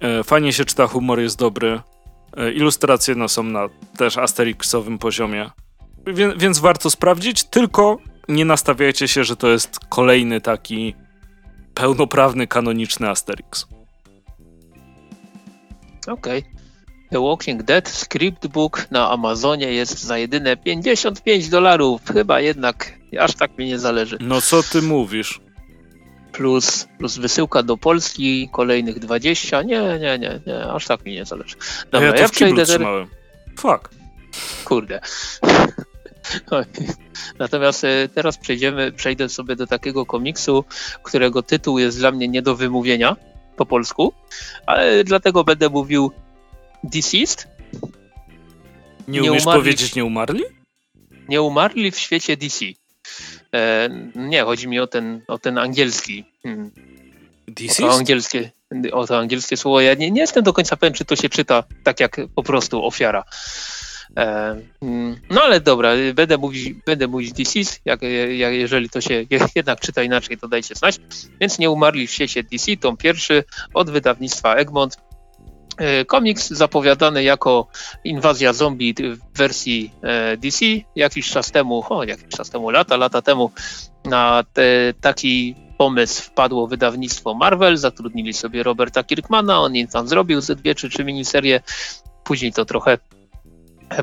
E, 0.00 0.24
fajnie 0.24 0.52
się 0.52 0.64
czyta, 0.64 0.86
humor 0.86 1.20
jest 1.20 1.38
dobry. 1.38 1.80
Ilustracje 2.54 3.14
no, 3.14 3.28
są 3.28 3.42
na 3.42 3.68
też 3.96 4.18
asterixowym 4.18 4.98
poziomie, 4.98 5.50
Wie, 6.06 6.32
więc 6.36 6.58
warto 6.58 6.90
sprawdzić, 6.90 7.44
tylko 7.44 7.98
nie 8.28 8.44
nastawiajcie 8.44 9.08
się, 9.08 9.24
że 9.24 9.36
to 9.36 9.48
jest 9.48 9.78
kolejny 9.88 10.40
taki 10.40 10.94
pełnoprawny, 11.74 12.46
kanoniczny 12.46 13.10
Asterix. 13.10 13.66
Okej. 16.06 16.38
Okay. 16.38 16.58
The 17.10 17.20
Walking 17.20 17.62
Dead 17.62 17.88
Scriptbook 17.88 18.90
na 18.90 19.10
Amazonie 19.10 19.72
jest 19.72 19.98
za 19.98 20.18
jedyne 20.18 20.56
55 20.56 21.48
dolarów. 21.48 22.00
Chyba 22.12 22.40
jednak 22.40 22.97
aż 23.16 23.34
tak 23.34 23.58
mi 23.58 23.66
nie 23.66 23.78
zależy. 23.78 24.18
No 24.20 24.40
co 24.40 24.62
ty 24.62 24.82
mówisz? 24.82 25.40
Plus, 26.32 26.88
plus 26.98 27.18
wysyłka 27.18 27.62
do 27.62 27.76
Polski, 27.76 28.48
kolejnych 28.52 28.98
20. 28.98 29.62
Nie, 29.62 29.80
nie, 29.80 30.18
nie, 30.18 30.40
nie, 30.46 30.64
aż 30.64 30.86
tak 30.86 31.04
mi 31.04 31.12
nie 31.12 31.24
zależy. 31.24 31.56
Dobra, 31.90 32.06
ja 32.06 32.12
to 32.12 32.20
ja 32.20 32.28
w 32.28 32.30
przejdę 32.30 32.64
trzymałem. 32.64 33.06
Fuck. 33.58 33.90
Kurde. 34.64 35.00
Natomiast 37.38 37.84
e, 37.84 38.08
teraz 38.08 38.38
przejdziemy, 38.38 38.92
przejdę 38.92 39.28
sobie 39.28 39.56
do 39.56 39.66
takiego 39.66 40.06
komiksu, 40.06 40.64
którego 41.02 41.42
tytuł 41.42 41.78
jest 41.78 41.98
dla 41.98 42.10
mnie 42.10 42.28
nie 42.28 42.42
do 42.42 42.56
wymówienia 42.56 43.16
po 43.56 43.66
polsku, 43.66 44.12
ale 44.66 45.04
dlatego 45.04 45.44
będę 45.44 45.68
mówił 45.68 46.12
Deceased. 46.84 47.48
Nie, 49.08 49.20
nie 49.20 49.30
umiesz 49.30 49.42
umarli 49.42 49.60
powiedzieć 49.60 49.94
nie 49.94 50.04
umarli? 50.04 50.42
Nie 51.28 51.42
umarli 51.42 51.90
w 51.90 51.98
świecie 51.98 52.36
DC. 52.36 52.64
E, 53.54 53.88
nie, 54.14 54.42
chodzi 54.42 54.68
mi 54.68 54.80
o 54.80 54.86
ten, 54.86 55.20
o 55.28 55.38
ten 55.38 55.58
angielski. 55.58 56.24
Hmm. 56.42 56.70
Deceased? 57.48 57.84
O 57.84 57.88
to 57.88 57.98
angielskie, 57.98 58.50
o 58.92 59.06
to 59.06 59.18
angielskie 59.18 59.56
słowo. 59.56 59.80
Ja 59.80 59.94
nie, 59.94 60.10
nie 60.10 60.20
jestem 60.20 60.44
do 60.44 60.52
końca 60.52 60.76
pewien, 60.76 60.94
czy 60.94 61.04
to 61.04 61.16
się 61.16 61.28
czyta 61.28 61.64
tak 61.84 62.00
jak 62.00 62.16
po 62.34 62.42
prostu 62.42 62.84
ofiara. 62.84 63.24
E, 64.16 64.56
hmm. 64.80 65.20
no 65.30 65.42
ale 65.42 65.60
dobra, 65.60 65.92
będę 66.14 66.38
mówić, 66.38 66.74
będę 66.86 67.08
mówić 67.08 67.32
Deceased, 67.32 67.80
jak, 67.84 68.02
jak, 68.36 68.52
jeżeli 68.52 68.90
to 68.90 69.00
się 69.00 69.24
jednak 69.54 69.80
czyta 69.80 70.02
inaczej, 70.02 70.38
to 70.38 70.48
dajcie 70.48 70.74
znać. 70.74 70.96
Więc 71.40 71.58
nie 71.58 71.70
umarli 71.70 72.06
w 72.06 72.10
świecie 72.10 72.42
DC, 72.42 72.76
tom 72.76 72.96
pierwszy 72.96 73.44
od 73.74 73.90
wydawnictwa 73.90 74.54
Egmont. 74.54 75.07
E, 75.78 76.04
komiks 76.04 76.50
zapowiadany 76.50 77.22
jako 77.22 77.66
inwazja 78.04 78.52
zombie 78.52 78.94
w 78.94 79.38
wersji 79.38 79.92
e, 80.02 80.36
DC 80.36 80.64
jakiś 80.96 81.30
czas 81.30 81.50
temu, 81.50 81.84
o 81.88 82.04
jakiś 82.04 82.28
czas 82.28 82.50
temu, 82.50 82.70
lata, 82.70 82.96
lata 82.96 83.22
temu 83.22 83.50
na 84.04 84.44
te, 84.52 84.94
taki 85.00 85.54
pomysł 85.78 86.22
wpadło 86.22 86.66
wydawnictwo 86.66 87.34
Marvel, 87.34 87.76
zatrudnili 87.76 88.32
sobie 88.32 88.62
Roberta 88.62 89.04
Kirkmana, 89.04 89.60
on 89.60 89.76
im 89.76 89.88
tam 89.88 90.08
zrobił 90.08 90.40
ze 90.40 90.56
dwie 90.56 90.74
czy 90.74 90.90
trzy 90.90 91.04
miniserie, 91.04 91.60
później 92.24 92.52
to 92.52 92.64
trochę, 92.64 92.98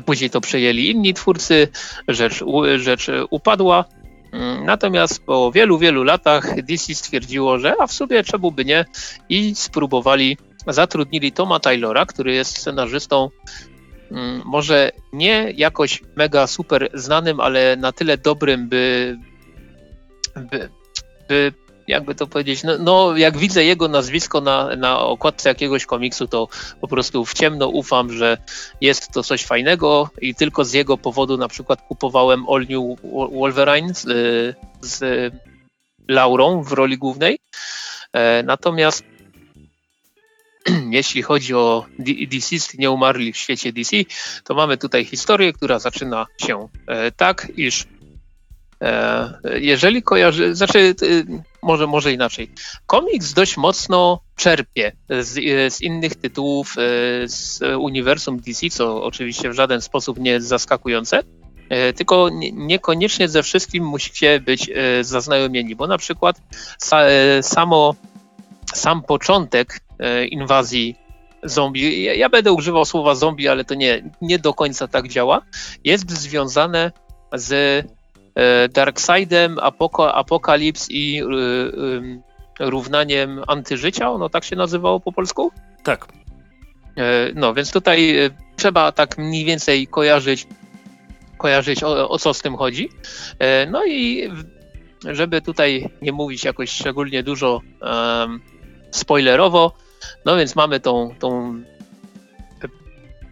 później 0.04 0.30
to 0.30 0.40
przejęli 0.40 0.90
inni 0.90 1.14
twórcy, 1.14 1.68
rzecz, 2.08 2.44
rzecz 2.76 3.10
upadła, 3.30 3.84
mm, 4.32 4.64
Natomiast 4.64 5.24
po 5.24 5.52
wielu, 5.52 5.78
wielu 5.78 6.04
latach 6.04 6.62
DC 6.62 6.94
stwierdziło, 6.94 7.58
że 7.58 7.74
a 7.80 7.86
w 7.86 7.92
sumie 7.92 8.24
czemu 8.24 8.52
by 8.52 8.64
nie? 8.64 8.84
I 9.28 9.54
spróbowali 9.54 10.36
zatrudnili 10.72 11.32
Toma 11.32 11.60
Taylora, 11.60 12.06
który 12.06 12.32
jest 12.34 12.58
scenarzystą 12.58 13.30
mm, 14.10 14.42
może 14.44 14.92
nie 15.12 15.52
jakoś 15.56 16.02
mega 16.16 16.46
super 16.46 16.88
znanym, 16.94 17.40
ale 17.40 17.76
na 17.76 17.92
tyle 17.92 18.18
dobrym, 18.18 18.68
by, 18.68 19.16
by, 20.36 20.68
by 21.28 21.52
jakby 21.88 22.14
to 22.14 22.26
powiedzieć, 22.26 22.62
no, 22.62 22.78
no, 22.78 23.16
jak 23.16 23.38
widzę 23.38 23.64
jego 23.64 23.88
nazwisko 23.88 24.40
na, 24.40 24.76
na 24.76 24.98
okładce 24.98 25.48
jakiegoś 25.48 25.86
komiksu, 25.86 26.28
to 26.28 26.48
po 26.80 26.88
prostu 26.88 27.24
w 27.24 27.34
ciemno 27.34 27.68
ufam, 27.68 28.12
że 28.12 28.38
jest 28.80 29.12
to 29.12 29.22
coś 29.22 29.44
fajnego 29.44 30.10
i 30.20 30.34
tylko 30.34 30.64
z 30.64 30.72
jego 30.72 30.98
powodu 30.98 31.36
na 31.36 31.48
przykład 31.48 31.82
kupowałem 31.88 32.44
All 32.48 32.66
New 32.70 33.00
Wolverine 33.32 33.94
z, 33.94 34.04
z 34.80 35.02
Laurą 36.08 36.62
w 36.62 36.72
roli 36.72 36.98
głównej. 36.98 37.38
E, 38.12 38.42
natomiast 38.42 39.04
jeśli 40.90 41.22
chodzi 41.22 41.54
o 41.54 41.86
DC, 41.98 42.56
nie 42.78 42.90
umarli 42.90 43.32
w 43.32 43.36
świecie 43.36 43.72
DC, 43.72 43.96
to 44.44 44.54
mamy 44.54 44.76
tutaj 44.76 45.04
historię, 45.04 45.52
która 45.52 45.78
zaczyna 45.78 46.26
się 46.38 46.68
e, 46.86 47.12
tak, 47.12 47.52
iż 47.56 47.84
e, 48.80 49.38
jeżeli 49.54 50.02
kojarzy, 50.02 50.54
znaczy 50.54 50.94
e, 51.02 51.42
może, 51.62 51.86
może 51.86 52.12
inaczej. 52.12 52.50
Komiks 52.86 53.32
dość 53.32 53.56
mocno 53.56 54.20
czerpie 54.36 54.92
z, 55.20 55.32
z, 55.74 55.80
innych 55.80 56.14
tytułów 56.14 56.74
z 57.26 57.60
uniwersum 57.78 58.40
DC, 58.40 58.70
co 58.70 59.04
oczywiście 59.04 59.50
w 59.50 59.54
żaden 59.54 59.80
sposób 59.80 60.18
nie 60.18 60.30
jest 60.30 60.46
zaskakujące, 60.46 61.22
tylko 61.96 62.28
niekoniecznie 62.52 63.28
ze 63.28 63.42
wszystkim 63.42 63.84
musicie 63.84 64.40
być 64.40 64.70
zaznajomieni, 65.00 65.76
bo 65.76 65.86
na 65.86 65.98
przykład 65.98 66.40
samo 67.42 67.94
sam 68.74 69.02
początek 69.02 69.80
inwazji 70.30 70.96
zombie, 71.42 72.02
ja, 72.02 72.14
ja, 72.14 72.28
będę 72.28 72.52
używał 72.52 72.84
słowa 72.84 73.14
zombie, 73.14 73.48
ale 73.48 73.64
to 73.64 73.74
nie, 73.74 74.10
nie 74.20 74.38
do 74.38 74.54
końca 74.54 74.88
tak 74.88 75.08
działa, 75.08 75.42
jest 75.84 76.10
związane 76.10 76.92
z 77.32 77.52
e, 78.34 78.68
Darkseidem, 78.68 79.58
Apoko, 79.58 80.14
Apokalips 80.14 80.86
i 80.90 81.20
e, 81.20 82.66
równaniem 82.70 83.42
antyżycia, 83.46 84.10
ono 84.10 84.28
tak 84.28 84.44
się 84.44 84.56
nazywało 84.56 85.00
po 85.00 85.12
polsku? 85.12 85.52
Tak. 85.84 86.06
No, 87.34 87.54
więc 87.54 87.72
tutaj 87.72 88.16
trzeba 88.56 88.92
tak 88.92 89.18
mniej 89.18 89.44
więcej 89.44 89.86
kojarzyć, 89.86 90.46
kojarzyć 91.38 91.82
o, 91.82 92.08
o 92.08 92.18
co 92.18 92.34
z 92.34 92.42
tym 92.42 92.56
chodzi. 92.56 92.88
No 93.70 93.86
i 93.86 94.30
żeby 95.04 95.42
tutaj 95.42 95.88
nie 96.02 96.12
mówić 96.12 96.44
jakoś 96.44 96.70
szczególnie 96.70 97.22
dużo 97.22 97.60
um, 97.80 98.40
spoilerowo. 98.90 99.72
No 100.24 100.36
więc 100.36 100.56
mamy 100.56 100.80
tą, 100.80 101.14
tą 101.18 101.62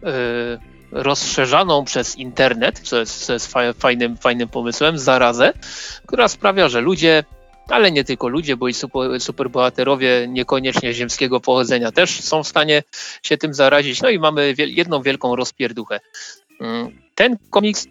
e, 0.03 0.75
rozszerzaną 0.91 1.85
przez 1.85 2.15
internet, 2.15 2.79
co 2.79 2.99
jest, 2.99 3.25
co 3.25 3.33
jest 3.33 3.53
fajnym, 3.77 4.17
fajnym 4.17 4.49
pomysłem, 4.49 4.99
zarazę, 4.99 5.53
która 6.05 6.27
sprawia, 6.27 6.69
że 6.69 6.81
ludzie, 6.81 7.23
ale 7.69 7.91
nie 7.91 8.03
tylko 8.03 8.27
ludzie, 8.27 8.57
bo 8.57 8.67
i 8.67 8.73
super, 8.73 9.21
superbohaterowie 9.21 10.27
niekoniecznie 10.27 10.93
ziemskiego 10.93 11.39
pochodzenia 11.39 11.91
też 11.91 12.21
są 12.21 12.43
w 12.43 12.47
stanie 12.47 12.83
się 13.23 13.37
tym 13.37 13.53
zarazić. 13.53 14.01
No 14.01 14.09
i 14.09 14.19
mamy 14.19 14.53
jedną 14.57 15.01
wielką 15.01 15.35
rozpierduchę. 15.35 15.99
Mm, 16.61 16.99
ten 17.15 17.37
komiks 17.49 17.87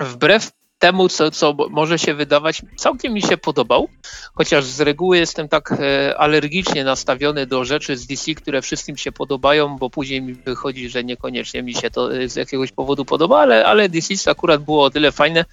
wbrew 0.00 0.50
temu, 0.84 1.08
co, 1.08 1.30
co 1.30 1.56
może 1.70 1.98
się 1.98 2.14
wydawać, 2.14 2.62
całkiem 2.76 3.12
mi 3.12 3.22
się 3.22 3.36
podobał, 3.36 3.88
chociaż 4.34 4.64
z 4.64 4.80
reguły 4.80 5.18
jestem 5.18 5.48
tak 5.48 5.72
e, 5.72 6.18
alergicznie 6.18 6.84
nastawiony 6.84 7.46
do 7.46 7.64
rzeczy 7.64 7.96
z 7.96 8.06
DC, 8.06 8.34
które 8.34 8.62
wszystkim 8.62 8.96
się 8.96 9.12
podobają, 9.12 9.76
bo 9.78 9.90
później 9.90 10.22
mi 10.22 10.34
wychodzi, 10.34 10.88
że 10.88 11.04
niekoniecznie 11.04 11.62
mi 11.62 11.74
się 11.74 11.90
to 11.90 12.16
e, 12.16 12.28
z 12.28 12.36
jakiegoś 12.36 12.72
powodu 12.72 13.04
podoba, 13.04 13.40
ale, 13.40 13.64
ale 13.64 13.88
DC 13.88 14.30
akurat 14.30 14.62
było 14.62 14.84
o 14.84 14.90
tyle 14.90 15.12
fajne, 15.12 15.44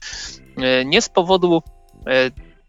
e, 0.57 0.85
nie 0.85 1.01
z 1.01 1.09
powodu 1.09 1.63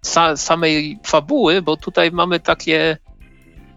sa, 0.02 0.36
samej 0.36 0.98
fabuły, 1.02 1.62
bo 1.62 1.76
tutaj 1.76 2.10
mamy 2.12 2.40
takie 2.40 2.98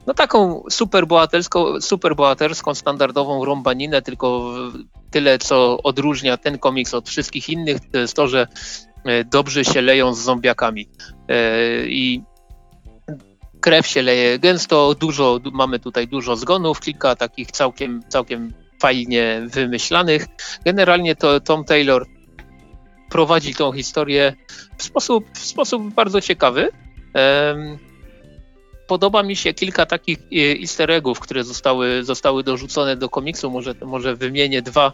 no 0.08 0.14
taką 0.14 0.64
superbohaterską, 0.70 1.82
superbohaterską 1.82 2.76
standardową 2.76 3.46
rąbaninę, 3.46 4.02
tylko 4.02 4.54
tyle, 5.16 5.40
co 5.40 5.78
odróżnia 5.84 6.38
ten 6.38 6.60
komiks 6.60 6.94
od 6.94 7.10
wszystkich 7.10 7.50
innych, 7.50 7.78
to 7.92 8.00
jest 8.00 8.16
to, 8.16 8.28
że 8.28 8.48
e, 9.06 9.24
dobrze 9.24 9.66
się 9.66 9.82
leją 9.82 10.14
z 10.14 10.20
zombiakami. 10.20 10.90
E, 11.30 11.88
I 11.88 12.24
krew 13.62 13.88
się 13.88 14.02
leje 14.02 14.40
gęsto, 14.40 14.96
dużo, 15.00 15.40
mamy 15.54 15.80
tutaj 15.80 16.08
dużo 16.08 16.36
zgonów, 16.36 16.80
kilka 16.80 17.16
takich 17.16 17.52
całkiem, 17.52 18.04
całkiem 18.10 18.54
fajnie 18.82 19.42
wymyślanych. 19.46 20.26
Generalnie 20.66 21.16
to 21.16 21.40
Tom 21.40 21.64
Taylor 21.64 22.06
prowadzi 23.10 23.56
tą 23.56 23.72
historię 23.72 24.34
w 24.78 24.84
sposób, 24.84 25.26
w 25.34 25.46
sposób 25.46 25.94
bardzo 25.94 26.22
ciekawy 26.22 26.70
podoba 28.88 29.24
mi 29.24 29.36
się 29.36 29.54
kilka 29.54 29.86
takich 29.86 30.20
e, 30.20 30.60
easter 30.62 30.92
eggów, 30.92 31.20
które 31.20 31.44
zostały, 31.44 32.04
zostały 32.04 32.44
dorzucone 32.44 32.96
do 32.96 33.10
komiksu. 33.10 33.52
Może, 33.52 33.76
może 33.86 34.16
wymienię 34.16 34.62
dwa, 34.62 34.94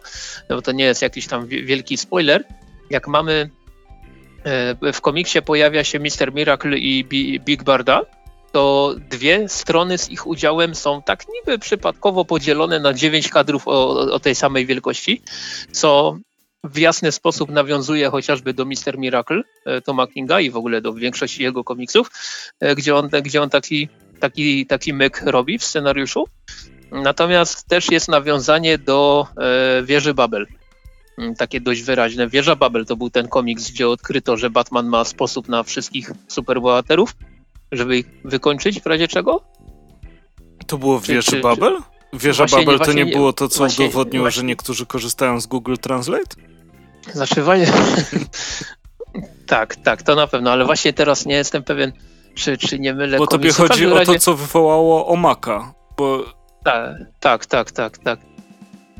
no 0.49 0.55
bo 0.55 0.61
to 0.61 0.71
nie 0.71 0.83
jest 0.83 1.01
jakiś 1.01 1.27
tam 1.27 1.47
wielki 1.47 1.97
spoiler. 1.97 2.43
Jak 2.89 3.07
mamy 3.07 3.49
e, 4.43 4.93
w 4.93 5.01
komiksie 5.01 5.41
pojawia 5.41 5.83
się 5.83 5.99
Mr. 5.99 6.33
Miracle 6.33 6.77
i 6.77 7.05
Big 7.45 7.63
Barda, 7.63 8.01
to 8.51 8.95
dwie 9.09 9.49
strony 9.49 9.97
z 9.97 10.09
ich 10.09 10.27
udziałem 10.27 10.75
są 10.75 11.01
tak 11.01 11.25
niby 11.33 11.59
przypadkowo 11.59 12.25
podzielone 12.25 12.79
na 12.79 12.93
dziewięć 12.93 13.29
kadrów 13.29 13.67
o, 13.67 13.89
o 13.89 14.19
tej 14.19 14.35
samej 14.35 14.65
wielkości, 14.65 15.21
co 15.71 16.17
w 16.63 16.77
jasny 16.77 17.11
sposób 17.11 17.49
nawiązuje 17.49 18.09
chociażby 18.09 18.53
do 18.53 18.65
Mister 18.65 18.97
Miracle 18.97 19.43
e, 19.65 19.81
Toma 19.81 20.07
Kinga 20.07 20.39
i 20.39 20.49
w 20.49 20.57
ogóle 20.57 20.81
do 20.81 20.93
większości 20.93 21.43
jego 21.43 21.63
komiksów, 21.63 22.11
e, 22.59 22.75
gdzie 22.75 22.95
on, 22.95 23.09
gdzie 23.23 23.41
on 23.41 23.49
taki, 23.49 23.89
taki, 24.19 24.65
taki 24.65 24.93
myk 24.93 25.21
robi 25.25 25.57
w 25.57 25.63
scenariuszu. 25.63 26.27
Natomiast 26.91 27.67
też 27.67 27.91
jest 27.91 28.07
nawiązanie 28.07 28.77
do 28.77 29.27
e, 29.37 29.83
wieży 29.83 30.13
Babel. 30.13 30.47
Mm, 31.17 31.35
takie 31.35 31.61
dość 31.61 31.81
wyraźne. 31.81 32.27
Wieża 32.27 32.55
Babel 32.55 32.85
to 32.85 32.95
był 32.95 33.09
ten 33.09 33.27
komiks, 33.27 33.71
gdzie 33.71 33.89
odkryto, 33.89 34.37
że 34.37 34.49
Batman 34.49 34.87
ma 34.87 35.05
sposób 35.05 35.47
na 35.47 35.63
wszystkich 35.63 36.11
superbohaterów, 36.27 37.15
żeby 37.71 37.97
ich 37.97 38.05
wykończyć 38.23 38.81
w 38.81 38.85
razie 38.85 39.07
czego. 39.07 39.41
To 40.67 40.77
było 40.77 40.99
w 40.99 41.07
Wieży 41.07 41.39
Babel? 41.39 41.77
Wieża 42.13 42.45
właśnie, 42.45 42.65
Babel 42.65 42.79
to 42.79 42.93
nie, 42.93 43.05
nie 43.05 43.11
było 43.11 43.33
to, 43.33 43.47
co 43.47 43.57
właśnie, 43.57 43.85
udowodniło, 43.85 44.23
właśnie. 44.23 44.41
że 44.41 44.45
niektórzy 44.45 44.85
korzystają 44.85 45.41
z 45.41 45.47
Google 45.47 45.75
Translate? 45.81 46.50
Zaszywanie. 47.13 47.67
tak, 49.47 49.75
tak, 49.75 50.03
to 50.03 50.15
na 50.15 50.27
pewno, 50.27 50.51
ale 50.51 50.65
właśnie 50.65 50.93
teraz 50.93 51.25
nie 51.25 51.35
jestem 51.35 51.63
pewien, 51.63 51.91
czy, 52.35 52.57
czy 52.57 52.79
nie 52.79 52.93
mylę. 52.93 53.17
Bo 53.17 53.27
tobie 53.27 53.51
chodzi 53.51 53.87
o 53.87 54.05
to, 54.05 54.19
co 54.19 54.35
wywołało 54.35 55.07
Omaka. 55.07 55.73
Bo... 55.97 56.25
Tak, 56.63 56.95
tak, 57.19 57.45
tak, 57.45 57.71
tak, 57.71 57.97
tak. 57.97 58.19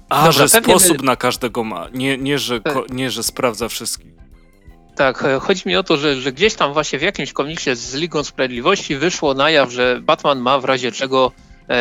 A, 0.09 0.15
Dobra, 0.15 0.31
że 0.31 0.49
sposób 0.49 0.97
my... 1.01 1.05
na 1.05 1.15
każdego 1.15 1.63
ma, 1.63 1.87
nie, 1.93 2.17
nie, 2.17 2.39
że, 2.39 2.61
tak. 2.61 2.75
nie, 2.89 3.11
że 3.11 3.23
sprawdza 3.23 3.69
wszystkich. 3.69 4.11
Tak, 4.95 5.23
e, 5.23 5.39
chodzi 5.39 5.61
mi 5.65 5.75
o 5.75 5.83
to, 5.83 5.97
że, 5.97 6.15
że 6.15 6.31
gdzieś 6.31 6.53
tam 6.53 6.73
właśnie 6.73 6.99
w 6.99 7.01
jakimś 7.01 7.33
komiksie 7.33 7.75
z 7.75 7.93
Ligą 7.93 8.23
Sprawiedliwości 8.23 8.95
wyszło 8.95 9.33
na 9.33 9.49
jaw, 9.49 9.71
że 9.71 9.99
Batman 10.01 10.39
ma 10.39 10.59
w 10.59 10.65
razie 10.65 10.91
czego 10.91 11.31
e, 11.69 11.75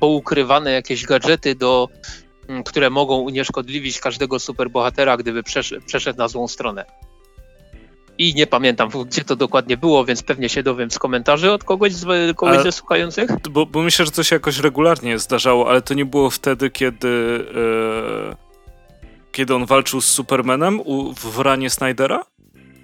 poukrywane 0.00 0.72
jakieś 0.72 1.04
gadżety 1.04 1.54
do 1.54 1.88
które 2.64 2.90
mogą 2.90 3.16
unieszkodliwić 3.16 4.00
każdego 4.00 4.38
superbohatera, 4.38 5.16
gdyby 5.16 5.42
przeszedł 5.86 6.18
na 6.18 6.28
złą 6.28 6.48
stronę. 6.48 6.84
I 8.18 8.34
nie 8.34 8.46
pamiętam, 8.46 8.88
gdzie 9.06 9.24
to 9.24 9.36
dokładnie 9.36 9.76
było, 9.76 10.04
więc 10.04 10.22
pewnie 10.22 10.48
się 10.48 10.62
dowiem 10.62 10.90
z 10.90 10.98
komentarzy 10.98 11.52
od 11.52 11.64
kogoś, 11.64 11.92
z, 11.92 12.36
kogoś 12.36 12.62
ze 12.62 12.72
słuchających. 12.72 13.30
Bo, 13.50 13.66
bo, 13.66 13.82
myślę, 13.82 14.04
że 14.04 14.10
to 14.10 14.22
się 14.22 14.36
jakoś 14.36 14.58
regularnie 14.58 15.18
zdarzało, 15.18 15.70
ale 15.70 15.82
to 15.82 15.94
nie 15.94 16.04
było 16.04 16.30
wtedy, 16.30 16.70
kiedy, 16.70 17.44
e, 18.32 18.36
kiedy 19.32 19.54
on 19.54 19.66
walczył 19.66 20.00
z 20.00 20.08
Supermanem 20.08 20.80
u, 20.80 21.12
w 21.12 21.38
ranie 21.38 21.70
Snydera? 21.70 22.24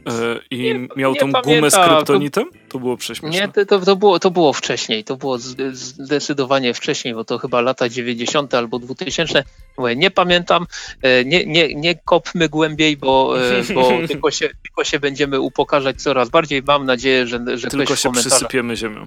E, 0.06 0.38
I 0.50 0.58
nie, 0.58 0.88
miał 0.96 1.12
nie 1.12 1.20
tą 1.20 1.32
pamiętam. 1.32 1.42
gumę 1.42 1.70
z 1.70 1.76
kryptonitem? 1.76 2.44
To 2.68 2.78
było 2.78 2.96
prześmieszne. 2.96 3.40
Nie, 3.40 3.66
to, 3.66 3.80
to, 3.80 3.96
było, 3.96 4.18
to 4.18 4.30
było 4.30 4.52
wcześniej. 4.52 5.04
To 5.04 5.16
było 5.16 5.38
zdecydowanie 5.72 6.74
wcześniej, 6.74 7.14
bo 7.14 7.24
to 7.24 7.38
chyba 7.38 7.60
lata 7.60 7.88
90. 7.88 8.54
albo 8.54 8.78
2000. 8.78 9.44
Mówię, 9.78 9.96
nie 9.96 10.10
pamiętam. 10.10 10.66
E, 11.02 11.24
nie, 11.24 11.46
nie, 11.46 11.74
nie 11.74 11.94
kopmy 11.94 12.48
głębiej, 12.48 12.96
bo, 12.96 13.34
e, 13.40 13.62
bo 13.74 13.90
tylko, 14.08 14.30
się, 14.30 14.50
tylko 14.62 14.84
się 14.84 15.00
będziemy 15.00 15.40
upokarzać 15.40 16.02
coraz 16.02 16.28
bardziej. 16.28 16.62
Mam 16.62 16.86
nadzieję, 16.86 17.26
że, 17.26 17.58
że 17.58 17.68
tylko 17.68 17.84
ktoś 17.84 18.00
się 18.00 18.12
przysypiemy 18.12 18.76
ziemią. 18.76 19.06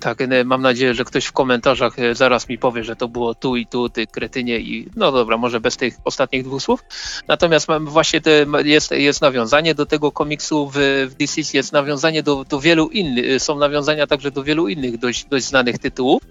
Tak, 0.00 0.18
mam 0.44 0.62
nadzieję, 0.62 0.94
że 0.94 1.04
ktoś 1.04 1.24
w 1.24 1.32
komentarzach 1.32 1.98
e, 1.98 2.14
zaraz 2.14 2.48
mi 2.48 2.58
powie, 2.58 2.84
że 2.84 2.96
to 2.96 3.08
było 3.08 3.34
tu 3.34 3.56
i 3.56 3.66
tu, 3.66 3.88
ty 3.88 4.06
kretynie 4.06 4.58
i 4.58 4.88
no 4.96 5.12
dobra, 5.12 5.36
może 5.36 5.60
bez 5.60 5.76
tych 5.76 5.94
ostatnich 6.04 6.44
dwóch 6.44 6.62
słów. 6.62 6.84
Natomiast 7.28 7.68
mam 7.68 7.86
właśnie 7.86 8.20
te, 8.20 8.46
jest, 8.64 8.90
jest 8.90 9.20
nawiązanie 9.20 9.74
do 9.74 9.86
tego 9.86 10.12
komiksu 10.12 10.70
w, 10.74 10.78
w 11.10 11.14
DC, 11.14 11.40
jest 11.56 11.72
nawiązanie 11.72 12.22
do, 12.22 12.44
do 12.44 12.60
wielu 12.60 12.88
innych, 12.88 13.42
są 13.42 13.58
nawiązania 13.58 14.06
także 14.06 14.30
do 14.30 14.42
wielu 14.42 14.68
innych 14.68 14.98
dość, 14.98 15.24
dość 15.24 15.46
znanych 15.46 15.78
tytułów. 15.78 16.22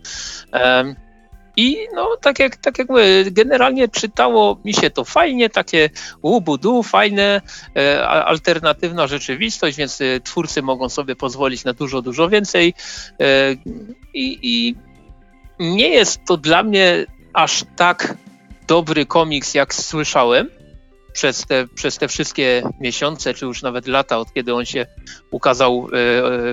Um, 0.53 1.08
i 1.59 1.87
no, 1.93 2.17
tak 2.21 2.39
jak, 2.39 2.57
tak 2.57 2.77
jak 2.77 2.89
mówię, 2.89 3.31
generalnie 3.31 3.87
czytało 3.87 4.59
mi 4.65 4.73
się 4.73 4.89
to 4.89 5.05
fajnie, 5.05 5.49
takie 5.49 5.89
łubudu, 6.23 6.83
fajne, 6.83 7.41
e, 7.77 8.07
alternatywna 8.07 9.07
rzeczywistość, 9.07 9.77
więc 9.77 10.01
e, 10.01 10.19
twórcy 10.19 10.61
mogą 10.61 10.89
sobie 10.89 11.15
pozwolić 11.15 11.63
na 11.63 11.73
dużo, 11.73 12.01
dużo 12.01 12.29
więcej. 12.29 12.73
E, 13.19 13.51
i, 14.13 14.39
I 14.41 14.75
nie 15.59 15.89
jest 15.89 16.19
to 16.27 16.37
dla 16.37 16.63
mnie 16.63 17.05
aż 17.33 17.63
tak 17.75 18.17
dobry 18.67 19.05
komiks, 19.05 19.53
jak 19.53 19.75
słyszałem 19.75 20.49
przez 21.13 21.45
te, 21.45 21.67
przez 21.75 21.97
te 21.97 22.07
wszystkie 22.07 22.63
miesiące, 22.79 23.33
czy 23.33 23.45
już 23.45 23.61
nawet 23.61 23.87
lata, 23.87 24.17
od 24.17 24.33
kiedy 24.33 24.53
on 24.55 24.65
się 24.65 24.85
ukazał 25.31 25.87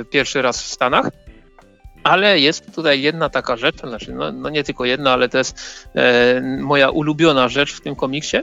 e, 0.01 0.05
pierwszy 0.05 0.43
raz 0.43 0.63
w 0.63 0.67
Stanach. 0.67 1.11
Ale 2.07 2.41
jest 2.41 2.75
tutaj 2.75 3.03
jedna 3.03 3.29
taka 3.29 3.57
rzecz, 3.57 3.81
znaczy 3.81 4.13
no, 4.13 4.33
no 4.33 4.49
nie 4.51 4.65
tylko 4.65 4.85
jedna, 4.85 5.13
ale 5.13 5.29
to 5.29 5.39
jest 5.39 5.89
e, 5.95 6.41
moja 6.41 6.91
ulubiona 6.91 7.49
rzecz 7.49 7.75
w 7.75 7.81
tym 7.81 7.97
komiksie. 7.97 8.37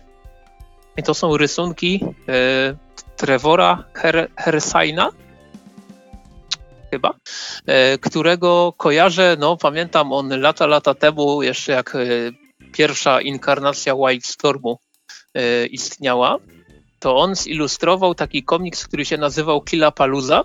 I 0.98 1.04
to 1.04 1.14
są 1.14 1.38
rysunki 1.38 2.06
e, 2.28 2.76
Trevora 3.16 3.84
Her 3.94 4.30
Hersaina, 4.38 5.10
chyba, 6.92 7.14
e, 7.66 7.98
którego 7.98 8.74
kojarzę, 8.78 9.38
no 9.40 9.58
pamiętam 9.58 10.14
on 10.14 10.42
lata, 10.42 10.68
lata 10.68 10.94
temu, 10.94 11.44
jeszcze 11.44 11.72
jak 11.72 11.96
e, 11.96 12.00
pierwsza 12.74 13.22
inkarnacja 13.22 13.96
White 13.96 14.28
Stormu 14.28 14.80
e, 15.34 15.66
istniała, 15.66 16.38
to 17.00 17.18
on 17.18 17.36
zilustrował 17.36 18.16
taki 18.16 18.44
komiks, 18.44 18.88
który 18.88 19.06
się 19.06 19.18
nazywał 19.18 19.62
Killa 19.62 19.92
Paluza 19.92 20.44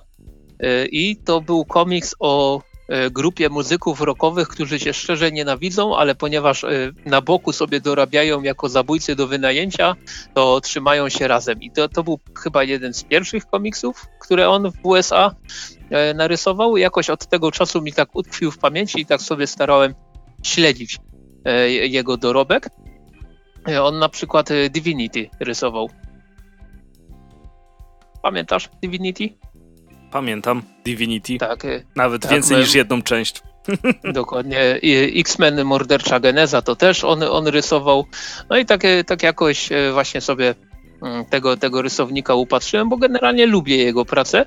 e, 0.61 0.87
i 0.87 1.17
to 1.17 1.41
był 1.41 1.65
komiks 1.65 2.15
o 2.21 2.63
grupie 3.11 3.49
muzyków 3.49 4.01
rockowych, 4.01 4.49
którzy 4.49 4.79
się 4.79 4.93
szczerze 4.93 5.33
nienawidzą, 5.33 5.97
ale 5.97 6.15
ponieważ 6.15 6.65
e, 6.65 6.69
na 7.07 7.21
boku 7.21 7.53
sobie 7.53 7.81
dorabiają 7.81 8.43
jako 8.43 8.69
zabójcy 8.69 9.17
do 9.17 9.27
wynajęcia, 9.27 9.97
to 10.35 10.61
trzymają 10.61 11.09
się 11.09 11.29
razem. 11.29 11.63
I 11.63 11.71
to, 11.71 11.89
to 11.89 12.05
był 12.05 12.21
chyba 12.39 12.65
jeden 12.65 12.95
z 12.95 13.05
pierwszych 13.05 13.47
komiksów, 13.47 14.07
które 14.21 14.49
on 14.49 14.71
w 14.71 14.75
USA 14.83 15.35
e, 15.91 16.15
narysował. 16.15 16.77
Jakoś 16.77 17.11
od 17.11 17.27
tego 17.27 17.51
czasu 17.51 17.83
mi 17.83 17.93
tak 17.93 18.17
utkwił 18.17 18.51
w 18.51 18.59
pamięci 18.59 19.01
i 19.01 19.07
tak 19.07 19.23
sobie 19.23 19.47
starałem 19.47 19.95
śledzić 20.43 20.99
jego 21.89 22.17
dorobek. 22.17 22.69
On 23.83 23.99
na 23.99 24.09
przykład 24.09 24.49
Divinity 24.71 25.31
rysował. 25.41 25.89
Pamiętasz 28.23 28.69
Divinity? 28.83 29.48
Pamiętam 30.11 30.63
Divinity. 30.85 31.39
Tak. 31.39 31.65
Y, 31.65 31.85
Nawet 31.97 32.23
tak, 32.23 32.31
więcej 32.31 32.57
my... 32.57 32.63
niż 32.63 32.75
jedną 32.75 33.03
część. 33.03 33.43
Dokładnie. 34.15 34.81
X-Men 35.17 35.65
Mordercza 35.65 36.21
Geneza 36.21 36.63
to 36.63 36.77
też 36.77 37.05
on, 37.05 37.23
on 37.23 37.47
rysował. 37.47 38.07
No 38.51 38.57
i 38.57 38.67
tak, 38.67 38.83
tak 39.07 39.23
jakoś 39.23 39.73
e, 39.73 39.93
właśnie 39.93 40.21
sobie 40.21 40.55
mm, 41.03 41.25
tego, 41.25 41.57
tego 41.57 41.83
rysownika 41.83 42.35
upatrzyłem, 42.35 42.89
bo 42.89 42.97
generalnie 42.97 43.47
lubię 43.47 43.77
jego 43.77 44.05
pracę. 44.05 44.47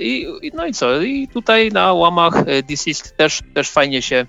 I, 0.00 0.26
no 0.54 0.66
i 0.66 0.72
co? 0.72 1.00
I 1.00 1.28
tutaj 1.28 1.68
na 1.72 1.92
łamach 1.92 2.44
Deceased 2.68 3.16
też, 3.16 3.40
też 3.54 3.70
fajnie 3.70 4.02
się 4.02 4.26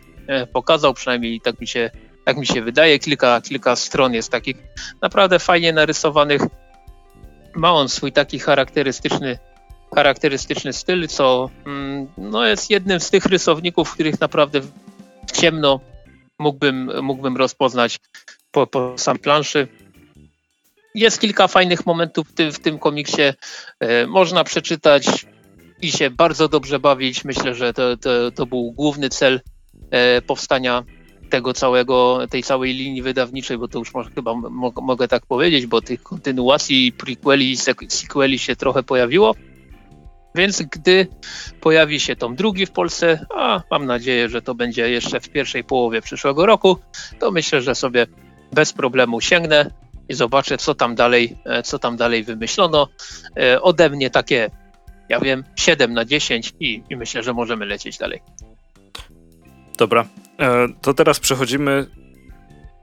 pokazał, 0.54 0.94
przynajmniej 0.94 1.42
tak 1.42 1.62
mi 1.62 1.68
się, 1.68 1.90
tak 2.26 2.38
mi 2.38 2.48
się 2.48 2.62
wydaje. 2.62 3.00
Kilka, 3.00 3.42
kilka 3.42 3.76
stron 3.76 4.14
jest 4.14 4.32
takich 4.32 4.58
naprawdę 5.02 5.40
fajnie 5.40 5.74
narysowanych. 5.74 6.42
Ma 7.56 7.74
on 7.74 7.90
swój 7.90 8.12
taki 8.12 8.40
charakterystyczny 8.40 9.40
charakterystyczny 9.98 10.74
styl, 10.74 11.08
co 11.08 11.50
mm, 11.66 12.08
no, 12.18 12.46
jest 12.46 12.70
jednym 12.70 13.00
z 13.00 13.10
tych 13.10 13.26
rysowników, 13.26 13.94
których 13.94 14.20
naprawdę 14.20 14.62
w 15.28 15.32
ciemno 15.32 15.80
mógłbym, 16.40 16.92
mógłbym 17.02 17.38
rozpoznać 17.38 18.00
po, 18.52 18.68
po 18.68 18.94
sam 18.98 19.18
planszy. 19.20 19.68
Jest 20.96 21.22
kilka 21.22 21.48
fajnych 21.48 21.86
momentów 21.86 22.28
w 22.30 22.34
tym, 22.34 22.52
w 22.52 22.60
tym 22.60 22.80
komiksie. 22.80 23.22
E, 23.80 24.08
można 24.08 24.44
przeczytać 24.44 25.26
i 25.82 25.92
się 25.92 26.10
bardzo 26.10 26.48
dobrze 26.48 26.80
bawić. 26.80 27.26
Myślę, 27.26 27.56
że 27.56 27.74
to, 27.74 27.98
to, 27.98 28.32
to 28.32 28.46
był 28.46 28.72
główny 28.72 29.10
cel 29.10 29.42
e, 29.92 30.22
powstania 30.22 30.84
tego 31.30 31.54
całego, 31.54 32.28
tej 32.30 32.44
całej 32.44 32.74
linii 32.74 33.02
wydawniczej, 33.02 33.58
bo 33.58 33.68
to 33.68 33.80
już 33.80 33.94
może, 33.94 34.10
chyba 34.10 34.34
mogę 34.82 35.08
tak 35.08 35.26
powiedzieć, 35.26 35.66
bo 35.66 35.82
tych 35.82 36.04
kontynuacji, 36.04 36.92
prequeli 36.92 37.52
i 37.52 37.58
sequeli 37.88 38.40
się 38.40 38.56
trochę 38.56 38.84
pojawiło. 38.84 39.36
Więc 40.36 40.62
gdy 40.62 41.08
pojawi 41.62 42.00
się 42.00 42.16
tom 42.16 42.36
drugi 42.36 42.66
w 42.66 42.72
Polsce, 42.72 43.26
a 43.36 43.62
mam 43.72 43.86
nadzieję, 43.86 44.30
że 44.30 44.42
to 44.42 44.56
będzie 44.56 44.90
jeszcze 44.90 45.20
w 45.20 45.30
pierwszej 45.30 45.64
połowie 45.64 46.02
przyszłego 46.02 46.46
roku, 46.46 46.78
to 47.20 47.32
myślę, 47.32 47.62
że 47.62 47.76
sobie 47.76 48.08
bez 48.52 48.74
problemu 48.74 49.22
sięgnę 49.22 49.72
i 50.10 50.14
zobaczę, 50.14 50.58
co 50.58 50.76
tam 50.76 50.96
dalej, 50.96 51.38
e, 51.46 51.64
co 51.64 51.80
tam 51.80 51.98
dalej 51.98 52.24
wymyślono. 52.24 52.88
E, 53.38 53.62
ode 53.62 53.90
mnie 53.90 54.10
takie, 54.10 54.50
ja 55.10 55.20
wiem, 55.20 55.44
7 55.56 55.94
na 55.94 56.06
10 56.06 56.54
i, 56.60 56.84
i 56.90 56.96
myślę, 56.96 57.24
że 57.24 57.34
możemy 57.34 57.66
lecieć 57.66 57.98
dalej. 57.98 58.22
Dobra, 59.78 60.06
e, 60.40 60.68
to 60.82 60.94
teraz 60.94 61.20
przechodzimy. 61.20 61.86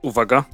Uwaga. 0.02 0.44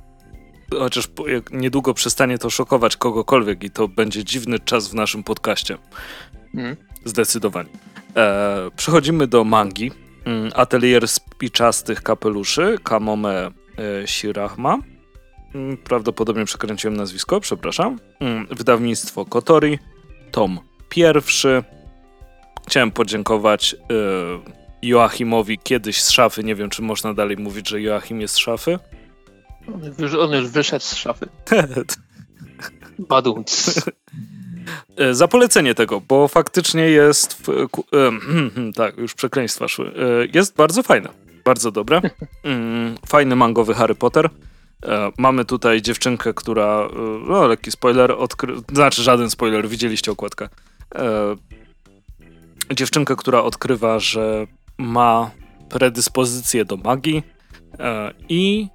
Chociaż 0.78 1.08
niedługo 1.50 1.94
przestanie 1.94 2.38
to 2.38 2.50
szokować 2.50 2.96
kogokolwiek 2.96 3.64
i 3.64 3.70
to 3.70 3.88
będzie 3.88 4.24
dziwny 4.24 4.58
czas 4.58 4.88
w 4.88 4.94
naszym 4.94 5.24
podcaście. 5.24 5.78
Mm. 6.54 6.76
Zdecydowanie. 7.04 7.68
E, 8.16 8.70
przechodzimy 8.76 9.26
do 9.26 9.44
mangi. 9.44 9.90
Mm, 10.24 10.50
atelier 10.54 11.08
spiczastych 11.08 12.02
kapeluszy 12.02 12.78
Kamome 12.84 13.50
e, 13.78 14.06
Shirahma. 14.06 14.78
Mm, 15.54 15.76
prawdopodobnie 15.76 16.44
przekręciłem 16.44 16.96
nazwisko, 16.96 17.40
przepraszam. 17.40 17.98
Mm, 18.20 18.46
wydawnictwo 18.50 19.24
Kotori. 19.24 19.78
Tom 20.30 20.58
pierwszy. 20.88 21.64
Chciałem 22.68 22.90
podziękować 22.90 23.74
e, 23.74 23.76
Joachimowi 24.82 25.58
kiedyś 25.58 26.02
z 26.02 26.10
szafy. 26.10 26.44
Nie 26.44 26.54
wiem, 26.54 26.70
czy 26.70 26.82
można 26.82 27.14
dalej 27.14 27.36
mówić, 27.36 27.68
że 27.68 27.80
Joachim 27.80 28.20
jest 28.20 28.34
z 28.34 28.38
szafy. 28.38 28.78
On 30.20 30.32
już 30.32 30.48
wyszedł 30.48 30.84
z 30.84 30.94
szafy. 30.94 31.28
Badunc. 33.08 33.80
E, 34.96 35.14
za 35.14 35.28
polecenie 35.28 35.74
tego, 35.74 36.00
bo 36.00 36.28
faktycznie 36.28 36.82
jest. 36.82 37.34
W, 37.34 37.48
e, 37.48 38.72
tak, 38.74 38.98
już 38.98 39.14
przekleństwa 39.14 39.68
szły. 39.68 39.86
E, 39.86 40.26
jest 40.34 40.56
bardzo 40.56 40.82
fajne. 40.82 41.08
Bardzo 41.44 41.70
dobre. 41.70 42.00
Mm, 42.44 42.94
fajny 43.06 43.36
mangowy 43.36 43.74
Harry 43.74 43.94
Potter. 43.94 44.30
Mamy 45.18 45.44
tutaj 45.44 45.82
dziewczynkę, 45.82 46.34
która. 46.34 46.88
No, 47.28 47.46
lekki 47.46 47.70
spoiler. 47.70 48.12
Odkry... 48.12 48.54
Znaczy, 48.72 49.02
żaden 49.02 49.30
spoiler, 49.30 49.68
widzieliście 49.68 50.12
okładkę. 50.12 50.48
Dziewczynkę, 52.74 53.16
która 53.16 53.42
odkrywa, 53.42 53.98
że 53.98 54.46
ma 54.78 55.30
predyspozycję 55.68 56.64
do 56.64 56.76
magii 56.76 57.22
i 58.28 58.68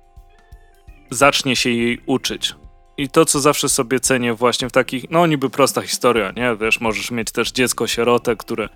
zacznie 1.12 1.56
się 1.56 1.70
jej 1.70 2.02
uczyć. 2.06 2.56
I 2.98 3.10
to, 3.10 3.26
co 3.26 3.40
zawsze 3.40 3.70
sobie 3.70 4.00
cenię 4.00 4.34
właśnie 4.34 4.70
w 4.70 4.72
takich, 4.72 5.06
no 5.10 5.28
niby 5.28 5.50
prosta 5.50 5.82
historia, 5.82 6.32
nie? 6.32 6.56
Wiesz, 6.62 6.80
możesz 6.82 7.12
mieć 7.12 7.32
też 7.32 7.52
dziecko 7.52 7.88
sierotę, 7.88 8.36
które 8.36 8.70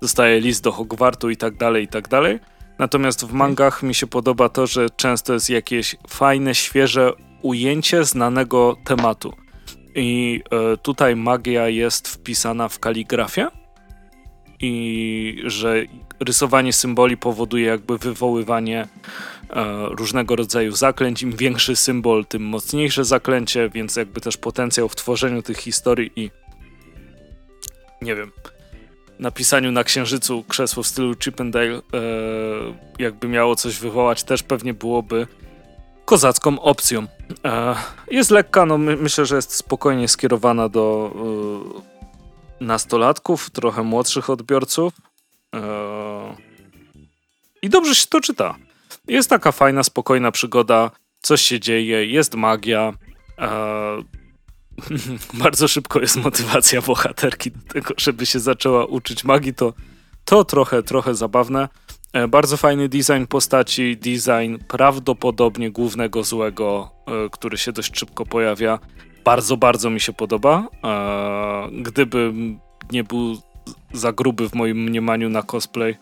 dostaje 0.00 0.40
list 0.40 0.62
do 0.64 0.72
Hogwartu 0.72 1.30
i 1.30 1.36
tak 1.36 1.56
dalej, 1.56 1.84
i 1.84 1.88
tak 1.88 2.08
dalej. 2.08 2.40
Natomiast 2.78 3.26
w 3.26 3.32
mangach 3.32 3.82
mi 3.82 3.94
się 3.94 4.06
podoba 4.06 4.48
to, 4.48 4.66
że 4.66 4.90
często 4.90 5.32
jest 5.32 5.50
jakieś 5.50 5.96
fajne, 6.08 6.54
świeże 6.54 7.12
ujęcie 7.42 8.04
znanego 8.04 8.76
tematu. 8.84 9.32
I 9.94 10.42
e, 10.50 10.76
tutaj 10.76 11.16
magia 11.16 11.68
jest 11.68 12.08
wpisana 12.08 12.68
w 12.68 12.78
kaligrafię 12.78 13.48
i 14.60 15.42
że 15.44 15.82
rysowanie 16.20 16.72
symboli 16.72 17.16
powoduje 17.16 17.66
jakby 17.66 17.98
wywoływanie 17.98 18.88
E, 19.50 19.88
różnego 19.88 20.36
rodzaju 20.36 20.72
zaklęć. 20.72 21.22
Im 21.22 21.32
większy 21.32 21.76
symbol, 21.76 22.26
tym 22.26 22.42
mocniejsze 22.42 23.04
zaklęcie, 23.04 23.68
więc 23.68 23.96
jakby 23.96 24.20
też 24.20 24.36
potencjał 24.36 24.88
w 24.88 24.96
tworzeniu 24.96 25.42
tych 25.42 25.58
historii 25.58 26.12
i 26.16 26.30
nie 28.02 28.14
wiem, 28.14 28.32
napisaniu 29.18 29.72
na 29.72 29.84
księżycu 29.84 30.44
krzesło 30.48 30.82
w 30.82 30.86
stylu 30.86 31.14
Chippendale 31.24 31.74
e, 31.74 31.80
jakby 32.98 33.28
miało 33.28 33.56
coś 33.56 33.78
wywołać, 33.78 34.24
też 34.24 34.42
pewnie 34.42 34.74
byłoby 34.74 35.26
kozacką 36.04 36.60
opcją. 36.60 37.06
E, 37.44 37.74
jest 38.10 38.30
lekka, 38.30 38.66
no 38.66 38.78
my, 38.78 38.96
myślę, 38.96 39.26
że 39.26 39.36
jest 39.36 39.54
spokojnie 39.54 40.08
skierowana 40.08 40.68
do 40.68 41.14
nastolatków, 42.60 43.50
trochę 43.50 43.82
młodszych 43.82 44.30
odbiorców. 44.30 44.92
I 47.62 47.68
dobrze 47.68 47.94
się 47.94 48.06
to 48.06 48.20
czyta. 48.20 48.54
Jest 49.08 49.30
taka 49.30 49.52
fajna, 49.52 49.82
spokojna 49.82 50.32
przygoda, 50.32 50.90
coś 51.20 51.42
się 51.42 51.60
dzieje, 51.60 52.06
jest 52.06 52.34
magia. 52.34 52.92
E, 53.38 53.48
bardzo 55.44 55.68
szybko 55.68 56.00
jest 56.00 56.16
motywacja 56.16 56.82
bohaterki 56.82 57.50
do 57.50 57.72
tego, 57.72 57.94
żeby 57.96 58.26
się 58.26 58.40
zaczęła 58.40 58.84
uczyć 58.84 59.24
magii, 59.24 59.54
to, 59.54 59.72
to 60.24 60.44
trochę, 60.44 60.82
trochę 60.82 61.14
zabawne. 61.14 61.68
E, 62.12 62.28
bardzo 62.28 62.56
fajny 62.56 62.88
design 62.88 63.24
postaci, 63.28 63.96
design 63.96 64.56
prawdopodobnie 64.68 65.70
głównego 65.70 66.24
złego, 66.24 66.90
który 67.32 67.58
się 67.58 67.72
dość 67.72 67.98
szybko 67.98 68.26
pojawia. 68.26 68.78
Bardzo, 69.24 69.56
bardzo 69.56 69.90
mi 69.90 70.00
się 70.00 70.12
podoba. 70.12 70.68
Gdybym 71.72 72.60
nie 72.92 73.04
był 73.04 73.42
za 73.94 74.12
gruby 74.12 74.48
w 74.48 74.54
moim 74.54 74.82
mniemaniu 74.82 75.30
na 75.30 75.42
cosplay, 75.42 75.96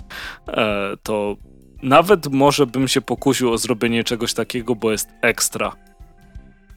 e, 0.49 0.97
to 1.03 1.37
nawet 1.83 2.33
może 2.33 2.67
bym 2.67 2.89
się 2.89 3.01
pokusił 3.01 3.53
o 3.53 3.59
zrobienie 3.59 4.05
czegoś 4.05 4.35
takiego, 4.35 4.75
bo 4.75 4.93
jest 4.93 5.09
ekstra. 5.23 5.73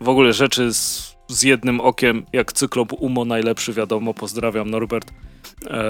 W 0.02 0.10
ogóle 0.10 0.34
rzeczy 0.34 0.74
z, 0.74 1.16
z 1.28 1.44
jednym 1.44 1.82
okiem, 1.82 2.26
jak 2.34 2.54
cyklop 2.54 2.94
UMO 2.94 3.26
najlepszy, 3.26 3.74
wiadomo, 3.74 4.14
pozdrawiam 4.14 4.70
Norbert. 4.70 5.12
E, 5.68 5.82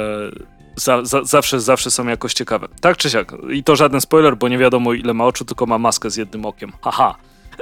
za, 0.76 1.06
za, 1.06 1.24
zawsze, 1.24 1.62
zawsze 1.62 1.92
są 1.92 2.08
jakoś 2.08 2.34
ciekawe. 2.34 2.68
Tak 2.82 2.98
czy 2.98 3.10
siak. 3.10 3.34
I 3.54 3.64
to 3.64 3.76
żaden 3.76 4.02
spoiler, 4.02 4.38
bo 4.38 4.48
nie 4.48 4.58
wiadomo 4.58 4.94
ile 4.94 5.14
ma 5.14 5.26
oczu, 5.26 5.46
tylko 5.46 5.66
ma 5.66 5.78
maskę 5.78 6.10
z 6.10 6.18
jednym 6.18 6.46
okiem. 6.46 6.72
Haha. 6.82 7.16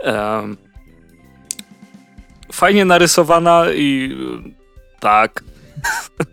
E, 0.03 0.43
fajnie 2.51 2.85
narysowana 2.85 3.65
i 3.71 4.17
tak. 4.99 5.43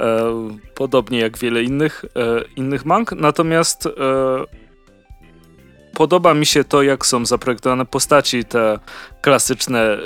E, 0.00 0.32
podobnie 0.74 1.18
jak 1.18 1.38
wiele 1.38 1.62
innych, 1.62 2.04
e, 2.16 2.44
innych 2.56 2.84
mang. 2.84 3.12
Natomiast 3.12 3.86
e, 3.86 3.90
podoba 5.94 6.34
mi 6.34 6.46
się 6.46 6.64
to, 6.64 6.82
jak 6.82 7.06
są 7.06 7.26
zaprojektowane 7.26 7.86
postaci, 7.86 8.44
te 8.44 8.78
klasyczne 9.20 9.98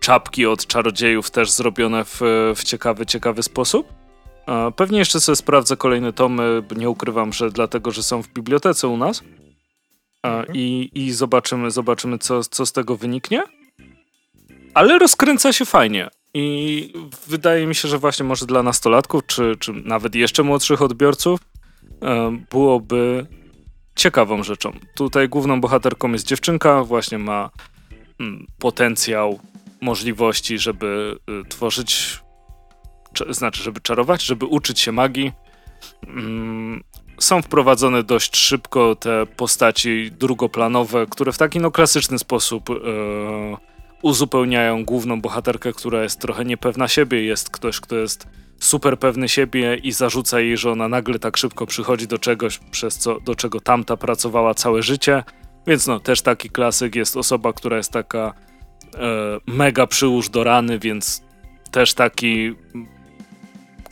czapki 0.00 0.46
od 0.46 0.66
czarodziejów 0.66 1.30
też 1.30 1.50
zrobione 1.50 2.04
w, 2.04 2.20
w 2.56 2.64
ciekawy, 2.64 3.06
ciekawy 3.06 3.42
sposób. 3.42 3.88
Pewnie 4.76 4.98
jeszcze 4.98 5.20
sobie 5.20 5.36
sprawdzę 5.36 5.76
kolejne 5.76 6.12
tomy, 6.12 6.62
nie 6.76 6.90
ukrywam, 6.90 7.32
że 7.32 7.50
dlatego, 7.50 7.90
że 7.90 8.02
są 8.02 8.22
w 8.22 8.28
bibliotece 8.28 8.88
u 8.88 8.96
nas. 8.96 9.22
Mhm. 10.22 10.56
I, 10.56 10.90
i 10.94 11.12
zobaczymy, 11.12 11.70
zobaczymy 11.70 12.18
co, 12.18 12.44
co 12.44 12.66
z 12.66 12.72
tego 12.72 12.96
wyniknie. 12.96 13.42
Ale 14.74 14.98
rozkręca 14.98 15.52
się 15.52 15.64
fajnie. 15.64 16.08
I 16.34 16.92
wydaje 17.26 17.66
mi 17.66 17.74
się, 17.74 17.88
że 17.88 17.98
właśnie 17.98 18.24
może 18.24 18.46
dla 18.46 18.62
nastolatków, 18.62 19.26
czy, 19.26 19.56
czy 19.58 19.72
nawet 19.72 20.14
jeszcze 20.14 20.42
młodszych 20.42 20.82
odbiorców, 20.82 21.40
byłoby 22.50 23.26
ciekawą 23.96 24.42
rzeczą. 24.42 24.72
Tutaj 24.94 25.28
główną 25.28 25.60
bohaterką 25.60 26.12
jest 26.12 26.26
dziewczynka, 26.26 26.84
właśnie 26.84 27.18
ma 27.18 27.50
mm, 28.20 28.46
potencjał, 28.58 29.38
możliwości, 29.80 30.58
żeby 30.58 31.18
y, 31.44 31.48
tworzyć, 31.48 32.20
znaczy, 33.30 33.62
żeby 33.62 33.80
czarować, 33.80 34.22
żeby 34.22 34.46
uczyć 34.46 34.80
się 34.80 34.92
magii. 34.92 35.32
Mm, 36.06 36.84
są 37.18 37.42
wprowadzone 37.42 38.02
dość 38.02 38.36
szybko 38.36 38.96
te 38.96 39.26
postaci 39.26 40.10
drugoplanowe, 40.18 41.06
które 41.06 41.32
w 41.32 41.38
taki 41.38 41.60
no 41.60 41.70
klasyczny 41.70 42.18
sposób 42.18 42.70
e, 42.70 42.74
uzupełniają 44.02 44.84
główną 44.84 45.20
bohaterkę, 45.20 45.72
która 45.72 46.02
jest 46.02 46.20
trochę 46.20 46.44
niepewna 46.44 46.88
siebie. 46.88 47.24
Jest 47.24 47.50
ktoś, 47.50 47.80
kto 47.80 47.96
jest 47.96 48.28
super 48.60 48.98
pewny 48.98 49.28
siebie 49.28 49.76
i 49.76 49.92
zarzuca 49.92 50.40
jej, 50.40 50.56
że 50.56 50.72
ona 50.72 50.88
nagle 50.88 51.18
tak 51.18 51.36
szybko 51.36 51.66
przychodzi 51.66 52.06
do 52.06 52.18
czegoś, 52.18 52.58
przez 52.58 52.98
co, 52.98 53.20
do 53.20 53.34
czego 53.34 53.60
tamta 53.60 53.96
pracowała 53.96 54.54
całe 54.54 54.82
życie. 54.82 55.24
Więc 55.66 55.86
no, 55.86 56.00
też 56.00 56.22
taki 56.22 56.50
klasyk 56.50 56.94
jest 56.94 57.16
osoba, 57.16 57.52
która 57.52 57.76
jest 57.76 57.92
taka 57.92 58.34
e, 58.94 59.00
mega 59.46 59.86
przyłóż 59.86 60.28
do 60.28 60.44
rany, 60.44 60.78
więc 60.78 61.22
też 61.70 61.94
taki 61.94 62.54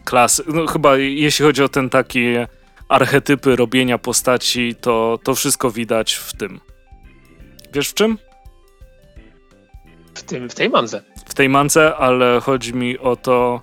klasyk, 0.04 0.46
no 0.46 0.66
chyba 0.66 0.96
jeśli 0.96 1.44
chodzi 1.44 1.62
o 1.62 1.68
ten 1.68 1.90
taki 1.90 2.24
archetypy 2.88 3.56
robienia 3.56 3.98
postaci, 3.98 4.74
to, 4.80 5.18
to 5.22 5.34
wszystko 5.34 5.70
widać 5.70 6.14
w 6.14 6.36
tym. 6.36 6.60
Wiesz 7.72 7.88
w 7.88 7.94
czym? 7.94 8.18
W, 10.26 10.28
tym, 10.28 10.50
w 10.50 10.54
tej 10.54 10.70
manze. 10.70 11.02
W 11.26 11.34
tej 11.34 11.48
mance, 11.48 11.96
ale 11.96 12.40
chodzi 12.40 12.74
mi 12.74 12.98
o 12.98 13.16
to 13.16 13.62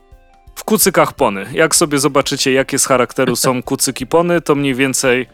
w 0.56 0.64
kucykach 0.64 1.14
pony. 1.14 1.46
Jak 1.54 1.76
sobie 1.76 2.00
zobaczycie, 2.00 2.52
jakie 2.52 2.80
z 2.80 2.86
charakteru 2.86 3.36
są 3.36 3.64
kucyki 3.72 4.08
pony, 4.08 4.42
to 4.42 4.56
mniej 4.56 4.76
więcej 4.76 5.28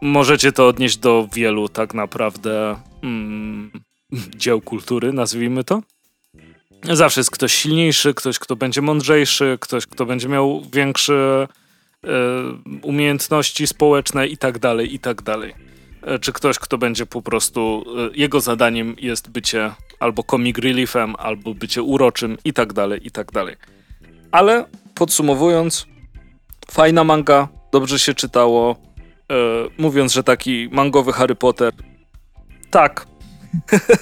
możecie 0.00 0.52
to 0.52 0.68
odnieść 0.68 0.96
do 0.96 1.28
wielu 1.32 1.68
tak 1.68 1.94
naprawdę 1.94 2.76
mm, 3.02 3.70
dzieł 4.36 4.60
kultury, 4.60 5.12
nazwijmy 5.12 5.64
to. 5.64 5.82
Zawsze 6.82 7.20
jest 7.20 7.30
ktoś 7.30 7.54
silniejszy, 7.54 8.14
ktoś, 8.14 8.38
kto 8.38 8.56
będzie 8.56 8.82
mądrzejszy, 8.82 9.58
ktoś, 9.60 9.86
kto 9.86 10.06
będzie 10.06 10.28
miał 10.28 10.62
większe 10.72 11.48
e, 12.04 12.08
umiejętności 12.82 13.66
społeczne 13.66 14.26
i 14.26 14.36
tak 14.36 14.58
dalej, 14.58 14.94
i 14.94 14.98
tak 14.98 15.22
dalej. 15.22 15.54
E, 16.04 16.18
czy 16.18 16.32
ktoś, 16.32 16.58
kto 16.58 16.78
będzie 16.78 17.06
po 17.06 17.22
prostu, 17.22 17.84
e, 17.98 18.16
jego 18.16 18.40
zadaniem 18.40 18.96
jest 19.00 19.30
bycie 19.30 19.70
albo 20.00 20.22
comic 20.22 20.58
reliefem, 20.58 21.14
albo 21.18 21.54
bycie 21.54 21.82
uroczym 21.82 22.38
i 22.44 22.52
tak 22.52 22.72
dalej, 22.72 23.06
i 23.06 23.10
tak 23.10 23.32
dalej. 23.32 23.56
Ale 24.32 24.64
podsumowując, 24.94 25.86
fajna 26.70 27.04
manga, 27.04 27.48
dobrze 27.72 27.98
się 27.98 28.14
czytało. 28.14 28.76
E, 29.30 29.34
mówiąc, 29.78 30.12
że 30.12 30.22
taki 30.22 30.68
mangowy 30.72 31.12
Harry 31.12 31.34
Potter, 31.34 31.72
tak. 32.70 33.06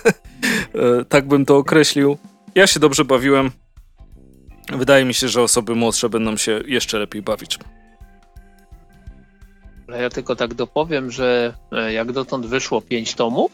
tak 1.08 1.28
bym 1.28 1.46
to 1.46 1.56
określił. 1.56 2.18
Ja 2.54 2.66
się 2.66 2.80
dobrze 2.80 3.04
bawiłem. 3.04 3.50
Wydaje 4.72 5.04
mi 5.04 5.14
się, 5.14 5.28
że 5.28 5.42
osoby 5.42 5.74
młodsze 5.74 6.08
będą 6.08 6.36
się 6.36 6.60
jeszcze 6.66 6.98
lepiej 6.98 7.22
bawić. 7.22 7.58
Ja 10.00 10.10
tylko 10.10 10.36
tak 10.36 10.54
dopowiem, 10.54 11.10
że 11.10 11.54
e, 11.72 11.92
jak 11.92 12.12
dotąd 12.12 12.46
wyszło 12.46 12.80
5 12.80 13.14
tomów 13.14 13.52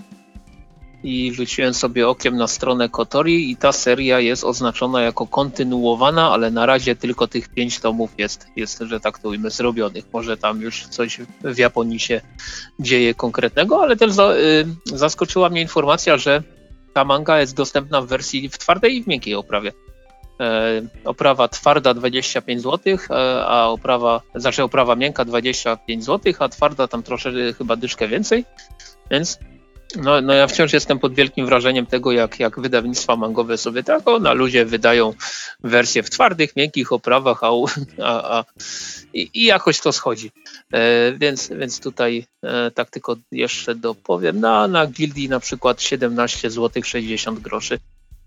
i 1.03 1.35
rzuciłem 1.35 1.75
sobie 1.75 2.09
okiem 2.09 2.37
na 2.37 2.47
stronę 2.47 2.89
Kotori 2.89 3.51
i 3.51 3.57
ta 3.57 3.73
seria 3.73 4.21
jest 4.21 4.45
oznaczona 4.45 5.03
jako 5.03 5.27
kontynuowana, 5.27 6.31
ale 6.33 6.51
na 6.51 6.67
razie 6.67 6.97
tylko 6.97 7.29
tych 7.29 7.49
5 7.49 7.81
tomów 7.81 8.11
jest, 8.19 8.47
jest, 8.57 8.79
że 8.81 9.01
tak 9.01 9.19
to 9.19 9.29
ujmę, 9.29 9.51
zrobionych. 9.51 10.05
Może 10.13 10.37
tam 10.37 10.61
już 10.61 10.87
coś 10.87 11.19
w 11.45 11.59
Japonii 11.59 12.01
się 12.01 12.21
dzieje 12.81 13.15
konkretnego, 13.15 13.83
ale 13.83 13.97
też 13.97 14.19
y, 14.19 14.67
zaskoczyła 14.85 15.49
mnie 15.49 15.63
informacja, 15.63 16.19
że 16.19 16.43
ta 16.95 17.05
manga 17.05 17.41
jest 17.41 17.57
dostępna 17.57 18.03
w 18.03 18.07
wersji 18.07 18.49
w 18.49 18.59
twardej 18.59 18.97
i 18.97 19.03
w 19.03 19.07
miękkiej 19.07 19.35
oprawie. 19.35 19.73
E, 20.41 20.83
oprawa 21.05 21.49
twarda 21.49 21.95
25 21.95 22.63
zł, 22.63 22.99
e, 23.11 23.15
a 23.47 23.67
oprawa, 23.67 24.23
znaczy 24.35 24.63
oprawa 24.63 24.97
miękka 24.97 25.25
25 25.25 26.05
zł, 26.05 26.33
a 26.39 26.49
twarda 26.49 26.89
tam 26.89 27.03
troszeczkę 27.03 27.53
chyba 27.53 27.77
dyszkę 27.77 28.09
więcej. 28.09 28.45
Więc 29.11 29.39
no, 29.97 30.21
no 30.21 30.33
ja 30.33 30.47
wciąż 30.47 30.73
jestem 30.73 30.99
pod 30.99 31.15
wielkim 31.15 31.47
wrażeniem 31.47 31.87
tego, 31.87 32.13
jak, 32.13 32.41
jak 32.41 32.61
wydawnictwa 32.61 33.17
mangowe 33.17 33.59
sobie 33.59 33.83
tak 33.83 34.03
na 34.21 34.33
ludzie 34.33 34.65
wydają 34.65 35.15
wersje 35.65 36.03
w 36.03 36.11
twardych, 36.11 36.57
miękkich 36.57 36.93
oprawach, 36.93 37.45
a, 37.45 37.51
a, 38.03 38.39
a 38.39 38.45
i, 39.13 39.31
i, 39.35 39.45
jakoś 39.45 39.81
to 39.81 39.93
schodzi. 39.93 40.31
E, 40.73 41.13
więc, 41.13 41.49
więc 41.49 41.81
tutaj 41.81 42.27
e, 42.43 42.71
tak 42.71 42.91
tylko 42.91 43.17
jeszcze 43.33 43.75
dopowiem. 43.75 44.41
Na, 44.41 44.69
na 44.69 44.87
Gildii 44.87 45.29
na 45.29 45.41
przykład 45.41 45.83
17 45.83 46.51
zł 46.51 46.83
60 46.83 47.39
groszy 47.39 47.79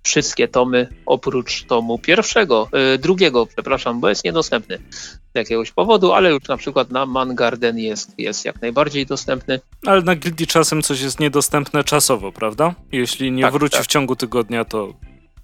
wszystkie 0.03 0.48
tomy 0.48 0.88
oprócz 1.06 1.64
tomu 1.64 1.99
pierwszego, 1.99 2.69
yy, 2.73 2.98
drugiego, 2.98 3.45
przepraszam, 3.45 3.99
bo 3.99 4.10
jest 4.10 4.23
niedostępny 4.23 4.80
z 4.91 5.19
jakiegoś 5.36 5.72
powodu, 5.72 6.14
ale 6.14 6.32
już 6.32 6.48
na 6.48 6.57
przykład 6.57 6.91
na 6.91 7.06
Mangarden 7.06 7.78
jest, 7.78 8.19
jest 8.19 8.45
jak 8.45 8.61
najbardziej 8.61 9.06
dostępny. 9.06 9.60
Ale 9.86 10.02
na 10.02 10.15
Gildii 10.15 10.48
czasem 10.48 10.82
coś 10.82 11.02
jest 11.02 11.19
niedostępne 11.19 11.84
czasowo, 11.84 12.32
prawda? 12.32 12.76
Jeśli 12.91 13.32
nie 13.32 13.44
tak, 13.44 13.53
wróci 13.53 13.78
tak. 13.78 13.84
w 13.84 13.88
ciągu 13.88 14.15
tygodnia, 14.15 14.65
to 14.65 14.94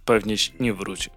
pewnie 0.06 0.36
nie 0.60 0.74
wróci. 0.74 1.10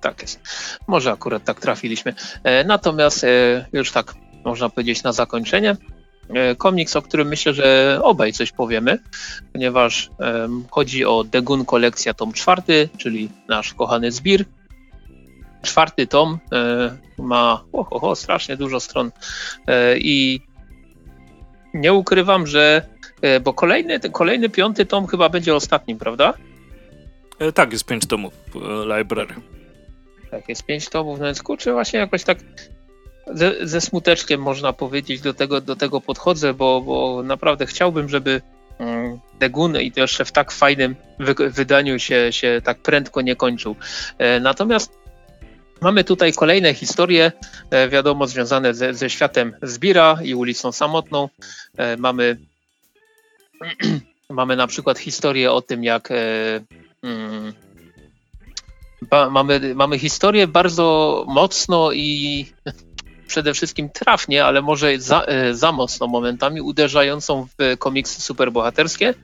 Tak 0.00 0.22
jest. 0.22 0.40
Może 0.86 1.12
akurat 1.12 1.44
tak 1.44 1.60
trafiliśmy. 1.60 2.14
E, 2.44 2.64
natomiast 2.64 3.24
e, 3.24 3.66
już 3.72 3.92
tak 3.92 4.14
można 4.44 4.68
powiedzieć 4.68 5.02
na 5.02 5.12
zakończenie, 5.12 5.76
komiks, 6.58 6.96
o 6.96 7.02
którym 7.02 7.28
myślę, 7.28 7.54
że 7.54 7.98
obaj 8.02 8.32
coś 8.32 8.52
powiemy, 8.52 8.98
ponieważ 9.52 10.10
um, 10.18 10.64
chodzi 10.70 11.04
o 11.04 11.24
Degun 11.24 11.64
Kolekcja 11.64 12.14
tom 12.14 12.32
czwarty, 12.32 12.88
czyli 12.98 13.28
nasz 13.48 13.74
kochany 13.74 14.12
zbir. 14.12 14.44
Czwarty 15.62 16.06
tom 16.06 16.38
e, 16.52 16.96
ma 17.18 17.64
oho, 17.72 18.14
strasznie 18.14 18.56
dużo 18.56 18.80
stron 18.80 19.10
e, 19.66 19.98
i 19.98 20.40
nie 21.74 21.92
ukrywam, 21.92 22.46
że 22.46 22.82
e, 23.22 23.40
bo 23.40 23.52
kolejny, 23.52 24.00
kolejny 24.00 24.48
piąty 24.48 24.86
tom 24.86 25.06
chyba 25.06 25.28
będzie 25.28 25.54
ostatnim, 25.54 25.98
prawda? 25.98 26.34
E, 27.38 27.52
tak, 27.52 27.72
jest 27.72 27.84
pięć 27.84 28.06
tomów 28.06 28.34
e, 28.54 28.98
library. 28.98 29.34
Tak, 30.30 30.48
jest 30.48 30.64
pięć 30.64 30.88
tomów, 30.88 31.18
no 31.18 31.24
więc 31.24 31.42
kurczę, 31.42 31.72
właśnie 31.72 31.98
jakoś 31.98 32.24
tak 32.24 32.38
ze, 33.32 33.66
ze 33.66 33.80
smuteczkiem 33.80 34.42
można 34.42 34.72
powiedzieć 34.72 35.20
do 35.20 35.34
tego, 35.34 35.60
do 35.60 35.76
tego 35.76 36.00
podchodzę, 36.00 36.54
bo, 36.54 36.80
bo 36.80 37.22
naprawdę 37.22 37.66
chciałbym, 37.66 38.08
żeby 38.08 38.40
mm, 38.78 39.18
Degun 39.38 39.80
i 39.80 39.92
to 39.92 40.00
jeszcze 40.00 40.24
w 40.24 40.32
tak 40.32 40.52
fajnym 40.52 40.96
wy, 41.18 41.34
wydaniu 41.50 41.98
się, 41.98 42.32
się 42.32 42.60
tak 42.64 42.78
prędko 42.78 43.20
nie 43.20 43.36
kończył. 43.36 43.76
E, 44.18 44.40
natomiast 44.40 44.92
mamy 45.80 46.04
tutaj 46.04 46.32
kolejne 46.32 46.74
historie, 46.74 47.32
e, 47.70 47.88
wiadomo, 47.88 48.26
związane 48.26 48.74
ze, 48.74 48.94
ze 48.94 49.10
światem 49.10 49.56
Zbira 49.62 50.18
i 50.22 50.34
ulicą 50.34 50.72
Samotną. 50.72 51.28
E, 51.76 51.96
mamy, 51.96 52.36
mamy 54.30 54.56
na 54.56 54.66
przykład 54.66 54.98
historię 54.98 55.52
o 55.52 55.62
tym, 55.62 55.84
jak 55.84 56.08
mm, 57.02 57.52
mamy, 59.30 59.74
mamy 59.74 59.98
historię 59.98 60.46
bardzo 60.46 61.24
mocno 61.28 61.92
i 61.92 62.46
przede 63.30 63.54
wszystkim 63.54 63.88
trafnie, 63.88 64.44
ale 64.44 64.62
może 64.62 64.98
za, 64.98 65.22
e, 65.22 65.54
za 65.54 65.72
mocno 65.72 66.06
momentami 66.06 66.60
uderzającą 66.60 67.46
w 67.46 67.76
komiksy 67.78 68.20
superbohaterskie. 68.20 69.14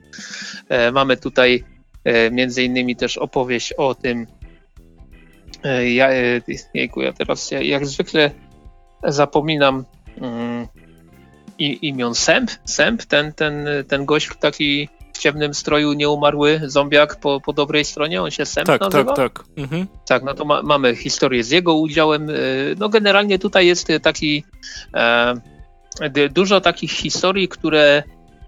E, 0.69 0.91
mamy 0.91 1.17
tutaj 1.17 1.63
e, 2.03 2.31
między 2.31 2.63
innymi 2.63 2.95
też 2.95 3.17
opowieść 3.17 3.73
o 3.73 3.95
tym, 3.95 4.27
ja, 5.85 6.09
jejku, 6.73 7.01
ja 7.01 7.13
teraz 7.13 7.51
jak 7.51 7.85
zwykle 7.85 8.31
zapominam 9.03 9.85
mm, 10.21 10.67
imion 11.59 12.15
Sęp, 12.15 12.51
Sęp 12.65 13.05
ten, 13.05 13.33
ten, 13.33 13.67
ten 13.87 14.05
gość 14.05 14.29
taki 14.39 14.89
w 15.17 15.19
ciemnym 15.19 15.53
stroju 15.53 15.93
nieumarły 15.93 16.61
zombiak 16.65 17.19
po, 17.19 17.41
po 17.41 17.53
dobrej 17.53 17.85
stronie, 17.85 18.21
on 18.21 18.31
się 18.31 18.45
Semp 18.45 18.67
tak, 18.67 18.81
nazywa? 18.81 19.13
Tak, 19.13 19.33
tak, 19.33 19.45
mhm. 19.57 19.87
tak. 20.07 20.23
no 20.23 20.33
to 20.33 20.45
ma, 20.45 20.61
mamy 20.61 20.95
historię 20.95 21.43
z 21.43 21.49
jego 21.49 21.73
udziałem. 21.73 22.29
Y, 22.29 22.75
no 22.79 22.89
generalnie 22.89 23.39
tutaj 23.39 23.67
jest 23.67 23.87
taki 24.01 24.43
e, 24.93 25.33
dużo 26.29 26.61
takich 26.61 26.91
historii, 26.91 27.47
które 27.47 28.03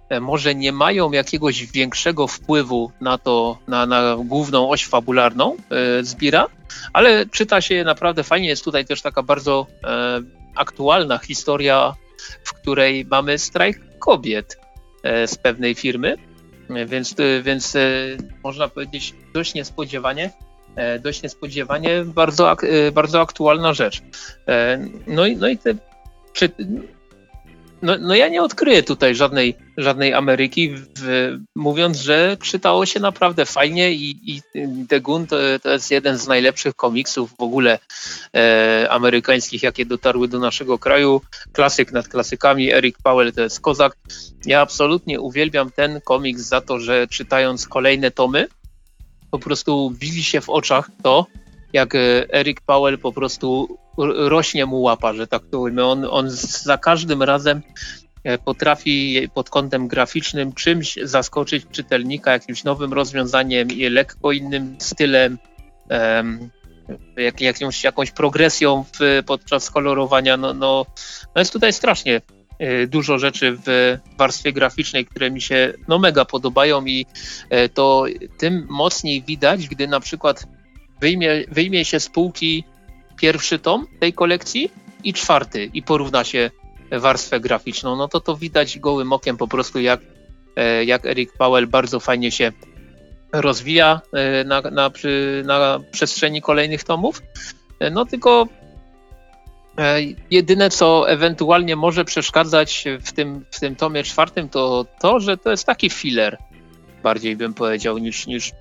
e, 0.09 0.19
może 0.19 0.55
nie 0.55 0.71
mają 0.71 1.11
jakiegoś 1.11 1.65
większego 1.65 2.27
wpływu 2.27 2.91
na 3.01 3.17
to, 3.17 3.57
na, 3.67 3.85
na 3.85 4.15
główną 4.25 4.69
oś 4.69 4.85
fabularną 4.85 5.55
e, 5.55 6.03
Zbira, 6.03 6.47
ale 6.93 7.25
czyta 7.25 7.61
się 7.61 7.83
naprawdę 7.83 8.23
fajnie. 8.23 8.47
Jest 8.47 8.63
tutaj 8.63 8.85
też 8.85 9.01
taka 9.01 9.23
bardzo 9.23 9.67
e, 9.83 10.21
aktualna 10.55 11.17
historia, 11.17 11.93
w 12.43 12.53
której 12.53 13.05
mamy 13.05 13.37
strajk 13.37 13.99
kobiet 13.99 14.57
e, 15.03 15.27
z 15.27 15.35
pewnej 15.35 15.75
firmy 15.75 16.28
więc, 16.69 17.19
y, 17.19 17.41
więc 17.43 17.75
y, 17.75 18.17
można 18.43 18.67
powiedzieć 18.67 19.13
dość 19.33 19.53
niespodziewanie, 19.53 20.31
e, 20.75 20.99
dość 20.99 21.23
niespodziewanie 21.23 22.03
bardzo, 22.05 22.55
bardzo 22.93 23.21
aktualna 23.21 23.73
rzecz. 23.73 24.01
E, 24.47 24.79
no 25.07 25.25
i, 25.25 25.37
no 25.37 25.47
i 25.47 25.57
te, 25.57 25.73
czy, 26.33 26.49
no, 27.81 27.97
no 27.99 28.15
ja 28.15 28.29
nie 28.29 28.43
odkryję 28.43 28.83
tutaj 28.83 29.15
żadnej, 29.15 29.55
żadnej 29.77 30.13
Ameryki, 30.13 30.75
w, 30.97 31.37
mówiąc, 31.55 31.97
że 31.97 32.37
czytało 32.41 32.85
się 32.85 32.99
naprawdę 32.99 33.45
fajnie 33.45 33.91
i, 33.91 34.19
i 34.23 34.41
The 34.87 35.01
Gun 35.01 35.27
to, 35.27 35.35
to 35.63 35.71
jest 35.71 35.91
jeden 35.91 36.17
z 36.17 36.27
najlepszych 36.27 36.75
komiksów 36.75 37.31
w 37.39 37.41
ogóle 37.41 37.79
e, 38.35 38.87
amerykańskich, 38.89 39.63
jakie 39.63 39.85
dotarły 39.85 40.27
do 40.27 40.39
naszego 40.39 40.79
kraju. 40.79 41.21
Klasyk 41.51 41.91
nad 41.91 42.07
klasykami, 42.07 42.73
Eric 42.73 42.97
Powell 43.03 43.33
to 43.33 43.41
jest 43.41 43.59
kozak. 43.59 43.97
Ja 44.45 44.61
absolutnie 44.61 45.21
uwielbiam 45.21 45.71
ten 45.71 46.01
komiks 46.01 46.41
za 46.41 46.61
to, 46.61 46.79
że 46.79 47.07
czytając 47.07 47.67
kolejne 47.67 48.11
tomy, 48.11 48.47
po 49.31 49.39
prostu 49.39 49.93
widzi 49.99 50.23
się 50.23 50.41
w 50.41 50.49
oczach 50.49 50.89
to, 51.03 51.25
jak 51.73 51.95
e, 51.95 52.33
Eric 52.33 52.61
Powell 52.61 52.97
po 52.97 53.11
prostu 53.11 53.77
rośnie 54.15 54.65
mu 54.65 54.81
łapa, 54.81 55.13
że 55.13 55.27
tak 55.27 55.41
to 55.51 55.59
ujmę. 55.59 55.85
On, 55.85 56.05
on 56.09 56.29
za 56.29 56.77
każdym 56.77 57.23
razem 57.23 57.61
e, 58.23 58.37
potrafi 58.37 59.27
pod 59.33 59.49
kątem 59.49 59.87
graficznym 59.87 60.53
czymś 60.53 60.99
zaskoczyć 61.03 61.65
czytelnika, 61.71 62.31
jakimś 62.31 62.63
nowym 62.63 62.93
rozwiązaniem 62.93 63.71
i 63.71 63.89
lekko 63.89 64.31
innym 64.31 64.75
stylem, 64.79 65.37
um, 65.89 66.49
jak, 67.17 67.41
jakąś, 67.41 67.83
jakąś 67.83 68.11
progresją 68.11 68.85
w, 68.99 69.23
podczas 69.25 69.71
kolorowania. 69.71 70.37
No, 70.37 70.53
no, 70.53 70.85
no 71.35 71.41
jest 71.41 71.53
tutaj 71.53 71.73
strasznie 71.73 72.21
e, 72.59 72.87
dużo 72.87 73.17
rzeczy 73.17 73.57
w 73.65 73.97
warstwie 74.17 74.53
graficznej, 74.53 75.05
które 75.05 75.31
mi 75.31 75.41
się 75.41 75.73
no 75.87 75.99
mega 75.99 76.25
podobają 76.25 76.85
i 76.85 77.05
to 77.73 78.05
tym 78.37 78.67
mocniej 78.69 79.23
widać, 79.23 79.67
gdy 79.67 79.87
na 79.87 79.99
przykład 79.99 80.47
wyjmie, 81.01 81.43
wyjmie 81.51 81.85
się 81.85 81.99
z 81.99 82.09
półki 82.09 82.63
pierwszy 83.21 83.59
tom 83.59 83.87
tej 83.99 84.13
kolekcji 84.13 84.71
i 85.03 85.13
czwarty 85.13 85.69
i 85.73 85.83
porówna 85.83 86.23
się 86.23 86.51
warstwę 86.91 87.39
graficzną, 87.39 87.95
no 87.95 88.07
to 88.07 88.19
to 88.19 88.37
widać 88.37 88.79
gołym 88.79 89.13
okiem 89.13 89.37
po 89.37 89.47
prostu 89.47 89.79
jak, 89.79 89.99
e, 90.55 90.85
jak 90.85 91.05
Eric 91.05 91.33
Powell 91.37 91.67
bardzo 91.67 91.99
fajnie 91.99 92.31
się 92.31 92.51
rozwija 93.33 94.01
e, 94.13 94.43
na, 94.43 94.61
na, 94.61 94.91
na 95.43 95.79
przestrzeni 95.91 96.41
kolejnych 96.41 96.83
tomów. 96.83 97.21
E, 97.79 97.89
no 97.89 98.05
tylko 98.05 98.47
jedyne, 100.31 100.69
co 100.69 101.09
ewentualnie 101.09 101.75
może 101.75 102.05
przeszkadzać 102.05 102.85
w 103.01 103.11
tym, 103.11 103.45
w 103.51 103.59
tym 103.59 103.75
tomie 103.75 104.03
czwartym, 104.03 104.49
to 104.49 104.85
to, 104.99 105.19
że 105.19 105.37
to 105.37 105.51
jest 105.51 105.65
taki 105.65 105.89
filler, 105.89 106.37
bardziej 107.03 107.35
bym 107.35 107.53
powiedział, 107.53 107.97
niż, 107.97 108.27
niż 108.27 108.51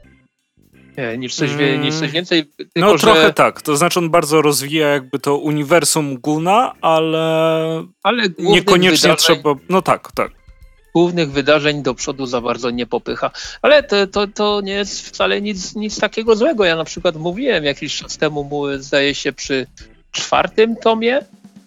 niż 1.19 1.35
coś, 1.35 1.51
niż 1.81 1.95
coś 1.95 2.03
mm. 2.03 2.13
więcej. 2.13 2.47
Tylko, 2.47 2.71
no 2.77 2.99
trochę 2.99 3.23
że... 3.23 3.33
tak, 3.33 3.63
to 3.63 3.77
znaczy 3.77 3.99
on 3.99 4.11
bardzo 4.11 4.43
rozwija 4.43 4.89
jakby 4.89 5.19
to 5.19 5.37
uniwersum 5.37 6.19
Guna, 6.19 6.75
ale, 6.81 7.85
ale 8.03 8.23
niekoniecznie 8.39 9.11
wydarzeń, 9.11 9.37
trzeba, 9.37 9.55
no 9.69 9.83
tak, 9.83 10.13
tak. 10.13 10.33
Głównych 10.95 11.33
wydarzeń 11.33 11.83
do 11.83 11.95
przodu 11.95 12.27
za 12.27 12.41
bardzo 12.41 12.71
nie 12.71 12.87
popycha, 12.87 13.31
ale 13.63 13.83
to, 13.83 14.07
to, 14.07 14.27
to 14.27 14.61
nie 14.61 14.73
jest 14.73 15.09
wcale 15.09 15.41
nic, 15.41 15.75
nic 15.75 16.01
takiego 16.01 16.37
złego. 16.37 16.65
Ja 16.65 16.77
na 16.77 16.85
przykład 16.85 17.17
mówiłem 17.17 17.65
jakiś 17.65 17.97
czas 17.97 18.19
temu, 18.19 18.51
zdaje 18.79 19.15
się 19.15 19.33
przy 19.33 19.67
czwartym 20.13 20.77
tomie 20.77 21.21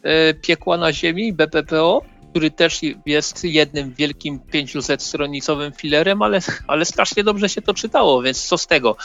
e, 0.04 0.34
Piekła 0.34 0.78
na 0.78 0.94
Ziemi, 0.94 1.34
BPPO, 1.34 2.02
który 2.32 2.52
też 2.52 2.80
jest 3.06 3.44
jednym 3.44 3.94
wielkim 3.94 4.40
500-stronicowym 4.54 5.76
filerem, 5.76 6.22
ale, 6.22 6.40
ale 6.68 6.86
strasznie 6.86 7.24
dobrze 7.24 7.50
się 7.50 7.62
to 7.62 7.74
czytało, 7.74 8.22
więc 8.22 8.44
co 8.44 8.58
z 8.58 8.68
tego? 8.68 8.96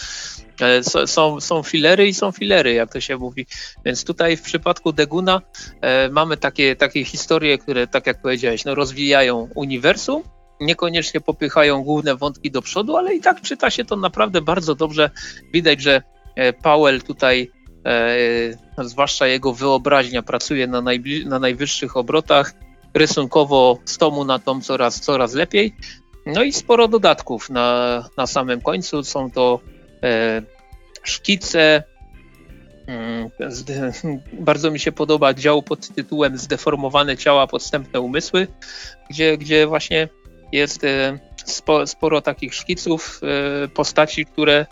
E, 0.60 1.06
są, 1.06 1.40
są 1.40 1.62
filery 1.62 2.08
i 2.08 2.14
są 2.14 2.32
filery, 2.32 2.72
jak 2.72 2.92
to 2.92 3.00
się 3.00 3.16
mówi. 3.16 3.46
Więc 3.84 4.04
tutaj 4.04 4.36
w 4.36 4.42
przypadku 4.42 4.92
Deguna 4.92 5.40
e, 5.80 6.08
mamy 6.08 6.36
takie, 6.36 6.76
takie 6.76 7.04
historie, 7.04 7.58
które, 7.58 7.86
tak 7.86 8.06
jak 8.06 8.22
powiedziałeś, 8.22 8.64
no, 8.64 8.74
rozwijają 8.74 9.48
uniwersum, 9.54 10.22
niekoniecznie 10.60 11.20
popychają 11.20 11.82
główne 11.82 12.16
wątki 12.16 12.50
do 12.50 12.62
przodu, 12.62 12.96
ale 12.96 13.14
i 13.14 13.20
tak 13.20 13.40
czyta 13.40 13.70
się 13.70 13.84
to 13.84 13.96
naprawdę 13.96 14.42
bardzo 14.42 14.74
dobrze. 14.74 15.10
Widać, 15.52 15.82
że 15.82 16.02
e, 16.36 16.52
Powell 16.52 17.02
tutaj, 17.02 17.50
zwłaszcza 18.78 19.26
jego 19.26 19.52
wyobraźnia, 19.52 20.22
pracuje 20.22 20.66
na, 20.66 20.82
na 21.26 21.38
najwyższych 21.38 21.96
obrotach 21.96 22.52
rysunkowo 22.96 23.78
z 23.84 23.98
tomu 23.98 24.24
na 24.24 24.38
tom 24.38 24.60
coraz, 24.60 25.00
coraz 25.00 25.34
lepiej. 25.34 25.74
No 26.26 26.42
i 26.42 26.52
sporo 26.52 26.88
dodatków 26.88 27.50
na, 27.50 28.04
na 28.16 28.26
samym 28.26 28.60
końcu. 28.60 29.04
Są 29.04 29.30
to 29.30 29.60
e, 30.02 30.42
szkice. 31.02 31.82
Mm, 32.86 33.30
bardzo 34.48 34.70
mi 34.70 34.80
się 34.80 34.92
podoba 34.92 35.34
dział 35.34 35.62
pod 35.62 35.88
tytułem 35.88 36.38
Zdeformowane 36.38 37.16
ciała, 37.16 37.46
podstępne 37.46 38.00
umysły, 38.00 38.46
gdzie, 39.10 39.38
gdzie 39.38 39.66
właśnie 39.66 40.08
jest 40.52 40.84
e, 40.84 41.18
spo, 41.44 41.86
sporo 41.86 42.20
takich 42.20 42.54
szkiców 42.54 43.20
e, 43.22 43.68
postaci, 43.68 44.26
które 44.26 44.66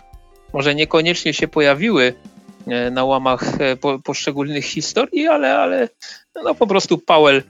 może 0.53 0.75
niekoniecznie 0.75 1.33
się 1.33 1.47
pojawiły 1.47 2.13
e, 2.67 2.91
na 2.91 3.03
łamach 3.03 3.43
po, 3.81 3.99
poszczególnych 3.99 4.65
historii, 4.65 5.27
ale, 5.27 5.57
ale 5.57 5.89
no 6.43 6.55
po 6.55 6.67
prostu 6.67 6.97
Powell 6.97 7.43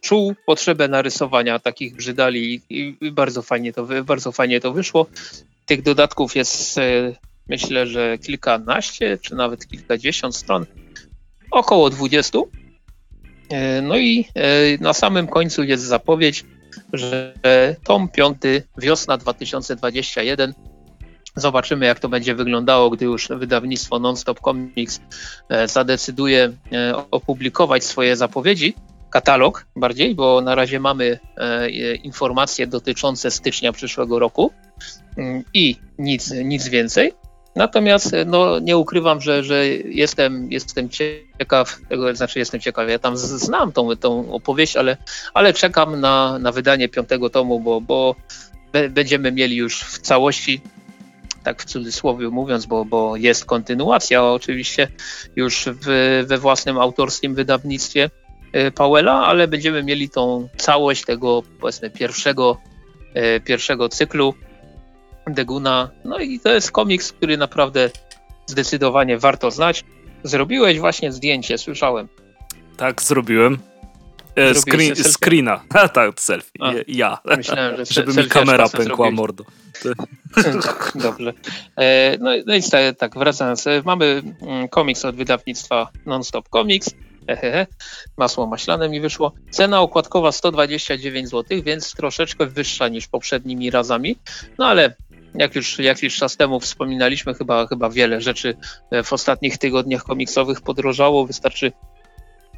czuł 0.00 0.34
potrzebę 0.46 0.88
narysowania 0.88 1.58
takich 1.58 1.96
brzydali 1.96 2.60
i, 2.70 2.96
bardzo, 3.12 3.42
fajnie 3.42 3.72
to, 3.72 3.86
bardzo 4.04 4.32
fajnie 4.32 4.60
to 4.60 4.72
wyszło. 4.72 5.06
Tych 5.66 5.82
dodatków 5.82 6.36
jest 6.36 6.78
e, 6.78 7.12
myślę, 7.48 7.86
że 7.86 8.18
kilkanaście 8.18 9.18
czy 9.22 9.34
nawet 9.34 9.68
kilkadziesiąt 9.68 10.36
stron, 10.36 10.66
około 11.50 11.90
dwudziestu. 11.90 12.50
E, 13.50 13.82
no 13.82 13.98
i 13.98 14.24
e, 14.34 14.78
na 14.80 14.92
samym 14.92 15.26
końcu 15.26 15.62
jest 15.62 15.84
zapowiedź, 15.84 16.44
że 16.92 17.34
tom 17.84 18.08
piąty, 18.08 18.62
wiosna 18.78 19.16
2021. 19.16 20.54
Zobaczymy, 21.36 21.86
jak 21.86 22.00
to 22.00 22.08
będzie 22.08 22.34
wyglądało, 22.34 22.90
gdy 22.90 23.04
już 23.04 23.28
wydawnictwo 23.28 23.98
Nonstop 23.98 24.40
Comics 24.40 25.00
zadecyduje 25.66 26.52
opublikować 27.10 27.84
swoje 27.84 28.16
zapowiedzi 28.16 28.74
katalog 29.10 29.66
bardziej, 29.76 30.14
bo 30.14 30.40
na 30.40 30.54
razie 30.54 30.80
mamy 30.80 31.18
e, 31.36 31.68
informacje 31.96 32.66
dotyczące 32.66 33.30
stycznia 33.30 33.72
przyszłego 33.72 34.18
roku 34.18 34.52
mm, 35.16 35.42
i 35.54 35.76
nic, 35.98 36.30
nic 36.30 36.68
więcej. 36.68 37.12
Natomiast 37.56 38.14
e, 38.14 38.24
no, 38.24 38.58
nie 38.58 38.76
ukrywam, 38.76 39.20
że, 39.20 39.44
że 39.44 39.68
jestem, 39.68 40.52
jestem 40.52 40.88
ciekaw, 40.88 41.80
tego 41.88 42.14
znaczy 42.14 42.38
jestem 42.38 42.60
ciekaw, 42.60 42.88
ja 42.88 42.98
tam 42.98 43.16
znam 43.16 43.72
tą, 43.72 43.96
tą 43.96 44.32
opowieść, 44.32 44.76
ale, 44.76 44.96
ale 45.34 45.52
czekam 45.52 46.00
na, 46.00 46.38
na 46.38 46.52
wydanie 46.52 46.88
piątego 46.88 47.30
tomu, 47.30 47.60
bo, 47.60 47.80
bo 47.80 48.14
będziemy 48.90 49.32
mieli 49.32 49.56
już 49.56 49.80
w 49.80 49.98
całości, 49.98 50.60
tak 51.44 51.62
w 51.62 51.64
cudzysłowie 51.64 52.28
mówiąc, 52.28 52.66
bo, 52.66 52.84
bo 52.84 53.16
jest 53.16 53.44
kontynuacja 53.44 54.24
oczywiście 54.24 54.88
już 55.36 55.68
w, 55.82 56.24
we 56.26 56.38
własnym 56.38 56.78
autorskim 56.78 57.34
wydawnictwie 57.34 58.10
E, 58.10 58.27
Powella, 58.74 59.26
ale 59.26 59.48
będziemy 59.48 59.82
mieli 59.82 60.10
tą 60.10 60.48
całość 60.56 61.04
tego 61.04 61.42
powiedzmy 61.60 61.90
pierwszego, 61.90 62.56
e, 63.14 63.40
pierwszego 63.40 63.88
cyklu 63.88 64.34
Deguna. 65.26 65.90
No 66.04 66.18
i 66.18 66.40
to 66.40 66.52
jest 66.52 66.70
komiks, 66.70 67.12
który 67.12 67.36
naprawdę 67.36 67.90
zdecydowanie 68.46 69.18
warto 69.18 69.50
znać. 69.50 69.84
Zrobiłeś 70.22 70.78
właśnie 70.78 71.12
zdjęcie, 71.12 71.58
słyszałem. 71.58 72.08
Tak, 72.76 73.02
zrobiłem. 73.02 73.58
E, 74.36 74.54
screen, 74.54 74.96
screena. 74.96 75.60
A, 75.74 75.88
tak, 75.98 76.20
selfie. 76.20 76.50
A, 76.60 76.72
ja. 76.88 77.18
Myślałem, 77.36 77.76
że 77.76 77.84
Żeby 77.84 78.22
mi 78.22 78.28
kamera 78.28 78.68
pękła 78.68 78.84
zrobiłeś. 78.84 79.14
mordo. 79.14 79.44
Dobrze. 81.04 81.32
E, 81.76 82.16
no, 82.20 82.30
no 82.46 82.54
i 82.54 82.62
tak, 82.62 82.96
tak, 82.98 83.18
wracając. 83.18 83.64
Mamy 83.84 84.22
mm, 84.42 84.68
komiks 84.68 85.04
od 85.04 85.16
wydawnictwa 85.16 85.88
Nonstop 86.06 86.48
Comics 86.48 86.94
hehehe, 87.28 87.66
masło 88.16 88.46
maślane 88.46 88.88
mi 88.88 89.00
wyszło. 89.00 89.32
Cena 89.50 89.80
okładkowa 89.80 90.32
129 90.32 91.28
zł, 91.28 91.62
więc 91.62 91.94
troszeczkę 91.94 92.46
wyższa 92.46 92.88
niż 92.88 93.06
poprzednimi 93.06 93.70
razami, 93.70 94.16
no 94.58 94.66
ale 94.66 94.94
jak 95.34 95.54
już 95.54 95.78
jakiś 95.78 96.16
czas 96.16 96.36
temu 96.36 96.60
wspominaliśmy, 96.60 97.34
chyba, 97.34 97.66
chyba 97.66 97.90
wiele 97.90 98.20
rzeczy 98.20 98.56
w 99.04 99.12
ostatnich 99.12 99.58
tygodniach 99.58 100.04
komiksowych 100.04 100.60
podrożało, 100.60 101.26
wystarczy 101.26 101.72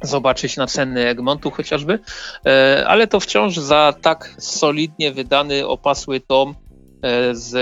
zobaczyć 0.01 0.57
na 0.57 0.67
ceny 0.67 1.07
Egmontu 1.07 1.51
chociażby, 1.51 1.99
e, 2.45 2.85
ale 2.87 3.07
to 3.07 3.19
wciąż 3.19 3.57
za 3.57 3.93
tak 4.01 4.35
solidnie 4.37 5.11
wydany, 5.11 5.67
opasły 5.67 6.19
tom 6.19 6.55
e, 7.01 7.35
z 7.35 7.53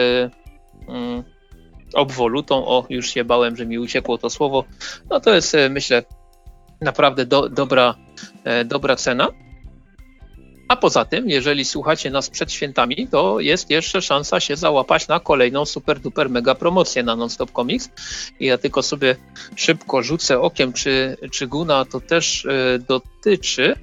mm, 0.87 1.23
obwolutą, 1.93 2.67
o 2.67 2.85
już 2.89 3.09
się 3.09 3.23
bałem, 3.23 3.55
że 3.55 3.65
mi 3.65 3.79
uciekło 3.79 4.17
to 4.17 4.29
słowo, 4.29 4.63
no 5.09 5.19
to 5.19 5.35
jest 5.35 5.55
e, 5.55 5.69
myślę 5.69 6.03
naprawdę 6.81 7.25
do, 7.25 7.49
dobra, 7.49 7.95
e, 8.43 8.65
dobra 8.65 8.95
cena. 8.95 9.27
A 10.67 10.75
poza 10.75 11.05
tym, 11.05 11.29
jeżeli 11.29 11.65
słuchacie 11.65 12.11
nas 12.11 12.29
przed 12.29 12.51
świętami, 12.51 13.07
to 13.11 13.39
jest 13.39 13.69
jeszcze 13.69 14.01
szansa 14.01 14.39
się 14.39 14.55
załapać 14.55 15.07
na 15.07 15.19
kolejną 15.19 15.65
super 15.65 15.99
duper 15.99 16.29
mega 16.29 16.55
promocję 16.55 17.03
na 17.03 17.15
Nonstop 17.15 17.51
Comics. 17.51 17.89
I 18.39 18.45
ja 18.45 18.57
tylko 18.57 18.83
sobie 18.83 19.15
szybko 19.55 20.03
rzucę 20.03 20.41
okiem, 20.41 20.73
czy, 20.73 21.17
czy 21.31 21.47
Guna 21.47 21.85
to 21.85 22.01
też 22.01 22.45
e, 22.45 22.79
dotyczy. 22.79 23.75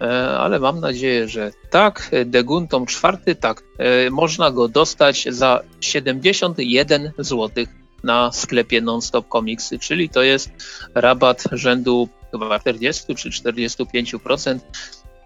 e, 0.00 0.28
ale 0.38 0.58
mam 0.58 0.80
nadzieję, 0.80 1.28
że 1.28 1.52
tak. 1.70 2.10
Degun 2.26 2.68
tom 2.68 2.86
czwarty, 2.86 3.34
tak. 3.34 3.62
Można 4.10 4.50
go 4.50 4.68
dostać 4.68 5.24
za 5.30 5.60
71 5.80 7.12
zł 7.18 7.64
na 8.04 8.32
sklepie 8.32 8.80
Nonstop 8.80 9.28
Comicsy, 9.28 9.78
czyli 9.78 10.08
to 10.08 10.22
jest 10.22 10.50
rabat 10.94 11.44
rzędu 11.52 12.08
chyba 12.30 12.60
40 12.60 13.14
czy 13.14 13.30
45%. 13.30 14.58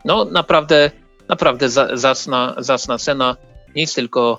No 0.05 0.25
naprawdę, 0.25 0.91
naprawdę 1.29 1.69
zacna, 1.95 2.55
zacna 2.59 2.99
cena. 2.99 3.37
Nic 3.75 3.95
tylko, 3.95 4.39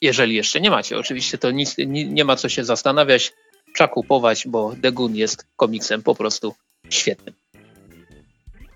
jeżeli 0.00 0.34
jeszcze 0.34 0.60
nie 0.60 0.70
macie, 0.70 0.98
oczywiście 0.98 1.38
to 1.38 1.50
nic, 1.50 1.78
nie, 1.78 2.04
nie 2.04 2.24
ma 2.24 2.36
co 2.36 2.48
się 2.48 2.64
zastanawiać, 2.64 3.32
trzeba 3.74 3.88
kupować, 3.88 4.46
bo 4.46 4.72
Degun 4.76 5.16
jest 5.16 5.46
komiksem 5.56 6.02
po 6.02 6.14
prostu 6.14 6.54
świetnym. 6.90 7.34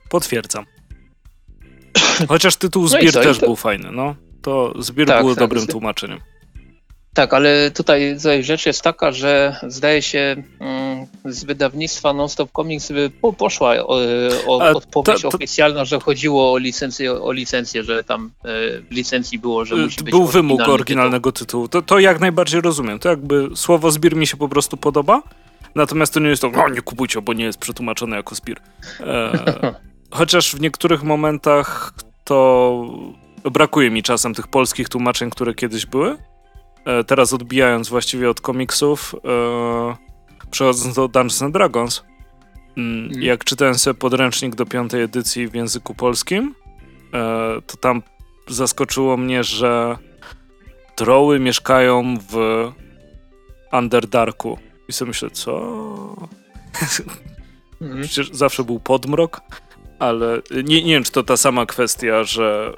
Potwierdzam. 0.08 0.64
Chociaż 2.28 2.56
tytuł 2.56 2.82
no 2.82 2.88
Zbier 2.88 3.12
też 3.12 3.38
to... 3.38 3.46
był 3.46 3.56
fajny, 3.56 3.92
no. 3.92 4.14
To 4.42 4.74
Zbier 4.78 5.06
tak, 5.06 5.20
było 5.20 5.34
tak, 5.34 5.44
dobrym 5.44 5.66
tłumaczeniem. 5.66 6.20
Tak, 7.18 7.34
ale 7.34 7.70
tutaj, 7.70 8.16
tutaj 8.16 8.44
rzecz 8.44 8.66
jest 8.66 8.82
taka, 8.82 9.12
że 9.12 9.56
zdaje 9.68 10.02
się 10.02 10.36
mm, 10.60 11.06
z 11.24 11.44
wydawnictwa 11.44 12.12
Nonstop 12.12 12.50
Comics 12.52 12.92
po, 13.20 13.32
poszła 13.32 13.70
o, 13.70 14.00
o, 14.46 14.58
odpowiedź 14.58 15.22
to, 15.22 15.30
to, 15.30 15.36
oficjalna, 15.36 15.84
że 15.84 16.00
chodziło 16.00 16.52
o 16.52 16.58
licencję, 16.58 17.12
o 17.22 17.32
licencję, 17.32 17.82
że 17.82 18.04
tam 18.04 18.30
e, 18.44 18.48
w 18.80 18.90
licencji 18.90 19.38
było, 19.38 19.64
że 19.64 19.76
musi 19.76 20.04
być 20.04 20.10
Był 20.10 20.26
wymóg 20.26 20.60
oryginalnego 20.60 21.32
tytułu. 21.32 21.68
tytułu. 21.68 21.82
To, 21.82 21.94
to 21.94 21.98
jak 21.98 22.20
najbardziej 22.20 22.60
rozumiem. 22.60 22.98
To 22.98 23.08
jakby 23.08 23.48
słowo 23.54 23.90
zbir 23.90 24.16
mi 24.16 24.26
się 24.26 24.36
po 24.36 24.48
prostu 24.48 24.76
podoba, 24.76 25.22
natomiast 25.74 26.14
to 26.14 26.20
nie 26.20 26.28
jest 26.28 26.42
to, 26.42 26.50
no 26.50 26.68
nie 26.68 26.82
kupujcie, 26.82 27.22
bo 27.22 27.32
nie 27.32 27.44
jest 27.44 27.58
przetłumaczone 27.58 28.16
jako 28.16 28.34
zbir. 28.34 28.60
E, 29.00 29.74
chociaż 30.18 30.54
w 30.54 30.60
niektórych 30.60 31.02
momentach 31.02 31.94
to 32.24 32.84
brakuje 33.44 33.90
mi 33.90 34.02
czasem 34.02 34.34
tych 34.34 34.46
polskich 34.46 34.88
tłumaczeń, 34.88 35.30
które 35.30 35.54
kiedyś 35.54 35.86
były. 35.86 36.16
E, 36.88 37.04
teraz 37.04 37.32
odbijając 37.32 37.88
właściwie 37.88 38.30
od 38.30 38.40
komiksów, 38.40 39.14
e, 39.14 39.96
przechodząc 40.50 40.94
do 40.94 41.08
Dungeons 41.08 41.42
and 41.42 41.54
Dragons, 41.54 42.04
mm. 42.76 43.22
jak 43.22 43.44
czytałem 43.44 43.74
sobie 43.74 43.94
podręcznik 43.94 44.54
do 44.54 44.66
piątej 44.66 45.02
edycji 45.02 45.48
w 45.48 45.54
języku 45.54 45.94
polskim, 45.94 46.54
e, 47.14 47.18
to 47.66 47.76
tam 47.76 48.02
zaskoczyło 48.48 49.16
mnie, 49.16 49.44
że 49.44 49.98
droły 50.96 51.40
mieszkają 51.40 52.14
w 52.30 52.64
Underdarku. 53.72 54.58
I 54.88 54.92
sobie 54.92 55.08
myślę, 55.08 55.30
co? 55.30 55.56
Mhm. 57.80 58.02
Przecież 58.02 58.30
zawsze 58.32 58.64
był 58.64 58.80
podmrok, 58.80 59.40
ale 59.98 60.42
nie, 60.64 60.82
nie 60.82 60.92
wiem, 60.92 61.04
czy 61.04 61.12
to 61.12 61.22
ta 61.22 61.36
sama 61.36 61.66
kwestia, 61.66 62.24
że 62.24 62.74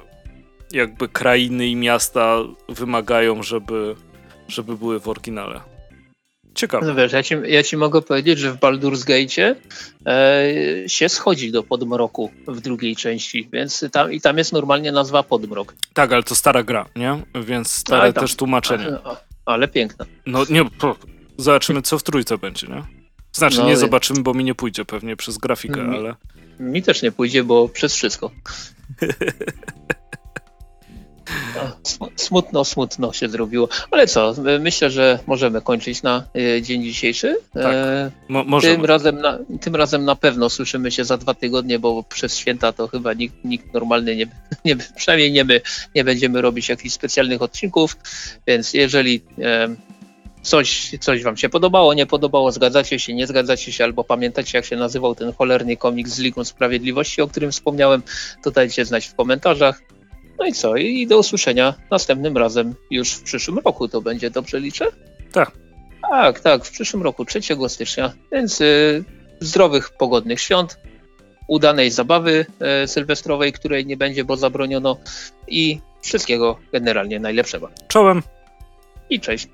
jakby 0.73 1.07
krainy 1.07 1.67
i 1.67 1.75
miasta 1.75 2.37
wymagają, 2.69 3.43
żeby, 3.43 3.95
żeby 4.47 4.77
były 4.77 4.99
w 4.99 5.07
oryginale. 5.07 5.61
Ciekawe. 6.53 6.87
No 6.87 6.95
wiesz, 6.95 7.11
ja 7.11 7.23
ci, 7.23 7.35
ja 7.47 7.63
ci 7.63 7.77
mogę 7.77 8.01
powiedzieć, 8.01 8.39
że 8.39 8.51
w 8.51 8.57
Baldur's 8.57 9.05
Gate 9.05 9.55
e, 10.05 10.89
się 10.89 11.09
schodzi 11.09 11.51
do 11.51 11.63
podmroku 11.63 12.31
w 12.47 12.61
drugiej 12.61 12.95
części, 12.95 13.49
więc 13.53 13.85
tam, 13.91 14.13
i 14.13 14.21
tam 14.21 14.37
jest 14.37 14.53
normalnie 14.53 14.91
nazwa 14.91 15.23
podmrok. 15.23 15.75
Tak, 15.93 16.13
ale 16.13 16.23
to 16.23 16.35
stara 16.35 16.63
gra, 16.63 16.85
nie? 16.95 17.23
Więc 17.43 17.71
stare 17.71 18.13
tam, 18.13 18.23
też 18.23 18.35
tłumaczenie. 18.35 18.85
Ale, 18.85 19.17
ale 19.45 19.67
piękna. 19.67 20.05
No 20.25 20.45
nie, 20.49 20.65
po, 20.65 20.95
zobaczymy 21.37 21.81
co 21.81 21.99
w 21.99 22.03
trójce 22.03 22.37
będzie, 22.37 22.67
nie? 22.67 22.83
Znaczy 23.33 23.57
no, 23.57 23.65
nie 23.65 23.77
zobaczymy, 23.77 24.21
bo 24.21 24.33
mi 24.33 24.43
nie 24.43 24.55
pójdzie 24.55 24.85
pewnie 24.85 25.15
przez 25.15 25.37
grafikę, 25.37 25.83
mi, 25.83 25.97
ale... 25.97 26.15
Mi 26.59 26.81
też 26.81 27.01
nie 27.01 27.11
pójdzie, 27.11 27.43
bo 27.43 27.69
przez 27.69 27.95
wszystko. 27.95 28.31
Smutno, 32.15 32.65
smutno 32.65 33.13
się 33.13 33.29
zrobiło. 33.29 33.69
Ale 33.91 34.07
co, 34.07 34.35
myślę, 34.59 34.89
że 34.89 35.19
możemy 35.27 35.61
kończyć 35.61 36.03
na 36.03 36.23
e, 36.35 36.61
dzień 36.61 36.83
dzisiejszy. 36.83 37.37
Tak, 37.53 37.73
e, 37.73 38.11
mo 38.29 38.61
tym, 38.61 38.85
razem 38.85 39.21
na, 39.21 39.39
tym 39.61 39.75
razem 39.75 40.05
na 40.05 40.15
pewno 40.15 40.49
słyszymy 40.49 40.91
się 40.91 41.05
za 41.05 41.17
dwa 41.17 41.33
tygodnie, 41.33 41.79
bo 41.79 42.03
przez 42.03 42.37
święta 42.37 42.71
to 42.71 42.87
chyba 42.87 43.13
nikt, 43.13 43.45
nikt 43.45 43.73
normalny, 43.73 44.15
nie, 44.15 44.27
nie, 44.65 44.75
przynajmniej 44.95 45.31
nie 45.31 45.43
my, 45.43 45.61
nie 45.95 46.03
będziemy 46.03 46.41
robić 46.41 46.69
jakichś 46.69 46.93
specjalnych 46.93 47.41
odcinków, 47.41 47.97
więc 48.47 48.73
jeżeli 48.73 49.21
e, 49.39 49.75
coś, 50.41 50.91
coś 50.99 51.23
wam 51.23 51.37
się 51.37 51.49
podobało, 51.49 51.93
nie 51.93 52.05
podobało, 52.05 52.51
zgadzacie 52.51 52.99
się, 52.99 53.13
nie 53.13 53.27
zgadzacie 53.27 53.71
się, 53.71 53.83
albo 53.83 54.03
pamiętacie, 54.03 54.57
jak 54.57 54.65
się 54.65 54.75
nazywał 54.75 55.15
ten 55.15 55.33
cholerny 55.33 55.77
komiks 55.77 56.11
z 56.11 56.19
Ligą 56.19 56.43
Sprawiedliwości, 56.43 57.21
o 57.21 57.27
którym 57.27 57.51
wspomniałem, 57.51 58.03
to 58.43 58.51
dajcie 58.51 58.85
znać 58.85 59.05
w 59.05 59.15
komentarzach. 59.15 59.81
No 60.41 60.47
i 60.47 60.53
co? 60.53 60.75
I 60.75 61.07
do 61.07 61.17
usłyszenia 61.17 61.73
następnym 61.91 62.37
razem 62.37 62.75
już 62.91 63.13
w 63.13 63.23
przyszłym 63.23 63.59
roku. 63.59 63.87
To 63.87 64.01
będzie 64.01 64.29
dobrze 64.29 64.59
liczę? 64.59 64.85
Tak. 65.31 65.51
Tak, 66.09 66.39
tak, 66.39 66.65
w 66.65 66.71
przyszłym 66.71 67.03
roku, 67.03 67.25
3 67.25 67.39
stycznia. 67.67 68.13
Więc 68.31 68.61
y, 68.61 69.03
zdrowych, 69.39 69.89
pogodnych 69.89 70.41
świąt, 70.41 70.77
udanej 71.47 71.91
zabawy 71.91 72.45
y, 72.83 72.87
sylwestrowej, 72.87 73.53
której 73.53 73.85
nie 73.85 73.97
będzie, 73.97 74.23
bo 74.23 74.37
zabroniono 74.37 74.97
i 75.47 75.79
wszystkiego 76.01 76.59
generalnie 76.73 77.19
najlepszego. 77.19 77.69
Czołem. 77.87 78.23
I 79.09 79.19
cześć. 79.19 79.47